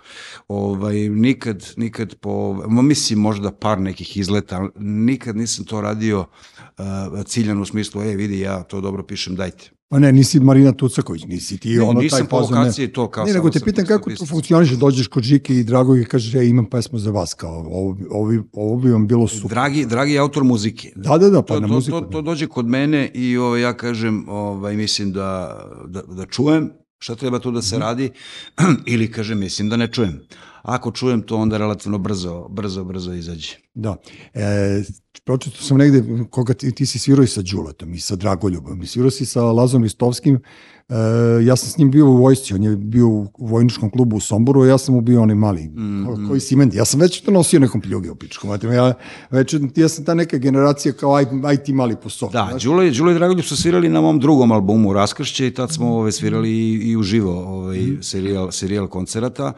Ovaj, 0.49 1.09
nikad, 1.09 1.73
nikad 1.77 2.15
po, 2.15 2.55
mislim 2.69 3.19
možda 3.19 3.53
par 3.53 3.81
nekih 3.81 4.17
izleta, 4.17 4.69
nikad 4.77 5.37
nisam 5.37 5.65
to 5.65 5.81
radio 5.81 6.21
uh, 6.21 7.25
ciljano 7.27 7.63
u 7.63 7.67
smislu, 7.67 8.03
e 8.03 8.17
vidi 8.17 8.41
ja 8.41 8.63
to 8.63 8.81
dobro 8.81 9.07
pišem, 9.07 9.37
dajte. 9.37 9.71
Pa 9.93 9.99
ne, 9.99 10.13
nisi 10.13 10.41
Marina 10.41 10.73
Tucaković, 10.73 11.25
nisi 11.25 11.59
ti 11.59 11.69
Ne, 11.71 11.83
ono 11.83 12.01
nisam 12.01 12.19
taj 12.19 12.29
po 12.29 12.41
fazon, 12.41 12.59
lokaciji 12.59 12.89
to 12.89 13.11
kao 13.11 13.25
Ne, 13.25 13.33
nego 13.33 13.51
te 13.51 13.59
sam 13.59 13.67
pitam 13.67 13.87
kako 13.87 14.11
to 14.11 14.27
funkcioniše, 14.27 14.77
dođeš 14.77 15.07
kod 15.07 15.23
Žike 15.23 15.55
i 15.55 15.65
Drago 15.65 15.97
i 15.97 16.05
kažeš, 16.05 16.35
ja 16.35 16.43
imam 16.43 16.65
pesmu 16.67 16.99
za 16.99 17.11
vas, 17.11 17.35
kao 17.35 17.51
ovo, 17.51 17.97
ovo, 18.11 18.33
ovo 18.53 18.77
bi 18.77 18.91
vam 18.91 19.07
bilo 19.07 19.29
super. 19.29 19.49
Dragi, 19.51 19.87
dragi 19.87 20.19
autor 20.19 20.45
muzike. 20.45 20.93
Da, 20.97 21.19
da, 21.19 21.31
da, 21.31 21.43
pa 21.43 21.55
to, 21.55 21.61
na 21.61 21.69
to, 21.69 21.75
muziku. 21.75 22.01
to, 22.01 22.07
to 22.07 22.23
dođe 22.23 22.47
kod 22.47 22.67
mene 22.67 23.11
i 23.15 23.37
ovaj, 23.37 23.61
ja 23.61 23.77
kažem, 23.77 24.29
ovaj, 24.29 24.77
mislim 24.77 25.13
da, 25.13 25.61
da, 25.89 26.03
da 26.03 26.27
čujem 26.27 26.71
šta 26.99 27.15
treba 27.15 27.39
tu 27.39 27.51
da 27.51 27.63
se 27.63 27.77
Mhm. 27.77 27.83
radi 27.83 28.11
ili 28.87 29.11
kažem, 29.13 29.39
mislim 29.39 29.69
da 29.69 29.77
ne 29.77 29.87
čujem. 29.87 30.21
Ako 30.63 30.91
čujem 30.91 31.23
to, 31.23 31.37
onda 31.37 31.59
relativno 31.59 31.99
brzo, 31.99 32.49
brzo, 32.49 32.85
brzo 32.85 33.13
izađe. 33.13 33.57
Da. 33.75 33.97
E, 34.35 34.83
pročito 35.25 35.57
sam 35.59 35.77
negde, 35.79 36.03
koga 36.27 36.55
ti, 36.55 36.73
ti 36.73 36.87
si 36.87 36.99
svirao 36.99 37.25
i 37.25 37.29
sa 37.29 37.43
Đuletom 37.43 37.95
i 37.95 38.01
sa 38.01 38.17
Dragoljubom 38.17 38.83
i 38.83 38.87
svirao 38.87 39.11
si 39.11 39.27
sa 39.27 39.43
Lazom 39.43 39.83
Listovskim. 39.83 40.41
E, 40.89 40.95
ja 41.43 41.57
sam 41.57 41.69
s 41.69 41.79
njim 41.79 41.91
bio 41.91 42.07
u 42.07 42.17
vojsci, 42.17 42.55
on 42.55 42.63
je 42.63 42.77
bio 42.77 43.09
u 43.09 43.27
vojničkom 43.39 43.91
klubu 43.91 44.17
u 44.17 44.21
Somboru, 44.21 44.63
a 44.63 44.67
ja 44.67 44.79
sam 44.79 44.95
mu 44.95 45.01
bio 45.01 45.23
onaj 45.23 45.37
mali, 45.37 45.63
Mhm. 45.65 46.05
ko- 46.07 46.29
koji 46.29 46.41
simendi. 46.41 46.77
Ja 46.77 46.85
sam 46.85 47.01
već 47.01 47.21
to 47.21 47.31
nosio 47.31 47.61
nekom 47.61 47.81
pljuge 47.81 48.11
u 48.11 48.15
pičku. 48.15 48.49
Ja, 48.65 48.95
već, 49.31 49.55
ja 49.77 49.89
sam 49.89 50.05
ta 50.05 50.15
neka 50.15 50.39
generacija 50.39 50.93
kao 50.93 51.15
aj, 51.15 51.25
aj 51.45 51.57
ti 51.57 51.73
mali 51.73 51.97
posok. 51.97 52.33
Da, 52.33 52.57
Đule, 52.63 52.91
Đule 52.91 53.13
i 53.13 53.17
Dragoljub 53.17 53.45
su 53.45 53.57
svirali 53.57 53.89
na 53.89 54.01
mom 54.01 54.21
drugom 54.21 54.53
albumu 54.53 54.93
Raskršće 54.93 55.47
i 55.47 55.51
tad 55.51 55.73
smo 55.73 55.89
ove, 55.91 56.13
svirali 56.13 56.51
i, 56.51 56.81
i 56.83 56.97
uživo 56.97 57.33
ovaj, 57.33 57.79
serijal, 58.01 58.51
serijal 58.51 58.89
koncerata. 58.89 59.53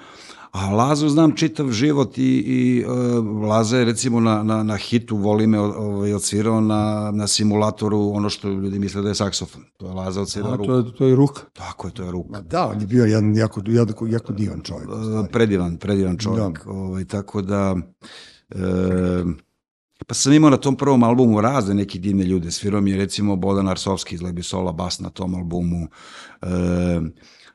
A 0.54 0.70
Lazu 0.70 1.08
znam 1.08 1.36
čitav 1.36 1.70
život 1.70 2.18
i, 2.18 2.22
i 2.46 2.84
uh, 2.84 3.48
Laza 3.48 3.78
je 3.78 3.84
recimo 3.84 4.20
na, 4.20 4.42
na, 4.42 4.62
na 4.62 4.76
hitu 4.76 5.16
Voli 5.16 5.46
me 5.46 5.60
ovaj, 5.60 6.14
odsvirao 6.14 6.60
na, 6.60 7.10
na 7.14 7.26
simulatoru 7.26 8.12
ono 8.14 8.30
što 8.30 8.48
ljudi 8.48 8.78
misle 8.78 9.02
da 9.02 9.08
je 9.08 9.14
saksofon. 9.14 9.62
To 9.76 9.86
je 9.86 9.92
Laza 9.92 10.20
odsvirao 10.20 10.56
ruku. 10.56 10.66
to, 10.66 10.76
je, 10.76 10.94
to 10.98 11.06
je 11.06 11.16
ruka. 11.16 11.42
Tako 11.52 11.86
je, 11.86 11.94
to 11.94 12.02
je 12.02 12.10
ruka. 12.10 12.28
Ma 12.30 12.40
da, 12.40 12.66
on 12.66 12.80
je 12.80 12.86
bio 12.86 13.04
jedan 13.04 13.36
jako, 13.36 13.62
jako, 13.66 14.06
jako 14.06 14.32
divan 14.32 14.60
čovjek. 14.60 14.88
E, 15.26 15.32
predivan, 15.32 15.76
predivan 15.76 16.18
čovjek. 16.18 16.66
Ovaj, 16.66 17.04
tako 17.04 17.42
da... 17.42 17.76
E, 18.50 19.24
pa 20.06 20.14
sam 20.14 20.32
imao 20.32 20.50
na 20.50 20.56
tom 20.56 20.76
prvom 20.76 21.02
albumu 21.02 21.40
razne 21.40 21.74
neke 21.74 21.98
divne 21.98 22.24
ljude. 22.24 22.50
Svirao 22.50 22.80
mi 22.80 22.90
je 22.90 22.96
recimo 22.96 23.36
Bodan 23.36 23.68
Arsovski 23.68 24.14
iz 24.14 24.22
Lebisola 24.22 24.72
bas 24.72 25.00
na 25.00 25.10
tom 25.10 25.34
albumu. 25.34 25.86
E, 26.42 26.46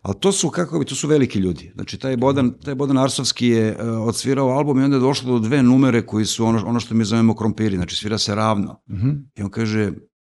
ali 0.02 0.16
to 0.20 0.32
su, 0.32 0.50
kako 0.50 0.80
bi, 0.80 0.86
to 0.86 0.96
su 0.96 1.08
veliki 1.08 1.40
ljudi. 1.40 1.72
Znači, 1.76 1.98
taj 1.98 2.18
Bodan, 2.18 2.54
taj 2.64 2.76
Bodan 2.76 2.98
Arsovski 2.98 3.48
je 3.48 3.68
e, 3.68 3.84
odsvirao 3.84 4.50
album 4.50 4.80
i 4.80 4.84
onda 4.84 4.96
je 4.96 5.02
došlo 5.02 5.32
do 5.32 5.40
dve 5.40 5.64
numere 5.64 6.06
koji 6.06 6.26
su 6.26 6.46
ono, 6.46 6.68
ono 6.68 6.80
što 6.80 6.96
mi 6.96 7.06
zovemo 7.06 7.36
krompiri. 7.36 7.76
Znači, 7.76 7.96
svira 7.96 8.18
se 8.18 8.36
ravno. 8.36 8.82
Mhm. 8.90 9.10
I 9.36 9.44
on 9.44 9.50
kaže, 9.50 9.92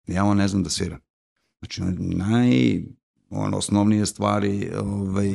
ja 0.08 0.24
ovo 0.24 0.34
ne 0.34 0.48
znam 0.48 0.64
da 0.64 0.70
sviram. 0.70 1.00
Znači, 1.60 1.82
naj, 1.98 2.84
ono, 3.36 3.58
osnovnije 3.58 4.06
stvari, 4.06 4.72
ovaj, 4.80 5.32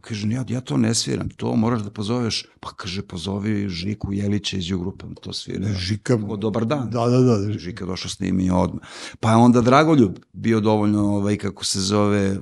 kaže, 0.00 0.28
ja, 0.28 0.44
ja 0.48 0.60
to 0.60 0.76
ne 0.76 0.94
sviram, 0.94 1.28
to 1.28 1.56
moraš 1.56 1.82
da 1.82 1.90
pozoveš, 1.90 2.46
pa 2.60 2.70
kaže, 2.76 3.02
pozovi 3.02 3.68
Žiku 3.68 4.12
Jelića 4.12 4.56
iz 4.56 4.70
Jugrupe, 4.70 5.06
on 5.06 5.14
to 5.14 5.32
svira. 5.32 5.68
Žika, 5.68 6.18
O, 6.28 6.36
dobar 6.36 6.64
dan. 6.64 6.90
Da, 6.90 7.06
da, 7.06 7.20
da. 7.20 7.58
Žika 7.58 7.86
došao 7.86 8.08
s 8.08 8.20
njim 8.20 8.40
i 8.40 8.50
odmah. 8.50 8.82
Pa 9.20 9.30
je 9.30 9.36
onda 9.36 9.60
Dragoljub 9.60 10.12
bio 10.32 10.60
dovoljno, 10.60 11.16
ovaj, 11.16 11.36
kako 11.36 11.64
se 11.64 11.80
zove, 11.80 12.20
e, 12.20 12.32
e, 12.32 12.38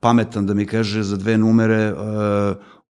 pametan 0.00 0.46
da 0.46 0.54
mi 0.54 0.66
kaže 0.66 1.02
za 1.02 1.16
dve 1.16 1.38
numere, 1.38 1.82
e, 1.82 1.94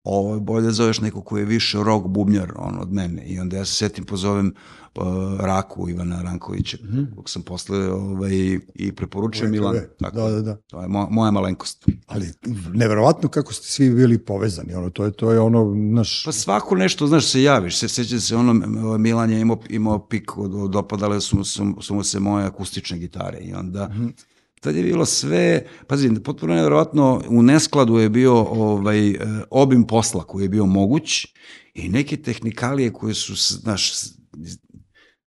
ovo 0.05 0.35
je 0.35 0.41
bolje 0.41 0.65
da 0.65 0.73
zoveš 0.73 1.01
neko 1.01 1.23
koji 1.23 1.41
je 1.41 1.47
više 1.47 1.79
rock 1.79 2.07
bubnjar 2.07 2.53
on, 2.57 2.79
od 2.81 2.93
mene. 2.93 3.23
I 3.27 3.41
onda 3.41 3.57
ja 3.57 3.65
se 3.65 3.75
setim, 3.75 4.05
pozovem 4.05 4.55
uh, 4.95 5.05
Raku 5.41 5.89
Ivana 5.89 6.23
Rankovića, 6.23 6.77
mm 6.83 6.87
-hmm. 6.87 7.15
kog 7.17 7.31
sam 7.31 7.43
posle 7.43 7.93
ovaj, 7.93 8.59
i 8.75 8.93
preporučio 8.93 9.43
Uvek, 9.43 9.53
Milan. 9.53 9.71
uvek. 9.71 9.91
Da, 10.01 10.11
da, 10.11 10.43
da. 10.43 10.57
To 10.57 10.83
je 10.83 10.89
mo, 10.89 11.09
moja 11.11 11.31
malenkost. 11.31 11.87
Ali 12.07 12.33
neverovatno 12.73 13.29
kako 13.29 13.53
ste 13.53 13.67
svi 13.67 13.91
bili 13.91 14.19
povezani, 14.19 14.75
ono, 14.75 14.91
to 14.91 15.05
je, 15.05 15.11
to 15.11 15.33
je 15.33 15.41
ono, 15.41 15.75
naš... 15.75 16.25
Pa 16.25 16.33
svako 16.33 16.75
nešto, 16.75 17.07
znaš, 17.07 17.31
se 17.31 17.43
javiš. 17.43 17.79
Se, 17.79 17.89
seća 17.89 18.21
se 18.21 18.37
ono, 18.37 18.53
Milan 18.99 19.31
je 19.31 19.41
imao, 19.41 19.59
imao 19.69 20.07
pik, 20.09 20.39
od, 20.39 20.55
od, 20.55 20.71
dopadale 20.71 21.21
su, 21.21 21.45
su, 21.45 21.77
su 21.81 21.95
mu 21.95 22.03
se 22.03 22.21
moje 22.21 22.47
akustične 22.47 22.99
gitare 22.99 23.39
i 23.39 23.55
onda... 23.55 23.89
Mm 23.89 23.93
-hmm 23.93 24.38
tad 24.61 24.77
je 24.77 24.83
bilo 24.83 25.07
sve, 25.07 25.67
pazi, 25.87 26.11
potpuno 26.25 26.55
nevjerovatno, 26.55 27.23
u 27.29 27.43
neskladu 27.43 27.99
je 27.99 28.09
bio 28.09 28.35
ovaj, 28.43 29.11
e, 29.11 29.17
obim 29.51 29.87
posla 29.87 30.25
koji 30.25 30.43
je 30.43 30.49
bio 30.49 30.67
moguć 30.67 31.27
i 31.75 31.89
neke 31.89 32.17
tehnikalije 32.17 32.93
koje 32.93 33.15
su, 33.15 33.35
znaš, 33.35 33.93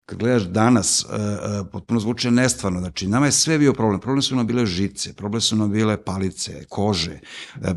kad 0.10 0.20
gledaš 0.20 0.44
danas, 0.44 1.06
uh, 1.06 1.12
uh, 1.12 1.68
potpuno 1.72 2.00
zvuče 2.00 2.32
nestvarno, 2.32 2.80
znači 2.80 3.08
nama 3.08 3.26
je 3.26 3.32
sve 3.32 3.58
bio 3.58 3.74
problem, 3.74 4.00
problem 4.00 4.22
su 4.22 4.36
nam 4.36 4.48
bile 4.48 4.66
žice, 4.66 5.14
problem 5.14 5.42
su 5.42 5.56
nam 5.56 5.72
bile 5.72 6.04
palice, 6.04 6.66
kože, 6.70 7.20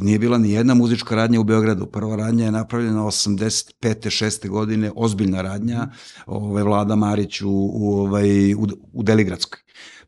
nije 0.01 0.19
bila 0.19 0.39
ni 0.39 0.53
jedna 0.53 0.75
muzička 0.75 1.15
radnja 1.15 1.41
u 1.41 1.45
Beogradu, 1.45 1.87
prva 1.87 2.17
radnja 2.17 2.45
je 2.45 2.51
napravljena 2.51 3.03
85. 3.03 3.73
6. 3.83 4.49
godine, 4.49 4.91
ozbiljna 4.97 5.43
radnja, 5.43 5.87
ovaj, 6.27 6.63
Vlada 6.63 6.97
Marić 6.97 7.43
u, 7.43 7.51
u, 7.51 7.99
ovaj, 8.01 8.55
u, 8.55 8.67
u 8.93 9.03
Deligradskoj. 9.03 9.62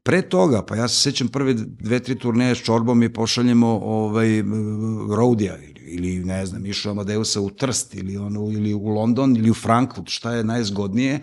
Pre 0.04 0.22
toga, 0.22 0.62
pa 0.62 0.76
ja 0.76 0.88
se 0.88 1.00
sećam 1.00 1.28
prve 1.28 1.54
dve, 1.54 2.00
tri 2.00 2.18
turneje 2.18 2.54
s 2.54 2.58
Čorbom 2.58 3.02
i 3.02 3.12
pošaljemo 3.12 3.68
ovaj, 3.68 4.42
Roadija 5.16 5.56
ili, 5.56 5.80
ili 5.80 6.24
ne 6.24 6.46
znam, 6.46 6.66
išao 6.66 6.92
Amadeusa 6.92 7.40
u 7.40 7.50
Trst 7.50 7.94
ili, 7.94 8.16
ono, 8.16 8.40
ili 8.40 8.74
u 8.74 8.88
London 8.88 9.36
ili 9.36 9.50
u 9.50 9.54
Frankfurt, 9.54 10.08
šta 10.08 10.32
je 10.32 10.44
najzgodnije, 10.44 11.20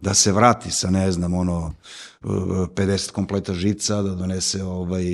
da 0.00 0.14
se 0.14 0.32
vrati 0.32 0.70
sa, 0.70 0.90
ne 0.90 1.12
znam, 1.12 1.34
ono, 1.34 1.72
50 2.22 3.12
kompleta 3.12 3.54
žica, 3.54 4.02
da 4.02 4.14
donese 4.14 4.64
ovaj, 4.64 5.04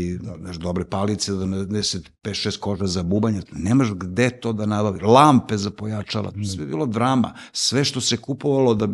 znaš, 0.40 0.56
dobre 0.56 0.84
palice, 0.84 1.32
da 1.32 1.46
donese 1.46 2.00
5-6 2.22 2.58
koža 2.58 2.86
za 2.86 3.02
bubanje. 3.02 3.42
Nemaš 3.52 3.92
gde 3.94 4.30
to 4.30 4.52
da 4.52 4.66
nabavi. 4.66 5.00
Lampe 5.00 5.56
za 5.56 5.70
pojačala, 5.70 6.32
sve 6.54 6.62
je 6.62 6.66
bilo 6.68 6.86
drama. 6.86 7.34
Sve 7.52 7.84
što 7.84 8.00
se 8.00 8.16
kupovalo 8.16 8.74
da 8.74 8.88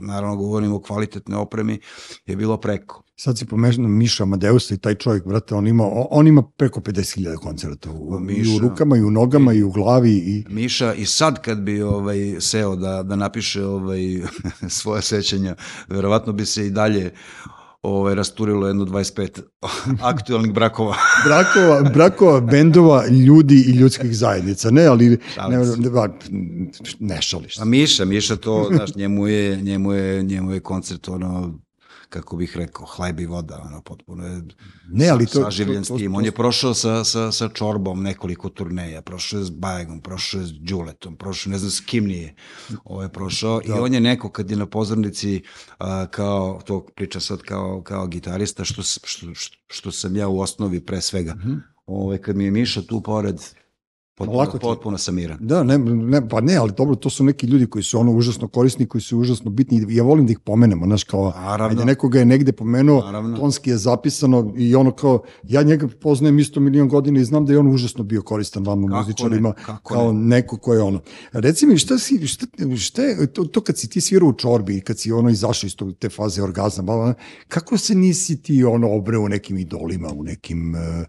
naravno 0.00 0.36
govorimo 0.36 0.76
o 0.76 0.80
kvalitetne 0.80 1.36
opremi, 1.36 1.80
je 2.26 2.36
bilo 2.36 2.56
preko. 2.56 3.02
Sad 3.16 3.38
si 3.38 3.46
pomenuo 3.46 3.88
Miša 3.88 4.22
Amadeusa 4.22 4.74
i 4.74 4.78
taj 4.78 4.94
čovjek, 4.94 5.26
brate, 5.26 5.54
on 5.54 5.66
ima, 5.66 5.84
on 6.10 6.26
ima 6.26 6.42
preko 6.42 6.80
50.000 6.80 7.36
koncerta 7.36 7.90
u, 7.90 8.20
Miša, 8.20 8.50
i 8.50 8.56
u 8.56 8.58
rukama, 8.58 8.96
i 8.96 9.02
u 9.02 9.10
nogama, 9.10 9.52
i 9.52 9.62
u 9.62 9.70
glavi. 9.70 10.12
I... 10.12 10.44
Miša, 10.48 10.94
i 10.94 11.06
sad 11.06 11.42
kad 11.42 11.58
bi 11.58 11.82
ovaj, 11.82 12.36
seo 12.40 12.76
da, 12.76 13.02
da 13.02 13.16
napiše 13.16 13.64
ovaj, 13.64 14.00
svoje 14.80 15.02
sećanja, 15.02 15.54
verovatno 15.88 16.32
bi 16.32 16.46
se 16.46 16.66
i 16.66 16.70
dalje 16.70 17.12
ovaj, 17.82 18.14
rasturilo 18.14 18.66
jedno 18.66 18.84
25 18.84 19.40
aktualnih 20.02 20.52
brakova. 20.52 20.94
brakova, 21.26 21.90
brakova, 21.90 22.40
bendova, 22.40 23.06
ljudi 23.08 23.64
i 23.68 23.70
ljudskih 23.70 24.16
zajednica. 24.16 24.70
Ne, 24.70 24.86
ali 24.86 25.08
ne, 25.48 25.58
ne, 25.78 26.68
ne 26.98 27.22
šališ. 27.22 27.58
A 27.58 27.64
Miša, 27.64 28.04
Miša 28.04 28.36
to, 28.36 28.68
znaš, 28.74 28.94
njemu 28.94 29.26
je, 29.26 29.56
njemu 29.56 29.92
je, 29.92 30.22
njemu 30.22 30.52
je 30.52 30.60
koncert 30.60 31.08
ono 31.08 31.58
kako 32.08 32.36
bih 32.36 32.56
rekao, 32.56 32.86
hleb 32.86 33.20
i 33.20 33.26
voda, 33.26 33.62
ono, 33.64 33.82
potpuno 33.82 34.26
je 34.26 34.42
ne, 34.88 35.08
ali 35.08 35.26
to, 35.26 35.42
saživljen 35.42 35.82
to, 35.82 35.88
to, 35.88 35.98
s 35.98 35.98
tim. 35.98 36.14
On 36.14 36.24
je 36.24 36.32
prošao 36.32 36.74
sa, 36.74 37.04
sa, 37.04 37.32
sa 37.32 37.48
Čorbom 37.48 38.02
nekoliko 38.02 38.48
turneja, 38.48 39.02
prošao 39.02 39.38
je 39.38 39.44
s 39.44 39.50
Bajegom, 39.50 40.00
prošao 40.00 40.40
je 40.40 40.46
s 40.46 40.52
Đuletom, 40.52 41.16
prošao 41.16 41.50
ne 41.50 41.58
znam 41.58 41.70
s 41.70 41.80
kim 41.80 42.06
nije 42.06 42.34
ovo 42.84 43.02
je 43.02 43.08
prošao 43.08 43.60
da. 43.60 43.76
i 43.76 43.78
on 43.78 43.94
je 43.94 44.00
neko 44.00 44.30
kad 44.30 44.50
je 44.50 44.56
na 44.56 44.66
pozornici 44.66 45.42
a, 45.78 46.06
kao, 46.06 46.60
to 46.66 46.86
priča 46.96 47.20
sad 47.20 47.42
kao, 47.42 47.82
kao 47.82 48.06
gitarista, 48.06 48.64
što, 48.64 48.82
što, 48.82 49.34
što, 49.34 49.56
što 49.66 49.92
sam 49.92 50.16
ja 50.16 50.28
u 50.28 50.40
osnovi 50.40 50.80
pre 50.80 51.00
svega. 51.00 51.34
Mm 51.34 51.38
-hmm. 51.38 51.60
Ove, 51.86 52.22
kad 52.22 52.36
mi 52.36 52.44
je 52.44 52.50
Miša 52.50 52.82
tu 52.82 53.00
pored, 53.02 53.36
Potpuno, 54.18 54.38
Lako 54.38 54.58
ti. 54.58 54.62
potpuno 54.62 54.98
sam 54.98 55.14
miran. 55.14 55.38
Da, 55.40 55.62
ne, 55.62 55.78
ne, 55.78 56.28
pa 56.28 56.40
ne, 56.40 56.56
ali 56.56 56.72
dobro, 56.76 56.94
to 56.94 57.10
su 57.10 57.24
neki 57.24 57.46
ljudi 57.46 57.66
koji 57.66 57.82
su 57.82 58.00
ono 58.00 58.12
užasno 58.12 58.48
korisni, 58.48 58.86
koji 58.86 59.02
su 59.02 59.18
užasno 59.18 59.50
bitni 59.50 59.86
ja 59.88 60.02
volim 60.02 60.26
da 60.26 60.32
ih 60.32 60.38
pomenemo, 60.38 60.86
znaš, 60.86 61.04
kao, 61.04 61.32
Naravno. 61.36 61.66
ajde, 61.66 61.84
nekoga 61.84 62.18
je 62.18 62.24
negde 62.24 62.52
pomenuo, 62.52 63.04
Naravno. 63.04 63.36
tonski 63.36 63.70
je 63.70 63.76
zapisano 63.76 64.52
i 64.56 64.74
ono 64.74 64.90
kao, 64.90 65.22
ja 65.42 65.62
njega 65.62 65.88
poznajem 66.00 66.38
isto 66.38 66.60
milion 66.60 66.88
godina 66.88 67.20
i 67.20 67.24
znam 67.24 67.46
da 67.46 67.52
je 67.52 67.58
on 67.58 67.74
užasno 67.74 68.04
bio 68.04 68.22
koristan 68.22 68.66
vama 68.66 68.88
kako 68.88 68.98
muzičarima, 68.98 69.48
ne, 69.48 69.74
kao 69.82 70.12
ne. 70.12 70.36
neko 70.36 70.56
ko 70.56 70.74
je 70.74 70.82
ono. 70.82 71.00
Reci 71.32 71.66
mi, 71.66 71.78
šta, 71.78 71.98
si, 71.98 72.26
šta, 72.26 72.46
šta 72.78 73.02
je, 73.02 73.26
to, 73.26 73.44
to 73.44 73.60
kad 73.60 73.78
si 73.78 73.88
ti 73.88 74.00
svirao 74.00 74.28
u 74.28 74.32
čorbi 74.32 74.76
i 74.76 74.80
kad 74.80 74.98
si 74.98 75.12
ono 75.12 75.30
izašao 75.30 75.66
iz 75.66 75.76
te 75.98 76.08
faze 76.08 76.42
orgazma, 76.42 77.14
kako 77.48 77.78
se 77.78 77.94
nisi 77.94 78.42
ti 78.42 78.64
ono 78.64 78.92
obreo 78.92 79.20
u 79.20 79.28
nekim 79.28 79.58
idolima, 79.58 80.08
u 80.08 80.22
nekim... 80.22 80.74
Uh, 80.74 81.06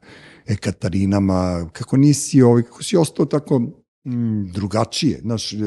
Ekatarinama, 0.49 1.69
kako 1.73 1.97
nisi, 1.97 2.41
ovaj, 2.41 2.63
kako 2.63 2.83
si 2.83 2.97
ostao 2.97 3.25
tako 3.25 3.59
mm, 3.59 4.51
drugačije, 4.53 5.19
znaš, 5.21 5.53
e, 5.53 5.57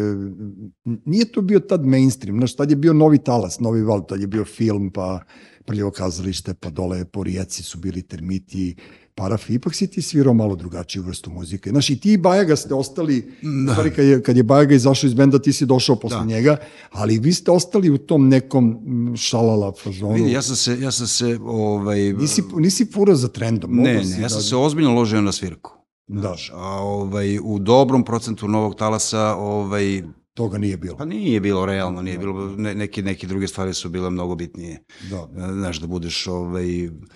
nije 0.85 1.33
to 1.33 1.43
bio 1.43 1.61
tad 1.61 1.87
mainstream, 1.87 2.39
znaš, 2.39 2.57
tad 2.57 2.71
je 2.71 2.77
bio 2.77 2.93
novi 2.93 3.19
talas, 3.19 3.61
novi 3.61 3.83
val, 3.83 4.07
tad 4.07 4.21
je 4.21 4.27
bio 4.27 4.45
film, 4.45 4.91
pa 4.91 5.21
prljevo 5.65 5.91
kazalište, 5.91 6.55
pa 6.55 6.71
dole 6.71 7.05
po 7.05 7.23
rijeci 7.23 7.63
su 7.63 7.79
bili 7.79 8.03
termiti, 8.03 8.77
parafi, 9.15 9.55
ipak 9.55 9.75
si 9.75 9.87
ti 9.87 10.03
svirao 10.03 10.35
malo 10.35 10.57
drugačiju 10.57 11.03
vrstu 11.03 11.31
muzike. 11.31 11.71
Znaš, 11.71 11.91
i 11.91 12.01
ti 12.01 12.13
i 12.13 12.17
Bajaga 12.17 12.57
ste 12.57 12.75
ostali, 12.75 13.33
da. 13.67 13.73
stvari, 13.73 13.91
kad 13.91 14.05
je, 14.05 14.23
kad 14.23 14.37
je 14.37 14.43
Bajaga 14.43 14.75
izašao 14.75 15.09
iz 15.09 15.15
benda, 15.15 15.39
ti 15.39 15.53
si 15.53 15.67
došao 15.67 15.97
posle 15.97 16.19
da. 16.19 16.25
njega, 16.25 16.57
ali 16.91 17.19
vi 17.19 17.33
ste 17.33 17.51
ostali 17.51 17.91
u 17.91 17.99
tom 17.99 18.29
nekom 18.29 18.79
šalala 19.17 19.73
fazonu. 19.83 20.15
Vidi, 20.15 20.33
ja 20.33 20.43
sam 20.43 20.57
se, 20.57 20.81
ja 20.81 20.91
sam 20.91 21.07
se, 21.07 21.39
ovaj... 21.45 22.13
Nisi, 22.13 22.43
nisi 22.57 22.87
furao 22.93 23.17
za 23.17 23.29
trendom. 23.29 23.77
Ne, 23.77 23.95
ne, 23.95 24.21
ja 24.21 24.29
sam 24.29 24.39
da... 24.39 24.45
se 24.45 24.57
ozbiljno 24.57 24.95
ložio 24.95 25.21
na 25.21 25.33
svirku. 25.33 25.73
Da. 26.09 26.37
a 26.53 26.81
ovaj, 26.83 27.39
u 27.39 27.59
dobrom 27.59 28.05
procentu 28.05 28.49
novog 28.49 28.75
talasa 28.75 29.35
ovaj, 29.35 30.03
toga 30.35 30.59
nije 30.59 30.77
bilo. 30.77 30.97
Pa 30.97 31.05
nije 31.05 31.41
bilo 31.41 31.67
realno, 31.67 32.03
nije 32.03 32.19
bilo, 32.19 32.57
ne, 32.57 32.75
neke, 32.75 33.03
neke 33.03 33.27
druge 33.27 33.49
stvari 33.49 33.75
su 33.75 33.89
bile 33.89 34.11
mnogo 34.11 34.35
bitnije. 34.35 34.85
Da. 35.11 35.29
Znaš, 35.53 35.81
da 35.81 35.87
budeš 35.87 36.27
ovaj, 36.27 36.67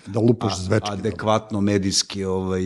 da 0.07 0.19
lupaš 0.19 0.59
zvečke. 0.59 0.91
Adekvatno 0.91 1.61
medijski 1.61 2.23
ovaj, 2.23 2.61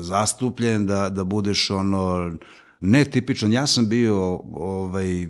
zastupljen, 0.00 0.86
da, 0.86 1.08
da 1.08 1.24
budeš 1.24 1.70
ono, 1.70 2.32
netipičan. 2.80 3.52
Ja 3.52 3.66
sam 3.66 3.88
bio 3.88 4.40
ovaj, 4.52 5.22
e, 5.22 5.26
e, 5.26 5.28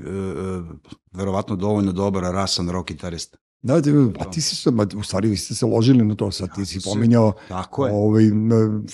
verovatno 1.13 1.57
dovoljno 1.57 1.93
dobar, 1.93 2.23
rasan 2.23 2.71
rock 2.71 2.89
gitarista. 2.89 3.39
Da, 3.65 3.81
da, 3.81 3.91
a 4.19 4.31
ti 4.31 4.41
si 4.41 4.57
se, 4.57 4.71
u 4.97 5.03
stvari 5.03 5.29
vi 5.29 5.37
ste 5.37 5.55
se 5.55 5.67
ložili 5.67 6.05
na 6.05 6.15
to, 6.15 6.31
sad 6.31 6.55
ti 6.55 6.67
si 6.67 6.81
pominjao 6.85 7.33
Tako 7.49 7.87
je. 7.87 7.93
ovaj, 7.93 8.25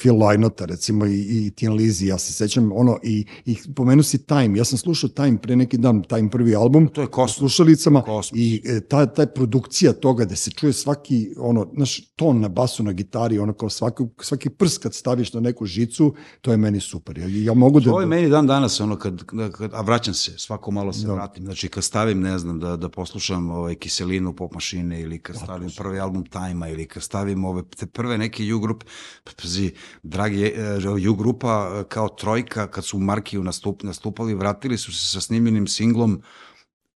Phil 0.01 0.15
Lynota, 0.15 0.65
recimo, 0.65 1.07
i, 1.07 1.21
i 1.21 1.51
Tin 1.51 1.73
Lizzy, 1.73 2.05
ja 2.05 2.19
se 2.19 2.33
sećam, 2.33 2.73
ono, 2.75 2.99
i, 3.03 3.27
i 3.47 3.57
pomenu 3.77 4.03
si 4.03 4.27
Time, 4.27 4.59
ja 4.59 4.65
sam 4.65 4.79
slušao 4.79 5.11
Time 5.11 5.39
pre 5.39 5.57
neki 5.57 5.79
dan, 5.79 6.03
Time 6.03 6.31
prvi 6.31 6.55
album, 6.55 6.89
to 6.89 7.01
je 7.01 7.07
kosmos. 7.07 7.37
slušalicama, 7.37 8.03
kosmos. 8.03 8.41
i 8.41 8.63
e, 8.65 8.81
ta, 8.81 9.07
ta 9.07 9.27
produkcija 9.27 9.93
toga, 9.93 10.25
da 10.25 10.37
se 10.37 10.51
čuje 10.51 10.73
svaki, 10.73 11.35
ono, 11.39 11.69
naš 11.73 12.01
ton 12.17 12.41
na 12.41 12.49
basu, 12.49 12.83
na 12.83 12.93
gitari, 12.93 13.39
ono, 13.39 13.53
kao 13.53 13.69
svaki, 13.69 14.03
svaki 14.21 14.51
prst 14.51 14.83
kad 14.83 14.95
staviš 14.95 15.33
na 15.33 15.41
neku 15.41 15.67
žicu, 15.67 16.15
to 16.41 16.51
je 16.51 16.57
meni 16.57 16.81
super. 16.81 17.19
Ja, 17.19 17.27
ja 17.29 17.55
mogu 17.55 17.81
da... 17.81 17.91
To 17.91 18.01
je 18.01 18.07
meni 18.07 18.29
dan 18.29 18.47
danas, 18.47 18.81
ono, 18.81 18.97
kad, 18.97 19.25
kad, 19.53 19.71
a 19.75 19.81
vraćam 19.81 20.15
se, 20.15 20.39
svako 20.39 20.71
malo 20.71 20.93
se 20.93 21.07
da. 21.07 21.15
vratim, 21.15 21.45
znači, 21.45 21.69
kad 21.69 21.85
stavim, 21.85 22.21
ne 22.21 22.39
znam, 22.39 22.61
da, 22.61 22.77
da 22.77 22.89
poslušam 22.89 23.51
ovaj, 23.51 23.75
kiselinu, 23.75 24.37
pop 24.37 24.60
mašine 24.61 25.01
ili 25.01 25.19
kad 25.19 25.37
stavim 25.37 25.71
prvi 25.77 26.01
album 26.01 26.25
Time-a 26.27 26.69
ili 26.69 26.87
kad 26.87 27.03
stavim 27.03 27.45
ove 27.45 27.63
te 27.77 27.87
prve 27.87 28.19
neke 28.19 28.55
U 28.55 28.61
grup, 28.61 28.85
pazi, 29.25 29.73
dragi 30.03 30.53
uh, 30.97 31.11
U 31.11 31.15
grupa 31.15 31.81
e, 31.81 31.85
kao 31.89 32.09
trojka 32.09 32.67
kad 32.67 32.85
su 32.85 32.97
u 32.97 33.01
Markiju 33.01 33.45
nastup, 33.45 33.83
nastupali, 33.83 34.35
vratili 34.35 34.79
su 34.79 34.93
se 34.93 35.13
sa 35.13 35.21
snimljenim 35.21 35.67
singlom 35.67 36.23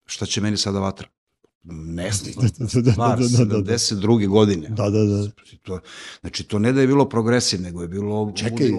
šta 0.06 0.26
će 0.26 0.40
meni 0.40 0.56
sada 0.56 0.80
vatra 0.80 1.08
nesnivan 1.64 2.48
stvar, 2.48 3.18
72. 3.18 4.28
godine. 4.28 4.68
Da, 4.68 4.90
da, 4.90 5.04
da. 5.04 5.22
Znači 5.22 5.58
to, 5.62 5.80
znači, 6.20 6.44
to 6.44 6.58
ne 6.58 6.72
da 6.72 6.80
je 6.80 6.86
bilo 6.86 7.08
progresiv, 7.08 7.60
nego 7.60 7.82
je 7.82 7.88
bilo... 7.88 8.32
Čekaj, 8.34 8.70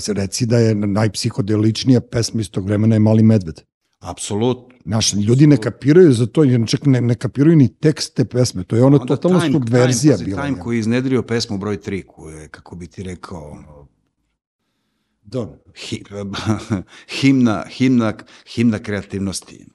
se 0.00 0.12
reci 0.12 0.46
da 0.46 0.58
je 0.58 0.74
najpsihodeličnija 0.74 2.00
pesma 2.00 2.40
iz 2.40 2.50
tog 2.50 2.66
vremena 2.66 2.96
je 2.96 3.00
Mali 3.00 3.22
medved. 3.22 3.60
Apsolutno. 4.00 4.73
Naš, 4.84 5.14
ljudi 5.14 5.46
ne 5.46 5.56
kapiraju 5.56 6.12
za 6.12 6.26
to, 6.26 6.44
jer 6.44 6.66
čak 6.66 6.86
ne, 6.86 7.00
ne 7.00 7.14
kapiraju 7.14 7.56
ni 7.56 7.68
tekst 7.74 8.14
te 8.14 8.24
pesme, 8.24 8.64
to 8.64 8.76
je 8.76 8.84
ono 8.84 8.96
Onda 8.96 9.06
totalno 9.06 9.40
time, 9.40 9.52
subverzija 9.52 10.16
time, 10.16 10.24
bila. 10.24 10.42
Time 10.42 10.60
koji 10.60 10.76
je 10.76 10.80
iznedrio 10.80 11.22
pesmu 11.22 11.58
broj 11.58 11.76
3, 11.76 12.02
koja 12.06 12.40
je, 12.40 12.48
kako 12.48 12.76
bi 12.76 12.86
ti 12.86 13.02
rekao, 13.02 13.50
ono, 13.50 13.88
da. 15.22 15.58
Hi, 15.76 16.02
himna, 17.20 17.64
himna, 17.70 18.12
himna 18.54 18.78
kreativnosti. 18.78 19.66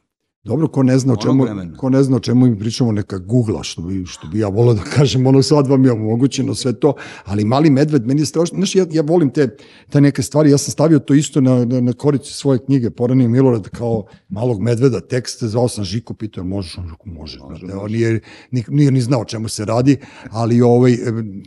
Dobro, 0.50 0.68
ko 0.68 0.84
ne 0.84 0.98
zna 1.00 1.14
o 1.14 1.16
čemu, 1.16 1.44
vremena. 1.44 1.78
ko 1.78 1.90
ne 1.90 2.04
zna 2.04 2.18
o 2.18 2.20
čemu 2.20 2.48
mi 2.48 2.60
pričamo, 2.60 2.92
neka 2.92 3.18
googla, 3.18 3.64
što 3.64 3.82
bi, 3.82 4.06
što 4.06 4.28
bi 4.28 4.40
ja 4.40 4.48
volao 4.48 4.74
da 4.74 4.82
kažem, 4.82 5.28
ono 5.28 5.42
sad 5.42 5.68
vam 5.68 5.86
je 5.86 5.92
omogućeno 5.92 6.56
sve 6.56 6.74
to, 6.74 6.94
ali 7.26 7.46
mali 7.46 7.70
medved, 7.70 8.08
meni 8.08 8.22
je 8.22 8.26
strašno, 8.26 8.56
znaš, 8.56 8.76
ja, 8.76 8.86
ja 8.92 9.02
volim 9.02 9.30
te, 9.30 9.58
te 9.90 10.02
neke 10.02 10.22
stvari, 10.22 10.52
ja 10.52 10.58
sam 10.58 10.72
stavio 10.72 11.00
to 11.00 11.14
isto 11.14 11.42
na, 11.42 11.66
na, 11.66 11.82
na 11.82 11.94
korici 11.94 12.34
svoje 12.34 12.60
knjige, 12.60 12.90
Porani 12.90 13.28
Milorad, 13.28 13.70
kao 13.70 14.06
malog 14.30 14.62
medveda, 14.62 15.00
tekst, 15.00 15.44
zvao 15.44 15.68
sam 15.68 15.84
Žiku, 15.84 16.14
pitao, 16.14 16.44
možeš, 16.44 16.78
on 16.78 16.90
rekao, 16.90 17.14
može, 17.14 17.40
može, 17.40 17.66
može. 17.66 17.78
on 17.78 17.92
nije, 17.92 18.20
nije, 18.52 18.66
nije 18.68 18.92
ni 18.92 19.02
znao 19.02 19.22
o 19.22 19.26
čemu 19.26 19.50
se 19.50 19.66
radi, 19.66 19.98
ali 20.32 20.62
ovaj, 20.62 20.94
e, 20.94 20.98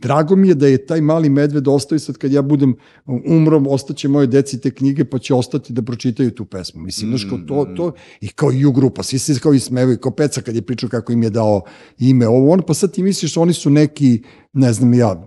drago 0.00 0.36
mi 0.36 0.48
je 0.48 0.54
da 0.54 0.66
je 0.66 0.86
taj 0.86 1.00
mali 1.00 1.28
medved 1.28 1.68
ostao 1.68 1.96
i 1.96 1.98
sad 1.98 2.18
kad 2.18 2.32
ja 2.32 2.42
budem 2.42 2.74
umrom, 3.06 3.66
ostaće 3.66 4.08
moje 4.08 4.26
deci 4.26 4.60
te 4.60 4.70
knjige, 4.70 5.04
pa 5.04 5.18
će 5.18 5.34
ostati 5.34 5.72
da 5.72 5.82
pročitaju 5.82 6.30
tu 6.30 6.44
pesmu. 6.44 6.82
Mislim, 6.82 7.10
znaš, 7.10 7.26
kao 7.28 7.38
to, 7.38 7.66
to, 7.76 7.92
i 8.20 8.28
kao 8.28 8.52
i 8.52 8.64
u 8.66 8.72
grupa, 8.92 9.02
svi 9.02 9.18
se 9.18 9.40
kao 9.40 9.54
i 9.54 9.60
smevaju, 9.60 9.98
kao 9.98 10.12
Peca 10.12 10.42
kad 10.42 10.54
je 10.54 10.62
pričao 10.62 10.88
kako 10.88 11.12
im 11.12 11.22
je 11.22 11.30
dao 11.30 11.62
ime 11.98 12.28
ovo, 12.28 12.52
on, 12.52 12.62
pa 12.66 12.74
sad 12.74 12.92
ti 12.92 13.02
misliš, 13.02 13.36
oni 13.36 13.52
su 13.52 13.70
neki, 13.70 14.22
ne 14.52 14.72
znam 14.72 14.94
ja, 14.94 15.24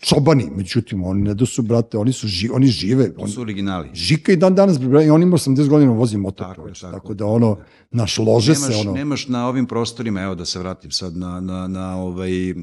čobani, 0.00 0.48
međutim, 0.56 1.04
oni 1.04 1.22
ne 1.22 1.34
da 1.34 1.46
su, 1.46 1.62
brate, 1.62 1.98
oni 1.98 2.12
su 2.12 2.26
ži, 2.26 2.48
oni 2.52 2.66
žive. 2.66 3.14
To 3.14 3.22
On, 3.22 3.28
su 3.28 3.40
originali. 3.40 3.90
Žika 3.94 4.32
i 4.32 4.36
dan 4.36 4.54
danas, 4.54 4.78
bre, 4.78 5.04
i 5.04 5.10
on 5.10 5.22
ima 5.22 5.36
80 5.36 5.68
godina, 5.68 5.92
vozi 5.92 6.16
motor, 6.16 6.46
Tako 6.46 6.68
je, 6.68 6.74
tako, 6.74 6.92
tako 6.92 7.14
da 7.14 7.26
ono, 7.26 7.58
naš 7.90 8.18
lože 8.18 8.52
nemaš, 8.52 8.74
se, 8.74 8.80
ono, 8.80 8.92
nemaš 8.92 9.28
na 9.28 9.48
ovim 9.48 9.66
prostorima, 9.66 10.22
evo 10.22 10.34
da 10.34 10.44
se 10.44 10.58
vratim 10.58 10.90
sad 10.90 11.16
na, 11.16 11.40
na, 11.40 11.68
na 11.68 11.96
ovaj, 11.96 12.54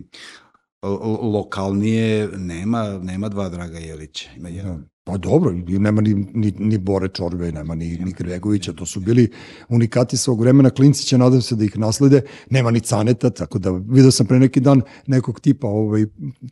lokalnije, 1.22 2.28
nema, 2.38 3.00
nema 3.02 3.30
dva 3.30 3.50
Draga 3.50 3.78
Jelića, 3.78 4.30
ima 4.38 4.50
jedan. 4.50 4.86
Pa 5.10 5.18
dobro, 5.18 5.52
nema 5.68 6.02
ni, 6.02 6.14
ni, 6.14 6.54
ni 6.60 6.78
Bore 6.78 7.08
Čorbe, 7.08 7.52
nema 7.52 7.76
ni, 7.76 7.98
ni 7.98 8.12
Gregovića, 8.12 8.74
to 8.74 8.86
su 8.86 9.00
bili 9.00 9.32
unikati 9.70 10.18
svog 10.18 10.42
vremena, 10.42 10.70
klinci 10.70 11.04
će 11.04 11.18
nadam 11.18 11.42
se 11.42 11.56
da 11.56 11.66
ih 11.66 11.78
naslede, 11.78 12.22
nema 12.50 12.72
ni 12.72 12.80
Caneta, 12.80 13.30
tako 13.30 13.60
da 13.60 13.72
vidio 13.72 14.12
sam 14.12 14.26
pre 14.26 14.40
neki 14.40 14.60
dan 14.60 14.82
nekog 15.08 15.40
tipa, 15.40 15.68
ovaj, 15.68 16.06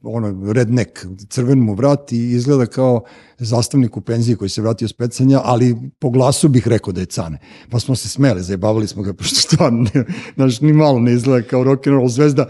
ono, 0.04 0.54
redneck, 0.54 1.06
crven 1.30 1.60
mu 1.60 1.74
vrat 1.74 2.12
i 2.12 2.18
izgleda 2.18 2.66
kao 2.66 3.04
zastavnik 3.38 3.98
u 3.98 4.02
penziji 4.02 4.36
koji 4.36 4.50
se 4.50 4.62
vratio 4.62 4.88
s 4.88 4.94
pecanja, 4.94 5.42
ali 5.44 5.76
po 6.00 6.10
glasu 6.10 6.50
bih 6.50 6.68
rekao 6.68 6.94
da 6.94 7.02
je 7.02 7.06
Cane. 7.06 7.40
Pa 7.70 7.80
smo 7.80 7.96
se 7.96 8.10
smeli, 8.10 8.44
zajebavali 8.44 8.88
smo 8.88 9.04
ga, 9.04 9.14
pošto 9.20 9.36
stvarno, 9.36 9.86
ne, 9.94 10.06
znaš, 10.36 10.62
ni 10.62 10.74
malo 10.74 11.00
ne 11.00 11.14
izgleda 11.14 11.48
kao 11.48 11.64
rock'n'roll 11.64 12.10
zvezda, 12.10 12.48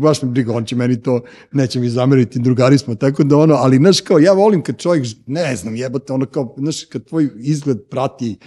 baš 0.00 0.22
me 0.22 0.28
briga, 0.28 0.52
on 0.52 0.64
će 0.64 0.76
meni 0.76 1.02
to, 1.02 1.20
neće 1.52 1.80
mi 1.80 1.88
zameriti, 1.88 2.38
drugari 2.38 2.78
smo, 2.78 2.94
tako 2.94 3.24
da 3.24 3.36
ono, 3.36 3.54
ali 3.54 3.76
znaš, 3.76 4.00
kao, 4.00 4.18
ja 4.18 4.32
volim 4.32 4.62
kad 4.62 4.78
čovjek, 4.78 5.06
ne 5.26 5.43
znam, 5.56 5.76
jebate, 5.76 6.12
ono 6.12 6.26
kao, 6.26 6.54
znaš, 6.58 6.84
kad 6.84 7.04
tvoj 7.04 7.30
izgled 7.36 7.78
prati 7.90 8.38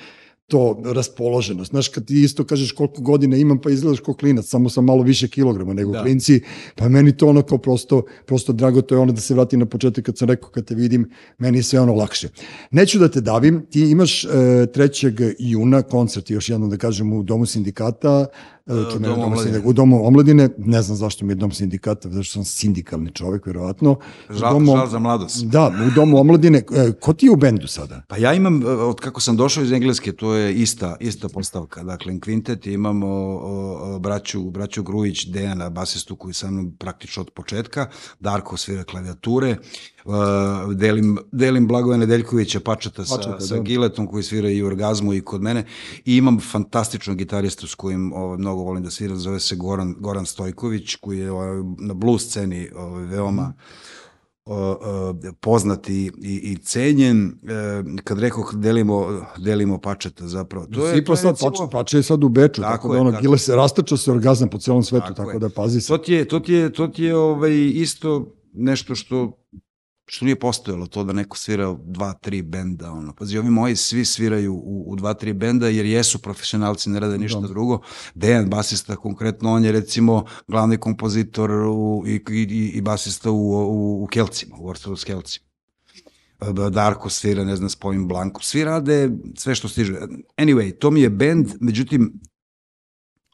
to 0.48 0.82
raspoloženost. 0.86 1.70
Znaš, 1.70 1.90
kad 1.90 2.06
ti 2.06 2.24
isto 2.24 2.44
kažeš 2.44 2.72
koliko 2.72 3.02
godina 3.02 3.38
imam, 3.38 3.62
pa 3.62 3.70
izgledaš 3.70 4.00
kao 4.00 4.14
klinac, 4.14 4.46
samo 4.46 4.70
sam 4.70 4.86
malo 4.86 5.04
više 5.04 5.28
kilograma 5.28 5.74
nego. 5.74 5.92
Da. 5.92 6.02
klinci, 6.02 6.42
pa 6.76 6.90
meni 6.90 7.18
to 7.18 7.28
ono 7.28 7.42
kao 7.42 7.58
prosto, 7.58 8.04
prosto 8.26 8.54
drago, 8.54 8.82
to 8.82 8.96
je 8.96 9.00
ono 9.00 9.12
da 9.12 9.22
se 9.22 9.34
vratim 9.34 9.60
na 9.60 9.66
početak 9.66 10.06
kad 10.06 10.18
sam 10.18 10.28
rekao, 10.28 10.50
kad 10.50 10.66
te 10.66 10.76
vidim, 10.76 11.10
meni 11.38 11.58
je 11.58 11.64
sve 11.64 11.80
ono 11.80 11.94
lakše. 11.94 12.30
Neću 12.72 13.00
da 13.00 13.12
te 13.12 13.22
davim, 13.22 13.66
ti 13.72 13.82
imaš 13.82 14.24
e, 14.24 14.28
3. 14.28 15.36
juna 15.40 15.82
koncert, 15.82 16.30
još 16.30 16.50
jednom 16.50 16.70
da 16.70 16.78
kažem, 16.78 17.14
u 17.14 17.24
Domu 17.24 17.46
sindikata, 17.46 18.26
e, 18.68 18.90
to 18.90 19.00
ne, 19.00 19.08
Domu 19.08 19.16
Domu 19.16 19.24
omladine. 19.26 19.60
u 19.60 19.74
Domu 19.74 20.08
omladine, 20.08 20.50
ne 20.58 20.82
znam 20.82 20.98
zašto 20.98 21.26
mi 21.26 21.32
je 21.32 21.36
Dom 21.36 21.52
sindikata, 21.52 22.10
zašto 22.10 22.34
sam 22.34 22.46
sindikalni 22.46 23.12
čovek, 23.12 23.46
verovatno. 23.46 23.92
U 24.30 24.34
Žal, 24.34 24.54
domu- 24.54 24.76
žal 24.76 24.88
za 24.88 25.00
mladost. 25.00 25.46
Da, 25.46 25.72
u 25.88 25.96
Domu 25.96 26.18
omladine, 26.18 26.58
e, 26.58 26.92
ko 26.92 27.14
ti 27.14 27.26
je 27.26 27.32
u 27.32 27.36
bendu 27.36 27.68
sada? 27.68 28.02
Pa 28.08 28.18
ja 28.18 28.34
imam, 28.34 28.62
e, 28.62 28.68
od 28.68 29.00
kako 29.00 29.22
sam 29.22 29.38
došao 29.38 29.64
iz 29.64 29.72
Engleske, 29.72 30.12
to 30.12 30.34
je 30.34 30.54
ista, 30.54 30.96
ista 31.00 31.30
postavka. 31.30 31.84
Dakle, 31.84 32.14
Quintet 32.14 32.68
imamo 32.68 33.08
o, 33.08 33.40
o, 33.86 34.00
braću, 34.00 34.44
braću 34.44 34.84
Grujić, 34.84 35.26
Dejana, 35.26 35.70
basistu 35.70 36.16
koji 36.16 36.34
sa 36.34 36.52
mnom 36.52 36.72
praktično 36.72 37.22
od 37.22 37.30
početka, 37.30 37.88
Darko 38.20 38.58
svira 38.58 38.84
klavijature, 38.84 39.58
uh, 40.08 40.74
delim, 40.74 41.18
delim 41.32 41.68
Blagoja 41.68 41.98
Nedeljkovića, 41.98 42.60
Pačeta 42.60 43.06
sa, 43.06 43.16
Pačeta, 43.16 43.40
sa 43.40 43.56
da. 43.56 43.62
Giletom 43.62 44.08
koji 44.08 44.24
svira 44.24 44.50
i 44.50 44.64
u 44.64 44.68
orgazmu 44.68 45.14
i 45.14 45.22
kod 45.22 45.42
mene 45.42 45.66
i 46.06 46.18
imam 46.18 46.40
fantastičnog 46.40 47.18
gitaristu 47.18 47.68
s 47.68 47.76
kojim 47.76 48.14
ovaj, 48.14 48.38
mnogo 48.38 48.62
volim 48.62 48.84
da 48.84 48.90
sviram, 48.90 49.18
zove 49.18 49.40
se 49.40 49.56
Goran, 49.56 49.96
Goran 50.00 50.26
Stojković 50.26 50.96
koji 50.96 51.20
je 51.20 51.32
ovaj, 51.32 51.64
na 51.80 51.94
blues 51.94 52.24
sceni 52.30 52.70
ovaj, 52.76 53.04
veoma 53.06 53.54
o, 54.46 55.14
poznat 55.42 55.90
i, 55.90 56.12
i, 56.22 56.36
i 56.52 56.58
cenjen. 56.58 57.34
Kad 58.04 58.20
rekoh 58.20 58.56
delimo, 58.56 59.22
delimo 59.38 59.78
pačeta 59.78 60.28
zapravo. 60.28 60.66
To 60.66 60.88
je, 60.88 61.06
to 61.06 61.14
je 61.14 61.18
sad, 61.18 61.32
recimo- 61.32 61.52
pače, 61.52 61.72
pače 61.72 61.98
je 61.98 62.04
sad 62.04 62.24
u 62.24 62.30
Beču, 62.30 62.62
tako, 62.62 62.72
Tako 62.72 62.94
da 62.94 63.00
ono, 63.00 63.12
tako 63.12 63.22
gile 63.22 63.38
se, 63.38 63.56
rastača 63.56 63.98
se 63.98 64.12
orgazam 64.12 64.50
po 64.50 64.58
celom 64.58 64.84
svetu, 64.84 65.08
tako, 65.08 65.14
Tako 65.14 65.32
je. 65.32 65.40
da 65.40 65.50
pazi 65.50 65.82
se. 65.82 65.88
To 65.88 65.98
ti 65.98 66.14
je, 66.14 66.28
to 66.28 66.40
ti 66.40 66.54
je, 66.54 66.74
to 66.74 66.88
ti 66.88 67.04
je 67.04 67.16
ovaj, 67.16 67.72
isto 67.74 68.34
nešto 68.54 68.96
što 68.96 69.32
što 70.10 70.26
nije 70.26 70.40
postojalo 70.40 70.88
to 70.88 71.04
da 71.04 71.14
neko 71.14 71.38
svira 71.38 71.76
dva, 71.84 72.14
tri 72.14 72.42
benda, 72.42 72.92
ono. 72.92 73.14
Pazi, 73.14 73.38
ovi 73.38 73.50
moji 73.50 73.76
svi 73.76 74.06
sviraju 74.06 74.54
u, 74.54 74.84
u 74.88 74.96
dva, 74.96 75.14
tri 75.14 75.34
benda 75.34 75.68
jer 75.68 75.86
jesu 75.86 76.20
profesionalci, 76.20 76.90
ne 76.90 77.00
rade 77.00 77.18
ništa 77.18 77.40
Da. 77.40 77.48
drugo. 77.48 77.82
Dejan, 78.16 78.50
basista, 78.50 78.96
konkretno, 78.96 79.52
on 79.54 79.66
je 79.66 79.72
recimo 79.72 80.26
glavni 80.48 80.78
kompozitor 80.78 81.52
u, 81.52 82.04
i, 82.08 82.22
i, 82.30 82.72
i 82.74 82.82
basista 82.82 83.32
u, 83.32 83.52
u, 83.52 84.04
u 84.04 84.08
Kelcima, 84.08 84.56
u 84.60 84.68
Orstovu 84.68 84.96
s 84.96 85.04
Kelcima. 85.04 85.46
Darko 86.72 87.10
svira, 87.10 87.44
ne 87.44 87.56
znam, 87.56 87.70
s 87.70 87.76
Pojim 87.76 88.08
Blankom. 88.08 88.42
Svi 88.42 88.64
rade 88.64 89.10
sve 89.36 89.56
što 89.56 89.68
stiže. 89.68 89.94
Anyway, 90.38 90.78
to 90.80 90.92
mi 90.92 91.02
je 91.02 91.10
bend, 91.10 91.48
međutim, 91.60 92.20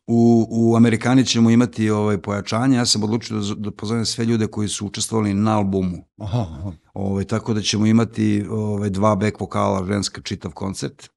u, 0.07 0.47
u 0.49 0.75
Amerikani 0.75 1.25
ćemo 1.25 1.49
imati 1.49 1.89
ovaj 1.89 2.17
pojačanje. 2.17 2.77
Ja 2.77 2.85
sam 2.85 3.03
odlučio 3.03 3.39
da, 3.39 3.55
da 3.55 3.71
pozovem 3.71 4.05
sve 4.05 4.25
ljude 4.25 4.47
koji 4.47 4.67
su 4.67 4.85
učestvovali 4.87 5.33
na 5.33 5.57
albumu. 5.57 5.97
Aha, 6.17 6.45
aha. 6.59 6.71
Ovaj, 6.93 7.25
tako 7.25 7.53
da 7.53 7.61
ćemo 7.61 7.85
imati 7.85 8.45
ovaj, 8.49 8.89
dva 8.89 9.15
back 9.15 9.39
vokala, 9.39 9.85
ženska 9.85 10.21
čitav 10.21 10.51
koncert. 10.51 11.09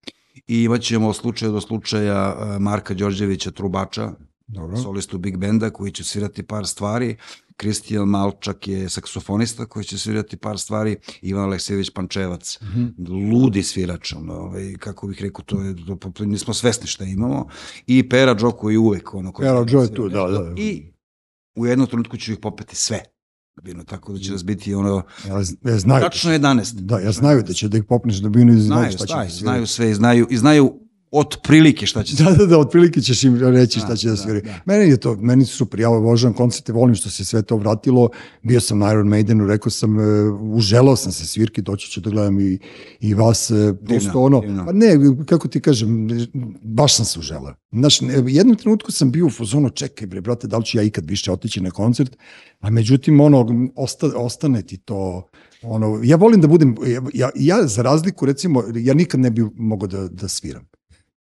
I 0.46 0.62
imat 0.62 0.80
ćemo 0.80 1.08
od 1.08 1.16
slučaja 1.16 1.52
do 1.52 1.60
slučaja 1.60 2.36
eh, 2.38 2.58
Marka 2.58 2.94
Đorđevića, 2.94 3.50
trubača, 3.50 4.12
Dobro. 4.46 4.76
solistu 4.76 5.18
Big 5.18 5.36
Benda 5.36 5.70
koji 5.70 5.92
će 5.92 6.04
svirati 6.04 6.42
par 6.42 6.66
stvari. 6.66 7.16
Kristijan 7.56 8.08
Malčak 8.08 8.68
je 8.68 8.88
saksofonista 8.88 9.66
koji 9.66 9.84
će 9.84 9.98
svirati 9.98 10.36
par 10.36 10.58
stvari. 10.58 10.96
Ivan 11.22 11.44
Aleksejević 11.44 11.90
Pančevac, 11.90 12.58
ludi 13.32 13.62
svirač, 13.62 14.12
ono, 14.12 14.34
ovaj, 14.34 14.74
kako 14.78 15.06
bih 15.06 15.22
rekao, 15.22 15.44
to 15.44 15.62
je, 15.62 15.74
to, 15.86 16.10
to, 16.10 16.24
nismo 16.24 16.54
svesni 16.54 16.86
šta 16.86 17.04
imamo. 17.04 17.48
I 17.86 18.08
Pera 18.08 18.34
Džo 18.34 18.50
koji 18.50 18.74
je 18.74 18.78
uvek 18.78 19.14
ono... 19.14 19.32
koji 19.32 19.46
Pera 19.46 19.64
Džo 19.64 19.78
je 19.78 19.94
tu, 19.94 20.08
da, 20.08 20.26
da. 20.26 20.52
I 20.56 20.92
u 21.54 21.66
jednom 21.66 21.88
trenutku 21.88 22.16
ću 22.16 22.32
ih 22.32 22.38
popeti 22.42 22.76
sve. 22.76 23.00
Bino, 23.62 23.84
tako 23.84 24.12
da 24.12 24.18
će 24.18 24.32
nas 24.32 24.44
biti 24.44 24.74
ono... 24.74 25.02
Ja, 25.28 25.34
ja 25.72 25.78
znaju, 25.78 26.04
Tačno 26.04 26.30
11. 26.30 26.80
da, 26.80 26.98
ja 26.98 27.12
znaju 27.12 27.42
da 27.42 27.52
će 27.52 27.68
da 27.68 27.78
ih 27.78 27.84
popneš 27.88 28.16
da 28.16 28.28
binu 28.28 28.52
i 28.52 28.60
znaju 28.60 28.92
Znaju, 28.92 28.92
šta 28.92 29.06
će 29.06 29.12
znaju, 29.12 29.28
da 29.28 29.34
znaju 29.34 29.66
sve 29.66 29.90
i 29.90 29.94
znaju, 29.94 30.26
i 30.30 30.36
znaju 30.36 30.85
otprilike 31.18 31.86
šta 31.86 32.02
će 32.02 32.16
se 32.16 32.24
Da, 32.24 32.30
da, 32.30 32.46
da, 32.46 32.58
otprilike 32.58 33.00
ćeš 33.00 33.24
im 33.24 33.36
reći 33.40 33.78
šta 33.78 33.88
Da, 33.88 33.96
će 33.96 34.06
da 34.08 34.10
da, 34.14 34.16
sviraju. 34.16 34.42
da. 34.42 34.60
Meni 34.64 34.90
je 34.90 34.96
to, 34.96 35.16
meni 35.16 35.44
su 35.44 35.56
super, 35.56 35.80
ja 35.80 35.90
obožavam 35.90 36.34
koncerte, 36.34 36.72
volim 36.72 36.94
što 36.94 37.10
se 37.10 37.24
sve 37.24 37.42
to 37.42 37.56
vratilo, 37.56 38.08
bio 38.42 38.60
sam 38.60 38.78
na 38.78 38.90
Iron 38.90 39.08
Maidenu, 39.08 39.46
rekao 39.46 39.70
sam, 39.70 40.00
e, 40.00 40.30
uželao 40.30 40.96
sam 40.96 41.12
se 41.12 41.26
svirki, 41.26 41.62
doći 41.62 41.90
ću 41.90 42.00
da 42.00 42.10
gledam 42.10 42.40
i, 42.40 42.58
i 43.00 43.14
vas, 43.14 43.50
e, 43.50 43.74
prosto 43.86 44.20
ono, 44.20 44.40
divno. 44.40 44.64
pa 44.66 44.72
ne, 44.72 44.88
kako 45.26 45.48
ti 45.48 45.60
kažem, 45.60 46.08
baš 46.62 46.96
sam 46.96 47.04
se 47.04 47.18
uželao. 47.18 47.54
Znaš, 47.72 47.98
jednom 48.26 48.56
trenutku 48.56 48.92
sam 48.92 49.10
bio 49.10 49.26
u 49.26 49.30
fazonu, 49.30 49.70
čekaj 49.70 50.06
bre, 50.06 50.20
brate, 50.20 50.46
da 50.46 50.58
li 50.58 50.64
ću 50.64 50.78
ja 50.78 50.82
ikad 50.82 51.04
više 51.06 51.32
otići 51.32 51.60
na 51.60 51.70
koncert, 51.70 52.16
a 52.60 52.70
međutim, 52.70 53.20
ono, 53.20 53.46
osta, 53.76 54.06
ostane 54.16 54.62
ti 54.62 54.76
to, 54.76 55.28
ono, 55.62 56.00
ja 56.04 56.16
volim 56.16 56.40
da 56.40 56.48
budem, 56.48 56.74
ja, 56.86 57.00
ja, 57.14 57.30
ja 57.34 57.66
za 57.66 57.82
razliku, 57.82 58.26
recimo, 58.26 58.62
ja 58.74 58.94
nikad 58.94 59.20
ne 59.20 59.30
bi 59.30 59.44
mogao 59.54 59.86
da, 59.88 60.08
da 60.08 60.28
sviram. 60.28 60.68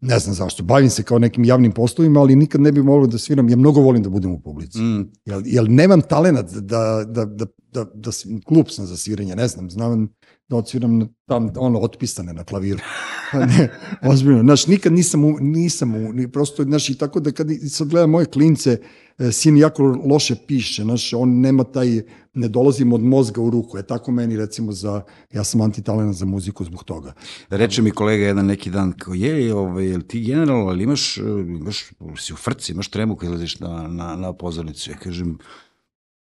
Ne 0.02 0.20
znam 0.20 0.36
zašto, 0.36 0.64
bavim 0.64 0.90
se 0.90 1.04
kao 1.04 1.20
nekim 1.20 1.44
javnim 1.44 1.72
poslovima, 1.72 2.20
ali 2.20 2.36
nikad 2.36 2.62
ne 2.62 2.72
bih 2.72 2.84
mogao 2.84 3.08
da 3.08 3.18
sviram, 3.18 3.50
ja 3.50 3.56
mnogo 3.58 3.82
volim 3.82 4.04
da 4.04 4.10
budem 4.10 4.32
u 4.32 4.40
publici. 4.40 4.80
Mm, 4.80 5.12
Jel, 5.26 5.42
jel 5.46 5.66
nemam 5.70 6.02
talenat 6.02 6.52
da, 6.52 6.62
da, 7.08 7.26
da, 7.26 7.46
da, 7.72 7.86
da, 7.94 8.12
s- 8.12 8.26
klub 8.46 8.66
sam 8.70 8.86
za 8.86 8.98
sviranje, 8.98 9.36
ne 9.36 9.48
znam, 9.48 9.70
znam 9.70 10.08
da 10.48 10.56
odsviram 10.56 11.16
tam, 11.26 11.50
ono, 11.58 11.80
otpisane 11.80 12.34
na 12.34 12.44
klaviru. 12.44 12.80
Ne, 13.34 13.70
ozbiljno, 14.02 14.42
znaš, 14.42 14.68
nikad 14.68 14.94
nisam, 14.94 15.24
u, 15.26 15.38
nisam 15.40 15.96
u, 15.96 16.14
ni 16.14 16.32
prosto, 16.32 16.64
znaš, 16.64 16.90
i 16.90 16.98
tako 16.98 17.20
da 17.20 17.32
kad 17.32 17.48
sad 17.70 17.88
gledam 17.88 18.10
moje 18.10 18.26
klince, 18.26 18.82
e, 19.18 19.32
sin 19.32 19.58
jako 19.58 19.84
loše 19.84 20.36
piše, 20.48 20.84
znaš, 20.84 21.14
on 21.14 21.40
nema 21.40 21.64
taj, 21.64 22.02
ne 22.34 22.48
dolazim 22.48 22.94
od 22.94 23.02
mozga 23.02 23.42
u 23.42 23.50
ruku, 23.50 23.78
je 23.78 23.88
tako 23.88 24.12
meni 24.12 24.38
recimo 24.38 24.72
za, 24.72 25.02
ja 25.34 25.44
sam 25.44 25.62
antitalenat 25.62 26.16
za 26.16 26.26
muziku 26.26 26.64
zbog 26.64 26.84
toga. 26.84 27.14
Reče 27.50 27.82
mi 27.82 27.92
kolega 27.92 28.26
jedan 28.26 28.46
neki 28.46 28.70
dan, 28.70 28.94
kao 28.98 29.14
je, 29.14 29.54
ovaj, 29.56 29.86
jel 29.86 30.02
ti 30.02 30.22
generalno, 30.22 30.68
ali 30.68 30.84
imaš, 30.84 31.18
eh, 31.18 31.22
imaš, 31.48 31.86
si 32.18 32.34
u 32.34 32.36
frci, 32.36 32.72
imaš 32.72 32.90
tremu 32.90 33.16
kad 33.16 33.28
izlaziš 33.28 33.60
na, 33.60 33.88
na, 33.88 34.16
na 34.16 34.34
pozornicu. 34.34 34.92
Ja 34.92 34.98
kažem, 34.98 35.38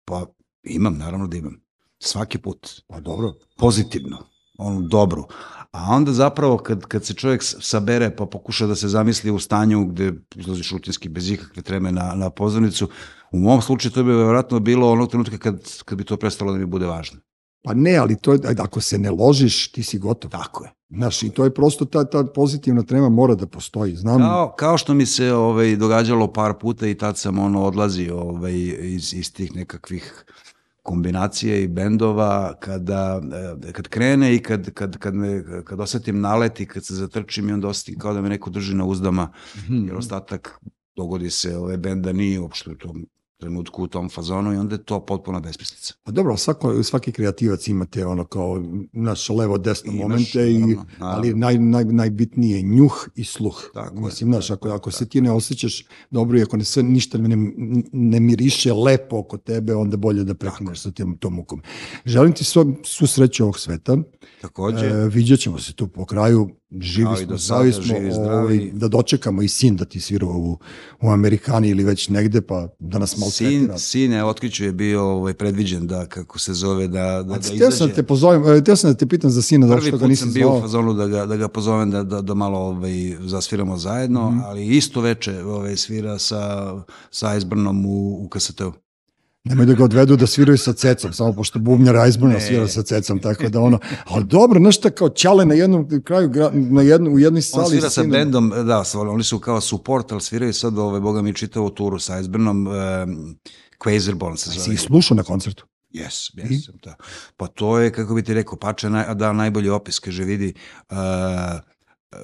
pa 0.04 0.26
imam, 0.62 0.98
naravno 0.98 1.26
da 1.26 1.36
imam. 1.36 1.63
Svaki 2.04 2.38
put. 2.38 2.82
Pa 2.86 3.00
dobro, 3.00 3.32
Pozitivno. 3.56 4.18
onu 4.58 4.80
dobru. 4.82 5.24
A 5.72 5.94
onda 5.94 6.12
zapravo 6.12 6.58
kad, 6.58 6.84
kad 6.84 7.04
se 7.04 7.14
čovjek 7.14 7.42
sabere 7.42 8.16
pa 8.16 8.26
pokuša 8.26 8.66
da 8.66 8.74
se 8.74 8.88
zamisli 8.88 9.30
u 9.30 9.38
stanju 9.38 9.84
gde 9.84 10.12
izlazi 10.34 10.62
šutinski 10.62 11.08
bez 11.08 11.30
ikakve 11.30 11.62
treme 11.62 11.92
na, 11.92 12.12
na 12.14 12.30
pozornicu, 12.30 12.88
u 13.32 13.38
mom 13.38 13.62
slučaju 13.62 13.92
to 13.92 14.04
bi 14.04 14.12
vjerojatno 14.12 14.60
bilo 14.60 14.90
onog 14.92 15.10
trenutka 15.10 15.38
kad, 15.38 15.60
kad 15.84 15.98
bi 15.98 16.04
to 16.04 16.16
prestalo 16.16 16.52
da 16.52 16.58
mi 16.58 16.66
bude 16.66 16.86
važno. 16.86 17.20
Pa 17.64 17.74
ne, 17.74 17.96
ali 17.96 18.16
to 18.16 18.32
je, 18.32 18.38
ako 18.58 18.80
se 18.80 18.98
ne 18.98 19.10
ložiš, 19.10 19.72
ti 19.72 19.82
si 19.82 19.98
gotov. 19.98 20.30
Tako 20.30 20.64
je. 20.64 20.70
Znaš, 20.90 21.22
i 21.22 21.30
to 21.30 21.44
je 21.44 21.54
prosto 21.54 21.84
ta, 21.84 22.04
ta 22.04 22.24
pozitivna 22.24 22.82
trema 22.82 23.08
mora 23.08 23.34
da 23.34 23.46
postoji. 23.46 23.96
Znam, 23.96 24.20
Kao, 24.20 24.54
kao 24.58 24.78
što 24.78 24.94
mi 24.94 25.06
se 25.06 25.32
ovaj, 25.32 25.76
događalo 25.76 26.32
par 26.32 26.54
puta 26.60 26.86
i 26.86 26.94
tad 26.94 27.18
sam 27.18 27.38
ono 27.38 27.64
odlazio 27.64 28.18
ovaj, 28.20 28.54
iz, 28.80 29.14
iz 29.14 29.32
tih 29.32 29.56
nekakvih 29.56 30.24
kombinacija 30.84 31.56
i 31.58 31.68
bendova 31.68 32.54
kada 32.60 33.20
eh, 33.66 33.72
kad 33.72 33.88
krene 33.88 34.34
i 34.34 34.38
kad, 34.38 34.70
kad, 34.74 34.98
kad, 34.98 35.14
me, 35.14 35.42
kad 35.64 35.80
osetim 35.80 36.20
nalet 36.20 36.60
i 36.60 36.66
kad 36.66 36.84
se 36.86 36.94
zatrčim 36.94 37.48
i 37.48 37.52
onda 37.52 37.68
osetim 37.68 37.98
kao 37.98 38.14
da 38.14 38.20
me 38.22 38.28
neko 38.28 38.50
drži 38.50 38.74
na 38.74 38.84
uzdama 38.84 39.32
Mhm. 39.58 39.86
jer 39.86 39.96
ostatak 39.96 40.60
dogodi 40.96 41.30
se 41.30 41.56
ove 41.56 41.76
benda 41.76 42.12
nije 42.12 42.40
uopšte 42.40 42.70
u 42.70 42.74
tom 42.74 43.06
trenutku 43.38 43.82
u 43.82 43.86
tom 43.86 44.08
fazonu 44.10 44.52
i 44.52 44.56
onda 44.56 44.74
je 44.74 44.84
to 44.84 45.00
potpuna 45.06 45.40
besmislica. 45.40 45.94
Pa 46.02 46.12
dobro, 46.12 46.36
svako, 46.36 46.82
svaki 46.82 47.12
kreativac 47.12 47.68
imate 47.68 48.06
ono 48.06 48.24
kao 48.24 48.62
naš 48.92 49.28
levo-desno 49.28 49.92
Imaš, 49.92 50.02
momente, 50.02 50.50
i, 50.50 50.58
naravno, 50.58 50.84
naravno. 50.98 51.16
ali 51.16 51.34
naj, 51.34 51.58
naj, 51.58 51.84
najbitnije 51.84 52.56
je 52.56 52.62
njuh 52.62 53.08
i 53.14 53.24
sluh. 53.24 53.62
Tako 53.74 54.00
Mislim, 54.00 54.32
znaš, 54.32 54.50
ako, 54.50 54.68
ako 54.68 54.90
se 54.90 55.08
ti 55.08 55.20
ne 55.20 55.30
osjećaš 55.32 55.84
dobro 56.10 56.38
i 56.38 56.42
ako 56.42 56.56
ne 56.56 56.64
sve 56.64 56.82
ništa 56.82 57.18
ne, 57.18 57.36
ne 57.92 58.20
miriše 58.20 58.72
lepo 58.72 59.18
oko 59.18 59.36
tebe, 59.38 59.74
onda 59.74 59.96
bolje 59.96 60.24
da 60.24 60.34
prekineš 60.34 60.80
sa 60.80 60.90
tim, 60.90 61.16
tom 61.18 61.34
mukom. 61.34 61.62
Želim 62.04 62.32
ti 62.32 62.44
svu, 62.44 62.76
svu 62.84 63.06
sreću 63.06 63.42
ovog 63.42 63.58
sveta. 63.58 63.96
Takođe, 64.40 64.86
E, 64.86 65.08
vidjet 65.08 65.40
ćemo 65.40 65.58
se 65.58 65.72
tu 65.72 65.88
po 65.88 66.04
kraju. 66.04 66.48
Živi 66.72 67.16
smo, 67.16 67.36
zdravi 67.36 67.38
sada, 67.38 67.72
smo, 67.74 67.82
živi, 67.84 68.12
zdravi. 68.12 68.36
ovaj, 68.36 68.70
da 68.72 68.88
dočekamo 68.88 69.42
i 69.42 69.48
sin 69.48 69.76
da 69.76 69.84
ti 69.84 70.00
svira 70.00 70.26
u, 70.26 70.58
u 71.00 71.10
Amerikani 71.10 71.68
ili 71.68 71.84
već 71.84 72.08
negde, 72.08 72.40
pa 72.40 72.68
da 72.78 72.98
nas 72.98 73.16
malo 73.16 73.30
sin, 73.30 73.70
sin 73.78 74.12
je 74.12 74.24
otkriću 74.24 74.64
je 74.64 74.72
bio 74.72 75.02
ovaj, 75.04 75.34
predviđen 75.34 75.86
da, 75.86 76.06
kako 76.06 76.38
se 76.38 76.52
zove, 76.54 76.88
da, 76.88 77.00
da, 77.00 77.22
da 77.24 77.34
Teo 77.34 77.42
sam 77.42 77.56
izađe. 77.56 77.86
da 77.86 77.94
te 77.94 78.02
pozovem, 78.02 78.42
e, 78.48 78.64
teo 78.64 78.76
sam 78.76 78.90
da 78.90 78.96
te 78.96 79.06
pitam 79.06 79.30
za 79.30 79.42
sina, 79.42 79.66
zato 79.66 79.78
Prvi 79.78 79.88
što 79.88 79.96
ga 79.96 80.00
put 80.00 80.08
nisam 80.08 80.26
sam 80.26 80.34
bio 80.34 80.46
u 80.46 80.50
zvao. 80.50 80.60
fazonu 80.60 80.94
da 80.94 81.06
ga, 81.06 81.26
da 81.26 81.36
ga 81.36 81.48
pozovem 81.48 81.90
da, 81.90 82.02
da, 82.02 82.20
da 82.20 82.34
malo 82.34 82.58
ovaj, 82.60 82.92
zasviramo 83.20 83.76
zajedno, 83.76 84.30
Mhm. 84.30 84.40
ali 84.40 84.66
isto 84.66 85.00
veče 85.00 85.42
ovaj, 85.44 85.76
svira 85.76 86.18
sa, 86.18 86.72
sa 87.10 87.36
Iceburnom 87.36 87.86
u, 87.86 87.90
u 88.16 88.28
KST-u. 88.28 88.72
Nemoj 89.44 89.66
da 89.66 89.74
ga 89.74 89.84
odvedu 89.84 90.16
da 90.16 90.26
sviraju 90.26 90.58
sa 90.58 90.72
cecom, 90.72 91.12
samo 91.12 91.32
pošto 91.32 91.58
bubnjar 91.58 92.08
Iceburna 92.08 92.34
Ne. 92.34 92.40
svira 92.40 92.68
sa 92.68 92.82
cecom, 92.82 93.18
tako 93.18 93.48
da 93.48 93.60
ono, 93.60 93.78
ali 94.04 94.24
dobro, 94.24 94.72
šta, 94.72 94.90
kao 94.90 95.08
ćale 95.08 95.44
na 95.44 95.54
jednom 95.54 96.02
kraju, 96.04 96.30
na 96.52 96.82
jednu, 96.82 97.10
u 97.10 97.18
jednoj 97.18 97.38
On 97.38 97.42
sali. 97.42 97.68
svira 97.68 97.90
sa 97.90 98.02
bendom, 98.02 98.52
da, 98.58 98.82
oni 98.94 99.24
su 99.24 99.38
kao 99.38 99.60
support, 99.60 100.12
ali 100.12 100.20
sviraju 100.20 100.52
sad, 100.52 100.78
ovaj, 100.78 101.00
boga 101.00 101.22
mi 101.22 101.34
čitavu 101.34 101.70
turu 101.70 101.98
sa 101.98 102.20
Iceburnom, 102.20 102.66
um, 102.66 103.36
Quasarborn 103.78 104.36
se 104.36 104.50
Si 104.50 104.60
zove. 104.60 104.74
ih 104.74 104.80
slušao 104.80 105.16
na 105.16 105.22
koncertu? 105.22 105.66
Jes, 105.90 106.14
jesam, 106.34 106.74
da. 106.84 106.94
Pa 107.36 107.46
to 107.46 107.78
je, 107.78 107.92
kako 107.92 108.14
bi 108.14 108.22
ti 108.22 108.34
rekao, 108.34 108.58
Pače 108.58 108.90
naj, 108.90 109.14
da 109.14 109.32
najbolji 109.32 109.68
opis, 109.68 109.98
kaže, 109.98 110.24
vidi, 110.24 110.54
uh, 110.90 110.96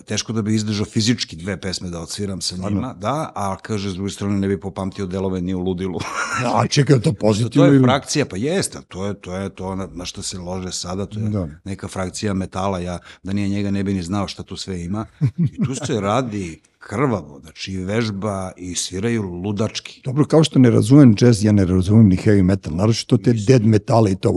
teško 0.04 0.32
da 0.32 0.42
bi 0.42 0.54
izdržao 0.54 0.86
fizički 0.86 1.36
dve 1.36 1.60
pesme 1.60 1.90
da 1.90 2.00
odsviram 2.00 2.40
sa 2.40 2.56
njima, 2.56 2.94
da, 2.94 3.32
a 3.34 3.56
kaže, 3.62 3.90
s 3.90 3.94
druge 3.94 4.10
strane 4.10 4.38
ne 4.38 4.48
bi 4.48 4.60
popamtio 4.60 5.06
delove 5.06 5.40
ni 5.40 5.54
u 5.54 5.60
ludilu. 5.60 5.98
A 6.56 6.66
čekaj, 6.66 6.96
je 6.96 7.02
to 7.02 7.10
to 7.10 7.16
pozitivno 7.16 7.66
je 7.66 7.74
ili... 7.76 7.84
frakcija, 7.84 8.26
pa 8.26 8.36
jeste, 8.36 8.78
to 8.88 9.06
je 9.06 9.20
to, 9.20 9.36
je 9.36 9.48
to 9.48 9.74
na, 9.74 9.88
na 9.92 10.04
što 10.04 10.22
se 10.22 10.38
lože 10.38 10.72
sada, 10.72 11.06
to 11.06 11.20
je 11.20 11.28
Da. 11.28 11.48
neka 11.64 11.88
frakcija 11.88 12.34
metala, 12.34 12.78
ja 12.78 12.98
da 13.22 13.32
nije 13.32 13.48
njega 13.48 13.70
ne 13.70 13.84
bi 13.84 13.94
ni 13.94 14.02
znao 14.02 14.28
šta 14.28 14.42
tu 14.42 14.56
sve 14.56 14.84
ima. 14.84 15.06
I 15.38 15.64
tu 15.64 15.74
se 15.74 16.00
radi 16.00 16.60
krvavo, 16.80 17.40
znači 17.40 17.76
vežba 17.76 18.52
i 18.56 18.74
sviraju 18.74 19.22
ludački. 19.22 20.00
Dobro, 20.04 20.24
kao 20.24 20.44
što 20.44 20.58
ne 20.58 20.70
razumem 20.70 21.14
jazz, 21.20 21.44
ja 21.44 21.52
ne 21.52 21.64
razumem 21.64 22.08
ni 22.08 22.16
heavy 22.16 22.42
metal, 22.42 22.74
naročito 22.76 23.16
te 23.16 23.32
dead 23.32 23.66
metale 23.66 24.12
i 24.12 24.16
to, 24.16 24.32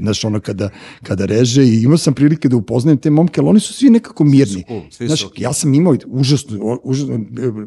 znaš, 0.00 0.24
ono 0.24 0.40
kada, 0.40 0.68
kada 1.02 1.26
reže 1.26 1.64
i 1.64 1.82
imao 1.82 1.98
sam 1.98 2.14
prilike 2.14 2.48
da 2.48 2.56
upoznajem 2.56 2.98
te 2.98 3.10
momke, 3.10 3.40
ali 3.40 3.48
oni 3.48 3.60
su 3.60 3.72
svi 3.72 3.90
nekako 3.90 4.24
mirni. 4.24 4.64
cool, 4.68 4.82
svi 4.90 5.04
su 5.04 5.06
Znaš, 5.06 5.24
okej. 5.24 5.42
ja 5.42 5.52
sam 5.52 5.74
imao 5.74 5.96
užasno, 6.06 6.78
užasno 6.82 7.14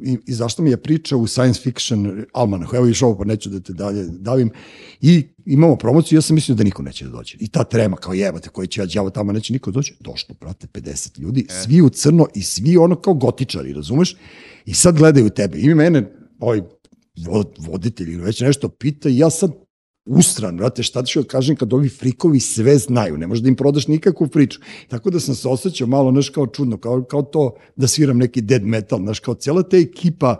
i, 0.04 0.18
i 0.26 0.34
zašto 0.34 0.64
mi 0.64 0.70
je 0.70 0.78
priča 0.78 1.18
u 1.18 1.28
science 1.28 1.62
fiction 1.62 2.26
almanahu, 2.34 2.76
evo 2.76 2.88
iš 2.88 3.02
ovo, 3.02 3.18
pa 3.18 3.26
neću 3.26 3.50
da 3.50 3.60
te 3.60 3.74
dalje 3.74 4.04
davim, 4.10 4.52
i 5.02 5.28
imamo 5.48 5.76
promociju, 5.76 6.18
ja 6.18 6.22
sam 6.22 6.36
mislio 6.36 6.56
da 6.56 6.64
niko 6.64 6.84
neće 6.84 7.06
da 7.06 7.11
dođe. 7.11 7.38
I 7.40 7.48
ta 7.48 7.64
trema, 7.64 7.95
kao 7.95 8.14
jebate, 8.14 8.49
koji 8.49 8.68
će 8.68 8.82
ja 8.82 8.86
đavo 8.86 9.10
tamo, 9.10 9.32
neće 9.32 9.53
niko 9.53 9.72
doći. 9.72 9.95
Došlo, 9.99 10.36
brate, 10.40 10.68
50 10.68 11.19
ljudi, 11.19 11.45
E. 11.49 11.53
svi 11.53 11.82
u 11.82 11.90
crno 11.90 12.28
i 12.36 12.41
svi 12.44 12.78
ono 12.78 12.95
kao 12.95 13.14
gotičari, 13.14 13.74
razumeš? 13.74 14.15
I 14.65 14.74
sad 14.74 14.98
gledaju 14.98 15.30
tebe. 15.30 15.60
I 15.60 15.74
mene, 15.74 16.11
ovaj 16.40 16.61
vod, 17.26 17.56
voditelj 17.60 18.14
ili 18.14 18.24
već 18.24 18.41
nešto 18.41 18.69
pita 18.69 19.10
i 19.10 19.18
ja 19.18 19.30
sad 19.30 19.52
ustran, 20.06 20.57
brate, 20.57 20.84
šta 20.84 21.03
ću 21.03 21.22
da 21.22 21.28
kažem 21.28 21.56
kad 21.56 21.74
ovi 21.74 21.90
frikovi 21.90 22.40
sve 22.40 22.78
znaju, 22.78 23.18
ne 23.18 23.28
možeš 23.28 23.41
da 23.44 23.49
im 23.49 23.56
prodaš 23.56 23.88
nikakvu 23.88 24.28
priču. 24.28 24.60
Tako 24.88 25.10
da 25.10 25.19
sam 25.19 25.36
se 25.36 25.48
osjećao 25.48 25.88
malo, 25.88 26.11
znaš, 26.11 26.30
kao 26.30 26.48
čudno, 26.48 26.78
kao, 26.78 27.03
kao 27.03 27.22
to 27.22 27.56
da 27.76 27.88
sviram 27.88 28.18
neki 28.18 28.41
dead 28.41 28.64
metal, 28.64 28.99
znaš, 28.99 29.19
kao 29.19 29.34
cijela 29.34 29.64
ta 29.64 29.78
ekipa 29.78 30.36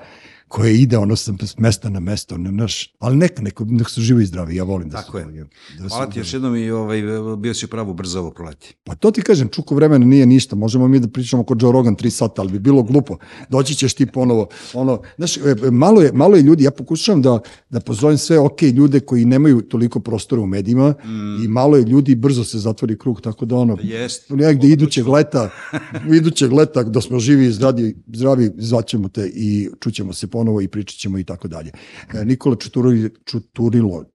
koja 0.48 0.72
ide 0.72 0.98
ono 0.98 1.16
sa 1.16 1.34
s 1.46 1.58
mesta 1.58 1.90
na 1.90 2.00
mesto, 2.00 2.38
ne, 2.38 2.50
znaš, 2.50 2.96
ali 3.00 3.18
neka, 3.18 3.42
neko, 3.42 3.66
nek 3.66 3.90
su 3.90 4.02
živi 4.02 4.24
i 4.24 4.26
zdravi, 4.26 4.56
ja 4.56 4.64
volim 4.64 4.90
da 4.90 4.98
Tako 4.98 5.12
su, 5.12 5.30
je. 5.30 5.46
Da 5.80 5.88
Hvala 5.88 6.10
ti 6.10 6.20
još 6.20 6.34
jednom 6.34 6.56
i 6.56 6.72
ovaj, 6.72 7.02
bio 7.38 7.54
si 7.54 7.66
u 7.66 7.68
pravu 7.68 7.94
brzo 7.94 8.20
ovo 8.20 8.32
proleti. 8.32 8.76
Pa 8.84 8.96
to 8.96 9.12
ti 9.12 9.22
kažem, 9.22 9.50
čuko 9.50 9.76
vremena 9.76 10.06
nije 10.06 10.26
ništa, 10.26 10.56
možemo 10.56 10.88
mi 10.88 11.00
da 11.00 11.08
pričamo 11.08 11.44
kod 11.44 11.62
Joe 11.62 11.72
Rogan 11.72 11.96
3 11.96 12.10
sata, 12.10 12.42
ali 12.42 12.52
bi 12.52 12.60
bilo 12.60 12.84
glupo. 12.84 13.18
Doći 13.50 13.76
ćeš 13.76 13.94
ti 13.94 14.06
ponovo, 14.06 14.48
ono, 14.74 15.02
znaš, 15.18 15.38
e, 15.38 15.42
malo 15.72 16.02
je, 16.02 16.12
malo 16.14 16.36
je 16.36 16.42
ljudi, 16.42 16.64
ja 16.64 16.72
pokušavam 16.72 17.22
da, 17.22 17.40
da 17.70 17.80
pozovem 17.80 18.18
sve 18.18 18.40
ok 18.40 18.62
ljude 18.62 19.00
koji 19.00 19.26
nemaju 19.26 19.62
toliko 19.62 20.00
prostora 20.00 20.42
u 20.42 20.46
medijima 20.46 20.88
Mm. 21.04 21.44
i 21.46 21.48
malo 21.48 21.78
je 21.78 21.84
ljudi, 21.84 22.16
brzo 22.16 22.44
se 22.44 22.60
zatvori 22.60 22.98
krug, 22.98 23.22
tako 23.22 23.46
da 23.46 23.56
ono, 23.56 23.78
Jest. 23.84 24.30
negde 24.30 24.68
idućeg 24.68 25.08
leta, 25.08 25.50
idućeg 26.18 26.54
leta 26.54 26.84
da 26.84 27.02
smo 27.02 27.20
živi 27.20 27.46
i 27.46 27.52
zdravi, 27.52 27.96
zdravi 28.14 28.52
zvaćemo 28.58 29.10
te 29.10 29.32
i 29.34 29.70
čućemo 29.80 30.14
se 30.14 30.28
ponovo 30.38 30.62
i 30.62 30.68
pričat 30.68 31.00
ćemo 31.00 31.18
i 31.18 31.24
tako 31.24 31.48
dalje. 31.48 31.72
E, 32.14 32.26
Nikola 32.26 32.56
Čuturilo, 32.56 33.10
Čuturilo 33.26 34.06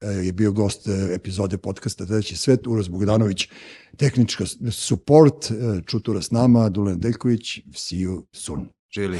e, 0.00 0.06
je 0.06 0.32
bio 0.32 0.52
gost 0.52 0.88
e, 0.88 1.14
epizode 1.14 1.58
podcasta 1.58 2.06
Treći 2.06 2.36
svet, 2.36 2.66
Uroz 2.66 2.88
Bogdanović, 2.88 3.48
tehnička 3.96 4.44
support, 4.70 5.52
Čutura 5.86 6.22
s 6.22 6.30
nama, 6.30 6.68
Dulen 6.68 7.00
Deljković, 7.00 7.60
see 7.74 7.98
you 7.98 8.22
soon. 8.32 8.68
Živjeli. 8.94 9.18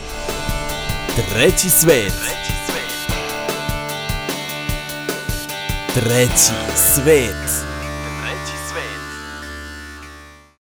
Treći 1.33 1.71
svet. 1.71 2.13
Treći 5.95 6.55
svet. 6.95 7.78